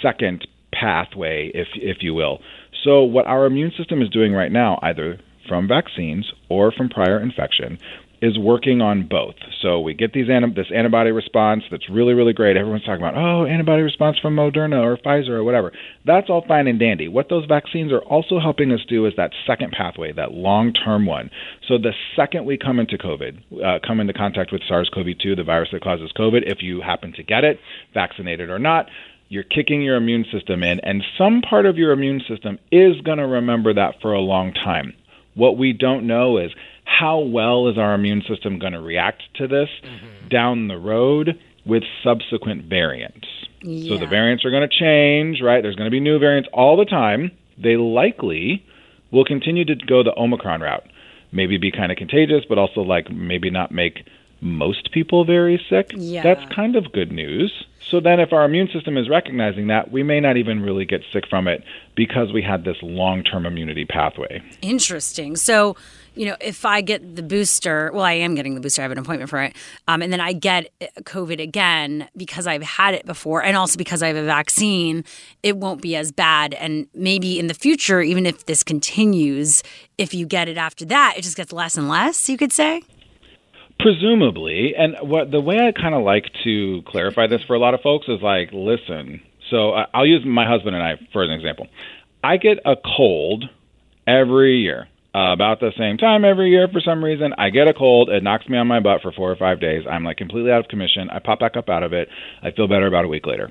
second 0.02 0.46
pathway, 0.72 1.50
if 1.54 1.68
if 1.74 1.98
you 2.02 2.14
will. 2.14 2.40
So 2.84 3.02
what 3.02 3.26
our 3.26 3.46
immune 3.46 3.72
system 3.76 4.02
is 4.02 4.08
doing 4.10 4.32
right 4.32 4.52
now, 4.52 4.78
either 4.82 5.18
from 5.48 5.68
vaccines 5.68 6.32
or 6.48 6.72
from 6.72 6.88
prior 6.88 7.20
infection, 7.20 7.78
is 8.22 8.38
working 8.38 8.80
on 8.80 9.06
both. 9.06 9.34
So 9.60 9.80
we 9.80 9.94
get 9.94 10.12
these 10.12 10.26
this 10.54 10.66
antibody 10.74 11.10
response 11.10 11.64
that's 11.70 11.88
really 11.90 12.14
really 12.14 12.32
great. 12.32 12.56
Everyone's 12.56 12.84
talking 12.84 13.04
about 13.04 13.16
oh 13.16 13.44
antibody 13.44 13.82
response 13.82 14.18
from 14.18 14.36
Moderna 14.36 14.82
or 14.82 14.96
Pfizer 14.96 15.30
or 15.30 15.44
whatever. 15.44 15.72
That's 16.04 16.30
all 16.30 16.44
fine 16.46 16.66
and 16.66 16.78
dandy. 16.78 17.08
What 17.08 17.28
those 17.28 17.44
vaccines 17.46 17.92
are 17.92 18.00
also 18.00 18.38
helping 18.38 18.72
us 18.72 18.80
do 18.88 19.06
is 19.06 19.14
that 19.16 19.32
second 19.46 19.72
pathway, 19.72 20.12
that 20.12 20.32
long 20.32 20.72
term 20.72 21.06
one. 21.06 21.30
So 21.68 21.78
the 21.78 21.92
second 22.14 22.46
we 22.46 22.56
come 22.56 22.78
into 22.78 22.96
COVID, 22.96 23.62
uh, 23.62 23.78
come 23.86 24.00
into 24.00 24.12
contact 24.12 24.52
with 24.52 24.62
SARS-CoV-2, 24.66 25.36
the 25.36 25.44
virus 25.44 25.68
that 25.72 25.82
causes 25.82 26.10
COVID, 26.16 26.42
if 26.50 26.58
you 26.62 26.80
happen 26.80 27.12
to 27.12 27.22
get 27.22 27.44
it, 27.44 27.58
vaccinated 27.92 28.50
or 28.50 28.58
not, 28.58 28.86
you're 29.28 29.42
kicking 29.42 29.82
your 29.82 29.96
immune 29.96 30.24
system 30.32 30.62
in, 30.62 30.80
and 30.80 31.02
some 31.18 31.42
part 31.42 31.66
of 31.66 31.76
your 31.76 31.92
immune 31.92 32.22
system 32.28 32.58
is 32.70 33.00
going 33.02 33.18
to 33.18 33.26
remember 33.26 33.74
that 33.74 33.94
for 34.00 34.12
a 34.12 34.20
long 34.20 34.52
time. 34.52 34.94
What 35.34 35.58
we 35.58 35.72
don't 35.72 36.06
know 36.06 36.38
is 36.38 36.52
how 36.86 37.18
well 37.18 37.68
is 37.68 37.76
our 37.76 37.94
immune 37.94 38.22
system 38.26 38.58
going 38.58 38.72
to 38.72 38.80
react 38.80 39.22
to 39.34 39.46
this 39.46 39.68
mm-hmm. 39.82 40.28
down 40.28 40.68
the 40.68 40.78
road 40.78 41.38
with 41.66 41.82
subsequent 42.02 42.64
variants. 42.64 43.26
Yeah. 43.60 43.88
So 43.88 43.98
the 43.98 44.06
variants 44.06 44.44
are 44.44 44.50
going 44.50 44.66
to 44.66 44.74
change, 44.74 45.42
right? 45.42 45.60
There's 45.62 45.74
going 45.74 45.86
to 45.86 45.90
be 45.90 46.00
new 46.00 46.18
variants 46.18 46.48
all 46.52 46.76
the 46.76 46.84
time. 46.84 47.32
They 47.58 47.76
likely 47.76 48.64
will 49.10 49.24
continue 49.24 49.64
to 49.64 49.74
go 49.74 50.02
the 50.02 50.16
Omicron 50.16 50.60
route. 50.60 50.86
Maybe 51.32 51.58
be 51.58 51.72
kind 51.72 51.90
of 51.90 51.98
contagious, 51.98 52.44
but 52.48 52.56
also 52.56 52.82
like 52.82 53.10
maybe 53.10 53.50
not 53.50 53.72
make 53.72 54.06
most 54.40 54.92
people 54.92 55.24
very 55.24 55.60
sick. 55.68 55.90
Yeah. 55.94 56.22
That's 56.22 56.54
kind 56.54 56.76
of 56.76 56.92
good 56.92 57.10
news. 57.10 57.52
So 57.90 58.00
then, 58.00 58.18
if 58.18 58.32
our 58.32 58.44
immune 58.44 58.68
system 58.72 58.96
is 58.96 59.08
recognizing 59.08 59.68
that, 59.68 59.92
we 59.92 60.02
may 60.02 60.18
not 60.18 60.36
even 60.36 60.60
really 60.60 60.84
get 60.84 61.02
sick 61.12 61.24
from 61.28 61.46
it 61.46 61.62
because 61.94 62.32
we 62.32 62.42
had 62.42 62.64
this 62.64 62.76
long 62.82 63.22
term 63.22 63.46
immunity 63.46 63.84
pathway. 63.84 64.42
Interesting. 64.60 65.36
So, 65.36 65.76
you 66.16 66.26
know, 66.26 66.36
if 66.40 66.64
I 66.64 66.80
get 66.80 67.14
the 67.14 67.22
booster, 67.22 67.90
well, 67.92 68.02
I 68.02 68.14
am 68.14 68.34
getting 68.34 68.54
the 68.54 68.60
booster, 68.60 68.82
I 68.82 68.84
have 68.84 68.92
an 68.92 68.98
appointment 68.98 69.30
for 69.30 69.42
it, 69.42 69.54
um, 69.86 70.02
and 70.02 70.12
then 70.12 70.20
I 70.20 70.32
get 70.32 70.70
COVID 71.02 71.40
again 71.40 72.08
because 72.16 72.46
I've 72.46 72.62
had 72.62 72.94
it 72.94 73.06
before 73.06 73.42
and 73.42 73.56
also 73.56 73.76
because 73.76 74.02
I 74.02 74.08
have 74.08 74.16
a 74.16 74.24
vaccine, 74.24 75.04
it 75.42 75.56
won't 75.56 75.82
be 75.82 75.94
as 75.94 76.10
bad. 76.10 76.54
And 76.54 76.88
maybe 76.94 77.38
in 77.38 77.46
the 77.46 77.54
future, 77.54 78.00
even 78.00 78.26
if 78.26 78.46
this 78.46 78.62
continues, 78.62 79.62
if 79.98 80.14
you 80.14 80.26
get 80.26 80.48
it 80.48 80.56
after 80.56 80.84
that, 80.86 81.14
it 81.16 81.22
just 81.22 81.36
gets 81.36 81.52
less 81.52 81.76
and 81.76 81.88
less, 81.88 82.28
you 82.28 82.36
could 82.36 82.52
say? 82.52 82.82
Presumably, 83.78 84.74
and 84.76 84.96
what 85.02 85.30
the 85.30 85.40
way 85.40 85.58
I 85.58 85.70
kind 85.70 85.94
of 85.94 86.02
like 86.02 86.24
to 86.44 86.82
clarify 86.86 87.26
this 87.26 87.42
for 87.46 87.54
a 87.54 87.58
lot 87.58 87.74
of 87.74 87.82
folks 87.82 88.08
is 88.08 88.22
like, 88.22 88.48
listen. 88.52 89.20
So 89.50 89.72
I'll 89.92 90.06
use 90.06 90.24
my 90.24 90.46
husband 90.48 90.74
and 90.74 90.82
I 90.82 90.94
for 91.12 91.22
an 91.22 91.30
example. 91.30 91.68
I 92.24 92.38
get 92.38 92.58
a 92.64 92.74
cold 92.96 93.44
every 94.06 94.56
year, 94.58 94.88
uh, 95.16 95.32
about 95.32 95.60
the 95.60 95.72
same 95.78 95.96
time 95.96 96.26
every 96.26 96.50
year 96.50 96.68
for 96.70 96.80
some 96.80 97.02
reason. 97.02 97.32
I 97.38 97.48
get 97.48 97.68
a 97.68 97.72
cold, 97.72 98.10
it 98.10 98.22
knocks 98.22 98.46
me 98.48 98.58
on 98.58 98.66
my 98.66 98.80
butt 98.80 99.00
for 99.00 99.12
four 99.12 99.32
or 99.32 99.36
five 99.36 99.60
days. 99.60 99.84
I'm 99.90 100.04
like 100.04 100.18
completely 100.18 100.52
out 100.52 100.60
of 100.60 100.68
commission. 100.68 101.08
I 101.08 101.20
pop 101.20 101.40
back 101.40 101.56
up 101.56 101.70
out 101.70 101.82
of 101.82 101.94
it. 101.94 102.08
I 102.42 102.50
feel 102.50 102.68
better 102.68 102.86
about 102.86 103.06
a 103.06 103.08
week 103.08 103.26
later. 103.26 103.50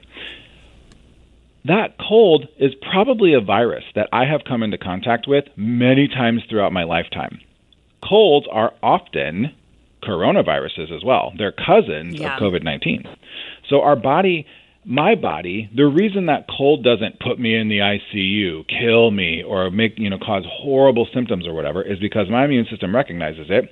That 1.66 1.95
cold 1.97 2.47
is 2.59 2.74
probably 2.91 3.34
a 3.34 3.41
virus 3.41 3.84
that 3.95 4.09
I 4.13 4.26
have 4.26 4.41
come 4.47 4.61
into 4.61 4.78
contact 4.78 5.28
with 5.28 5.45
many 5.55 6.07
times 6.07 6.43
throughout 6.47 6.72
my 6.72 6.84
lifetime. 6.84 7.39
Colds 8.07 8.45
are 8.51 8.74
often 8.84 9.55
coronaviruses 10.03 10.95
as 10.95 11.03
well. 11.03 11.34
They're 11.36 11.51
cousins 11.51 12.20
yeah. 12.20 12.36
of 12.36 12.41
COVID 12.43 12.63
19. 12.63 13.05
So 13.68 13.82
our 13.82 13.95
body, 13.95 14.45
my 14.86 15.16
body, 15.16 15.70
the 15.76 15.86
reason 15.86 16.28
that 16.28 16.46
cold 16.48 16.84
doesn't 16.84 17.20
put 17.20 17.40
me 17.40 17.56
in 17.56 17.70
the 17.70 17.80
ICU, 17.80 18.66
kill 18.68 19.10
me, 19.12 19.44
or 19.44 19.72
make, 19.72 19.94
you 19.98 20.10
know, 20.10 20.20
cause 20.20 20.44
horrible 20.48 21.08
symptoms 21.14 21.48
or 21.48 21.54
whatever 21.54 21.82
is 21.82 22.00
because 22.00 22.30
my 22.30 22.46
immune 22.46 22.68
system 22.70 22.96
recognizes 22.96 23.48
it. 23.50 23.72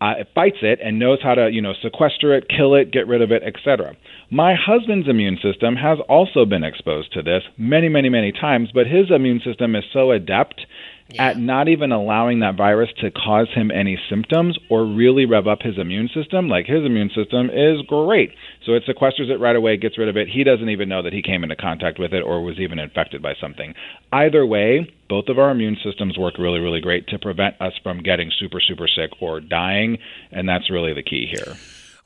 Uh, 0.00 0.14
it 0.18 0.28
fights 0.34 0.58
it 0.62 0.80
and 0.82 0.98
knows 0.98 1.18
how 1.22 1.34
to, 1.34 1.50
you 1.50 1.62
know, 1.62 1.72
sequester 1.82 2.34
it, 2.34 2.46
kill 2.48 2.74
it, 2.74 2.90
get 2.90 3.06
rid 3.06 3.22
of 3.22 3.30
it, 3.30 3.42
etc. 3.42 3.96
My 4.30 4.54
husband's 4.54 5.08
immune 5.08 5.38
system 5.42 5.76
has 5.76 5.98
also 6.08 6.44
been 6.44 6.64
exposed 6.64 7.12
to 7.12 7.22
this 7.22 7.42
many, 7.56 7.88
many, 7.88 8.08
many 8.08 8.32
times, 8.32 8.70
but 8.74 8.86
his 8.86 9.10
immune 9.10 9.40
system 9.44 9.76
is 9.76 9.84
so 9.92 10.10
adept 10.10 10.66
yeah. 11.08 11.28
at 11.28 11.38
not 11.38 11.68
even 11.68 11.92
allowing 11.92 12.40
that 12.40 12.56
virus 12.56 12.90
to 13.00 13.10
cause 13.10 13.48
him 13.54 13.70
any 13.70 13.98
symptoms 14.08 14.58
or 14.70 14.84
really 14.84 15.26
rev 15.26 15.46
up 15.46 15.62
his 15.62 15.78
immune 15.78 16.08
system. 16.14 16.48
Like 16.48 16.66
his 16.66 16.84
immune 16.84 17.10
system 17.14 17.50
is 17.50 17.82
great. 17.86 18.32
So 18.64 18.72
it 18.72 18.84
sequesters 18.88 19.30
it 19.30 19.40
right 19.40 19.56
away, 19.56 19.76
gets 19.76 19.98
rid 19.98 20.08
of 20.08 20.16
it. 20.16 20.28
He 20.28 20.44
doesn't 20.44 20.68
even 20.68 20.88
know 20.88 21.02
that 21.02 21.12
he 21.12 21.22
came 21.22 21.42
into 21.42 21.56
contact 21.56 21.98
with 21.98 22.12
it 22.14 22.22
or 22.22 22.42
was 22.42 22.58
even 22.58 22.78
infected 22.78 23.22
by 23.22 23.34
something. 23.40 23.74
Either 24.12 24.46
way, 24.46 24.92
both 25.08 25.28
of 25.28 25.38
our 25.38 25.50
immune 25.50 25.76
systems 25.84 26.16
work 26.16 26.38
really, 26.38 26.60
really 26.60 26.80
great 26.80 27.06
to 27.08 27.18
prevent 27.18 27.60
us 27.60 27.74
from 27.82 28.02
getting 28.02 28.30
super, 28.38 28.60
super 28.60 28.88
sick 28.88 29.10
or 29.20 29.40
dying. 29.40 29.98
And 30.32 30.48
that's 30.48 30.70
really 30.70 30.94
the 30.94 31.02
key 31.02 31.26
here. 31.30 31.54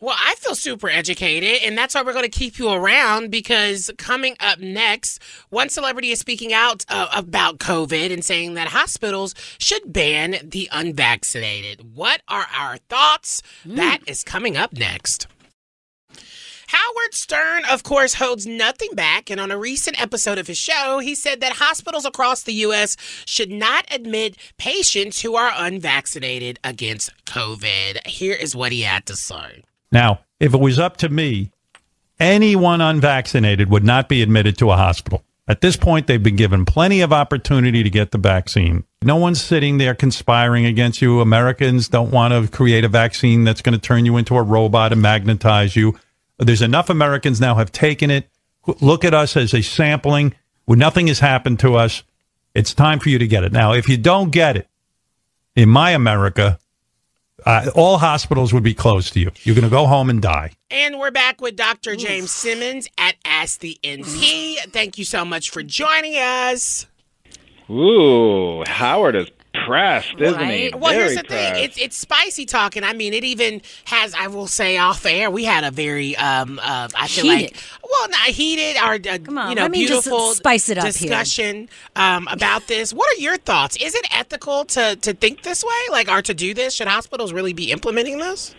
Well, 0.01 0.15
I 0.17 0.37
feel 0.37 0.55
super 0.55 0.89
educated, 0.89 1.63
and 1.65 1.77
that's 1.77 1.93
why 1.93 2.03
we're 2.03 2.13
going 2.13 2.23
to 2.23 2.29
keep 2.29 2.57
you 2.57 2.71
around 2.71 3.33
because 3.33 3.91
coming 3.99 4.37
up 4.39 4.61
next, 4.61 5.21
one 5.51 5.69
celebrity 5.69 6.13
is 6.13 6.21
speaking 6.21 6.53
out 6.53 6.85
uh, 6.89 7.09
about 7.13 7.59
COVID 7.59 8.13
and 8.13 8.25
saying 8.25 8.55
that 8.55 8.69
hospitals 8.69 9.35
should 9.59 9.93
ban 9.93 10.37
the 10.45 10.69
unvaccinated. 10.71 11.97
What 11.97 12.23
are 12.29 12.47
our 12.57 12.77
thoughts? 12.89 13.43
Mm. 13.67 13.75
That 13.75 13.99
is 14.07 14.23
coming 14.23 14.57
up 14.57 14.73
next. 14.73 15.27
Howard 16.69 17.15
Stern, 17.15 17.65
of 17.65 17.83
course, 17.83 18.15
holds 18.15 18.47
nothing 18.47 18.91
back. 18.93 19.31
And 19.31 19.41
on 19.41 19.51
a 19.51 19.59
recent 19.59 20.01
episode 20.01 20.39
of 20.39 20.47
his 20.47 20.59
show, 20.59 21.01
he 21.01 21.15
said 21.17 21.41
that 21.41 21.55
hospitals 21.55 22.05
across 22.05 22.43
the 22.43 22.53
U.S. 22.53 22.97
should 23.25 23.51
not 23.51 23.87
admit 23.91 24.37
patients 24.59 25.23
who 25.23 25.35
are 25.35 25.51
unvaccinated 25.57 26.61
against 26.63 27.11
COVID. 27.25 28.07
Here 28.07 28.35
is 28.35 28.55
what 28.55 28.71
he 28.71 28.83
had 28.83 29.07
to 29.07 29.17
say. 29.17 29.65
Now, 29.91 30.21
if 30.39 30.55
it 30.55 30.61
was 30.61 30.79
up 30.79 30.97
to 30.99 31.09
me, 31.09 31.51
anyone 32.21 32.81
unvaccinated 32.81 33.71
would 33.71 33.85
not 33.85 34.09
be 34.09 34.23
admitted 34.23 34.59
to 34.59 34.71
a 34.71 34.77
hospital. 34.77 35.25
At 35.47 35.63
this 35.63 35.77
point, 35.77 36.07
they've 36.07 36.23
been 36.23 36.37
given 36.37 36.67
plenty 36.67 37.01
of 37.01 37.11
opportunity 37.11 37.83
to 37.83 37.89
get 37.89 38.11
the 38.11 38.19
vaccine. 38.19 38.85
No 39.03 39.17
one's 39.17 39.41
sitting 39.41 39.79
there 39.79 39.95
conspiring 39.95 40.67
against 40.67 41.01
you. 41.01 41.23
Americans 41.23 41.89
don't 41.89 42.11
want 42.11 42.35
to 42.35 42.55
create 42.55 42.85
a 42.85 42.89
vaccine 42.89 43.45
that's 43.45 43.63
going 43.63 43.73
to 43.73 43.81
turn 43.81 44.05
you 44.05 44.19
into 44.19 44.37
a 44.37 44.43
robot 44.43 44.93
and 44.93 45.01
magnetize 45.01 45.75
you. 45.75 45.99
There's 46.39 46.61
enough 46.61 46.91
Americans 46.91 47.41
now 47.41 47.55
have 47.55 47.73
taken 47.73 48.11
it. 48.11 48.29
Look 48.83 49.05
at 49.05 49.15
us 49.15 49.37
as 49.39 49.55
a 49.55 49.63
sampling. 49.63 50.35
When 50.67 50.79
nothing 50.79 51.07
has 51.07 51.21
happened 51.21 51.61
to 51.61 51.77
us, 51.77 52.03
it's 52.55 52.75
time 52.75 52.99
for 52.99 53.09
you 53.09 53.19
to 53.19 53.27
get 53.27 53.43
it. 53.43 53.53
Now, 53.53 53.73
if 53.73 53.89
you 53.89 53.97
don't 53.97 54.31
get 54.31 54.57
it, 54.57 54.69
in 55.57 55.71
my 55.71 55.93
America, 55.93 56.59
uh, 57.47 57.71
all 57.75 57.99
hospitals 57.99 58.53
would 58.53 58.63
be 58.63 58.75
closed 58.75 59.13
to 59.15 59.21
you. 59.21 59.31
You're 59.43 59.55
going 59.55 59.65
to 59.65 59.71
go 59.71 59.87
home 59.87 60.11
and 60.11 60.21
die. 60.21 60.53
And 60.71 60.99
we're 60.99 61.11
back 61.11 61.41
with 61.41 61.57
Dr. 61.57 61.97
James 61.97 62.31
Simmons 62.31 62.89
at 62.99 63.17
Ask 63.25 63.61
the 63.61 63.79
NP. 63.83 64.57
Thank 64.73 64.99
you 64.99 65.05
so 65.05 65.25
much 65.25 65.51
for 65.51 65.63
joining 65.63 66.15
us. 66.17 66.87
Ooh, 67.71 68.65
Howard 68.67 69.15
is 69.15 69.29
pressed, 69.69 70.21
isn't 70.21 70.49
he? 70.49 70.71
Well, 70.75 70.93
Very 70.93 70.95
here's 70.95 71.15
the 71.17 71.25
pressed. 71.25 71.55
thing. 71.55 71.65
It's 71.65 71.79
it's 71.79 71.97
spicy 71.97 72.47
talking. 72.47 72.83
I 72.85 72.93
mean, 72.93 73.13
it 73.15 73.25
even 73.25 73.63
has. 73.85 74.15
I 74.15 74.27
will 74.29 74.47
say 74.47 74.79
off 74.79 75.05
air, 75.07 75.31
we 75.31 75.45
had 75.45 75.65
a 75.65 75.71
very 75.71 76.17
um 76.17 76.59
uh, 76.63 76.89
I 76.95 77.07
feel 77.09 77.25
Heated. 77.25 77.53
like 77.53 77.63
well 77.91 78.09
not 78.09 78.29
heated 78.29 78.77
or 78.83 78.95
uh, 78.95 79.41
on, 79.41 79.49
you 79.51 79.55
know 79.57 79.63
let 79.63 79.71
me 79.71 79.87
just 79.87 80.05
beautiful 80.05 80.35
spice 80.35 80.69
it 80.69 80.79
up 80.79 80.85
here. 80.85 80.93
discussion 80.93 81.69
um 81.97 82.27
about 82.29 82.67
this. 82.67 82.93
What 82.93 83.09
are 83.17 83.21
your 83.21 83.37
thoughts? 83.37 83.77
Is 83.77 83.95
it 83.95 84.07
ethical 84.17 84.65
to 84.67 84.97
to 84.97 85.13
think 85.15 85.43
this 85.43 85.63
way, 85.65 85.81
like 85.91 86.09
or 86.09 86.23
to 86.23 86.35
do 86.35 86.55
this? 86.55 86.75
Should 86.75 86.89
hospitals 86.89 87.33
really 87.33 87.53
be 87.53 87.71
implementing 87.71 88.19
this? 88.19 88.55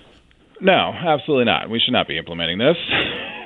No, 0.61 0.91
absolutely 0.93 1.45
not. 1.45 1.69
We 1.69 1.79
should 1.79 1.93
not 1.93 2.07
be 2.07 2.17
implementing 2.17 2.57
this. 2.57 2.77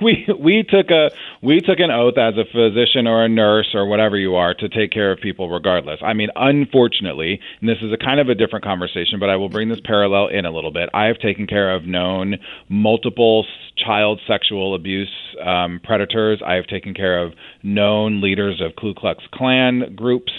We 0.01 0.27
we 0.37 0.63
took 0.63 0.89
a 0.89 1.11
we 1.41 1.61
took 1.61 1.79
an 1.79 1.89
oath 1.89 2.17
as 2.17 2.33
a 2.35 2.43
physician 2.43 3.07
or 3.07 3.23
a 3.23 3.29
nurse 3.29 3.69
or 3.73 3.85
whatever 3.85 4.17
you 4.17 4.35
are 4.35 4.53
to 4.55 4.67
take 4.67 4.91
care 4.91 5.11
of 5.13 5.19
people 5.19 5.49
regardless. 5.49 5.99
I 6.03 6.13
mean, 6.13 6.29
unfortunately, 6.35 7.39
and 7.61 7.69
this 7.69 7.77
is 7.81 7.93
a 7.93 7.97
kind 7.97 8.19
of 8.19 8.27
a 8.27 8.35
different 8.35 8.65
conversation, 8.65 9.19
but 9.19 9.29
I 9.29 9.37
will 9.37 9.47
bring 9.47 9.69
this 9.69 9.79
parallel 9.85 10.27
in 10.27 10.45
a 10.45 10.51
little 10.51 10.71
bit. 10.71 10.89
I 10.93 11.05
have 11.05 11.19
taken 11.19 11.47
care 11.47 11.73
of 11.73 11.85
known 11.85 12.35
multiple 12.67 13.45
child 13.77 14.19
sexual 14.27 14.75
abuse 14.75 15.13
um, 15.45 15.79
predators. 15.81 16.41
I 16.45 16.55
have 16.55 16.67
taken 16.67 16.93
care 16.93 17.23
of 17.23 17.33
known 17.61 18.19
leaders 18.19 18.61
of 18.61 18.75
Ku 18.75 18.93
Klux 18.93 19.23
Klan 19.31 19.93
groups 19.95 20.33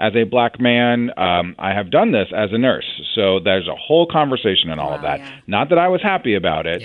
as 0.00 0.16
a 0.16 0.24
black 0.24 0.58
man, 0.58 1.10
um, 1.16 1.54
I 1.58 1.74
have 1.74 1.90
done 1.90 2.10
this 2.10 2.28
as 2.34 2.50
a 2.52 2.58
nurse. 2.58 2.86
So 3.14 3.38
there's 3.38 3.68
a 3.68 3.76
whole 3.76 4.06
conversation 4.10 4.70
and 4.70 4.80
all 4.80 4.94
of 4.94 5.02
that. 5.02 5.20
Not 5.46 5.68
that 5.68 5.78
I 5.78 5.88
was 5.88 6.02
happy 6.02 6.34
about 6.34 6.66
it. 6.66 6.82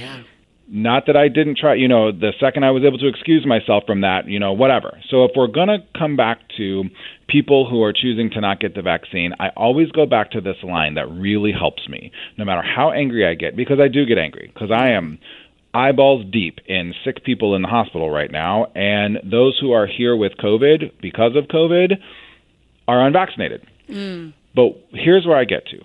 Not 0.68 1.06
that 1.06 1.16
I 1.16 1.28
didn't 1.28 1.60
try, 1.60 1.76
you 1.76 1.88
know, 1.88 2.12
the 2.12 2.34
second 2.40 2.64
I 2.66 2.72
was 2.72 2.84
able 2.84 2.98
to 2.98 3.08
excuse 3.08 3.46
myself 3.46 3.84
from 3.86 4.02
that, 4.02 4.28
you 4.28 4.40
know, 4.40 4.52
whatever. 4.52 5.00
So 5.10 5.24
if 5.24 5.32
we're 5.36 5.46
going 5.48 5.68
to 5.68 5.78
come 5.96 6.16
back 6.16 6.40
to 6.58 6.86
people 7.28 7.70
who 7.70 7.84
are 7.84 7.94
choosing 7.94 8.32
to 8.32 8.42
not 8.42 8.60
get 8.60 8.74
the 8.74 8.82
vaccine, 8.82 9.34
I 9.40 9.50
always 9.50 9.92
go 9.92 10.08
back 10.08 10.32
to 10.32 10.42
this 10.42 10.58
line 10.64 10.96
that 10.96 11.08
really 11.12 11.52
helps 11.52 11.88
me, 11.88 12.12
no 12.38 12.46
matter 12.46 12.64
how 12.64 12.92
angry 12.92 13.28
I 13.28 13.36
get, 13.36 13.56
because 13.56 13.80
I 13.80 13.88
do 13.90 14.08
get 14.08 14.18
angry, 14.18 14.50
because 14.52 14.72
I 14.72 14.90
am 14.90 15.20
eyeballs 15.76 16.26
deep 16.32 16.60
in 16.68 16.94
sick 17.04 17.24
people 17.24 17.56
in 17.56 17.62
the 17.62 17.68
hospital 17.68 18.10
right 18.10 18.32
now, 18.32 18.72
and 18.76 19.20
those 19.24 19.60
who 19.60 19.72
are 19.72 19.86
here 19.86 20.16
with 20.16 20.32
COVID 20.38 20.94
because 21.02 21.36
of 21.36 21.46
COVID 21.46 21.98
are 22.88 23.06
unvaccinated. 23.06 23.66
But 24.56 24.78
here's 24.92 25.26
where 25.26 25.38
I 25.38 25.46
get 25.46 25.68
to 25.68 25.82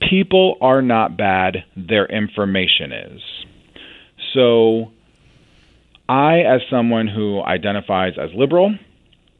people 0.00 0.56
are 0.60 0.82
not 0.82 1.16
bad, 1.16 1.64
their 1.76 2.06
information 2.06 2.92
is. 2.92 3.22
So, 4.34 4.92
I, 6.08 6.40
as 6.40 6.60
someone 6.70 7.08
who 7.08 7.42
identifies 7.42 8.14
as 8.18 8.30
liberal, 8.34 8.76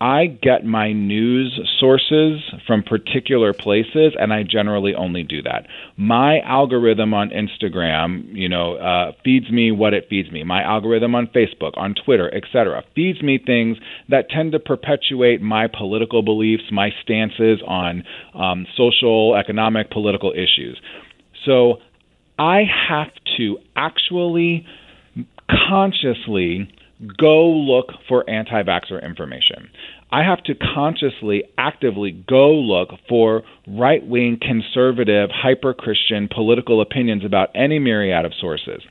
I 0.01 0.27
get 0.27 0.65
my 0.65 0.93
news 0.93 1.59
sources 1.81 2.43
from 2.67 2.83
particular 2.83 3.55
places, 3.55 4.13
and 4.19 4.33
I 4.33 4.43
generally 4.43 4.95
only 4.95 5.23
do 5.23 5.41
that. 5.43 5.67
My 5.97 6.41
algorithm 6.41 7.15
on 7.15 7.31
Instagram, 7.31 8.35
you 8.35 8.49
know, 8.49 8.75
uh, 8.77 9.13
feeds 9.25 9.51
me 9.51 9.73
what 9.73 9.95
it 9.95 10.07
feeds 10.11 10.31
me. 10.31 10.45
My 10.45 10.63
algorithm 10.63 11.15
on 11.15 11.29
Facebook, 11.29 11.73
on 11.77 11.95
Twitter, 11.95 12.33
etc., 12.35 12.85
feeds 12.95 13.23
me 13.23 13.39
things 13.39 13.79
that 14.11 14.29
tend 14.29 14.53
to 14.53 14.59
perpetuate 14.59 15.41
my 15.41 15.67
political 15.67 16.23
beliefs, 16.23 16.65
my 16.71 16.91
stances 17.03 17.63
on 17.67 18.05
um, 18.35 18.67
social, 18.77 19.35
economic, 19.35 19.91
political 19.91 20.33
issues. 20.33 20.79
So 21.47 21.77
I 22.39 22.65
have 22.89 23.13
to 23.39 23.59
actually 23.75 24.67
consciously 25.69 26.71
go 27.19 27.49
look 27.49 27.87
for 28.09 28.29
anti 28.29 28.63
vaxxer 28.63 29.03
information. 29.03 29.71
I 30.11 30.23
have 30.23 30.43
to 30.45 30.55
consciously, 30.55 31.45
actively 31.59 32.13
go 32.13 32.53
look 32.53 32.91
for 33.09 33.43
right 33.67 34.07
wing, 34.07 34.39
conservative, 34.41 35.31
hyper 35.33 35.75
Christian 35.75 36.29
political 36.33 36.81
opinions 36.81 37.25
about 37.25 37.49
any 37.55 37.79
myriad 37.79 38.25
of 38.25 38.33
sources. 38.41 38.83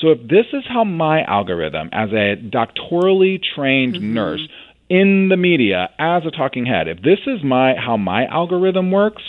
So, 0.00 0.08
if 0.08 0.18
this 0.22 0.46
is 0.52 0.64
how 0.68 0.84
my 0.84 1.22
algorithm, 1.22 1.90
as 1.92 2.10
a 2.10 2.36
doctorally 2.36 3.40
trained 3.54 3.94
mm-hmm. 3.94 4.14
nurse, 4.14 4.48
in 4.90 5.28
the 5.30 5.36
media 5.36 5.88
as 5.98 6.24
a 6.26 6.30
talking 6.30 6.66
head, 6.66 6.88
if 6.88 6.98
this 6.98 7.20
is 7.26 7.42
my 7.42 7.74
how 7.74 7.96
my 7.96 8.26
algorithm 8.26 8.90
works, 8.90 9.22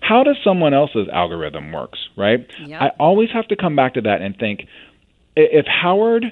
how 0.00 0.22
does 0.22 0.36
someone 0.42 0.72
else's 0.72 1.08
algorithm 1.12 1.70
works, 1.72 1.98
right? 2.16 2.46
I 2.80 2.88
always 2.98 3.28
have 3.34 3.46
to 3.48 3.56
come 3.56 3.76
back 3.76 3.94
to 3.94 4.00
that 4.02 4.22
and 4.22 4.36
think 4.36 4.66
if 5.36 5.66
Howard 5.66 6.24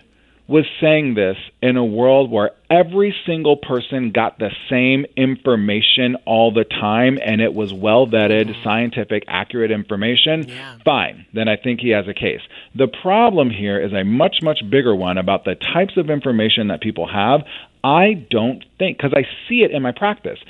was 0.51 0.66
saying 0.81 1.14
this 1.14 1.36
in 1.62 1.77
a 1.77 1.85
world 1.85 2.28
where 2.28 2.51
every 2.68 3.14
single 3.24 3.56
person 3.56 4.10
got 4.10 4.36
the 4.40 4.51
same 4.68 5.06
information 5.16 6.16
all 6.27 6.52
the 6.52 6.64
time 6.64 7.20
and 7.24 7.40
it 7.40 7.55
was 7.55 7.72
well 7.72 8.05
vetted, 8.09 8.60
scientific, 8.64 9.22
accurate 9.28 9.70
information, 9.70 10.51
fine. 10.85 11.24
Then 11.32 11.47
I 11.47 11.56
think 11.56 11.78
he 11.78 11.90
has 11.90 12.09
a 12.09 12.14
case. 12.14 12.40
The 12.74 12.89
problem 12.89 13.48
here 13.48 13.81
is 13.81 13.93
a 13.93 14.02
much, 14.02 14.43
much 14.43 14.68
bigger 14.68 14.93
one 14.93 15.18
about 15.18 15.44
the 15.44 15.55
types 15.55 15.97
of 15.97 16.10
information 16.10 16.66
that 16.66 16.81
people 16.81 17.06
have. 17.06 17.43
I 17.85 18.27
don't 18.28 18.64
think, 18.77 18.98
because 18.98 19.12
I 19.14 19.22
see 19.48 19.62
it 19.62 19.70
in 19.70 19.82
my 19.82 19.93
practice 19.93 20.40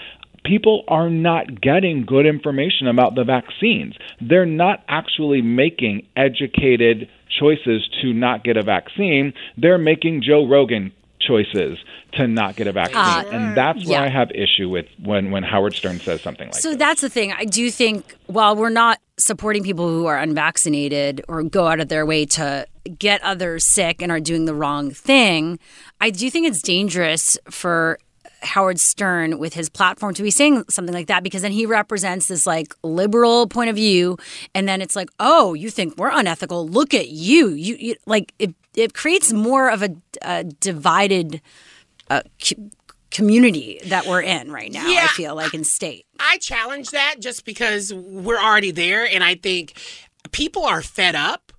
people 0.44 0.84
are 0.88 1.10
not 1.10 1.60
getting 1.60 2.04
good 2.04 2.26
information 2.26 2.86
about 2.86 3.14
the 3.14 3.24
vaccines. 3.24 3.94
They're 4.20 4.46
not 4.46 4.84
actually 4.88 5.42
making 5.42 6.06
educated 6.16 7.08
choices 7.38 7.88
to 8.02 8.12
not 8.12 8.44
get 8.44 8.56
a 8.56 8.62
vaccine. 8.62 9.32
They're 9.56 9.78
making 9.78 10.22
Joe 10.22 10.46
Rogan 10.46 10.92
choices 11.20 11.78
to 12.12 12.26
not 12.26 12.56
get 12.56 12.66
a 12.66 12.72
vaccine. 12.72 12.96
Uh, 12.96 13.24
and 13.30 13.56
that's 13.56 13.86
where 13.86 14.00
yeah. 14.00 14.04
I 14.04 14.08
have 14.08 14.30
issue 14.30 14.68
with 14.68 14.86
when, 15.02 15.30
when 15.30 15.42
Howard 15.42 15.74
Stern 15.74 16.00
says 16.00 16.20
something 16.22 16.48
like 16.48 16.54
so 16.54 16.74
that's 16.74 17.02
the 17.02 17.08
thing. 17.10 17.32
I 17.32 17.44
do 17.44 17.70
think 17.70 18.16
while 18.26 18.56
we're 18.56 18.70
not 18.70 18.98
supporting 19.18 19.62
people 19.62 19.88
who 19.88 20.06
are 20.06 20.18
unvaccinated 20.18 21.22
or 21.28 21.42
go 21.42 21.66
out 21.66 21.78
of 21.78 21.88
their 21.88 22.06
way 22.06 22.24
to 22.24 22.66
get 22.98 23.22
others 23.22 23.64
sick 23.64 24.02
and 24.02 24.10
are 24.10 24.20
doing 24.20 24.46
the 24.46 24.54
wrong 24.54 24.90
thing, 24.90 25.58
I 26.00 26.10
do 26.10 26.30
think 26.30 26.46
it's 26.48 26.62
dangerous 26.62 27.38
for 27.50 27.98
Howard 28.42 28.78
Stern 28.80 29.38
with 29.38 29.54
his 29.54 29.68
platform 29.68 30.14
to 30.14 30.22
be 30.22 30.30
saying 30.30 30.64
something 30.68 30.94
like 30.94 31.06
that 31.08 31.22
because 31.22 31.42
then 31.42 31.52
he 31.52 31.66
represents 31.66 32.28
this 32.28 32.46
like 32.46 32.74
liberal 32.82 33.46
point 33.46 33.70
of 33.70 33.76
view 33.76 34.16
and 34.54 34.68
then 34.68 34.80
it's 34.80 34.96
like 34.96 35.10
oh 35.20 35.54
you 35.54 35.70
think 35.70 35.96
we're 35.96 36.10
unethical 36.10 36.66
look 36.68 36.94
at 36.94 37.08
you 37.08 37.48
you, 37.50 37.76
you 37.76 37.94
like 38.06 38.32
it 38.38 38.54
it 38.74 38.94
creates 38.94 39.32
more 39.32 39.68
of 39.70 39.82
a, 39.82 39.90
a 40.22 40.44
divided 40.44 41.40
uh, 42.08 42.22
co- 42.46 42.70
community 43.10 43.80
that 43.86 44.06
we're 44.06 44.22
in 44.22 44.50
right 44.52 44.72
now 44.72 44.86
Yeah. 44.88 45.04
I 45.04 45.06
feel 45.08 45.34
like 45.34 45.52
in 45.54 45.64
state 45.64 46.06
I 46.18 46.38
challenge 46.38 46.90
that 46.90 47.16
just 47.18 47.44
because 47.44 47.92
we're 47.94 48.38
already 48.40 48.70
there, 48.70 49.04
and 49.06 49.24
I 49.24 49.34
think 49.34 49.72
people 50.32 50.64
are 50.64 50.82
fed 50.82 51.14
up. 51.14 51.49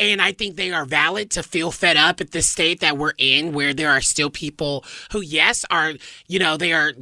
And 0.00 0.20
I 0.20 0.32
think 0.32 0.56
they 0.56 0.72
are 0.72 0.84
valid 0.84 1.30
to 1.32 1.42
feel 1.42 1.70
fed 1.70 1.96
up 1.96 2.20
at 2.20 2.32
the 2.32 2.42
state 2.42 2.80
that 2.80 2.98
we're 2.98 3.12
in, 3.18 3.52
where 3.52 3.74
there 3.74 3.90
are 3.90 4.00
still 4.00 4.30
people 4.30 4.84
who, 5.12 5.20
yes, 5.20 5.64
are, 5.70 5.92
you 6.26 6.38
know, 6.38 6.56
they 6.56 6.72
are 6.72 6.92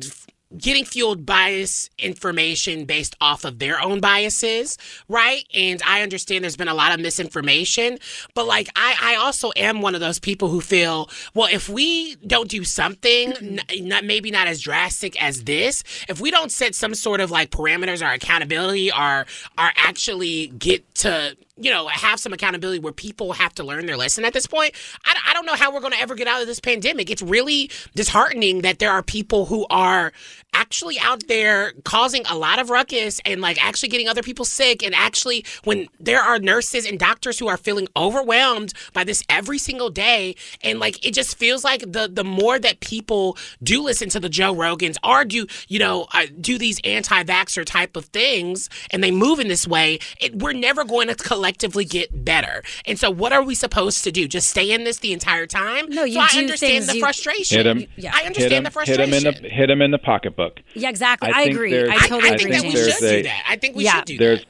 getting 0.57 0.85
fueled 0.85 1.27
bias 1.27 1.91
information 1.99 2.85
based 2.87 3.15
off 3.21 3.45
of 3.45 3.59
their 3.59 3.81
own 3.83 4.01
biases, 4.01 4.79
right? 5.09 5.45
And 5.53 5.81
I 5.87 6.03
understand 6.03 6.43
there's 6.43 6.57
been 6.57 6.69
a 6.69 6.75
lot 6.75 6.93
of 6.95 7.01
misinformation, 7.01 7.99
but 8.35 8.47
like 8.47 8.69
I, 8.75 8.97
I 9.01 9.17
also 9.17 9.51
am 9.57 9.83
one 9.83 9.95
of 9.95 10.01
those 10.01 10.19
people 10.19 10.49
who 10.49 10.61
feel, 10.61 11.11
well, 11.35 11.49
if 11.53 11.69
we 11.69 12.17
don't 12.27 12.49
do 12.49 12.65
something, 12.65 13.33
n- 13.35 13.61
not 13.81 14.05
maybe 14.05 14.31
not 14.31 14.47
as 14.47 14.61
drastic 14.61 15.23
as 15.23 15.45
this, 15.45 15.85
if 16.09 16.21
we 16.21 16.31
don't 16.31 16.51
set 16.51 16.75
some 16.75 16.95
sort 16.95 17.21
of 17.21 17.31
like 17.31 17.51
parameters 17.51 18.03
or 18.03 18.11
accountability 18.11 18.91
or 18.91 19.27
are 19.59 19.73
actually 19.77 20.49
get 20.49 20.95
to 20.97 21.37
you 21.61 21.71
know, 21.71 21.89
have 21.89 22.21
some 22.21 22.33
accountability 22.33 22.79
where 22.79 22.93
people 22.93 23.33
have 23.33 23.55
to 23.55 23.65
learn 23.65 23.87
their 23.87 23.97
lesson 23.97 24.25
at 24.25 24.33
this 24.33 24.47
point. 24.47 24.75
I, 25.05 25.15
I 25.29 25.35
don't 25.35 25.47
know 25.47 25.55
how 25.55 25.73
we're 25.73 25.81
going 25.81 25.93
to 25.93 26.01
ever 26.01 26.15
get 26.15 26.27
out 26.27 26.41
of 26.41 26.47
this 26.47 26.61
pandemic. 26.61 27.11
It's 27.11 27.23
really 27.23 27.71
disheartening 27.95 28.63
that 28.63 28.79
there 28.79 28.91
are 28.91 29.03
people 29.03 29.47
who 29.47 29.67
are 29.71 30.13
actually 30.59 30.99
out 30.99 31.27
there 31.29 31.73
causing 31.85 32.25
a 32.27 32.37
lot 32.37 32.59
of 32.59 32.69
ruckus 32.69 33.21
and 33.25 33.41
like 33.41 33.65
actually 33.65 33.89
getting 33.89 34.09
other 34.09 34.23
people 34.23 34.45
sick. 34.45 34.83
And 34.83 34.95
actually 34.95 35.45
when 35.65 35.89
there 36.01 36.21
are 36.21 36.39
nurses 36.39 36.85
and 36.85 36.99
doctors 36.99 37.39
who 37.39 37.47
are 37.47 37.57
feeling 37.57 37.87
overwhelmed 37.97 38.73
by 38.93 39.05
this 39.05 39.23
every 39.29 39.59
single 39.59 39.91
day 39.91 40.35
and 40.63 40.81
like 40.81 41.05
it 41.07 41.15
just 41.15 41.37
feels 41.37 41.63
like 41.63 41.81
the 41.81 42.11
the 42.13 42.25
more 42.25 42.59
that 42.59 42.81
people 42.81 43.37
do 43.63 43.83
listen 43.83 44.09
to 44.11 44.21
the 44.21 44.29
Joe 44.29 44.55
Rogans 44.55 44.97
or 45.05 45.25
do 45.25 45.47
you 45.69 45.79
know 45.79 46.07
uh, 46.13 46.27
do 46.41 46.59
these 46.59 46.81
anti-vaxxer 46.85 47.65
type 47.65 47.97
of 47.97 48.07
things 48.07 48.69
and 48.91 49.03
they 49.05 49.11
move 49.11 49.39
in 49.39 49.49
this 49.49 49.67
way 49.67 49.99
it, 50.21 50.35
we're 50.37 50.53
never 50.53 50.85
going 50.85 51.09
to 51.09 51.15
collectively 51.15 51.85
get 51.85 52.25
better. 52.25 52.63
And 52.85 52.99
so 52.99 53.11
what 53.11 53.33
are 53.33 53.43
we 53.43 53.55
supposed 53.55 54.03
to 54.05 54.11
do? 54.11 54.27
Just 54.27 54.51
stay 54.51 54.73
in 54.73 54.85
this 54.85 54.99
the 54.99 55.13
entire 55.13 55.47
time? 55.47 55.89
No, 55.89 56.05
you 56.05 56.15
so 56.15 56.21
I 56.21 56.29
do 56.29 56.39
understand 56.41 56.73
things 56.73 56.87
the 56.89 56.95
you- 56.95 57.01
frustration. 57.01 57.57
Hit 57.59 57.67
him. 57.67 57.87
Yeah. 57.97 58.13
I 58.15 58.23
understand 58.23 58.53
hit 58.53 58.59
him, 58.59 58.65
the 58.65 58.71
frustration 58.71 59.13
Hit 59.13 59.23
him 59.23 59.35
in 59.37 59.43
the 59.43 59.49
hit 59.49 59.71
him 59.71 59.83
in 59.83 59.91
the 59.93 59.99
pocketbook. 59.99 60.48
Yeah, 60.75 60.89
exactly. 60.91 61.31
I 61.31 61.41
I, 61.41 61.43
agree. 61.45 61.89
I 61.89 61.97
totally 62.07 62.31
I 62.31 62.35
agree. 62.35 62.51
think 62.53 62.65
with 62.65 62.75
we 62.75 62.81
you. 62.81 62.85
there's 62.85 62.99
should 62.99 63.01
do 63.01 63.23
that 63.25 63.45
I 63.49 63.57
think 63.57 63.77
we 63.77 63.85
Yeah. 63.85 63.97
should 63.97 64.05
do 64.07 64.19
There's 64.19 64.47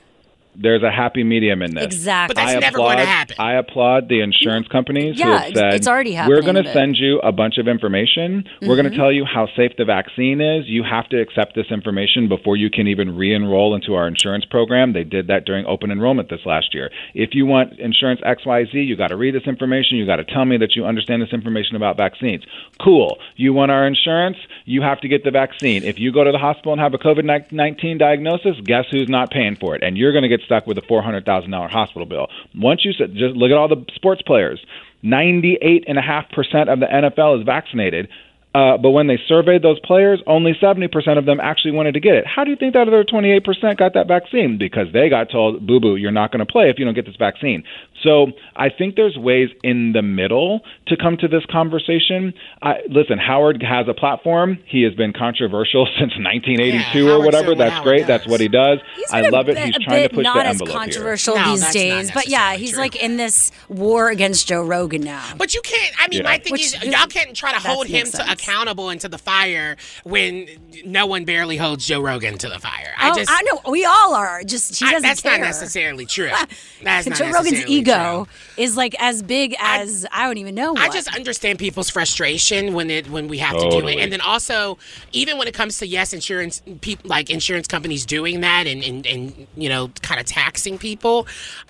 there's 0.61 0.83
a 0.83 0.91
happy 0.91 1.23
medium 1.23 1.63
in 1.63 1.75
this. 1.75 1.85
Exactly. 1.85 2.35
But 2.35 2.41
that's 2.41 2.57
I 2.57 2.59
never 2.59 2.77
applaud, 2.77 2.95
going 2.95 2.99
to 2.99 3.07
happen. 3.07 3.37
I 3.39 3.55
applaud 3.55 4.09
the 4.09 4.21
insurance 4.21 4.67
companies 4.69 5.15
who 5.15 5.21
Yeah, 5.29 5.39
have 5.39 5.51
it's- 5.51 5.59
said 5.59 5.75
it's 5.75 5.87
already 5.87 6.13
happening, 6.13 6.37
we're 6.37 6.43
going 6.43 6.57
to 6.57 6.65
but- 6.65 6.73
send 6.73 6.97
you 6.97 7.21
a 7.21 7.31
bunch 7.33 7.59
of 7.59 7.69
information. 7.69 8.45
We're 8.61 8.75
going 8.75 8.85
to 8.85 8.91
mm-hmm. 8.91 8.99
tell 8.99 9.13
you 9.13 9.25
how 9.25 9.47
safe 9.57 9.73
the 9.79 9.85
vaccine 9.85 10.41
is. 10.41 10.67
You 10.67 10.83
have 10.83 11.09
to 11.11 11.21
accept 11.21 11.55
this 11.55 11.71
information 11.71 12.29
before 12.29 12.57
you 12.57 12.71
can 12.71 12.89
even 12.89 13.17
re-enroll 13.17 13.75
into 13.75 13.95
our 13.95 14.09
insurance 14.09 14.45
program. 14.45 14.93
They 14.93 15.05
did 15.05 15.29
that 15.29 15.45
during 15.45 15.65
open 15.67 15.91
enrollment 15.91 16.29
this 16.29 16.45
last 16.45 16.75
year. 16.75 16.91
If 17.15 17.35
you 17.35 17.47
want 17.47 17.79
insurance 17.79 18.21
XYZ, 18.23 18.73
you 18.75 18.97
got 18.97 19.09
to 19.09 19.17
read 19.17 19.35
this 19.35 19.47
information. 19.47 19.97
You 19.99 20.07
got 20.07 20.17
to 20.17 20.25
tell 20.25 20.45
me 20.45 20.57
that 20.59 20.75
you 20.75 20.85
understand 20.85 21.23
this 21.23 21.33
information 21.33 21.77
about 21.77 21.97
vaccines. 21.97 22.45
Cool. 22.83 23.19
You 23.37 23.53
want 23.53 23.71
our 23.71 23.87
insurance? 23.87 24.37
You 24.65 24.83
have 24.83 25.01
to 25.03 25.09
get 25.09 25.23
the 25.25 25.31
vaccine. 25.31 25.85
If 25.85 25.99
you 25.99 26.13
go 26.13 26.25
to 26.25 26.33
the 26.33 26.39
hospital 26.39 26.73
and 26.73 26.81
have 26.81 26.95
a 26.95 26.99
COVID 26.99 27.53
19 27.53 27.99
diagnosis, 27.99 28.57
guess 28.65 28.87
who's 28.91 29.09
not 29.09 29.31
paying 29.31 29.57
for 29.57 29.77
it? 29.77 29.83
And 29.83 29.97
you're 29.97 30.13
going 30.13 30.23
to 30.23 30.29
get 30.29 30.41
stuck 30.49 30.67
with 30.67 30.79
a 30.79 30.83
$400,000 30.83 31.71
hospital 31.71 32.07
bill. 32.07 32.29
Once 32.57 32.85
you 32.85 32.93
said, 32.93 33.13
just 33.13 33.37
look 33.37 33.51
at 33.51 33.57
all 33.57 33.69
the 33.69 33.85
sports 33.95 34.23
players. 34.23 34.59
98.5% 35.05 36.73
of 36.73 36.81
the 36.81 36.87
NFL 36.87 37.39
is 37.39 37.45
vaccinated. 37.45 38.09
Uh, 38.55 38.79
but 38.79 38.91
when 38.91 39.07
they 39.07 39.19
surveyed 39.29 39.63
those 39.63 39.79
players, 39.81 40.23
only 40.27 40.53
70% 40.55 41.19
of 41.19 41.27
them 41.27 41.39
actually 41.39 41.73
wanted 41.73 41.93
to 41.93 42.01
get 42.01 42.15
it. 42.15 42.27
How 42.27 42.45
do 42.45 42.51
you 42.51 42.57
think 42.57 42.73
that 42.73 42.89
other 42.89 43.05
28% 43.05 43.45
got 43.77 43.93
that 43.95 44.09
vaccine? 44.09 44.57
Because 44.57 44.87
they 44.93 45.11
got 45.11 45.31
told, 45.31 45.67
boo 45.67 45.81
boo, 45.81 45.97
you're 45.97 46.11
not 46.11 46.33
going 46.33 46.45
to 46.45 46.51
play 46.51 46.71
if 46.71 46.79
you 46.79 46.87
don't 46.87 46.95
get 46.95 47.05
this 47.05 47.17
vaccine. 47.17 47.63
So 48.03 48.29
I 48.55 48.69
think 48.71 48.95
there's 48.97 49.17
ways 49.17 49.49
in 49.65 49.93
the 49.93 50.03
middle 50.03 50.61
to 50.87 50.97
come 50.97 51.17
to 51.19 51.27
this 51.29 51.45
conversation. 51.51 52.33
I, 52.63 52.77
listen, 52.89 53.19
Howard 53.19 53.63
has 53.63 53.87
a 53.89 53.95
platform. 53.95 54.59
He 54.67 54.83
has 54.83 54.95
been 54.95 55.13
controversial 55.13 55.87
since 55.99 56.13
1982 56.17 57.07
or 57.07 57.11
Howard's 57.11 57.25
whatever. 57.27 57.49
what 57.51 57.59
That's 57.59 57.73
Howard 57.73 57.85
great. 57.85 57.99
does. 58.01 58.07
That's 58.07 58.27
what 58.29 58.41
he 58.41 58.49
does. 58.49 58.79
I 59.11 59.23
been 59.23 59.33
a 59.35 59.37
love 59.37 59.49
it. 59.49 59.59
He's 59.59 59.77
a 59.77 59.79
trying 59.81 60.03
to 60.03 60.09
bit 60.09 60.13
push 60.15 60.23
not 60.25 60.35
the 60.35 60.41
as 60.47 60.53
envelope 60.61 60.73
controversial 60.75 61.35
No, 61.37 61.51
these 61.51 61.61
that's 61.61 61.75
not 61.75 61.81
days, 61.81 62.11
but 62.13 62.29
yeah, 62.29 62.55
he's 62.55 62.77
like 62.77 62.97
in 62.97 63.17
this 63.17 63.51
war 63.69 64.09
against 64.11 64.47
Joe 64.49 64.63
Rogan 64.65 65.01
now. 65.03 65.25
But 65.37 65.55
you 65.55 65.61
can't. 65.63 65.95
I 66.01 66.09
mean, 66.09 66.19
Yeah. 66.21 66.25
my 66.25 66.39
thing 66.39 66.53
Which 66.53 66.67
is, 66.67 66.75
is- 66.75 66.85
y'all 66.85 67.07
can't 67.09 67.35
try 67.35 67.53
to 67.53 67.59
hold 67.61 67.87
him 67.87 67.95
makes 67.95 68.13
to 68.13 68.17
sense. 68.19 68.31
accountable 68.31 68.91
into 68.91 69.09
the 69.09 69.19
fire 69.19 69.77
when 70.05 70.47
no 70.85 71.07
one 71.07 71.25
barely 71.25 71.57
holds 71.57 71.87
Joe 71.87 72.01
Rogan 72.01 72.39
to 72.39 72.49
the 72.49 72.59
fire. 72.59 72.93
I 72.97 73.11
oh, 73.11 73.15
just. 73.17 73.31
I 73.31 73.43
know 73.43 73.71
we 73.71 73.85
all 73.85 74.15
are. 74.15 74.43
Just 74.45 74.79
he 74.79 74.85
doesn't 74.87 75.03
that's 75.03 75.21
care. 75.21 75.33
not 75.39 75.41
necessarily 75.47 76.07
true. 76.07 76.31
That's 76.83 77.07
not 77.09 77.19
Joe 77.19 77.25
Rogan's 77.27 77.53
necessarily 77.53 77.75
ego 77.89 78.29
is 78.57 78.77
like 78.77 78.95
as 78.99 79.23
big 79.23 79.55
as 79.59 80.07
I, 80.13 80.27
don't 80.27 80.39
even 80.39 80.55
know. 80.55 80.73
What. 80.73 80.83
I 80.83 80.89
just 80.89 81.15
understand 81.15 81.59
people's 81.59 81.91
frustration 81.91 82.75
when 82.75 82.91
it 82.91 83.11
when 83.11 83.29
we 83.29 83.39
have 83.39 83.57
to 83.59 83.71
do 83.71 83.87
it, 83.87 83.99
and 83.99 84.13
then 84.13 84.21
also 84.21 84.79
even 85.13 85.39
when 85.39 85.49
it 85.49 85.55
comes 85.55 85.79
to 85.79 85.87
yes, 85.87 86.13
insurance 86.13 86.63
people 86.81 87.09
like 87.09 87.31
insurance 87.31 87.67
companies 87.67 88.05
doing 88.07 88.41
that 88.41 88.67
and 88.67 88.83
and, 88.83 89.07
and 89.07 89.47
you 89.57 89.69
know 89.69 89.91
kind 90.03 90.21
of 90.21 90.27
taxing 90.27 90.79
people. 90.79 91.27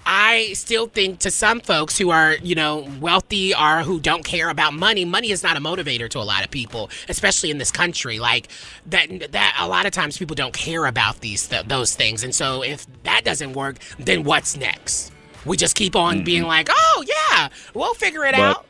I 0.06 0.52
still 0.54 0.86
think 0.86 1.20
to 1.20 1.30
some 1.30 1.60
folks 1.60 1.98
who 1.98 2.10
are 2.10 2.34
you 2.42 2.54
know 2.54 2.88
wealthy 3.00 3.54
or 3.54 3.82
who 3.82 4.00
don't 4.00 4.24
care 4.24 4.48
about 4.50 4.74
money, 4.74 5.04
money 5.04 5.30
is 5.30 5.42
not 5.42 5.56
a 5.56 5.60
motivator 5.60 6.08
to 6.10 6.18
a 6.18 6.20
lot 6.20 6.44
of 6.44 6.50
people, 6.50 6.90
especially 7.08 7.50
in 7.50 7.58
this 7.58 7.70
country. 7.70 8.18
Like 8.18 8.48
that 8.86 9.32
that 9.32 9.56
a 9.60 9.68
lot 9.68 9.86
of 9.86 9.92
times 9.92 10.18
people 10.18 10.34
don't 10.34 10.54
care 10.54 10.86
about 10.86 11.20
these 11.20 11.46
th- 11.46 11.66
those 11.66 11.94
things, 11.94 12.24
and 12.24 12.34
so 12.34 12.62
if 12.62 12.86
that 13.04 13.24
doesn't 13.24 13.52
work, 13.52 13.76
then 13.98 14.24
what's 14.24 14.56
next? 14.56 15.12
We 15.44 15.56
just 15.56 15.74
keep 15.74 15.96
on 15.96 16.24
being 16.24 16.42
like, 16.44 16.68
oh 16.70 17.04
yeah, 17.06 17.48
we'll 17.74 17.94
figure 17.94 18.24
it 18.24 18.34
out. 18.34 18.66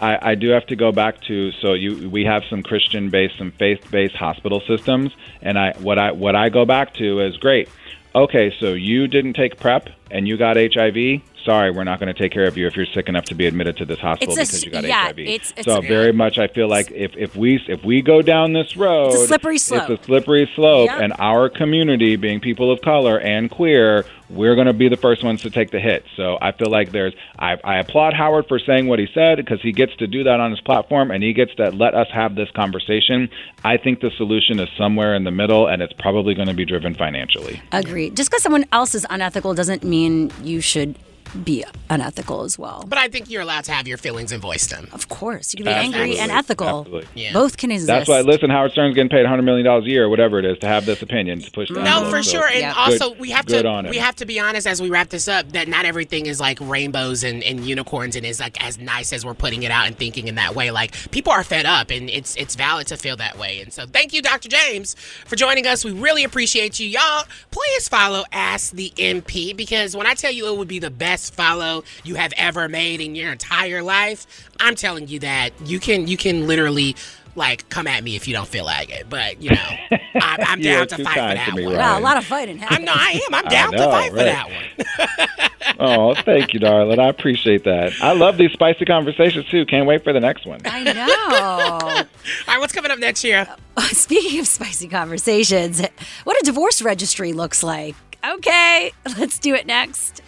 I, 0.00 0.30
I 0.30 0.34
do 0.34 0.50
have 0.50 0.66
to 0.66 0.76
go 0.76 0.92
back 0.92 1.20
to 1.22 1.50
so 1.52 1.72
you 1.74 2.08
we 2.08 2.24
have 2.24 2.44
some 2.48 2.62
Christian 2.62 3.10
based, 3.10 3.38
some 3.38 3.50
faith 3.52 3.90
based 3.90 4.14
hospital 4.14 4.60
systems, 4.60 5.12
and 5.42 5.58
I 5.58 5.72
what 5.78 5.98
I 5.98 6.12
what 6.12 6.36
I 6.36 6.48
go 6.48 6.64
back 6.64 6.94
to 6.94 7.20
is 7.20 7.36
great. 7.36 7.68
Okay, 8.14 8.54
so 8.58 8.72
you 8.72 9.06
didn't 9.06 9.34
take 9.34 9.58
PrEP 9.58 9.90
and 10.10 10.26
you 10.28 10.36
got 10.36 10.56
HIV. 10.56 11.22
Sorry, 11.44 11.70
we're 11.70 11.84
not 11.84 11.98
going 12.00 12.12
to 12.12 12.18
take 12.20 12.32
care 12.32 12.44
of 12.46 12.56
you 12.58 12.66
if 12.66 12.76
you're 12.76 12.84
sick 12.86 13.08
enough 13.08 13.24
to 13.26 13.34
be 13.34 13.46
admitted 13.46 13.76
to 13.78 13.84
this 13.86 13.98
hospital 13.98 14.34
It's 14.36 14.50
because 14.50 14.54
s- 14.60 14.64
you 14.66 14.70
got 14.72 14.84
yeah, 14.84 15.04
HIV. 15.06 15.18
it's- 15.20 15.54
it's 15.56 15.64
so 15.66 15.78
a- 15.78 15.82
very 15.82 16.12
much, 16.12 16.36
I 16.38 16.46
feel 16.48 16.68
like 16.68 16.90
if, 16.90 17.16
if 17.16 17.36
we 17.36 17.60
if 17.68 17.82
we 17.84 18.02
go 18.02 18.20
down 18.22 18.52
this 18.52 18.76
road, 18.76 19.12
it's 19.12 19.22
a 19.22 19.26
slippery 19.28 19.56
slope. 19.58 19.88
It's 19.88 20.02
a 20.02 20.04
slippery 20.04 20.50
slope, 20.54 20.90
Yep. 20.90 21.00
and 21.00 21.12
our 21.18 21.48
community, 21.48 22.16
being 22.16 22.40
people 22.40 22.70
of 22.70 22.82
color 22.82 23.18
and 23.18 23.50
queer, 23.50 24.04
we're 24.28 24.56
going 24.56 24.66
to 24.66 24.74
be 24.74 24.90
the 24.90 24.96
first 24.98 25.24
ones 25.24 25.40
to 25.42 25.48
take 25.50 25.70
the 25.70 25.80
hit. 25.80 26.04
So 26.16 26.36
I 26.42 26.52
feel 26.52 26.68
like 26.70 26.92
there's. 26.92 27.14
I, 27.38 27.56
I 27.64 27.78
applaud 27.78 28.12
Howard 28.12 28.46
for 28.46 28.58
saying 28.58 28.86
what 28.86 28.98
he 28.98 29.08
said 29.14 29.36
because 29.38 29.62
he 29.62 29.72
gets 29.72 29.96
to 29.96 30.06
do 30.06 30.24
that 30.24 30.38
on 30.40 30.50
his 30.50 30.60
platform 30.60 31.10
and 31.10 31.22
he 31.22 31.32
gets 31.32 31.54
to 31.54 31.70
let 31.70 31.94
us 31.94 32.08
have 32.12 32.34
this 32.34 32.50
conversation. 32.50 33.30
I 33.64 33.78
think 33.78 34.00
the 34.00 34.10
solution 34.18 34.60
is 34.60 34.68
somewhere 34.76 35.14
in 35.14 35.24
the 35.24 35.30
middle, 35.30 35.66
and 35.66 35.80
it's 35.80 35.94
probably 35.94 36.34
going 36.34 36.48
to 36.48 36.54
be 36.54 36.66
driven 36.66 36.94
financially. 36.94 37.62
agree. 37.72 38.10
Just 38.10 38.28
because 38.30 38.42
someone 38.42 38.66
else 38.72 38.94
is 38.94 39.06
unethical 39.08 39.54
doesn't 39.54 39.82
mean 39.82 39.97
you 40.42 40.60
should 40.60 40.96
be 41.44 41.64
unethical 41.90 42.42
as 42.42 42.58
well. 42.58 42.84
But 42.88 42.98
I 42.98 43.08
think 43.08 43.30
you're 43.30 43.42
allowed 43.42 43.64
to 43.64 43.72
have 43.72 43.86
your 43.88 43.98
feelings 43.98 44.32
and 44.32 44.40
voice 44.40 44.66
them. 44.66 44.88
Of 44.92 45.08
course, 45.08 45.52
you 45.54 45.58
can 45.58 45.66
be 45.66 45.70
angry 45.70 46.18
and 46.18 46.30
ethical. 46.30 46.80
Absolutely. 46.80 47.08
Yeah. 47.14 47.32
Both 47.32 47.56
can 47.56 47.70
exist. 47.70 47.86
That's 47.86 48.08
why. 48.08 48.20
Listen, 48.20 48.50
Howard 48.50 48.72
Stern's 48.72 48.94
getting 48.94 49.08
paid 49.10 49.22
100 49.22 49.42
million 49.42 49.64
dollars 49.64 49.84
a 49.84 49.88
year, 49.88 50.04
or 50.04 50.08
whatever 50.08 50.38
it 50.38 50.44
is, 50.44 50.58
to 50.58 50.66
have 50.66 50.86
this 50.86 51.02
opinion 51.02 51.40
to 51.40 51.50
push. 51.50 51.68
The 51.68 51.74
No, 51.74 51.80
envelope. 51.98 52.10
for 52.10 52.22
So 52.22 52.30
sure. 52.32 52.46
And 52.48 52.60
Yeah. 52.60 52.74
also, 52.76 53.10
good- 53.10 53.20
we 53.20 53.30
have 53.30 53.46
good 53.46 53.62
to 53.62 53.68
on 53.68 53.88
we 53.88 53.98
have 53.98 54.16
to 54.16 54.26
be 54.26 54.38
honest 54.40 54.66
as 54.66 54.80
we 54.82 54.90
wrap 54.90 55.08
this 55.08 55.28
up 55.28 55.52
that 55.52 55.68
not 55.68 55.84
everything 55.84 56.26
is 56.26 56.40
like 56.40 56.58
rainbows 56.60 57.22
and, 57.24 57.42
and 57.42 57.60
unicorns 57.66 58.16
and 58.16 58.24
is 58.26 58.40
like 58.40 58.62
as 58.64 58.78
nice 58.78 59.12
as 59.12 59.24
we're 59.24 59.34
putting 59.34 59.62
it 59.62 59.70
out 59.70 59.86
and 59.86 59.96
thinking 59.96 60.28
in 60.28 60.34
that 60.36 60.54
way. 60.54 60.70
Like 60.70 60.94
people 61.10 61.32
are 61.32 61.44
fed 61.44 61.66
up, 61.66 61.90
and 61.90 62.08
it's 62.10 62.36
it's 62.36 62.54
valid 62.54 62.86
to 62.88 62.96
feel 62.96 63.16
that 63.16 63.38
way. 63.38 63.60
And 63.60 63.72
so, 63.72 63.86
thank 63.86 64.12
you, 64.12 64.22
Dr. 64.22 64.48
James, 64.48 64.94
for 65.26 65.36
joining 65.36 65.66
us. 65.66 65.84
We 65.84 65.92
really 65.92 66.24
appreciate 66.24 66.78
you, 66.80 66.86
y'all. 66.88 67.24
Please 67.50 67.88
follow 67.88 68.24
Ask 68.32 68.72
the 68.72 68.92
NP 68.98 69.56
because 69.56 69.96
when 69.96 70.06
I 70.06 70.14
tell 70.14 70.30
you 70.32 70.46
it 70.52 70.56
would 70.58 70.68
be 70.68 70.78
the 70.78 70.90
best 70.90 71.17
follow 71.18 71.84
you 72.04 72.14
have 72.16 72.32
ever 72.36 72.68
made 72.68 73.00
in 73.00 73.14
your 73.14 73.32
entire 73.32 73.82
life, 73.82 74.48
I'm 74.60 74.74
telling 74.74 75.08
you 75.08 75.18
that 75.20 75.50
you 75.64 75.78
can 75.80 76.06
you 76.06 76.16
can 76.16 76.46
literally. 76.46 76.96
Like, 77.34 77.68
come 77.68 77.86
at 77.86 78.02
me 78.02 78.16
if 78.16 78.26
you 78.26 78.34
don't 78.34 78.48
feel 78.48 78.64
like 78.64 78.90
it, 78.90 79.08
but 79.08 79.40
you 79.40 79.50
know, 79.50 79.68
I'm, 80.16 80.40
I'm 80.40 80.60
down 80.60 80.88
to 80.88 80.96
fight 80.96 81.06
for 81.06 81.14
kind 81.14 81.38
that 81.38 81.50
to 81.50 81.54
me, 81.54 81.66
one. 81.66 81.76
Wow, 81.76 81.96
a 81.96 82.00
lot 82.00 82.16
of 82.16 82.24
fighting 82.24 82.60
I'm 82.66 82.84
no, 82.84 82.92
I 82.92 83.20
am. 83.28 83.34
I'm 83.34 83.46
I 83.46 83.48
down 83.48 83.70
to 83.72 83.76
know, 83.76 83.90
fight 83.90 84.10
for 84.10 84.16
right. 84.16 84.24
that 84.24 84.48
one. 84.50 85.48
Oh, 85.78 86.14
thank 86.14 86.54
you, 86.54 86.60
darling. 86.60 86.98
I 86.98 87.08
appreciate 87.08 87.64
that. 87.64 87.92
I 88.02 88.12
love 88.12 88.36
these 88.36 88.50
spicy 88.52 88.84
conversations 88.84 89.46
too. 89.46 89.64
Can't 89.66 89.86
wait 89.86 90.02
for 90.02 90.12
the 90.12 90.20
next 90.20 90.44
one. 90.44 90.60
I 90.64 90.82
know. 90.82 91.06
All 91.38 92.04
right, 92.48 92.58
what's 92.58 92.72
coming 92.72 92.90
up 92.90 92.98
next 92.98 93.22
year? 93.22 93.46
Uh, 93.76 93.82
speaking 93.82 94.40
of 94.40 94.48
spicy 94.48 94.88
conversations, 94.88 95.80
what 96.24 96.40
a 96.40 96.44
divorce 96.44 96.82
registry 96.82 97.32
looks 97.32 97.62
like. 97.62 97.94
Okay, 98.26 98.90
let's 99.16 99.38
do 99.38 99.54
it 99.54 99.66
next. 99.66 100.22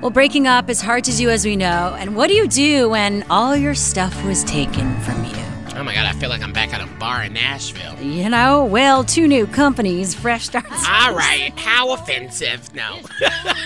Well, 0.00 0.10
breaking 0.10 0.46
up 0.46 0.70
is 0.70 0.80
hard 0.80 1.04
to 1.04 1.12
do, 1.16 1.28
as 1.28 1.44
we 1.44 1.56
know. 1.56 1.96
And 1.98 2.14
what 2.14 2.28
do 2.28 2.34
you 2.34 2.46
do 2.46 2.90
when 2.90 3.24
all 3.30 3.56
your 3.56 3.74
stuff 3.74 4.24
was 4.24 4.44
taken 4.44 4.98
from 5.00 5.24
you? 5.24 5.32
Oh 5.74 5.84
my 5.84 5.94
god, 5.94 6.06
I 6.06 6.12
feel 6.18 6.28
like 6.28 6.42
I'm 6.42 6.52
back 6.52 6.74
at 6.74 6.80
a 6.80 6.86
bar 6.98 7.22
in 7.22 7.32
Nashville. 7.34 7.94
You 8.02 8.28
know, 8.28 8.64
well, 8.64 9.04
two 9.04 9.28
new 9.28 9.46
companies, 9.46 10.12
fresh 10.12 10.46
starts. 10.46 10.68
All 10.88 11.14
right, 11.14 11.52
how 11.56 11.92
offensive? 11.92 12.74
No, 12.74 12.98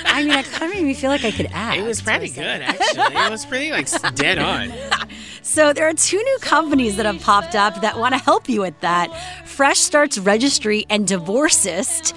I 0.04 0.22
mean, 0.22 0.38
it 0.38 0.44
kind 0.44 0.70
of 0.70 0.76
made 0.78 0.84
me 0.84 0.92
feel 0.92 1.08
like 1.10 1.24
I 1.24 1.30
could 1.30 1.48
act. 1.52 1.78
it 1.78 1.84
was 1.84 2.02
pretty 2.02 2.28
good 2.28 2.44
actually. 2.44 3.16
It 3.16 3.30
was 3.30 3.46
pretty 3.46 3.70
like 3.70 3.88
dead 4.14 4.38
on. 4.38 4.72
So 5.44 5.72
there 5.72 5.86
are 5.88 5.92
two 5.92 6.22
new 6.22 6.38
companies 6.40 6.96
that 6.96 7.04
have 7.04 7.20
popped 7.20 7.54
up 7.56 7.80
that 7.82 7.98
want 7.98 8.14
to 8.14 8.18
help 8.18 8.48
you 8.48 8.60
with 8.60 8.78
that. 8.80 9.08
Fresh 9.44 9.80
Starts 9.80 10.16
Registry 10.16 10.86
and 10.88 11.06
Divorcist 11.06 12.14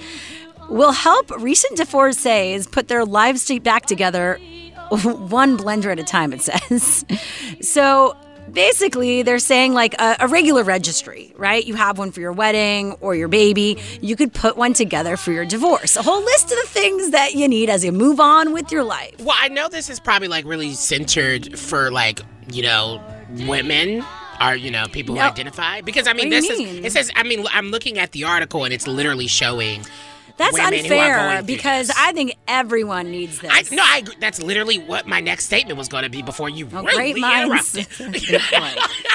will 0.68 0.92
help 0.92 1.30
recent 1.38 1.76
divorcees 1.76 2.66
put 2.66 2.88
their 2.88 3.04
lives 3.04 3.50
back 3.60 3.86
together 3.86 4.38
one 4.90 5.58
blender 5.58 5.86
at 5.92 5.98
a 5.98 6.04
time, 6.04 6.32
it 6.32 6.42
says. 6.42 7.04
So 7.60 8.16
basically, 8.52 9.22
they're 9.22 9.38
saying 9.38 9.72
like 9.74 9.94
a, 10.00 10.16
a 10.20 10.28
regular 10.28 10.62
registry, 10.62 11.32
right? 11.36 11.64
You 11.66 11.74
have 11.74 11.98
one 11.98 12.12
for 12.12 12.20
your 12.20 12.32
wedding 12.32 12.92
or 13.00 13.14
your 13.14 13.28
baby. 13.28 13.78
You 14.00 14.14
could 14.14 14.32
put 14.32 14.56
one 14.56 14.72
together 14.74 15.16
for 15.16 15.32
your 15.32 15.44
divorce. 15.44 15.96
A 15.96 16.02
whole 16.02 16.22
list 16.22 16.44
of 16.52 16.58
the 16.58 16.68
things 16.68 17.10
that 17.10 17.34
you 17.34 17.48
need 17.48 17.70
as 17.70 17.84
you 17.84 17.92
move 17.92 18.20
on 18.20 18.52
with 18.52 18.70
your 18.70 18.84
life. 18.84 19.14
Well, 19.20 19.36
I 19.38 19.48
know 19.48 19.68
this 19.68 19.90
is 19.90 19.98
probably 19.98 20.28
like 20.28 20.44
really 20.44 20.72
centered 20.74 21.58
for 21.58 21.90
like 21.90 22.20
you 22.52 22.62
know 22.62 23.02
women 23.46 24.04
are 24.38 24.54
you 24.54 24.70
know 24.70 24.86
people 24.86 25.14
No. 25.16 25.22
who 25.22 25.28
identify? 25.28 25.80
Because 25.80 26.06
I 26.06 26.12
mean, 26.12 26.26
What 26.26 26.42
this 26.42 26.58
you 26.60 26.66
is 26.66 26.84
it 26.84 26.92
says. 26.92 27.10
I 27.16 27.22
mean, 27.24 27.44
I'm 27.52 27.70
looking 27.70 27.98
at 27.98 28.12
the 28.12 28.24
article 28.24 28.64
and 28.64 28.72
it's 28.72 28.86
literally 28.86 29.26
showing. 29.26 29.84
That's 30.36 30.52
women 30.52 30.84
who 30.84 30.94
are 30.94 31.18
unfair 31.18 31.42
because 31.42 31.90
I 31.96 32.12
think 32.12 32.34
everyone 32.46 33.10
needs 33.10 33.40
this. 33.40 33.50
I, 33.52 33.74
no, 33.74 33.82
I 33.84 33.98
agree. 33.98 34.16
That's 34.20 34.42
literally 34.42 34.78
what 34.78 35.06
my 35.06 35.20
next 35.20 35.46
statement 35.46 35.78
was 35.78 35.88
going 35.88 36.04
to 36.04 36.10
be 36.10 36.20
before 36.22 36.48
you 36.50 36.68
Oh, 36.72 36.82
rudely 36.82 36.94
great 36.94 37.18
minds. 37.18 37.74
interrupted. 38.00 38.42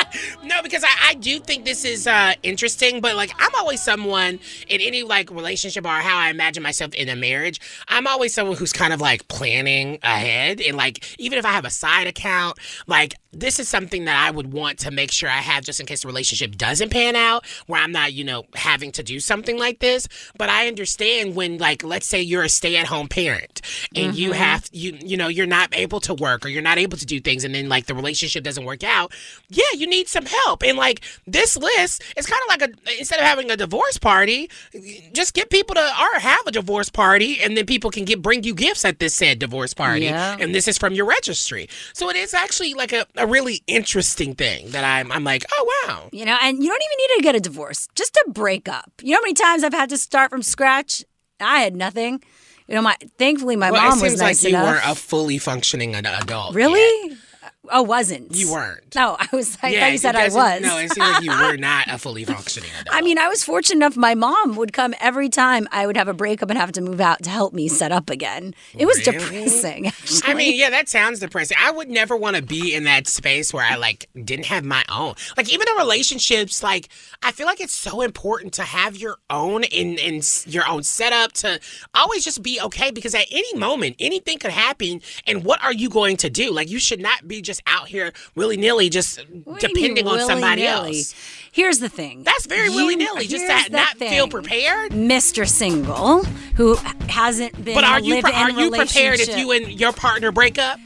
no, 0.44 0.62
because 0.64 0.84
I, 0.84 1.10
I 1.10 1.14
do 1.16 1.40
think 1.40 1.66
this 1.66 1.86
is 1.86 2.08
uh, 2.08 2.34
interesting, 2.42 3.02
but 3.02 3.16
like 3.16 3.32
I'm 3.40 3.52
always 3.56 3.82
someone 3.84 4.40
in 4.68 4.82
any 4.82 5.04
like 5.04 5.30
relationship 5.30 5.86
or 5.86 5.90
how 5.90 6.18
I 6.18 6.30
imagine 6.30 6.64
myself 6.64 6.94
in 6.96 7.08
a 7.10 7.16
marriage. 7.16 7.60
I'm 7.88 8.08
always 8.08 8.34
someone 8.34 8.58
who's 8.58 8.74
kind 8.74 8.94
of 8.94 9.00
like 9.00 9.28
planning 9.28 10.00
ahead 10.02 10.60
and 10.62 10.76
like 10.76 11.20
even 11.20 11.38
if 11.38 11.46
I 11.46 11.52
have 11.52 11.66
a 11.66 11.70
side 11.70 12.08
account, 12.08 12.58
like 12.88 13.16
this 13.32 13.60
is 13.60 13.70
something 13.70 14.06
that 14.06 14.28
I 14.28 14.32
would 14.32 14.52
want 14.52 14.80
to 14.80 14.92
make 14.92 15.12
sure 15.12 15.30
I 15.30 15.34
have 15.34 15.64
just 15.64 15.80
in 15.80 15.86
case 15.86 16.02
the 16.02 16.08
relationship 16.08 16.58
doesn't 16.58 16.90
pan 16.90 17.16
out, 17.16 17.46
where 17.68 17.80
I'm 17.82 17.92
not 17.92 18.14
you 18.14 18.24
know 18.24 18.44
having 18.56 18.92
to 18.94 19.04
do 19.04 19.20
something 19.20 19.60
like 19.60 19.80
this. 19.80 20.08
But 20.38 20.50
I 20.50 20.68
understand 20.68 21.11
when 21.36 21.58
like 21.58 21.84
let's 21.84 22.08
say 22.08 22.22
you're 22.22 22.44
a 22.44 22.50
stay-at-home 22.50 23.08
parent 23.08 23.62
and 23.96 24.16
you 24.16 24.32
Mhm. 24.32 24.36
have 24.36 24.70
you 24.72 24.98
you 25.04 25.18
know 25.18 25.28
you're 25.28 25.46
not 25.48 25.70
able 25.74 26.00
to 26.02 26.14
work 26.14 26.46
or 26.46 26.50
you're 26.50 26.62
not 26.62 26.78
able 26.78 26.98
to 26.98 27.06
do 27.06 27.20
things 27.20 27.44
and 27.44 27.54
then 27.56 27.70
like 27.70 27.86
the 27.86 27.94
relationship 27.96 28.44
doesn't 28.44 28.66
work 28.66 28.84
out 28.84 29.12
yeah 29.50 29.64
you 29.76 29.88
need 29.88 30.08
some 30.08 30.26
help 30.26 30.64
and 30.64 30.78
like 30.78 31.02
this 31.28 31.56
list 31.58 32.04
is 32.18 32.26
kind 32.26 32.42
of 32.44 32.48
like 32.54 32.62
a 32.70 33.00
instead 33.00 33.20
of 33.20 33.26
having 33.26 33.50
a 33.52 33.58
divorce 33.58 33.98
party 33.98 34.50
just 35.14 35.34
get 35.34 35.50
people 35.50 35.76
to 35.76 35.82
or 35.82 36.20
have 36.20 36.46
a 36.48 36.52
divorce 36.52 36.90
party 36.90 37.40
and 37.42 37.56
then 37.58 37.66
people 37.66 37.90
can 37.92 38.06
get 38.06 38.22
bring 38.22 38.44
you 38.44 38.54
gifts 38.56 38.84
at 38.86 39.00
this 39.00 39.14
said 39.14 39.40
divorce 39.40 39.74
party 39.74 40.06
Yeah. 40.06 40.38
and 40.40 40.54
this 40.56 40.68
is 40.68 40.78
from 40.78 40.94
your 40.94 41.06
registry 41.06 41.68
so 41.94 42.10
it 42.10 42.16
is 42.16 42.34
actually 42.34 42.74
like 42.74 42.94
a, 42.94 43.06
a 43.16 43.28
really 43.28 43.62
interesting 43.68 44.36
thing 44.36 44.72
that 44.72 44.84
I'm 44.84 45.12
I'm 45.12 45.24
like 45.24 45.44
oh 45.52 45.64
wow 45.88 46.10
You 46.12 46.26
know, 46.26 46.38
and 46.42 46.64
you 46.64 46.70
don't 46.70 46.82
even 46.82 46.98
need 46.98 47.16
to 47.18 47.24
get 47.24 47.36
a 47.36 47.40
divorce, 47.40 47.88
just 47.96 48.16
a 48.26 48.30
breakup. 48.30 48.92
You 49.02 49.12
know 49.12 49.18
how 49.18 49.22
many 49.22 49.34
times 49.34 49.64
I've 49.64 49.74
had 49.74 49.90
to 49.90 49.98
start 49.98 50.30
from 50.32 50.42
scratch? 50.44 51.01
I 51.42 51.60
had 51.60 51.76
nothing. 51.76 52.24
You 52.68 52.76
know, 52.76 52.82
my 52.82 52.96
thankfully 53.18 53.56
my 53.56 53.72
well, 53.72 53.82
mom 53.82 54.00
it 54.00 54.02
was 54.04 54.12
seems 54.12 54.22
nice 54.22 54.44
like 54.44 54.54
you 54.54 54.60
weren't 54.60 54.86
a 54.86 54.96
fully 54.96 55.38
functioning 55.38 55.96
adult 55.96 56.56
really? 56.56 57.18
Oh, 57.70 57.84
wasn't. 57.84 58.36
You 58.36 58.52
weren't. 58.52 58.96
No, 58.96 59.16
I 59.20 59.28
was. 59.32 59.56
I 59.62 59.70
yeah, 59.70 59.82
thought 59.82 59.92
you 59.92 59.98
said 60.00 60.16
I 60.16 60.30
was. 60.30 60.62
No, 60.62 60.78
it 60.80 60.92
seems 60.92 60.98
like 60.98 61.24
you 61.24 61.30
were 61.30 61.58
not 61.58 61.88
a 61.90 62.00
fully 62.00 62.24
functioning 62.26 62.70
adult. 62.82 62.96
I 62.96 63.02
mean, 63.02 63.20
I 63.20 63.28
was 63.28 63.44
fortunate 63.44 63.76
enough. 63.78 63.96
My 63.96 64.16
mom 64.16 64.56
would 64.56 64.74
come 64.74 64.96
every 65.00 65.30
time 65.30 65.68
I 65.72 65.86
would 65.86 65.96
have 65.96 66.08
a 66.08 66.14
breakup 66.14 66.50
and 66.50 66.58
have 66.58 66.72
to 66.74 66.82
move 66.82 67.00
out 67.00 67.22
to 67.22 67.30
help 67.30 67.54
me 67.54 67.68
set 67.68 67.92
up 67.92 68.10
again. 68.10 68.56
It 68.76 68.88
was 68.88 68.98
Really? 69.06 69.20
depressing. 69.20 69.88
Actually. 69.88 70.32
I 70.32 70.34
mean, 70.34 70.60
yeah, 70.60 70.72
that 70.72 70.90
sounds 70.90 71.20
depressing. 71.20 71.56
I 71.62 71.70
would 71.70 71.88
never 71.90 72.18
want 72.18 72.36
to 72.36 72.42
be 72.42 72.74
in 72.74 72.86
that 72.86 73.08
space 73.08 73.54
where 73.54 73.64
I 73.64 73.76
like 73.76 74.10
didn't 74.16 74.48
have 74.48 74.66
my 74.66 74.84
own. 74.90 75.14
Like 75.38 75.54
even 75.54 75.68
in 75.70 75.76
relationships, 75.78 76.64
like 76.64 76.90
I 77.22 77.32
feel 77.32 77.46
like 77.46 77.62
it's 77.62 77.76
so 77.76 78.02
important 78.02 78.54
to 78.54 78.64
have 78.64 78.98
your 78.98 79.18
own 79.30 79.64
in 79.66 80.00
in 80.00 80.22
your 80.48 80.68
own 80.68 80.82
setup 80.82 81.34
to 81.34 81.60
always 81.94 82.26
just 82.26 82.42
be 82.42 82.60
okay 82.60 82.90
because 82.90 83.14
at 83.14 83.28
any 83.30 83.54
moment 83.56 83.98
anything 84.00 84.40
could 84.40 84.52
happen. 84.52 85.00
And 85.28 85.44
what 85.44 85.64
are 85.64 85.74
you 85.74 85.90
going 85.90 86.18
to 86.18 86.30
do? 86.32 86.52
Like 86.52 86.68
you 86.68 86.80
should 86.80 87.00
not 87.00 87.28
be 87.28 87.42
just 87.42 87.61
out 87.68 87.88
here 87.88 88.12
willy 88.36 88.58
nilly, 88.58 88.90
just 88.90 89.20
What 89.44 89.60
do 89.60 89.68
mean 89.68 89.96
depending 89.96 90.08
on 90.08 90.20
somebody 90.28 90.66
else. 90.66 91.14
Here's 91.52 91.80
the 91.80 91.90
thing. 91.90 92.24
That's 92.24 92.46
very 92.46 92.70
willy 92.70 92.96
nilly. 92.96 93.28
Just 93.28 93.48
that, 93.48 93.70
not 93.72 93.98
feel 93.98 94.28
prepared. 94.28 94.92
Mr. 94.92 95.48
Single, 95.48 96.24
who 96.56 96.76
hasn't 97.10 97.64
been. 97.64 97.76
But 97.76 97.84
are 97.84 98.00
you 98.00 98.22
pre- 98.22 98.32
are 98.32 98.50
you 98.52 98.72
prepared 98.72 99.20
if 99.20 99.38
you 99.38 99.52
and 99.52 99.68
your 99.80 99.92
partner 99.92 100.32
break 100.32 100.58
up? 100.58 100.80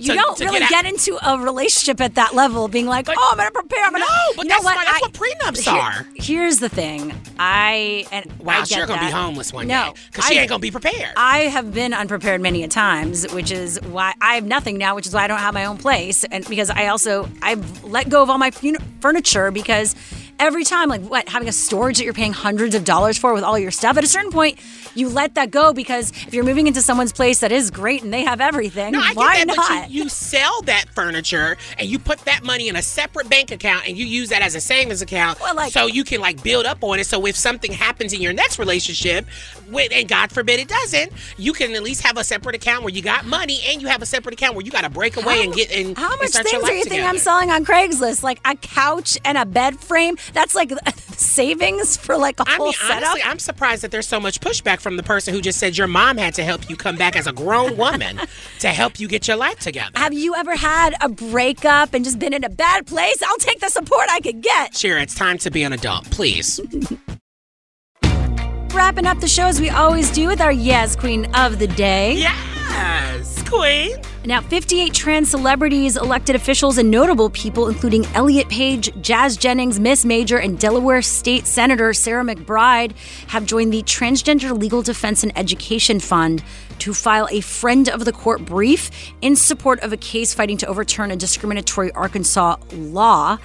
You 0.00 0.12
to- 0.12 0.18
don't 0.18 0.36
to 0.38 0.44
really 0.44 0.62
out- 0.62 0.68
get, 0.70 0.84
into 0.86 1.18
a 1.22 1.38
relationship 1.38 2.00
at 2.00 2.14
that 2.14 2.34
level, 2.34 2.68
being 2.68 2.86
like, 2.86 3.08
"Oh, 3.08 3.28
I'm 3.32 3.36
gonna 3.36 3.50
prepare." 3.50 3.84
I'm 3.84 3.92
gonna. 3.92 4.04
No, 4.04 4.06
but 4.36 4.44
you 4.44 4.48
know 4.48 4.54
that's 4.56 4.64
what? 4.64 4.76
why- 4.76 4.84
that's 4.84 4.96
I- 4.96 5.00
what 5.00 5.12
prenups 5.12 5.60
Here- 5.70 5.72
are. 5.80 6.06
Here's 6.14 6.58
the 6.58 6.68
thing. 6.68 7.14
I 7.38 8.06
and 8.12 8.26
Wow, 8.40 8.54
I 8.54 8.58
get 8.60 8.68
she's 8.68 8.86
gonna 8.86 9.00
be 9.04 9.10
homeless 9.10 9.52
one 9.52 9.66
no, 9.66 9.86
day 9.86 9.92
because 10.10 10.24
she 10.26 10.38
ain't 10.38 10.48
gonna 10.48 10.58
be 10.58 10.70
prepared. 10.70 11.12
I 11.16 11.40
have 11.40 11.72
been 11.72 11.92
unprepared 11.94 12.40
many 12.40 12.62
a 12.64 12.68
times, 12.68 13.26
which 13.32 13.50
is 13.50 13.78
why 13.90 14.14
I 14.20 14.34
have 14.34 14.44
nothing 14.44 14.78
now, 14.78 14.94
which 14.94 15.06
is 15.06 15.14
why 15.14 15.24
I 15.24 15.26
don't 15.26 15.38
have 15.38 15.54
my 15.54 15.64
own 15.64 15.76
place, 15.78 16.24
and 16.24 16.46
because 16.48 16.70
I 16.70 16.86
also 16.88 17.28
I've 17.42 17.84
let 17.84 18.08
go 18.08 18.22
of 18.22 18.30
all 18.30 18.38
my 18.38 18.50
fun- 18.50 18.78
furniture 19.00 19.50
because 19.50 19.94
every 20.40 20.64
time, 20.64 20.88
like 20.88 21.02
what, 21.02 21.28
having 21.28 21.48
a 21.48 21.52
storage 21.52 21.98
that 21.98 22.04
you're 22.04 22.14
paying 22.14 22.32
hundreds 22.32 22.74
of 22.74 22.84
dollars 22.84 23.16
for 23.18 23.32
with 23.34 23.44
all 23.44 23.58
your 23.58 23.70
stuff, 23.70 23.96
at 23.96 24.02
a 24.02 24.08
certain 24.08 24.32
point, 24.32 24.58
you 24.94 25.08
let 25.08 25.34
that 25.36 25.50
go 25.52 25.72
because 25.72 26.10
if 26.26 26.34
you're 26.34 26.42
moving 26.44 26.66
into 26.66 26.82
someone's 26.82 27.12
place 27.12 27.40
that 27.40 27.52
is 27.52 27.70
great 27.70 28.02
and 28.02 28.12
they 28.12 28.22
have 28.22 28.40
everything, 28.40 28.92
No, 28.92 29.00
I 29.00 29.12
why 29.12 29.36
get 29.36 29.48
that, 29.48 29.56
not? 29.56 29.68
but 29.68 29.90
you, 29.90 30.04
you 30.04 30.08
sell 30.08 30.62
that 30.62 30.86
furniture 30.94 31.56
and 31.78 31.88
you 31.88 31.98
put 31.98 32.18
that 32.20 32.42
money 32.42 32.68
in 32.68 32.74
a 32.74 32.82
separate 32.82 33.28
bank 33.28 33.52
account 33.52 33.86
and 33.86 33.96
you 33.96 34.04
use 34.04 34.30
that 34.30 34.42
as 34.42 34.54
a 34.54 34.60
savings 34.60 35.02
account 35.02 35.38
so 35.70 35.86
you 35.86 36.02
can 36.02 36.20
like 36.20 36.42
build 36.42 36.66
up 36.66 36.82
on 36.82 36.98
it. 36.98 37.04
So 37.04 37.24
if 37.26 37.36
something 37.36 37.72
happens 37.72 38.12
in 38.12 38.20
your 38.20 38.32
next 38.32 38.58
relationship, 38.58 39.26
with, 39.68 39.92
and 39.92 40.08
God 40.08 40.32
forbid 40.32 40.58
it 40.58 40.68
doesn't, 40.68 41.12
you 41.36 41.52
can 41.52 41.74
at 41.74 41.82
least 41.82 42.02
have 42.02 42.16
a 42.16 42.24
separate 42.24 42.56
account 42.56 42.82
where 42.82 42.92
you 42.92 43.02
got 43.02 43.24
money 43.26 43.60
and 43.68 43.80
you 43.80 43.88
have 43.88 44.02
a 44.02 44.06
separate 44.06 44.32
account 44.34 44.56
where 44.56 44.64
you 44.64 44.70
got 44.72 44.82
to 44.82 44.90
break 44.90 45.16
away 45.16 45.44
and 45.44 45.54
get 45.54 45.70
and 45.70 45.96
How 45.96 46.16
much 46.16 46.30
things 46.32 46.64
are 46.64 46.72
you 46.72 46.84
think. 46.84 47.04
I'm 47.04 47.18
selling 47.18 47.50
on 47.50 47.64
Craigslist? 47.64 48.22
Like 48.22 48.40
a 48.44 48.56
couch 48.56 49.18
and 49.24 49.38
a 49.38 49.46
bed 49.46 49.78
frame? 49.78 50.16
That's 50.32 50.54
like 50.54 50.72
savings 51.16 51.96
for 51.96 52.16
like 52.16 52.40
a 52.40 52.44
I 52.48 52.56
whole 52.56 52.66
mean, 52.66 52.74
setup. 52.74 52.96
honestly, 52.96 53.22
I'm 53.24 53.38
surprised 53.38 53.82
that 53.82 53.90
there's 53.90 54.06
so 54.08 54.20
much 54.20 54.40
pushback 54.40 54.80
from 54.80 54.96
the 54.96 55.02
person 55.02 55.34
who 55.34 55.40
just 55.40 55.58
said 55.58 55.76
your 55.76 55.86
mom 55.86 56.16
had 56.16 56.34
to 56.34 56.44
help 56.44 56.68
you 56.70 56.76
come 56.76 56.96
back 56.96 57.16
as 57.16 57.26
a 57.26 57.32
grown 57.32 57.76
woman 57.76 58.20
to 58.60 58.68
help 58.68 58.98
you 59.00 59.08
get 59.08 59.28
your 59.28 59.36
life 59.36 59.58
together. 59.58 59.90
Have 59.96 60.14
you 60.14 60.34
ever 60.34 60.56
had 60.56 60.94
a 61.00 61.08
breakup 61.08 61.94
and 61.94 62.04
just 62.04 62.18
been 62.18 62.32
in 62.32 62.44
a 62.44 62.48
bad 62.50 62.86
place? 62.86 63.22
I'll 63.22 63.36
take 63.38 63.60
the 63.60 63.68
support 63.68 64.06
I 64.10 64.20
could 64.20 64.40
get. 64.42 64.76
Sure, 64.76 64.98
it's 64.98 65.14
time 65.14 65.38
to 65.38 65.50
be 65.50 65.62
an 65.62 65.72
adult, 65.72 66.10
please. 66.10 66.60
Wrapping 68.72 69.06
up 69.06 69.18
the 69.20 69.26
show 69.28 69.46
as 69.46 69.60
we 69.60 69.68
always 69.68 70.10
do 70.12 70.28
with 70.28 70.40
our 70.40 70.52
Yes 70.52 70.94
Queen 70.94 71.26
of 71.34 71.58
the 71.58 71.66
Day. 71.66 72.14
Yes, 72.14 73.42
Queen. 73.48 73.96
Now, 74.26 74.42
58 74.42 74.92
trans 74.92 75.30
celebrities, 75.30 75.96
elected 75.96 76.36
officials, 76.36 76.76
and 76.76 76.90
notable 76.90 77.30
people, 77.30 77.68
including 77.68 78.04
Elliot 78.14 78.50
Page, 78.50 78.90
Jazz 79.00 79.38
Jennings, 79.38 79.80
Miss 79.80 80.04
Major, 80.04 80.38
and 80.38 80.58
Delaware 80.58 81.00
State 81.00 81.46
Senator 81.46 81.94
Sarah 81.94 82.22
McBride, 82.22 82.92
have 83.28 83.46
joined 83.46 83.72
the 83.72 83.82
Transgender 83.84 84.56
Legal 84.56 84.82
Defense 84.82 85.22
and 85.22 85.36
Education 85.38 86.00
Fund 86.00 86.44
to 86.80 86.92
file 86.92 87.28
a 87.30 87.40
friend 87.40 87.88
of 87.88 88.04
the 88.04 88.12
court 88.12 88.44
brief 88.44 88.90
in 89.22 89.36
support 89.36 89.80
of 89.80 89.90
a 89.90 89.96
case 89.96 90.34
fighting 90.34 90.58
to 90.58 90.66
overturn 90.66 91.10
a 91.10 91.16
discriminatory 91.16 91.90
Arkansas 91.92 92.56
law. 92.72 93.38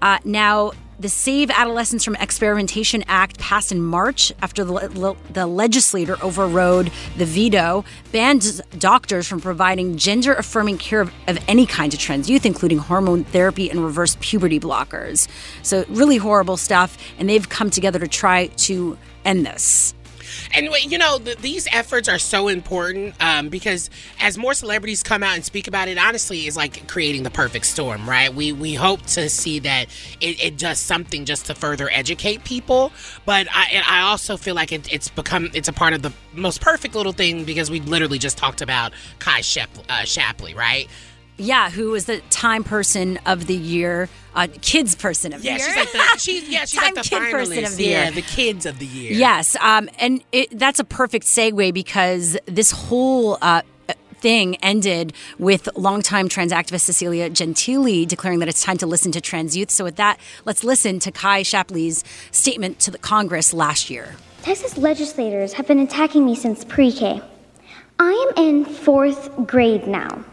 Uh, 0.00 0.18
now, 0.24 0.70
the 1.02 1.08
Save 1.08 1.50
Adolescents 1.50 2.04
from 2.04 2.14
Experimentation 2.14 3.02
Act 3.08 3.36
passed 3.40 3.72
in 3.72 3.82
March 3.82 4.32
after 4.40 4.62
the, 4.62 4.72
le- 4.72 5.16
the 5.32 5.48
legislator 5.48 6.16
overrode 6.22 6.92
the 7.16 7.26
veto, 7.26 7.84
banned 8.12 8.60
doctors 8.78 9.26
from 9.26 9.40
providing 9.40 9.96
gender 9.96 10.32
affirming 10.32 10.78
care 10.78 11.00
of, 11.00 11.12
of 11.26 11.38
any 11.48 11.66
kind 11.66 11.90
to 11.90 11.98
trans 11.98 12.30
youth, 12.30 12.46
including 12.46 12.78
hormone 12.78 13.24
therapy 13.24 13.68
and 13.68 13.84
reverse 13.84 14.16
puberty 14.20 14.60
blockers. 14.60 15.26
So, 15.64 15.84
really 15.88 16.18
horrible 16.18 16.56
stuff. 16.56 16.96
And 17.18 17.28
they've 17.28 17.48
come 17.48 17.68
together 17.68 17.98
to 17.98 18.06
try 18.06 18.46
to 18.46 18.96
end 19.24 19.44
this. 19.44 19.94
And 20.54 20.68
you 20.90 20.98
know, 20.98 21.18
th- 21.18 21.38
these 21.38 21.68
efforts 21.72 22.08
are 22.08 22.18
so 22.18 22.48
important 22.48 23.14
um, 23.20 23.48
because 23.48 23.90
as 24.20 24.38
more 24.38 24.54
celebrities 24.54 25.02
come 25.02 25.22
out 25.22 25.34
and 25.34 25.44
speak 25.44 25.68
about 25.68 25.88
it, 25.88 25.98
honestly, 25.98 26.46
is 26.46 26.56
like 26.56 26.88
creating 26.88 27.22
the 27.22 27.30
perfect 27.30 27.66
storm, 27.66 28.08
right? 28.08 28.32
We 28.32 28.52
we 28.52 28.74
hope 28.74 29.02
to 29.06 29.28
see 29.28 29.58
that 29.60 29.86
it, 30.20 30.42
it 30.42 30.58
does 30.58 30.78
something 30.78 31.24
just 31.24 31.46
to 31.46 31.54
further 31.54 31.88
educate 31.90 32.44
people, 32.44 32.92
but 33.24 33.46
I 33.50 33.82
I 33.86 34.00
also 34.02 34.36
feel 34.36 34.54
like 34.54 34.72
it, 34.72 34.92
it's 34.92 35.08
become 35.08 35.50
it's 35.54 35.68
a 35.68 35.72
part 35.72 35.94
of 35.94 36.02
the 36.02 36.12
most 36.32 36.60
perfect 36.60 36.94
little 36.94 37.12
thing 37.12 37.44
because 37.44 37.70
we 37.70 37.80
literally 37.80 38.18
just 38.18 38.38
talked 38.38 38.62
about 38.62 38.92
Kai 39.18 39.40
Shep, 39.40 39.70
uh, 39.88 40.02
Shappley, 40.02 40.54
right? 40.54 40.88
Yeah, 41.42 41.70
who 41.70 41.90
was 41.90 42.06
the 42.06 42.20
Time 42.30 42.62
Person 42.62 43.18
of 43.26 43.46
the 43.48 43.54
Year, 43.56 44.08
uh, 44.34 44.46
Kids 44.60 44.94
Person 44.94 45.32
of 45.32 45.44
Yeah, 45.44 45.58
the 45.58 45.58
Year. 45.58 45.68
she's 45.68 45.76
like 45.76 45.92
the 45.92 46.18
she's 46.18 46.48
yeah 46.48 46.60
she's 46.60 46.72
Time 46.80 46.94
like 46.94 47.04
the 47.04 47.08
Kid 47.10 47.30
Person 47.32 47.64
of 47.64 47.76
the 47.76 47.84
yeah, 47.84 48.02
Year. 48.04 48.10
the 48.12 48.22
kids 48.22 48.64
of 48.66 48.78
the 48.78 48.86
year. 48.86 49.12
Yes, 49.12 49.56
um, 49.60 49.88
and 49.98 50.22
it, 50.30 50.56
that's 50.56 50.78
a 50.78 50.84
perfect 50.84 51.26
segue 51.26 51.74
because 51.74 52.36
this 52.46 52.70
whole 52.70 53.38
uh, 53.42 53.62
thing 54.20 54.54
ended 54.56 55.12
with 55.38 55.68
longtime 55.74 56.28
trans 56.28 56.52
activist 56.52 56.82
Cecilia 56.82 57.28
Gentili 57.28 58.06
declaring 58.06 58.38
that 58.38 58.48
it's 58.48 58.62
time 58.62 58.78
to 58.78 58.86
listen 58.86 59.10
to 59.12 59.20
trans 59.20 59.56
youth. 59.56 59.70
So, 59.70 59.82
with 59.82 59.96
that, 59.96 60.20
let's 60.44 60.62
listen 60.62 61.00
to 61.00 61.10
Kai 61.10 61.42
Shappley's 61.42 62.04
statement 62.30 62.78
to 62.80 62.90
the 62.92 62.98
Congress 62.98 63.52
last 63.52 63.90
year. 63.90 64.14
Texas 64.42 64.76
legislators 64.78 65.52
have 65.54 65.66
been 65.66 65.80
attacking 65.80 66.24
me 66.24 66.36
since 66.36 66.64
pre 66.64 66.92
K. 66.92 67.20
I 67.98 68.32
am 68.36 68.44
in 68.44 68.64
fourth 68.64 69.30
grade 69.46 69.86
now. 69.88 70.24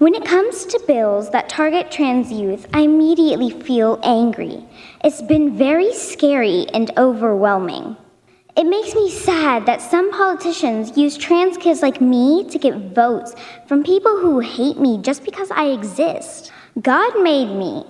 When 0.00 0.14
it 0.14 0.24
comes 0.24 0.64
to 0.64 0.82
bills 0.86 1.28
that 1.28 1.50
target 1.50 1.90
trans 1.90 2.32
youth, 2.32 2.66
I 2.72 2.80
immediately 2.80 3.50
feel 3.50 4.00
angry. 4.02 4.64
It's 5.04 5.20
been 5.20 5.58
very 5.58 5.92
scary 5.92 6.66
and 6.72 6.90
overwhelming. 6.96 7.98
It 8.56 8.64
makes 8.64 8.94
me 8.94 9.10
sad 9.10 9.66
that 9.66 9.82
some 9.82 10.10
politicians 10.10 10.96
use 10.96 11.18
trans 11.18 11.58
kids 11.58 11.82
like 11.82 12.00
me 12.00 12.48
to 12.48 12.58
get 12.58 12.94
votes 12.94 13.34
from 13.68 13.84
people 13.84 14.18
who 14.18 14.40
hate 14.40 14.78
me 14.78 14.96
just 15.02 15.22
because 15.22 15.50
I 15.50 15.66
exist. 15.66 16.50
God 16.80 17.20
made 17.22 17.54
me. 17.54 17.84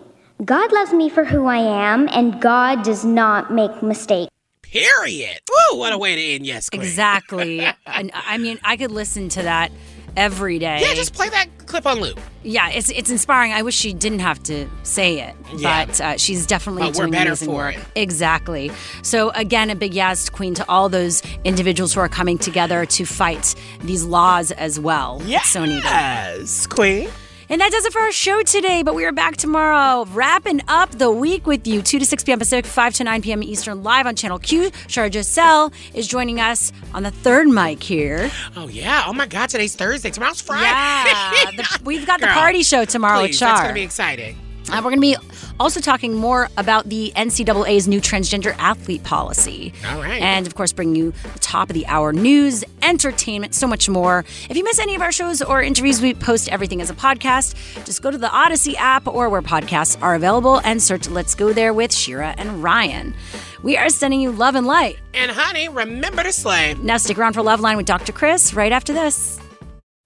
God 0.45 0.73
loves 0.73 0.93
me 0.93 1.11
for 1.11 1.23
who 1.23 1.47
I 1.47 1.59
am, 1.59 2.09
and 2.09 2.41
God 2.41 2.83
does 2.83 3.05
not 3.05 3.53
make 3.53 3.85
mistakes. 3.85 4.33
Period. 4.63 5.39
Woo, 5.49 5.79
what 5.79 5.93
a 5.93 5.99
way 5.99 6.17
to 6.17 6.23
end. 6.35 6.45
Yes, 6.45 6.71
Queen. 6.71 6.83
Exactly. 6.83 7.61
and 7.87 8.11
I 8.15 8.37
mean, 8.39 8.59
I 8.65 8.77
could 8.77 8.91
listen 8.91 9.29
to 9.29 9.43
that 9.43 9.71
every 10.17 10.59
day. 10.59 10.79
Yeah, 10.81 10.95
just 10.95 11.15
play 11.15 11.29
that 11.29 11.47
clip 11.67 11.87
on 11.87 12.01
loop. 12.01 12.19
Yeah, 12.43 12.71
it's 12.71 12.91
it's 12.91 13.11
inspiring. 13.11 13.53
I 13.53 13.63
wish 13.63 13.75
she 13.77 13.93
didn't 13.93 14.21
have 14.21 14.43
to 14.45 14.69
say 14.83 15.21
it, 15.21 15.35
Yeah. 15.57 15.87
but 15.87 16.01
uh, 16.01 16.17
she's 16.17 16.47
definitely 16.47 16.83
But 16.85 16.95
doing 16.95 17.15
amazing 17.15 17.49
for 17.49 17.55
work. 17.55 17.77
it. 17.77 17.85
Exactly. 17.95 18.71
So 19.03 19.31
again, 19.31 19.71
a 19.71 19.75
big 19.77 19.93
yes, 19.95 20.25
to 20.27 20.31
Queen, 20.33 20.55
to 20.55 20.65
all 20.69 20.89
those 20.89 21.23
individuals 21.45 21.93
who 21.95 22.01
are 22.01 22.09
coming 22.09 22.39
together 22.39 22.87
to 22.87 23.05
fight 23.05 23.55
these 23.83 24.05
laws 24.05 24.51
as 24.53 24.81
well. 24.81 25.21
Yes, 25.27 25.47
so 25.49 25.65
needed. 25.65 25.85
Yes, 25.85 26.67
Queen. 26.67 27.09
And 27.51 27.61
that 27.61 27.73
does 27.73 27.85
it 27.85 27.93
for 27.93 28.01
our 28.01 28.13
show 28.13 28.43
today, 28.43 28.85
but 28.85 28.95
we 28.95 29.05
are 29.05 29.11
back 29.11 29.37
tomorrow, 29.37 30.05
wrapping 30.13 30.61
up 30.69 30.89
the 30.93 31.11
week 31.11 31.49
with 31.49 31.67
you, 31.67 31.83
2 31.83 31.99
to 31.99 32.07
6 32.07 32.23
p.m. 32.23 32.39
Pacific, 32.39 32.65
5 32.65 32.95
to 32.95 33.03
9 33.05 33.23
p.m. 33.23 33.43
Eastern, 33.43 33.83
live 33.83 34.07
on 34.07 34.15
Channel 34.15 34.39
Q. 34.39 34.71
Shara 34.87 35.13
Giselle 35.13 35.73
is 35.93 36.07
joining 36.07 36.39
us 36.39 36.71
on 36.95 37.03
the 37.03 37.11
third 37.11 37.49
mic 37.49 37.83
here. 37.83 38.31
Oh, 38.57 38.69
yeah. 38.69 39.03
Oh, 39.05 39.13
my 39.13 39.27
God. 39.27 39.49
Today's 39.49 39.75
Thursday. 39.75 40.11
Tomorrow's 40.13 40.41
Friday. 40.41 40.65
Yeah. 40.67 41.51
the- 41.57 41.81
we've 41.85 42.07
got 42.07 42.21
the 42.21 42.27
party 42.29 42.63
show 42.63 42.85
tomorrow 42.85 43.19
please, 43.19 43.31
with 43.31 43.41
Char. 43.41 43.49
That's 43.49 43.61
going 43.63 43.69
to 43.71 43.75
be 43.75 43.83
exciting. 43.83 44.39
Uh, 44.71 44.77
we're 44.85 44.93
going 44.95 44.97
to 44.97 45.01
be 45.01 45.17
also 45.61 45.79
talking 45.79 46.15
more 46.15 46.49
about 46.57 46.89
the 46.89 47.13
NCAA's 47.15 47.87
new 47.87 48.01
transgender 48.01 48.57
athlete 48.59 49.05
policy. 49.05 49.73
All 49.87 50.01
right. 50.01 50.21
And 50.21 50.47
of 50.47 50.55
course, 50.55 50.73
bringing 50.73 50.97
you 50.97 51.13
the 51.35 51.39
top 51.39 51.69
of 51.71 51.75
the 51.75 51.87
hour 51.87 52.13
news, 52.13 52.65
entertainment, 52.83 53.55
so 53.55 53.67
much 53.67 53.89
more. 53.89 54.25
If 54.49 54.57
you 54.57 54.65
miss 54.65 54.79
any 54.79 54.95
of 54.95 55.03
our 55.03 55.13
shows 55.13 55.43
or 55.43 55.63
interviews, 55.63 56.01
we 56.01 56.15
post 56.15 56.49
everything 56.49 56.81
as 56.81 56.91
a 56.91 56.95
podcast. 56.95 57.55
Just 57.85 58.03
go 58.03 58.11
to 58.11 58.19
the 58.19 58.27
Audacy 58.29 58.75
app 58.77 59.07
or 59.07 59.29
where 59.29 59.43
podcasts 59.43 60.01
are 60.03 60.15
available 60.15 60.61
and 60.65 60.83
search 60.83 61.09
Let's 61.09 61.35
Go 61.35 61.53
There 61.53 61.75
with 61.75 61.95
Shira 61.95 62.35
and 62.39 62.63
Ryan. 62.63 63.15
We 63.63 63.77
are 63.77 63.91
sending 63.91 64.23
you 64.23 64.33
love 64.33 64.55
and 64.55 64.67
light. 64.67 64.99
And, 65.13 65.31
honey, 65.31 65.69
remember 65.69 66.23
to 66.23 66.33
slay. 66.33 66.75
Now, 66.75 66.97
stick 66.97 67.19
around 67.19 67.35
for 67.35 67.43
Loveline 67.43 67.77
with 67.77 67.87
Dr. 67.87 68.13
Chris 68.13 68.55
right 68.55 68.73
after 68.73 68.95
this. 68.95 69.39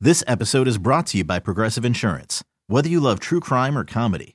This 0.00 0.24
episode 0.26 0.66
is 0.66 0.76
brought 0.76 1.06
to 1.08 1.18
you 1.18 1.24
by 1.24 1.38
Progressive 1.38 1.84
Insurance. 1.84 2.42
Whether 2.66 2.88
you 2.88 2.98
love 2.98 3.20
true 3.20 3.40
crime 3.40 3.78
or 3.78 3.84
comedy, 3.84 4.34